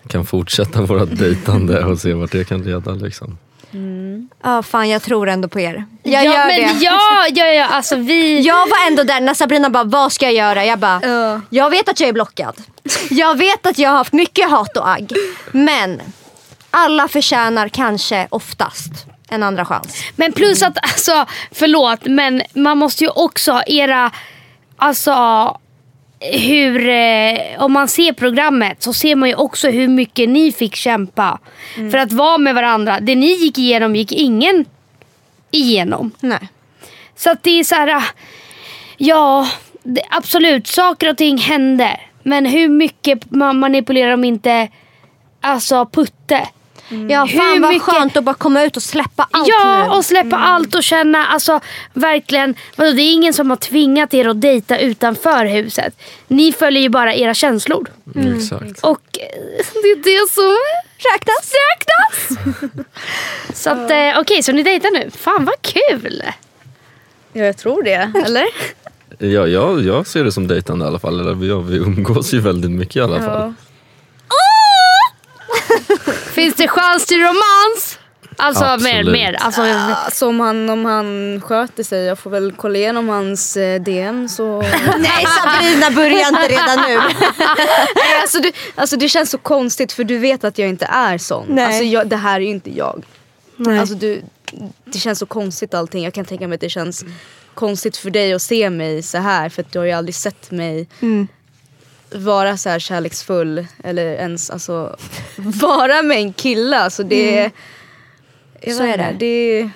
kan 0.07 0.25
fortsätta 0.25 0.82
vårt 0.82 1.17
dejtande 1.19 1.86
och 1.86 1.99
se 1.99 2.13
vart 2.13 2.32
det 2.32 2.43
kan 2.43 2.61
leda. 2.61 2.91
Liksom. 2.91 3.38
Ja, 4.43 4.63
fan 4.63 4.89
jag 4.89 5.01
tror 5.01 5.29
ändå 5.29 5.47
på 5.47 5.59
er. 5.59 5.86
Jag 6.03 6.25
ja, 6.25 6.34
gör 6.34 6.47
men 6.47 6.77
det. 6.79 6.84
Ja, 6.86 7.27
ja, 7.34 7.45
ja, 7.45 7.65
alltså 7.67 7.95
vi... 7.95 8.41
Jag 8.41 8.55
var 8.69 8.88
ändå 8.88 9.03
där 9.03 9.21
när 9.21 9.34
Sabrina 9.34 9.69
bara, 9.69 9.84
vad 9.84 10.11
ska 10.11 10.25
jag 10.25 10.34
göra? 10.34 10.65
Jag 10.65 10.79
bara, 10.79 11.01
Ja. 11.03 11.41
jag 11.49 11.69
vet 11.69 11.89
att 11.89 11.99
jag 11.99 12.09
är 12.09 12.13
blockad. 12.13 12.55
Jag 13.09 13.38
vet 13.38 13.65
att 13.65 13.77
jag 13.77 13.89
har 13.89 13.97
haft 13.97 14.13
mycket 14.13 14.49
hat 14.49 14.77
och 14.77 14.89
agg. 14.89 15.11
Men 15.51 16.01
alla 16.71 17.07
förtjänar 17.07 17.67
kanske 17.69 18.27
oftast 18.29 19.05
en 19.32 19.43
andra 19.43 19.65
chans. 19.65 20.03
Men 20.15 20.34
plus 20.34 20.63
att, 20.63 20.77
alltså, 20.82 21.25
förlåt, 21.51 22.05
men 22.05 22.41
man 22.53 22.77
måste 22.77 23.03
ju 23.03 23.09
också 23.09 23.51
ha 23.51 23.63
era, 23.67 24.11
alltså 24.77 25.13
hur, 26.19 26.89
eh, 26.89 27.63
om 27.63 27.71
man 27.71 27.88
ser 27.88 28.13
programmet 28.13 28.84
så 28.84 28.93
ser 28.93 29.15
man 29.15 29.29
ju 29.29 29.36
också 29.36 29.69
hur 29.69 29.88
mycket 29.88 30.29
ni 30.29 30.51
fick 30.51 30.75
kämpa 30.75 31.39
för 31.91 31.97
att 31.97 32.11
vara 32.11 32.38
med 32.38 32.55
varandra. 32.55 32.99
Det 32.99 33.15
ni 33.15 33.34
gick 33.34 33.57
igenom 33.57 33.95
gick 33.95 34.11
ingen 34.11 34.65
igenom. 35.51 36.11
Nej. 36.19 36.49
Så 37.15 37.32
att 37.32 37.43
det 37.43 37.59
är 37.59 37.63
så 37.63 37.75
här, 37.75 37.88
ah, 37.88 38.03
ja 38.97 39.47
det, 39.84 40.01
absolut 40.09 40.67
saker 40.67 41.09
och 41.09 41.17
ting 41.17 41.38
hände. 41.38 41.99
Men 42.23 42.45
hur 42.45 42.69
mycket 42.69 43.32
man 43.32 43.59
manipulerar 43.59 44.13
om 44.13 44.23
inte 44.23 44.67
alltså 45.41 45.86
Putte? 45.86 46.47
Ja, 47.09 47.25
Hur 47.25 47.37
fan 47.39 47.61
vad 47.61 47.69
mycket- 47.73 47.83
skönt 47.87 48.17
att 48.17 48.23
bara 48.23 48.35
komma 48.35 48.63
ut 48.63 48.77
och 48.77 48.83
släppa 48.83 49.27
allt 49.31 49.47
ja, 49.47 49.83
nu. 49.83 49.89
och 49.89 50.05
släppa 50.05 50.35
allt 50.37 50.75
och 50.75 50.83
känna, 50.83 51.25
alltså 51.27 51.59
verkligen. 51.93 52.55
Vadå, 52.75 52.91
det 52.91 53.01
är 53.01 53.13
ingen 53.13 53.33
som 53.33 53.49
har 53.49 53.57
tvingat 53.57 54.13
er 54.13 54.27
att 54.27 54.41
dejta 54.41 54.77
utanför 54.79 55.45
huset. 55.45 56.01
Ni 56.27 56.51
följer 56.53 56.81
ju 56.81 56.89
bara 56.89 57.15
era 57.15 57.33
känslor. 57.33 57.87
Exakt. 58.35 58.79
Och 58.83 59.01
eh, 59.19 59.63
det 59.83 59.87
är 59.91 59.95
det 60.03 60.31
som 60.31 60.57
Räknas. 61.13 61.53
räknas. 61.71 62.81
så 63.63 63.69
att, 63.69 63.91
eh, 63.91 64.19
okej, 64.19 64.43
så 64.43 64.51
ni 64.51 64.63
dejtar 64.63 64.91
nu. 64.91 65.09
Fan 65.17 65.45
vad 65.45 65.61
kul! 65.61 66.23
Ja, 67.33 67.43
jag 67.43 67.57
tror 67.57 67.83
det. 67.83 68.11
Eller? 68.25 68.45
Ja, 69.17 69.47
jag, 69.47 69.81
jag 69.83 70.07
ser 70.07 70.23
det 70.23 70.31
som 70.31 70.47
dejtande 70.47 70.85
i 70.85 70.87
alla 70.87 70.99
fall. 70.99 71.19
Eller, 71.19 71.45
ja, 71.47 71.59
vi 71.59 71.75
umgås 71.77 72.33
ju 72.33 72.39
väldigt 72.39 72.71
mycket 72.71 72.95
i 72.95 73.01
alla 73.01 73.19
fall. 73.19 73.53
Finns 76.41 76.55
det 76.55 76.67
chans 76.67 77.05
till 77.05 77.19
romans? 77.19 77.99
Alltså 78.37 78.63
mer, 78.63 78.73
Absolut. 78.73 79.11
mer. 79.11 79.33
Alltså, 79.33 79.61
Alltså 79.61 80.27
om 80.27 80.39
han, 80.39 80.69
om 80.69 80.85
han 80.85 81.41
sköter 81.41 81.83
sig, 81.83 82.03
jag 82.03 82.19
får 82.19 82.29
väl 82.29 82.53
kolla 82.57 82.77
igenom 82.77 83.09
hans 83.09 83.57
eh, 83.57 83.81
DM 83.81 84.29
så... 84.29 84.61
Nej 84.99 85.25
Sabrina 85.25 85.91
börja 85.91 86.27
inte 86.27 86.47
redan 86.47 86.89
nu. 86.89 86.95
Nej, 87.95 88.21
alltså, 88.21 88.39
det, 88.39 88.51
alltså 88.75 88.97
det 88.97 89.09
känns 89.09 89.29
så 89.29 89.37
konstigt 89.37 89.91
för 89.91 90.03
du 90.03 90.17
vet 90.17 90.43
att 90.43 90.57
jag 90.57 90.69
inte 90.69 90.85
är 90.85 91.17
sån. 91.17 91.45
Nej. 91.49 91.65
Alltså 91.65 91.83
jag, 91.83 92.07
det 92.07 92.15
här 92.15 92.35
är 92.35 92.43
ju 92.43 92.49
inte 92.49 92.77
jag. 92.77 93.05
Nej. 93.55 93.79
Alltså 93.79 93.95
du, 93.95 94.21
det 94.85 94.99
känns 94.99 95.19
så 95.19 95.25
konstigt 95.25 95.73
allting. 95.73 96.03
Jag 96.03 96.13
kan 96.13 96.25
tänka 96.25 96.47
mig 96.47 96.55
att 96.55 96.61
det 96.61 96.69
känns 96.69 97.05
konstigt 97.53 97.97
för 97.97 98.09
dig 98.09 98.33
att 98.33 98.41
se 98.41 98.69
mig 98.69 99.03
så 99.03 99.17
här 99.17 99.49
för 99.49 99.61
att 99.61 99.71
du 99.71 99.79
har 99.79 99.85
ju 99.85 99.91
aldrig 99.91 100.15
sett 100.15 100.51
mig 100.51 100.87
vara 102.14 102.57
så 102.57 102.70
här 102.70 102.80
kärleksfull 102.80 103.68
eller 103.84 104.05
ens 104.05 104.49
alltså 104.49 104.95
vara 105.38 106.01
med 106.01 106.18
en 106.18 106.34
kille. 106.34 106.78
Alltså 106.78 107.03
det, 107.03 107.51
jag 108.62 108.76
Så 108.76 108.84
är 108.84 108.97
det. 108.97 109.16
det. 109.20 109.70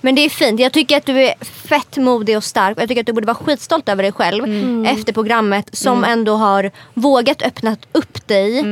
Men 0.00 0.14
det 0.14 0.20
är 0.24 0.28
fint. 0.30 0.60
Jag 0.60 0.72
tycker 0.72 0.96
att 0.96 1.06
du 1.06 1.22
är 1.24 1.34
fett 1.44 1.96
modig 1.96 2.36
och 2.36 2.44
stark. 2.44 2.80
Jag 2.80 2.88
tycker 2.88 3.00
att 3.00 3.06
du 3.06 3.12
borde 3.12 3.26
vara 3.26 3.34
skitstolt 3.34 3.88
över 3.88 4.02
dig 4.02 4.12
själv 4.12 4.44
efter 4.86 5.12
programmet 5.12 5.76
som 5.76 6.04
ändå 6.04 6.34
har 6.36 6.70
vågat 6.94 7.42
öppna 7.42 7.76
upp 7.92 8.26
dig. 8.26 8.62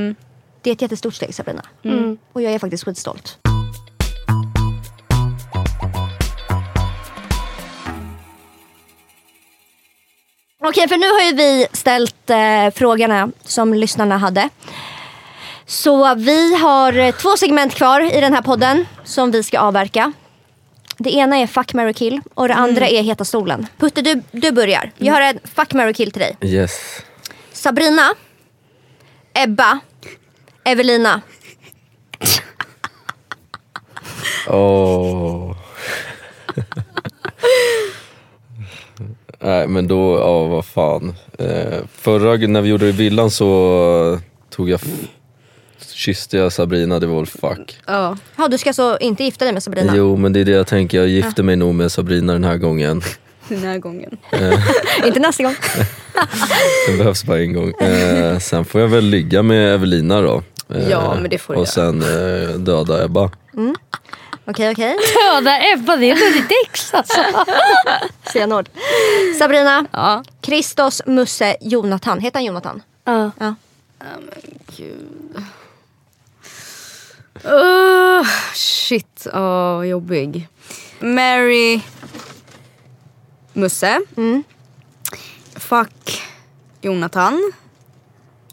Det 0.63 0.71
är 0.71 0.75
ett 0.75 0.83
jättestort 0.83 1.15
steg 1.15 1.35
Sabrina. 1.35 1.63
Och 2.33 2.43
jag 2.43 2.53
är 2.53 2.59
faktiskt 2.59 2.85
skitstolt. 2.85 3.39
Okej, 10.67 10.89
för 10.89 10.97
nu 10.97 11.11
har 11.11 11.21
ju 11.21 11.33
vi 11.37 11.67
ställt 11.73 12.31
eh, 12.31 12.71
frågorna 12.75 13.31
som 13.45 13.75
lyssnarna 13.75 14.19
hade. 14.19 14.49
Så 15.67 16.15
vi 16.15 16.55
har 16.55 16.99
eh, 16.99 17.15
två 17.15 17.37
segment 17.37 17.75
kvar 17.75 18.17
i 18.17 18.21
den 18.21 18.33
här 18.33 18.43
podden 18.43 18.87
som 19.05 19.31
vi 19.31 19.43
ska 19.43 19.59
avverka. 19.59 20.13
Det 20.99 21.11
ena 21.11 21.37
är 21.37 21.47
fuck, 21.47 21.75
marry, 21.75 21.95
kill 21.95 22.21
och 22.35 22.49
det 22.49 22.55
andra 22.55 22.89
är 22.89 23.03
heta 23.03 23.25
stolen. 23.25 23.67
Putte, 23.79 24.03
du, 24.03 24.23
du 24.31 24.53
börjar. 24.53 24.93
Jag 24.97 25.15
har 25.15 25.21
en 25.21 25.39
fuck, 25.55 25.73
marry, 25.73 25.95
kill 25.95 26.11
till 26.11 26.23
dig. 26.23 26.37
Yes. 26.41 27.03
Sabrina, 27.53 28.15
Ebba, 29.35 29.79
Evelina. 30.65 31.21
Åh. 34.49 35.57
Nej 39.45 39.69
men 39.69 39.89
då, 39.89 40.19
ja 40.19 40.45
vad 40.45 40.65
fan. 40.65 41.15
Eh, 41.39 41.79
förra 41.97 42.37
när 42.37 42.61
vi 42.61 42.69
gjorde 42.69 42.85
det 42.85 42.89
i 42.89 42.93
villan 42.93 43.31
så 43.31 44.19
tog 44.51 44.71
jag, 44.71 44.81
kysste 45.93 46.37
jag 46.37 46.53
Sabrina, 46.53 46.99
det 47.01 47.07
var 47.07 47.17
väl 47.17 47.27
fuck. 47.27 47.79
Ja. 47.87 48.17
Ja, 48.37 48.49
du 48.49 48.59
ska 48.59 48.73
så 48.73 48.99
inte 48.99 49.25
gifta 49.25 49.45
dig 49.45 49.55
med 49.55 49.63
Sabrina? 49.63 49.97
Jo 49.97 50.17
men 50.17 50.33
det 50.33 50.41
är 50.41 50.45
det 50.45 50.51
jag 50.53 50.67
tänker, 50.67 50.99
jag 50.99 51.09
gifter 51.09 51.43
mig 51.43 51.57
nog 51.57 51.75
med 51.75 51.93
Sabrina 51.93 52.33
den 52.33 52.45
här 52.45 52.57
gången. 52.57 53.03
Den 53.49 53.59
här 53.59 53.79
gången. 53.79 54.17
inte 55.05 55.21
nästa 55.21 55.43
gång. 55.43 55.55
Det 56.89 56.97
behövs 56.99 57.25
bara 57.25 57.41
en 57.41 57.53
gång. 57.53 57.71
Eh, 57.71 58.39
sen 58.39 58.65
får 58.65 58.81
jag 58.81 58.89
väl 58.89 59.05
ligga 59.05 59.43
med 59.43 59.75
Evelina 59.75 60.21
då. 60.21 60.43
Eh, 60.75 60.89
Ja, 60.91 61.17
men 61.21 61.31
det 61.31 61.39
får 61.39 61.55
du 61.55 61.61
Och 61.61 61.69
sen 61.69 62.03
eh, 62.03 62.49
döda 62.49 63.05
Ebba. 63.05 63.31
Okej, 64.47 64.71
okej. 64.71 64.97
döda 65.33 65.73
Ebba, 65.73 65.97
det 65.97 66.11
är 66.11 66.15
väldigt 66.17 66.51
ex 66.67 66.95
alltså. 66.95 67.21
Stenhård. 68.29 68.69
Sabrina, 69.39 69.87
Ja. 69.93 70.25
Kristos, 70.41 71.03
Musse, 71.07 71.57
Jonathan. 71.61 72.21
Heter 72.21 72.39
han 72.39 72.45
Jonathan? 72.45 72.83
Ja. 73.05 73.31
Ja. 73.39 73.55
Gud. 74.77 75.37
Uh, 77.45 78.27
shit, 78.55 79.27
oh, 79.33 79.87
jobbig. 79.87 80.49
Mary 81.01 81.81
Musse. 83.53 84.01
Fuck 85.57 86.23
Jonathan. 86.81 87.53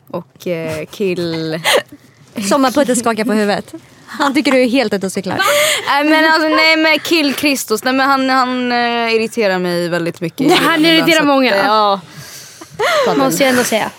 Och 0.08 0.48
eh, 0.48 0.86
kill... 0.86 1.60
Sommarputte 2.50 2.96
skakar 2.96 3.26
på 3.26 3.34
huvudet. 3.34 3.74
Han 4.20 4.34
tycker 4.34 4.52
du 4.52 4.62
är 4.64 4.68
helt 4.70 4.94
ute 4.94 5.06
och 5.06 5.12
cyklar. 5.12 5.40
Nej 5.88 6.04
men 6.04 6.32
alltså 6.34 6.48
nej 6.48 6.78
men 6.78 7.00
kill 7.00 7.34
Kristus. 7.34 7.84
Nej 7.84 7.94
men 7.94 8.10
han, 8.10 8.30
han 8.30 8.72
eh, 8.72 9.14
irriterar 9.16 9.60
mig 9.60 9.90
väldigt 9.90 10.22
mycket. 10.22 10.48
Nej, 10.48 10.58
han 10.62 10.86
irriterar 10.86 11.12
så 11.16 11.20
att, 11.20 11.26
många. 11.28 11.56
eh, 11.56 11.66
Ja. 11.66 12.02
Måste 13.18 13.44
jag 13.44 13.50
ändå 13.50 13.64
säga. 13.64 13.90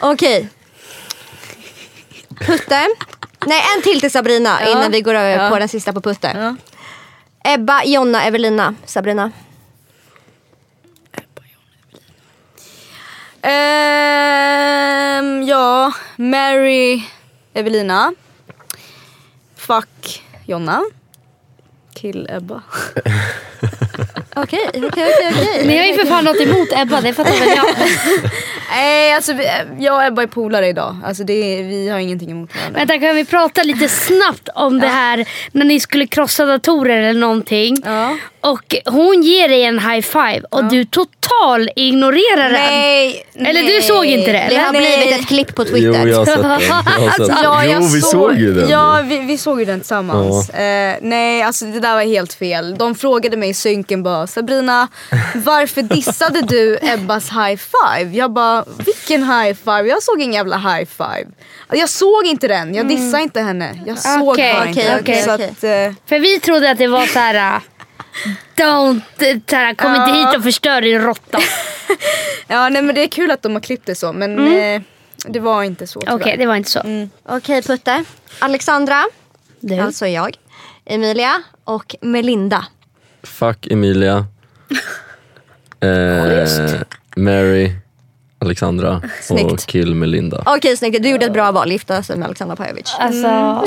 Okej. 0.00 0.48
Putte. 2.40 2.86
Nej, 3.46 3.62
en 3.76 3.82
till 3.82 4.00
till 4.00 4.10
Sabrina 4.10 4.58
Ja. 4.62 4.68
innan 4.70 4.90
vi 4.92 5.00
går 5.00 5.14
över 5.14 5.44
Ja. 5.44 5.50
på 5.50 5.58
den 5.58 5.68
sista 5.68 5.92
på 5.92 6.00
Putte. 6.00 6.32
Ja. 6.34 6.56
Ebba, 7.52 7.82
Jonna, 7.84 8.24
Evelina, 8.24 8.74
Sabrina. 8.86 9.30
Ehm, 14.04 15.42
ja, 15.42 15.92
Mary 16.16 17.02
Evelina. 17.54 18.12
Fuck 19.64 19.88
Jonna. 20.46 20.82
Kill 21.94 22.26
Ebba. 22.28 22.64
Okej, 24.36 24.60
okej, 24.74 24.84
okej. 24.92 25.06
okej. 25.32 25.66
Ni 25.66 25.78
har 25.78 25.84
ju 25.84 25.94
för 25.94 26.06
fan 26.06 26.24
något 26.24 26.40
emot 26.40 26.68
Ebba, 26.76 27.00
det 27.00 27.12
fattar 27.12 27.40
väl 27.40 27.48
jag. 27.56 27.66
Nej 28.70 29.12
alltså 29.14 29.32
vi, 29.32 29.46
jag 29.84 29.96
och 29.96 30.04
Ebba 30.04 30.22
är 30.22 30.26
polare 30.26 30.68
idag. 30.68 30.96
Alltså 31.04 31.24
det, 31.24 31.32
är- 31.58 31.62
vi 31.62 31.88
har 31.88 31.98
ingenting 31.98 32.30
emot 32.30 32.50
varandra. 32.56 32.78
Vänta, 32.78 32.98
kan 32.98 33.16
vi 33.16 33.24
prata 33.24 33.62
lite 33.62 33.88
snabbt 33.88 34.48
om 34.54 34.80
det 34.80 34.86
här 34.88 35.28
när 35.52 35.64
ni 35.64 35.80
skulle 35.80 36.06
krossa 36.06 36.46
datorer 36.46 37.02
eller 37.02 37.20
någonting. 37.20 37.76
Ja. 37.84 38.16
Och 38.40 38.76
hon 38.84 39.22
ger 39.22 39.48
dig 39.48 39.62
en 39.64 39.78
high 39.78 40.00
five 40.00 40.40
och 40.50 40.64
du 40.64 40.84
total 40.84 41.68
ignorerar 41.76 42.42
den. 42.44 42.52
Nej, 42.52 43.26
Eller 43.34 43.52
nej. 43.62 43.76
du 43.76 43.82
såg 43.82 44.04
inte 44.06 44.32
det? 44.32 44.46
Det 44.50 44.56
har 44.56 44.72
Nej. 44.72 44.98
blivit 44.98 45.20
ett 45.20 45.26
klipp 45.28 45.54
på 45.54 45.62
Jo, 45.62 45.68
Twitter. 45.68 46.06
jag 46.06 46.16
har 46.18 46.24
sett 46.26 46.42
den. 46.42 46.50
Jag 46.50 46.74
har 46.74 47.10
sett 47.10 47.26
den. 47.26 47.36
Ja, 47.42 47.64
jag 47.64 47.82
jo, 47.82 47.88
vi 47.94 48.00
såg, 48.00 48.10
såg 48.10 48.34
ju 48.38 48.54
den. 48.54 48.68
Ja, 48.70 49.00
vi, 49.04 49.18
vi 49.18 49.38
såg 49.38 49.58
ju 49.60 49.64
den 49.64 49.80
tillsammans. 49.80 50.50
Eh, 50.50 50.94
nej, 51.00 51.42
alltså 51.42 51.64
det 51.64 51.80
där 51.80 51.94
var 51.94 52.02
helt 52.02 52.32
fel. 52.34 52.74
De 52.78 52.94
frågade 52.94 53.36
mig 53.36 53.48
i 53.48 53.54
synken 53.54 54.02
bara, 54.02 54.23
Sabrina, 54.26 54.88
varför 55.34 55.82
dissade 55.82 56.40
du 56.42 56.78
Ebbas 56.82 57.30
high 57.30 57.56
five? 57.56 58.16
Jag 58.16 58.30
bara, 58.30 58.64
vilken 58.84 59.22
high 59.22 59.54
five? 59.54 59.88
Jag 59.88 60.02
såg 60.02 60.20
ingen 60.20 60.32
jävla 60.34 60.56
high 60.56 60.84
five. 60.84 61.26
Jag 61.72 61.88
såg 61.88 62.26
inte 62.26 62.48
den, 62.48 62.74
jag 62.74 62.88
dissade 62.88 63.22
inte 63.22 63.40
henne. 63.40 63.82
Jag 63.86 63.98
såg 63.98 64.28
Okej, 64.28 64.54
bara 64.54 64.66
inte. 64.68 64.98
okej, 65.00 65.22
så 65.22 65.34
okej. 65.34 65.48
att, 65.48 65.64
eh, 65.64 65.98
För 66.08 66.18
vi 66.18 66.40
trodde 66.40 66.70
att 66.70 66.78
det 66.78 66.86
var 66.86 67.06
så 67.06 67.18
här. 67.18 67.34
äh, 67.56 67.60
Don't, 68.56 69.00
äh, 69.18 69.38
så 69.50 69.56
här, 69.56 69.74
kom 69.74 69.94
inte 69.94 70.10
hit 70.12 70.36
och 70.36 70.42
förstör 70.42 70.80
din 70.80 71.00
råtta. 71.02 71.38
ja, 72.48 72.68
nej, 72.68 72.82
men 72.82 72.94
det 72.94 73.02
är 73.02 73.08
kul 73.08 73.30
att 73.30 73.42
de 73.42 73.52
har 73.52 73.60
klippt 73.60 73.86
det 73.86 73.94
så, 73.94 74.12
men 74.12 74.52
eh, 74.58 74.82
det 75.28 75.40
var 75.40 75.62
inte 75.62 75.86
så 75.86 76.00
Okej, 76.00 76.18
tyvärr. 76.22 76.36
det 76.36 76.46
var 76.46 76.56
inte 76.56 76.70
så. 76.70 77.08
Okej 77.28 77.62
Putte. 77.62 78.04
Alexandra, 78.38 79.04
Du. 79.60 79.78
alltså 79.78 80.06
jag. 80.06 80.36
Emilia 80.86 81.42
och 81.64 81.96
Melinda. 82.00 82.66
Fuck 83.24 83.66
Emilia. 83.70 84.26
Eh, 85.80 86.48
Mary. 87.16 87.72
Alexandra. 88.38 89.02
Snyggt. 89.22 89.52
Och 89.52 89.58
kill 89.60 89.94
Melinda. 89.94 90.42
Okej 90.46 90.76
snyggt, 90.76 91.02
du 91.02 91.08
gjorde 91.08 91.26
ett 91.26 91.32
bra 91.32 91.52
val. 91.52 91.72
Gifta 91.72 92.02
sig 92.02 92.16
med 92.16 92.26
Alexandra 92.26 92.56
Pajovic. 92.56 92.94
Alltså, 92.98 93.62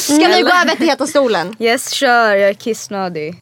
Ska 0.00 0.28
vi 0.28 0.42
gå 0.42 0.48
över 0.48 0.76
till 0.76 0.88
Heta 0.88 1.06
stolen? 1.06 1.56
Yes, 1.58 1.90
kör. 1.90 2.34
Jag 2.34 2.48
är 2.50 2.54
kissnödig. 2.54 3.40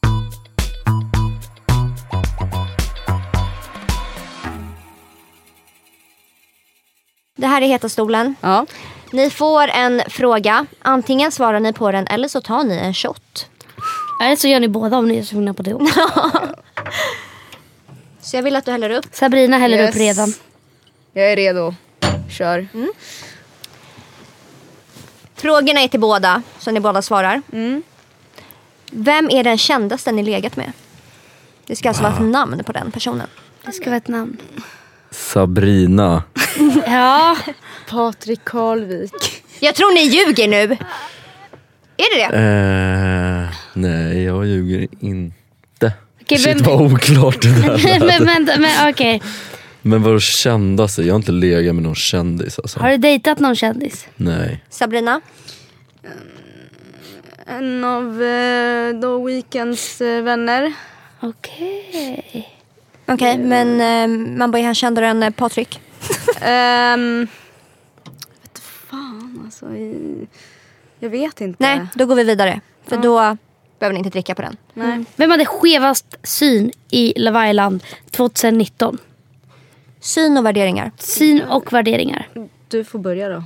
Det 7.37 7.47
här 7.47 7.61
är 7.61 7.65
Heta 7.67 7.89
stolen. 7.89 8.35
Ja. 8.41 8.65
Ni 9.11 9.29
får 9.29 9.67
en 9.67 10.01
fråga. 10.09 10.65
Antingen 10.81 11.31
svarar 11.31 11.59
ni 11.59 11.73
på 11.73 11.91
den 11.91 12.07
eller 12.07 12.27
så 12.27 12.41
tar 12.41 12.63
ni 12.63 12.77
en 12.77 12.93
shot. 12.93 13.49
Eller 14.21 14.35
så 14.35 14.47
gör 14.47 14.59
ni 14.59 14.67
båda 14.67 14.97
om 14.97 15.07
ni 15.07 15.17
är 15.17 15.23
sugna 15.23 15.53
på 15.53 15.63
det. 15.63 15.71
Så 18.21 18.35
jag 18.37 18.43
vill 18.43 18.55
att 18.55 18.65
du 18.65 18.71
häller 18.71 18.89
upp. 18.89 19.05
Sabrina 19.11 19.57
häller 19.57 19.77
Yes. 19.77 19.89
upp 19.89 20.01
redan. 20.01 20.33
Jag 21.13 21.31
är 21.31 21.35
redo. 21.35 21.73
Kör. 22.29 22.67
Frågorna 25.35 25.79
är 25.81 25.87
till 25.87 25.99
båda, 25.99 26.41
så 26.59 26.71
ni 26.71 26.79
båda 26.79 27.01
svarar. 27.01 27.41
Mm. 27.53 27.83
Vem 28.91 29.29
är 29.29 29.43
den 29.43 29.57
kändaste 29.57 30.11
ni 30.11 30.23
legat 30.23 30.55
med? 30.55 30.71
Det 31.65 31.75
ska 31.75 31.87
alltså 31.89 32.03
vara 32.03 32.13
ett 32.13 32.21
namn 32.21 32.63
på 32.65 32.71
den 32.71 32.91
personen. 32.91 33.27
Det 33.65 33.71
ska 33.71 33.85
vara 33.85 33.97
ett 33.97 34.07
namn. 34.07 34.37
Sabrina. 35.11 36.23
Ja, 36.87 37.37
Patrik 37.89 38.43
Karlvik. 38.43 39.43
Jag 39.59 39.75
tror 39.75 39.93
ni 39.93 40.01
ljuger 40.01 40.47
nu. 40.47 40.77
Är 41.97 42.15
det 42.17 42.27
det? 42.27 42.37
Eh, 42.37 43.04
nej, 43.75 44.23
jag 44.23 44.45
ljuger 44.45 44.87
inte. 44.99 45.93
Okej, 46.21 46.37
Shit 46.37 46.55
vem- 46.55 46.63
vad 46.63 46.93
oklart 46.93 47.41
det 47.41 47.61
där 47.61 47.99
men 48.19 48.25
vänta, 48.25 48.59
men 48.59 48.89
okej. 48.89 49.21
Men 49.81 50.03
vadå 50.03 50.19
kändaste? 50.19 51.01
Jag 51.03 51.13
har 51.13 51.19
inte 51.19 51.31
legat 51.31 51.75
med 51.75 51.83
någon 51.83 51.95
kändis 51.95 52.59
alltså. 52.59 52.79
Har 52.79 52.89
du 52.89 52.97
dejtat 52.97 53.39
någon 53.39 53.55
kändis? 53.55 54.07
Nej. 54.15 54.63
Sabrina? 54.69 55.21
En 57.45 57.83
av 57.83 58.23
eh, 58.23 59.01
The 59.01 59.23
Weeknds 59.25 60.01
eh, 60.01 60.23
vänner. 60.23 60.73
Okej. 61.19 62.49
Okej, 63.05 63.37
men 63.37 63.81
eh, 63.81 64.37
man 64.37 64.51
bara 64.51 64.59
är 64.59 64.65
han 64.65 64.75
kändare 64.75 65.07
än 65.07 65.23
eh, 65.23 65.29
Patrik. 65.29 65.79
Um, 66.41 67.19
vet 68.41 68.59
fan 68.89 69.41
alltså. 69.45 69.65
Jag 70.99 71.09
vet 71.09 71.41
inte. 71.41 71.63
Nej, 71.63 71.81
då 71.95 72.05
går 72.05 72.15
vi 72.15 72.23
vidare. 72.23 72.61
För 72.87 72.97
då 72.97 73.37
behöver 73.85 73.93
ni 73.93 73.99
inte 73.99 74.09
dricka 74.09 74.35
på 74.35 74.41
den. 74.41 74.57
Nej. 74.73 75.05
Vem 75.15 75.31
hade 75.31 75.45
skevast 75.45 76.15
syn 76.23 76.71
i 76.89 77.13
Love 77.15 77.49
Island 77.49 77.83
2019? 78.11 78.97
Syn 79.99 80.37
och 80.37 80.45
värderingar. 80.45 80.91
Syn 80.97 81.41
och 81.41 81.73
värderingar. 81.73 82.27
Du 82.67 82.83
får 82.83 82.99
börja 82.99 83.29
då. 83.29 83.43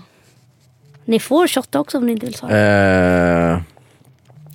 Ni 1.05 1.19
får 1.19 1.47
shotta 1.47 1.79
också 1.79 1.97
om 1.97 2.05
ni 2.05 2.11
inte 2.11 2.25
vill 2.25 2.35
svara. 2.35 3.53
Eh, 3.53 3.61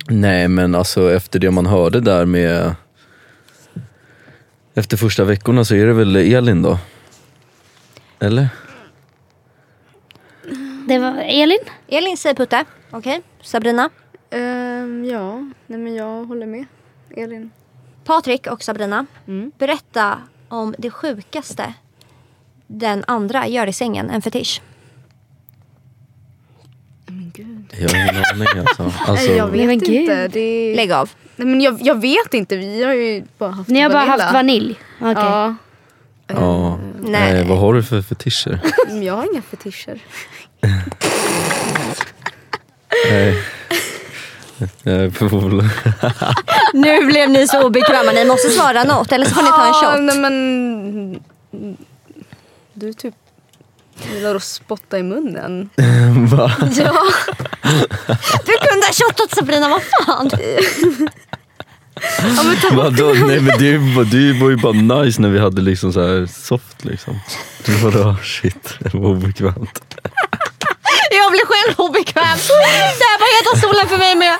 nej 0.09 0.47
men 0.47 0.75
alltså 0.75 1.13
efter 1.13 1.39
det 1.39 1.51
man 1.51 1.65
hörde 1.65 1.99
där 1.99 2.25
med 2.25 2.75
Efter 4.73 4.97
första 4.97 5.23
veckorna 5.23 5.65
så 5.65 5.75
är 5.75 5.85
det 5.85 5.93
väl 5.93 6.15
Elin 6.15 6.61
då? 6.61 6.77
Eller? 8.19 8.47
Det 10.87 10.99
var 10.99 11.17
Elin. 11.25 11.59
Elin 11.87 12.17
säger 12.17 12.35
Putte. 12.35 12.65
Okej, 12.91 13.21
Sabrina. 13.41 13.89
Ehm, 14.35 15.05
ja, 15.05 15.51
nej 15.67 15.79
men 15.79 15.95
jag 15.95 16.25
håller 16.25 16.45
med. 16.45 16.65
Elin. 17.17 17.51
Patrik 18.03 18.47
och 18.47 18.63
Sabrina. 18.63 19.05
Mm. 19.27 19.51
Berätta 19.57 20.17
om 20.47 20.75
det 20.77 20.91
sjukaste 20.91 21.73
den 22.67 23.03
andra 23.07 23.47
gör 23.47 23.67
i 23.67 23.73
sängen, 23.73 24.09
en 24.09 24.21
fetisch. 24.21 24.61
Men 27.05 27.31
gud. 27.35 27.73
Jag 27.79 27.89
har 27.89 27.95
ingen 27.95 28.23
aning 28.33 28.47
alltså. 28.59 28.83
alltså 29.11 29.27
Nej, 29.27 29.37
jag 29.37 29.47
vet 29.47 29.65
men 29.65 29.71
inte. 29.71 30.27
Det. 30.27 30.75
Lägg 30.75 30.91
av. 30.91 31.11
Nej, 31.35 31.47
men 31.47 31.61
jag, 31.61 31.77
jag 31.81 32.01
vet 32.01 32.33
inte. 32.33 32.57
Vi 32.57 32.83
har 32.83 32.93
ju 32.93 33.23
bara 33.37 33.51
haft 33.51 33.69
Ni 33.69 33.81
har 33.81 33.89
bara 33.89 34.05
Vanilla. 34.05 34.23
haft 34.23 34.33
vanilj. 34.33 34.79
Okej. 34.99 35.13
Ja. 35.15 35.55
ja. 36.27 36.77
Nej. 36.99 37.33
Nej. 37.33 37.45
vad 37.47 37.57
har 37.57 37.73
du 37.73 37.83
för 37.83 38.01
fetischer? 38.01 38.59
Jag 39.03 39.13
har 39.13 39.33
inga 39.33 39.41
fetischer. 39.41 39.99
Nej. 43.09 43.35
Väl... 44.83 45.11
Nu 46.73 47.05
blev 47.05 47.29
ni 47.29 47.47
så 47.47 47.63
obekväma, 47.63 48.11
ni 48.11 48.25
måste 48.25 48.49
svara 48.49 48.83
något 48.83 49.11
eller 49.11 49.25
så 49.25 49.35
får 49.35 49.41
ni 49.43 49.49
ta 49.49 49.65
en 49.67 49.73
shot. 49.73 50.01
nej, 50.01 50.17
men... 50.19 51.19
Du 52.73 52.93
typ 52.93 53.13
gillar 54.13 54.35
att 54.35 54.43
spotta 54.43 54.99
i 54.99 55.03
munnen. 55.03 55.69
Va? 56.31 56.51
Ja. 56.59 56.93
Du 58.45 58.51
kunde 58.69 58.85
ha 58.85 58.93
shotat 58.93 59.35
Sabrina, 59.35 59.69
vad 59.69 59.81
fan? 60.05 60.29
ja 62.37 62.43
men 62.43 62.75
Vadå? 62.77 63.05
Nej 63.27 63.39
men 63.41 63.57
det, 63.59 63.77
var- 63.77 64.03
det 64.05 64.39
var 64.41 64.49
ju 64.49 64.55
bara 64.57 64.73
nice 65.03 65.21
när 65.21 65.29
vi 65.29 65.39
hade 65.39 65.61
liksom 65.61 65.93
så 65.93 66.01
här 66.01 66.25
soft 66.25 66.85
liksom. 66.85 67.19
Det 67.65 67.71
var 67.83 67.91
då, 67.91 68.15
shit, 68.23 68.69
det 68.79 68.93
var 68.93 69.09
obekvämt. 69.09 69.95
Jag 71.11 71.31
blir 71.31 71.45
själv 71.45 71.75
obekväm. 71.79 72.37
Det 72.99 73.05
här 73.11 73.19
var 73.19 73.37
heta 73.37 73.57
stolen 73.57 73.87
för 73.89 73.97
mig 73.97 74.15
med. 74.15 74.37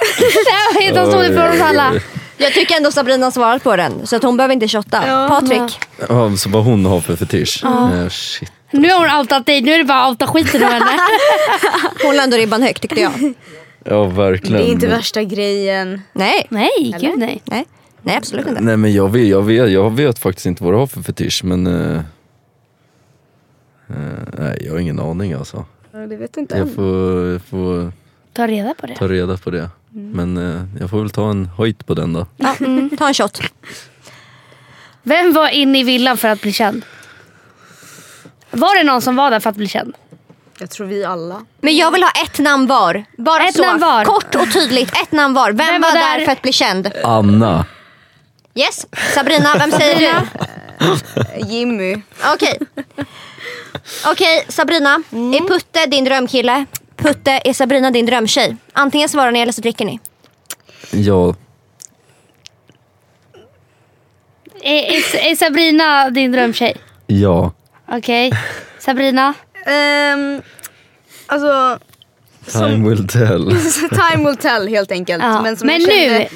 Heta 0.99 1.11
stolen 1.11 1.33
för 1.33 1.49
oss 1.55 1.61
alla. 1.61 1.93
Jag 2.37 2.53
tycker 2.53 2.75
ändå 2.77 2.91
Sabrina 2.91 3.25
har 3.25 3.31
svarat 3.31 3.63
på 3.63 3.75
den 3.75 4.07
så 4.07 4.15
att 4.15 4.23
hon 4.23 4.37
behöver 4.37 4.53
inte 4.53 4.67
shotta. 4.67 5.03
Ja. 5.07 5.27
Patrik, 5.29 5.79
Ja, 6.09 6.35
så 6.37 6.49
vad 6.49 6.63
hon 6.63 6.85
har 6.85 7.01
för 7.01 7.15
fetisch? 7.15 7.63
Eh, 7.65 8.07
shit. 8.09 8.51
Nu 8.71 8.89
har 8.89 9.09
hon 9.09 9.19
outat 9.19 9.45
dig, 9.45 9.61
nu 9.61 9.71
är 9.73 9.77
det 9.77 9.83
bara 9.83 10.03
att 10.03 10.09
outa 10.09 10.27
skiten 10.27 10.61
ur 10.61 10.65
henne. 10.65 10.99
hon 12.03 12.15
la 12.15 12.23
ändå 12.23 12.37
ribban 12.37 12.61
högt 12.61 12.81
tyckte 12.81 13.01
jag. 13.01 13.33
Ja 13.83 14.03
verkligen. 14.05 14.61
Det 14.61 14.69
är 14.69 14.71
inte 14.71 14.87
värsta 14.87 15.23
grejen. 15.23 16.01
Nej, 16.13 16.47
Nej, 16.49 16.95
gud 17.01 17.17
nej. 17.17 17.41
nej, 17.45 17.65
nej 18.01 18.17
absolut 18.17 18.47
inte. 18.47 18.61
Nej 18.61 18.77
men 18.77 18.93
jag 18.93 19.11
vet, 19.11 19.27
jag, 19.27 19.41
vet, 19.41 19.71
jag 19.71 19.95
vet 19.95 20.19
faktiskt 20.19 20.45
inte 20.45 20.63
vad 20.63 20.73
du 20.73 20.77
har 20.77 20.87
för 20.87 21.01
fetisch 21.01 21.41
men... 21.43 21.67
eh, 21.67 21.95
eh, 23.89 23.95
nej 24.37 24.61
jag 24.65 24.71
har 24.71 24.79
ingen 24.79 24.99
aning 24.99 25.33
alltså. 25.33 25.65
Ja, 25.91 25.99
Det 25.99 26.15
vet 26.15 26.37
inte 26.37 26.57
Jag 26.57 26.67
än. 26.67 26.75
får, 26.75 27.25
jag 27.31 27.41
får 27.41 27.91
Ta 28.33 28.47
reda 28.47 28.73
på 28.73 28.87
det. 28.87 28.95
ta 28.95 29.07
reda 29.07 29.37
på 29.37 29.49
det. 29.51 29.69
Men 29.97 30.37
eh, 30.37 30.61
jag 30.79 30.89
får 30.89 30.99
väl 31.01 31.09
ta 31.09 31.29
en 31.29 31.45
höjt 31.45 31.85
på 31.85 31.93
den 31.93 32.13
då. 32.13 32.27
Ja, 32.37 32.55
mm, 32.59 32.97
ta 32.97 33.07
en 33.07 33.13
shot. 33.13 33.39
Vem 35.03 35.33
var 35.33 35.49
inne 35.49 35.79
i 35.79 35.83
villan 35.83 36.17
för 36.17 36.27
att 36.27 36.41
bli 36.41 36.53
känd? 36.53 36.85
Var 38.51 38.77
det 38.77 38.83
någon 38.83 39.01
som 39.01 39.15
var 39.15 39.31
där 39.31 39.39
för 39.39 39.49
att 39.49 39.55
bli 39.55 39.67
känd? 39.67 39.95
Jag 40.59 40.69
tror 40.69 40.87
vi 40.87 41.03
alla. 41.03 41.41
Men 41.61 41.75
jag 41.77 41.91
vill 41.91 42.03
ha 42.03 42.11
ett 42.25 42.39
namn 42.39 42.67
var. 42.67 43.05
Bara 43.17 43.43
Ett 43.43 43.55
så. 43.55 43.61
namn 43.61 43.79
var. 43.79 44.05
Kort 44.05 44.35
och 44.35 44.53
tydligt, 44.53 44.89
ett 45.01 45.11
namn 45.11 45.33
var. 45.33 45.51
Vem, 45.51 45.67
Vem 45.67 45.81
var, 45.81 45.89
var 45.91 45.95
där? 45.99 46.17
där? 46.19 46.25
för 46.25 46.31
att 46.31 46.41
bli 46.41 46.51
känd? 46.53 46.91
Anna. 47.03 47.65
Yes, 48.55 48.87
Sabrina, 49.13 49.55
vem 49.59 49.71
säger 49.71 49.99
du? 49.99 51.47
Jimmy. 51.47 52.01
Okej. 52.33 52.59
Okej, 54.05 54.45
Sabrina. 54.49 54.89
Är 55.11 55.47
Putte 55.47 55.85
din 55.85 56.03
drömkille? 56.05 56.65
Putte, 56.95 57.41
är 57.45 57.53
Sabrina 57.53 57.91
din 57.91 58.05
drömtjej? 58.05 58.55
Antingen 58.73 59.09
svarar 59.09 59.31
ni 59.31 59.39
eller 59.39 59.51
så 59.51 59.61
dricker 59.61 59.85
ni. 59.85 59.99
Ja, 60.91 61.35
Är, 64.61 64.75
är, 64.83 65.31
är 65.31 65.35
Sabrina 65.35 66.09
din 66.09 66.31
drömtjej? 66.31 66.75
ja. 67.07 67.51
Okej. 67.87 68.31
Sabrina? 68.79 69.33
Ehm, 69.65 70.41
alltså, 71.25 71.79
Time 72.51 72.89
will 72.89 73.07
tell. 73.07 73.51
time 73.89 74.25
will 74.29 74.37
tell 74.37 74.67
helt 74.67 74.91
enkelt. 74.91 75.23
Ja. 75.23 75.41
Men, 75.41 75.57
som 75.57 75.67
Men 75.67 75.81
jag 75.81 75.87
nu? 75.89 75.95
kände, 75.95 76.29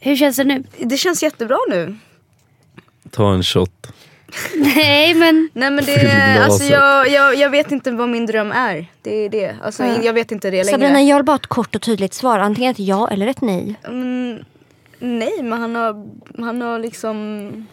Hur 0.00 0.16
känns 0.16 0.36
det 0.36 0.44
nu? 0.44 0.64
det 0.78 0.96
känns 0.96 1.22
jättebra 1.22 1.58
nu. 1.70 1.96
Ta 3.10 3.34
en 3.34 3.42
shot. 3.42 3.92
Nej 4.56 5.14
men 5.14 5.50
Nej 5.52 5.70
men 5.70 5.84
det, 5.84 6.38
alltså 6.44 6.64
jag, 6.64 7.08
jag, 7.08 7.34
jag 7.34 7.50
vet 7.50 7.72
inte 7.72 7.90
vad 7.90 8.08
min 8.08 8.26
dröm 8.26 8.52
är. 8.52 8.86
Det 9.02 9.14
är 9.24 9.28
det. 9.28 9.56
Alltså, 9.62 9.84
Jag 9.84 10.12
vet 10.12 10.32
inte 10.32 10.50
det 10.50 10.64
längre. 10.64 10.70
Sabrina, 10.70 11.02
jag 11.02 11.16
vill 11.16 11.24
bara 11.24 11.36
ett 11.36 11.46
kort 11.46 11.74
och 11.74 11.82
tydligt 11.82 12.14
svar. 12.14 12.38
Antingen 12.38 12.70
ett 12.70 12.78
ja 12.78 13.08
eller 13.10 13.26
ett 13.26 13.40
nej. 13.40 13.74
Mm, 13.84 14.38
nej 14.98 15.42
men 15.42 15.60
han 15.60 15.76
har, 15.76 16.06
han 16.44 16.60
har 16.62 16.78
liksom 16.78 17.66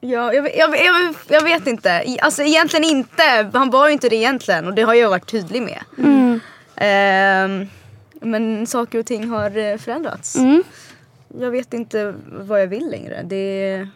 Ja, 0.00 0.32
jag, 0.32 0.56
jag, 0.56 0.70
jag, 0.84 1.14
jag 1.28 1.42
vet 1.42 1.66
inte. 1.66 2.04
Alltså 2.20 2.42
egentligen 2.42 2.84
inte. 2.84 3.50
Han 3.52 3.70
var 3.70 3.86
ju 3.86 3.92
inte 3.92 4.08
det 4.08 4.16
egentligen 4.16 4.66
och 4.66 4.74
det 4.74 4.82
har 4.82 4.94
jag 4.94 5.10
varit 5.10 5.30
tydlig 5.30 5.62
med. 5.62 5.82
Ehm, 6.76 7.66
men 8.20 8.66
saker 8.66 8.98
och 8.98 9.06
ting 9.06 9.28
har 9.28 9.56
eh, 9.56 9.76
förändrats. 9.78 10.36
Jag 11.40 11.50
vet 11.50 11.74
inte 11.74 12.14
vad 12.30 12.60
jag 12.62 12.66
vill 12.66 12.90
längre. 12.90 13.22
Det 13.24 13.86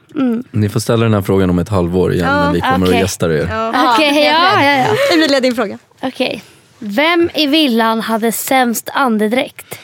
Ni 0.50 0.68
får 0.68 0.80
ställa 0.80 1.04
den 1.04 1.14
här 1.14 1.22
frågan 1.22 1.50
om 1.50 1.58
ett 1.58 1.68
halvår 1.68 2.12
igen 2.12 2.26
Ja, 2.28 2.44
när 2.44 2.52
vi 2.52 2.60
kommer 2.60 2.86
okej. 2.86 2.94
och 2.96 3.00
gästar 3.02 3.30
er. 3.30 3.48
ja. 3.50 3.92
Okej, 3.94 4.24
ja, 4.24 4.62
ja, 4.64 4.76
ja. 4.78 5.14
Emilia, 5.14 5.40
din 5.40 5.54
fråga. 5.54 5.78
Okej. 6.02 6.42
Vem 6.78 7.30
i 7.34 7.46
villan 7.46 8.00
hade 8.00 8.32
sämst 8.32 8.90
andedräkt? 8.94 9.78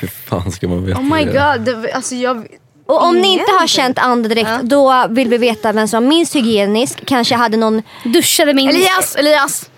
Hur 0.00 0.08
fan 0.08 0.52
ska 0.52 0.68
man 0.68 0.84
veta 0.84 0.98
Oh 1.00 1.04
my 1.16 1.24
det? 1.24 1.32
god. 1.32 1.86
Alltså 1.94 2.14
jag, 2.14 2.46
Och 2.86 3.04
om 3.04 3.18
ni 3.20 3.32
inte 3.32 3.52
har 3.60 3.66
känt 3.66 3.98
andedräkt, 3.98 4.62
då 4.62 5.06
vill 5.10 5.28
vi 5.28 5.38
veta 5.38 5.72
vem 5.72 5.88
som 5.88 6.02
var 6.02 6.08
minst 6.08 6.36
hygienisk. 6.36 7.06
Kanske 7.06 7.34
hade 7.34 7.56
någon... 7.56 7.82
Duschade 8.04 8.54
min... 8.54 8.68
Elias, 8.68 9.16
Elias. 9.16 9.70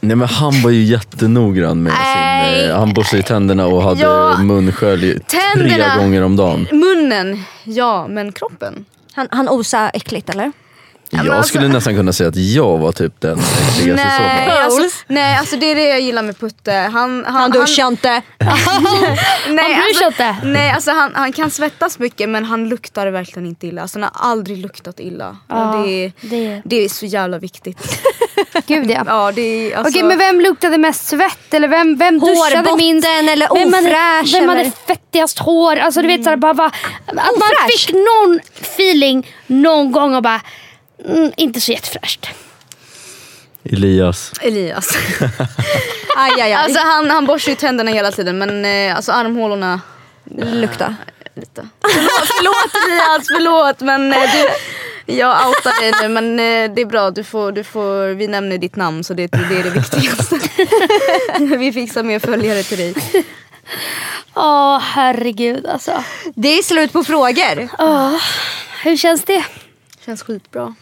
Nej 0.00 0.16
men 0.16 0.28
han 0.28 0.62
var 0.62 0.70
ju 0.70 0.82
jättenoggrann 0.82 1.82
med 1.82 1.92
sin... 1.92 2.00
Eh, 2.44 2.78
han 2.78 2.92
borstade 2.94 3.20
i 3.20 3.22
tänderna 3.22 3.66
och 3.66 3.82
hade 3.82 4.00
Ja. 4.00 4.36
munskölj 4.38 5.18
tre 5.20 5.84
gånger 5.98 6.22
om 6.22 6.36
dagen. 6.36 6.66
Munnen, 6.72 7.44
ja 7.64 8.06
men 8.08 8.32
kroppen. 8.32 8.84
Han, 9.12 9.28
han 9.30 9.48
osade 9.48 9.88
äckligt 9.94 10.30
eller? 10.30 10.52
men 11.10 11.26
Jag 11.26 11.36
alltså- 11.36 11.48
skulle 11.48 11.68
nästan 11.68 11.94
kunna 11.96 12.12
säga 12.12 12.28
att 12.28 12.36
jag 12.36 12.78
var 12.78 12.92
typ 12.92 13.20
den 13.20 13.38
äckligaste 13.38 14.04
Nej 14.08 14.50
alltså, 14.50 14.82
nej 15.06 15.36
alltså 15.38 15.56
det 15.56 15.66
är 15.66 15.74
det 15.74 15.88
jag 15.88 16.00
gillar 16.00 16.22
med 16.22 16.38
Putte. 16.40 16.72
Han, 16.72 17.24
han, 17.24 17.34
Han 17.34 17.50
duschade 17.50 17.88
inte. 17.88 18.22
nej, 18.38 19.74
Han 19.74 19.82
alltså, 19.88 20.04
inte. 20.06 20.36
nej 20.44 20.70
alltså 20.70 20.90
han, 20.90 21.10
han 21.14 21.32
kan 21.32 21.50
svettas 21.50 21.98
mycket 21.98 22.28
men 22.28 22.44
han 22.44 22.68
luktar 22.68 23.06
verkligen 23.06 23.46
inte 23.46 23.66
illa. 23.66 23.82
Alltså 23.82 23.98
han 24.00 24.10
har 24.12 24.30
aldrig 24.30 24.58
luktat 24.58 25.00
illa. 25.00 25.36
Ja, 25.48 25.82
det, 25.86 25.90
är, 26.04 26.12
det- 26.20 26.62
det 26.64 26.84
är 26.84 26.88
så 26.88 27.06
jävla 27.06 27.38
viktigt. 27.38 27.78
Gud 28.66 28.90
ja. 28.90 29.02
Ja, 29.06 29.32
det 29.34 29.74
alltså, 29.74 29.90
Okej 29.90 30.02
men 30.02 30.18
vem 30.18 30.40
luktade 30.40 30.78
mest 30.78 31.06
svett? 31.08 31.54
Eller 31.54 31.68
vem, 31.68 31.96
vem 31.96 32.18
duschade 32.18 32.76
minst? 32.76 33.08
eller 33.08 33.54
Vem 33.54 33.72
hade, 33.74 33.86
ofräsch 33.88 34.34
vem 34.34 34.42
eller- 34.50 34.56
hade 34.56 34.70
fettigast 34.86 35.38
hår? 35.38 35.76
Alltså 35.76 36.02
du 36.02 36.08
vet 36.08 36.24
såhär, 36.24 36.36
bara, 36.36 36.54
bara, 36.54 36.66
att 37.06 37.14
man 37.14 37.22
Ofräsch? 37.28 37.70
fick 37.86 37.92
någon 37.94 38.40
feeling 38.60 39.34
någon 39.46 39.92
gång 39.92 40.14
och 40.14 40.22
bara 40.22 40.40
mm, 41.08 41.32
inte 41.36 41.60
så 41.60 41.72
jättefräscht. 41.72 42.26
Elias. 43.64 44.32
Elias. 44.40 44.88
Aj, 46.16 46.30
aj, 46.34 46.40
aj. 46.42 46.52
alltså 46.52 46.80
han, 46.84 47.10
han 47.10 47.26
borstar 47.26 47.50
ju 47.52 47.56
tänderna 47.56 47.90
hela 47.90 48.10
tiden 48.12 48.38
men 48.38 48.64
eh, 48.64 48.96
alltså 48.96 49.12
armhålorna 49.12 49.80
Lukta. 50.34 50.94
lite. 51.34 51.68
Förlåt, 51.80 52.28
förlåt 52.36 52.74
Elias, 52.88 53.26
förlåt 53.36 53.80
men 53.80 54.12
eh, 54.12 54.18
du, 54.32 54.48
jag 55.08 55.48
outar 55.48 55.80
dig 55.80 55.92
nu 56.02 56.08
men 56.08 56.30
eh, 56.32 56.74
det 56.74 56.82
är 56.82 56.86
bra. 56.86 57.10
Du 57.10 57.24
får, 57.24 57.52
du 57.52 57.64
får, 57.64 58.14
vi 58.14 58.28
nämner 58.28 58.58
ditt 58.58 58.76
namn 58.76 59.04
så 59.04 59.14
det, 59.14 59.26
det 59.26 59.56
är 59.58 59.62
det 59.62 59.70
viktigaste. 59.70 60.38
vi 61.58 61.72
fixar 61.72 62.02
mer 62.02 62.18
följare 62.18 62.62
till 62.62 62.78
dig. 62.78 62.94
Åh 64.34 64.78
herregud 64.78 65.66
alltså. 65.66 66.04
Det 66.34 66.48
är 66.48 66.62
slut 66.62 66.92
på 66.92 67.04
frågor. 67.04 67.68
Åh, 67.78 68.16
hur 68.84 68.96
känns 68.96 69.24
det? 69.24 69.44
Känns 70.04 70.22
skitbra. 70.22 70.74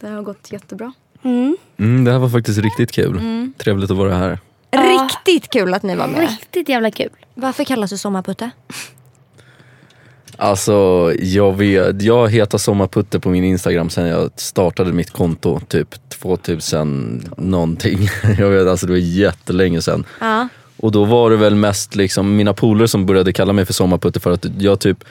Det 0.00 0.08
har 0.08 0.22
gått 0.22 0.52
jättebra. 0.52 0.92
Mm, 1.24 2.04
det 2.04 2.12
här 2.12 2.18
var 2.18 2.28
faktiskt 2.28 2.58
riktigt 2.58 2.92
kul. 2.92 3.20
Trevligt 3.58 3.90
att 3.90 3.96
vara 3.96 4.14
här. 4.14 4.38
Riktigt 4.70 5.50
kul 5.50 5.74
att 5.74 5.82
ni 5.82 5.96
var 5.96 6.06
med. 6.06 6.20
Riktigt 6.20 6.68
jävla 6.68 6.90
kul. 6.90 7.10
Varför 7.34 7.64
kallas 7.64 7.90
du 7.90 7.98
Sommarputte? 7.98 8.50
Alltså, 10.36 11.12
jag 11.18 11.56
vet, 11.56 12.02
jag 12.02 12.28
heter 12.28 12.58
Sommarputte 12.58 13.20
på 13.20 13.28
min 13.28 13.44
Instagram 13.44 13.90
sen 13.90 14.06
jag 14.06 14.30
startade 14.36 14.92
mitt 14.92 15.10
konto, 15.10 15.60
typ 15.68 15.94
2000 16.08 17.22
någonting. 17.36 18.08
Jag 18.38 18.50
vet, 18.50 18.68
alltså 18.68 18.86
det 18.86 18.92
var 18.92 18.98
jättelänge 18.98 19.82
sedan. 19.82 20.04
Ja. 20.20 20.48
Och 20.76 20.92
då 20.92 21.04
var 21.04 21.30
det 21.30 21.36
väl 21.36 21.54
mest 21.54 21.96
liksom 21.96 22.36
mina 22.36 22.54
polare 22.54 22.88
som 22.88 23.06
började 23.06 23.32
kalla 23.32 23.52
mig 23.52 23.64
för 23.64 23.72
Sommarputte 23.72 24.20
för 24.20 24.32
att 24.32 24.46
jag 24.58 24.80
typ 24.80 25.04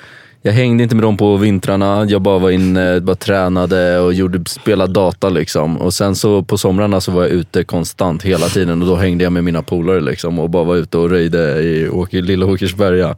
jag 0.46 0.54
hängde 0.54 0.84
inte 0.84 0.96
med 0.96 1.04
dem 1.04 1.18
på 1.18 1.38
vintrarna, 1.38 2.06
jag 2.10 2.22
bara 2.22 2.40
var 2.40 2.50
inne, 2.50 3.02
bara 3.02 3.16
tränade 3.16 4.00
och 4.00 4.14
gjorde, 4.14 4.50
spelade 4.50 4.94
data 4.94 5.30
liksom. 5.30 5.78
Och 5.78 5.94
sen 5.94 6.16
så 6.16 6.44
på 6.44 6.58
somrarna 6.58 7.02
så 7.02 7.12
var 7.12 7.22
jag 7.22 7.32
ute 7.32 7.64
konstant 7.64 8.24
hela 8.24 8.48
tiden 8.48 8.82
och 8.82 8.88
då 8.88 8.96
hängde 8.96 9.24
jag 9.24 9.34
med 9.34 9.44
mina 9.44 9.62
polare 9.62 10.02
liksom 10.02 10.40
och 10.40 10.50
bara 10.50 10.64
var 10.64 10.76
ute 10.76 10.98
och 10.98 11.10
röjde 11.10 11.62
i 11.62 11.90
Åker, 11.90 12.22
Lilla 12.22 12.46
Åkersberga. 12.46 13.10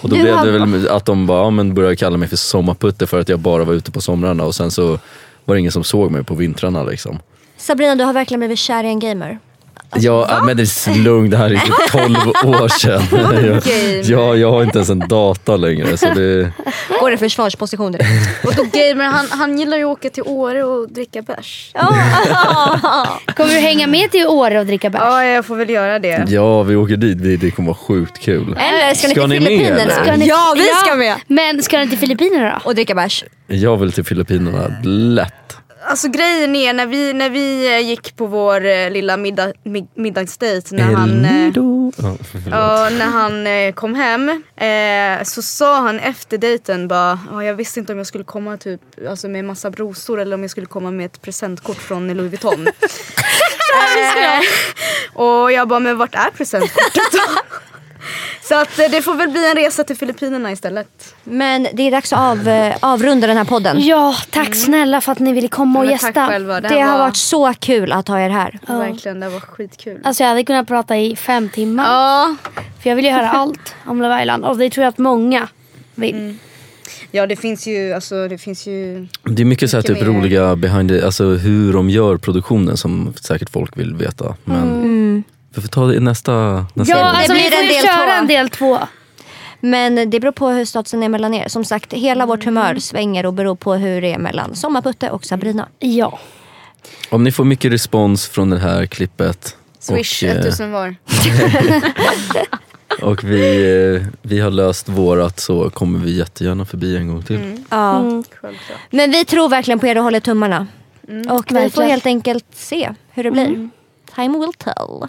Och 0.00 0.08
då 0.08 0.16
Du 0.16 0.22
blev 0.22 0.44
det 0.44 0.50
väl 0.50 0.88
att 0.88 1.06
de 1.06 1.26
bara, 1.26 1.38
ja, 1.38 1.50
men 1.50 1.74
började 1.74 1.96
kalla 1.96 2.16
mig 2.16 2.28
för 2.28 2.36
Sommarputte 2.36 3.06
för 3.06 3.20
att 3.20 3.28
jag 3.28 3.38
bara 3.38 3.64
var 3.64 3.74
ute 3.74 3.90
på 3.90 4.00
somrarna 4.00 4.44
och 4.44 4.54
sen 4.54 4.70
så 4.70 4.98
var 5.44 5.54
det 5.54 5.58
ingen 5.58 5.72
som 5.72 5.84
såg 5.84 6.10
mig 6.10 6.24
på 6.24 6.34
vintrarna 6.34 6.82
liksom. 6.82 7.18
Sabrina, 7.56 7.94
du 7.94 8.04
har 8.04 8.12
verkligen 8.12 8.40
blivit 8.40 8.58
kär 8.58 8.84
i 8.84 8.88
en 8.88 9.00
gamer. 9.00 9.38
Ja, 9.94 10.40
men 10.46 10.56
det 10.56 10.62
är 10.62 10.98
lugnt, 11.04 11.30
det 11.30 11.36
här 11.36 11.50
är 11.50 11.56
typ 11.58 11.90
12 11.90 12.16
år 12.62 12.68
sedan. 12.68 13.02
jag, 13.12 13.62
Gamer. 13.62 14.10
jag, 14.10 14.38
jag 14.38 14.50
har 14.52 14.62
inte 14.62 14.78
ens 14.78 14.90
en 14.90 14.98
data 15.08 15.56
längre. 15.56 15.96
Så 15.96 16.06
det, 16.14 16.52
Går 17.00 17.12
i 17.12 17.16
försvarsposition 17.16 17.92
direkt. 17.92 18.08
Och 18.44 18.54
då 18.56 18.62
gamer, 18.62 19.04
han, 19.04 19.26
han 19.30 19.58
gillar 19.58 19.76
ju 19.76 19.84
att 19.84 19.90
åka 19.98 20.10
till 20.10 20.22
Åre 20.26 20.64
och 20.64 20.88
dricka 20.92 21.22
bärs. 21.22 21.72
Kommer 23.36 23.54
du 23.54 23.60
hänga 23.60 23.86
med 23.86 24.10
till 24.10 24.26
Åre 24.26 24.60
och 24.60 24.66
dricka 24.66 24.90
bärs? 24.90 25.00
Ja, 25.04 25.24
jag 25.24 25.44
får 25.46 25.56
väl 25.56 25.70
göra 25.70 25.98
det. 25.98 26.24
ja, 26.28 26.62
vi 26.62 26.76
åker 26.76 26.96
dit, 26.96 27.22
det, 27.22 27.36
det 27.36 27.50
kommer 27.50 27.66
vara 27.68 27.78
sjukt 27.78 28.18
kul. 28.18 28.56
Eller 28.60 28.94
ska 28.94 29.08
ni 29.08 29.14
Ska 29.14 29.20
till 29.22 29.30
ni 29.30 29.40
med, 29.40 29.48
Filippinerna? 29.48 30.16
ni- 30.16 30.26
Ja, 30.28 30.54
vi 30.56 30.64
ska 30.84 30.94
med! 30.96 31.16
Men 31.26 31.62
ska 31.62 31.78
ni 31.78 31.88
till 31.88 31.98
Filippinerna 31.98 32.50
då? 32.64 32.68
Och 32.68 32.74
dricka 32.74 32.94
bärs. 32.94 33.24
Jag 33.46 33.76
vill 33.76 33.92
till 33.92 34.04
Filippinerna, 34.04 34.74
lätt. 34.84 35.34
Alltså 35.84 36.08
grejen 36.08 36.56
är 36.56 36.72
när 36.72 36.86
vi, 36.86 37.12
när 37.12 37.30
vi 37.30 37.74
eh, 37.74 37.88
gick 37.88 38.16
på 38.16 38.26
vår 38.26 38.64
eh, 38.66 38.90
lilla 38.90 39.16
middag, 39.16 39.52
mid, 39.62 39.88
middagsdejt 39.94 40.74
när 40.74 40.84
han, 40.84 41.24
eh, 41.24 41.30
Elnido. 41.30 41.92
Ja, 41.96 42.16
förlåt. 42.32 42.48
ja, 42.50 42.88
när 42.90 43.06
han 43.06 43.46
eh, 43.46 43.72
kom 43.72 43.94
hem 43.94 44.28
eh, 44.56 45.24
så 45.24 45.42
sa 45.42 45.80
han 45.80 45.98
efter 45.98 46.38
dejten 46.38 46.88
bara 46.88 47.18
ja, 47.30 47.44
jag 47.44 47.54
visste 47.54 47.80
inte 47.80 47.92
om 47.92 47.98
jag 47.98 48.06
skulle 48.06 48.24
komma 48.24 48.56
typ, 48.56 48.80
alltså 49.08 49.28
med 49.28 49.44
massa 49.44 49.70
brosor 49.70 50.20
eller 50.20 50.34
om 50.34 50.42
jag 50.42 50.50
skulle 50.50 50.66
komma 50.66 50.90
med 50.90 51.06
ett 51.06 51.22
presentkort 51.22 51.76
från 51.76 52.14
Louis 52.14 52.30
Vuitton. 52.30 52.66
eh, 52.66 54.40
och 55.22 55.52
jag 55.52 55.68
bara 55.68 55.80
men 55.80 55.98
vart 55.98 56.14
är 56.14 56.30
presentkortet 56.36 57.12
då? 57.12 57.40
Så 58.42 58.54
att 58.60 58.78
eh, 58.78 58.84
det 58.90 59.02
får 59.02 59.14
väl 59.14 59.28
bli 59.28 59.50
en 59.50 59.56
resa 59.56 59.84
till 59.84 59.96
Filippinerna 59.96 60.52
istället. 60.52 61.14
Men 61.24 61.66
det 61.72 61.82
är 61.82 61.90
dags 61.90 62.12
att 62.12 62.18
av, 62.18 62.48
eh, 62.48 62.74
avrunda 62.80 63.26
den 63.26 63.36
här 63.36 63.44
podden. 63.44 63.80
Ja, 63.80 64.14
tack 64.30 64.54
snälla 64.54 65.00
för 65.00 65.12
att 65.12 65.18
ni 65.18 65.32
ville 65.32 65.48
komma 65.48 65.78
och 65.80 65.84
tack 65.84 65.92
gästa. 66.02 66.26
själva. 66.26 66.60
Det, 66.60 66.68
Det 66.68 66.80
har 66.80 66.92
var, 66.92 66.98
varit 66.98 67.16
så 67.16 67.54
kul 67.60 67.92
att 67.92 68.08
ha 68.08 68.20
er 68.20 68.30
här. 68.30 68.58
verkligen, 68.66 69.20
det 69.20 69.28
var 69.28 69.40
skitkul. 69.40 70.00
Alltså 70.04 70.22
jag 70.22 70.28
hade 70.28 70.44
kunnat 70.44 70.68
prata 70.68 70.96
i 70.98 71.16
fem 71.16 71.48
timmar. 71.48 71.84
Ja, 71.84 72.36
För 72.82 72.88
jag 72.90 72.96
vill 72.96 73.04
ju 73.04 73.10
höra 73.10 73.30
allt 73.32 73.74
om 73.86 74.02
Love 74.02 74.20
Island. 74.22 74.44
Och 74.44 74.58
det 74.58 74.70
tror 74.70 74.82
jag 74.84 74.88
att 74.88 74.98
många 74.98 75.48
vill. 75.94 76.36
ja 77.10 77.26
det 77.26 77.36
finns 77.36 77.66
ju, 77.66 77.92
alltså 77.92 78.28
det 78.28 78.38
finns 78.38 78.66
ju 78.66 79.06
Det 79.24 79.42
är 79.42 79.46
mycket 79.46 79.70
så 79.70 79.76
här 79.76 79.82
Mycket 79.82 79.96
typ 79.98 80.06
mer. 80.08 80.14
roliga 80.20 80.56
behind 80.56 80.90
the, 80.90 81.02
alltså 81.02 81.24
hur 81.24 81.72
de 81.72 81.90
gör 81.90 82.16
produktionen 82.16 82.76
som 82.76 83.14
säkert 83.20 83.50
folk 83.50 83.76
vill 83.78 83.94
veta. 83.94 84.34
Men 84.44 85.24
vi 85.54 85.60
får 85.60 85.68
ta 85.68 85.86
det 85.86 85.94
i 85.94 86.00
nästa, 86.00 86.66
nästa 86.74 86.98
Ja, 86.98 87.04
alltså 87.04 87.32
blir 87.32 87.42
vi 87.42 87.50
får 87.50 87.58
en 87.58 87.66
ju 87.66 87.72
del 87.72 87.82
köra 87.84 88.06
två. 88.06 88.12
en 88.12 88.26
del 88.26 88.50
två. 88.50 88.78
Men 89.60 90.10
det 90.10 90.20
beror 90.20 90.32
på 90.32 90.48
hur 90.48 90.64
statusen 90.64 91.02
är 91.02 91.08
mellan 91.08 91.34
er. 91.34 91.48
Som 91.48 91.64
sagt, 91.64 91.92
hela 91.92 92.26
vårt 92.26 92.44
humör 92.44 92.74
svänger 92.76 93.26
och 93.26 93.32
beror 93.34 93.54
på 93.56 93.74
hur 93.74 94.00
det 94.02 94.12
är 94.12 94.18
mellan 94.18 94.54
Sommarputte 94.56 95.10
och 95.10 95.24
Sabrina. 95.24 95.68
Ja. 95.78 96.18
Om 97.10 97.24
ni 97.24 97.32
får 97.32 97.44
mycket 97.44 97.72
respons 97.72 98.26
från 98.28 98.50
det 98.50 98.58
här 98.58 98.86
klippet 98.86 99.56
Swish 99.78 100.22
och, 100.22 100.28
eh, 100.28 100.36
1000 100.36 100.72
var. 100.72 100.94
och 103.02 103.24
vi, 103.24 103.94
eh, 103.96 104.02
vi 104.22 104.40
har 104.40 104.50
löst 104.50 104.88
vårat 104.88 105.40
så 105.40 105.70
kommer 105.70 105.98
vi 105.98 106.16
jättegärna 106.18 106.64
förbi 106.64 106.96
en 106.96 107.08
gång 107.08 107.22
till. 107.22 107.64
Ja. 107.70 108.00
Självklart. 108.40 108.78
Men 108.90 109.10
vi 109.10 109.24
tror 109.24 109.48
verkligen 109.48 109.78
på 109.78 109.86
er 109.86 109.98
och 109.98 110.04
håller 110.04 110.20
tummarna. 110.20 110.66
Och 111.08 111.44
vi 111.48 111.54
får 111.54 111.54
verkligen. 111.54 111.90
helt 111.90 112.06
enkelt 112.06 112.44
se 112.54 112.90
hur 113.10 113.24
det 113.24 113.30
blir. 113.30 113.68
Time 114.14 114.38
will 114.38 114.52
tell. 114.52 115.08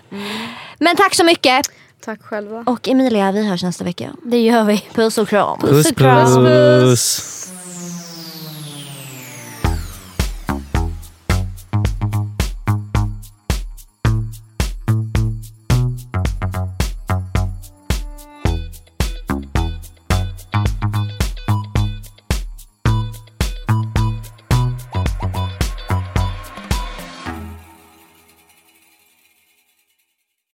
Men 0.79 0.95
tack 0.95 1.15
så 1.15 1.23
mycket. 1.23 1.65
Tack 2.05 2.23
själva. 2.23 2.63
Och 2.67 2.87
Emilia, 2.87 3.31
vi 3.31 3.47
hörs 3.47 3.63
nästa 3.63 3.83
vecka. 3.83 4.09
Det 4.23 4.39
gör 4.39 4.63
vi. 4.63 4.77
Puss 4.93 5.17
och 5.17 5.29
kram. 5.29 5.59
Puss 5.59 5.91
puss! 5.93 7.32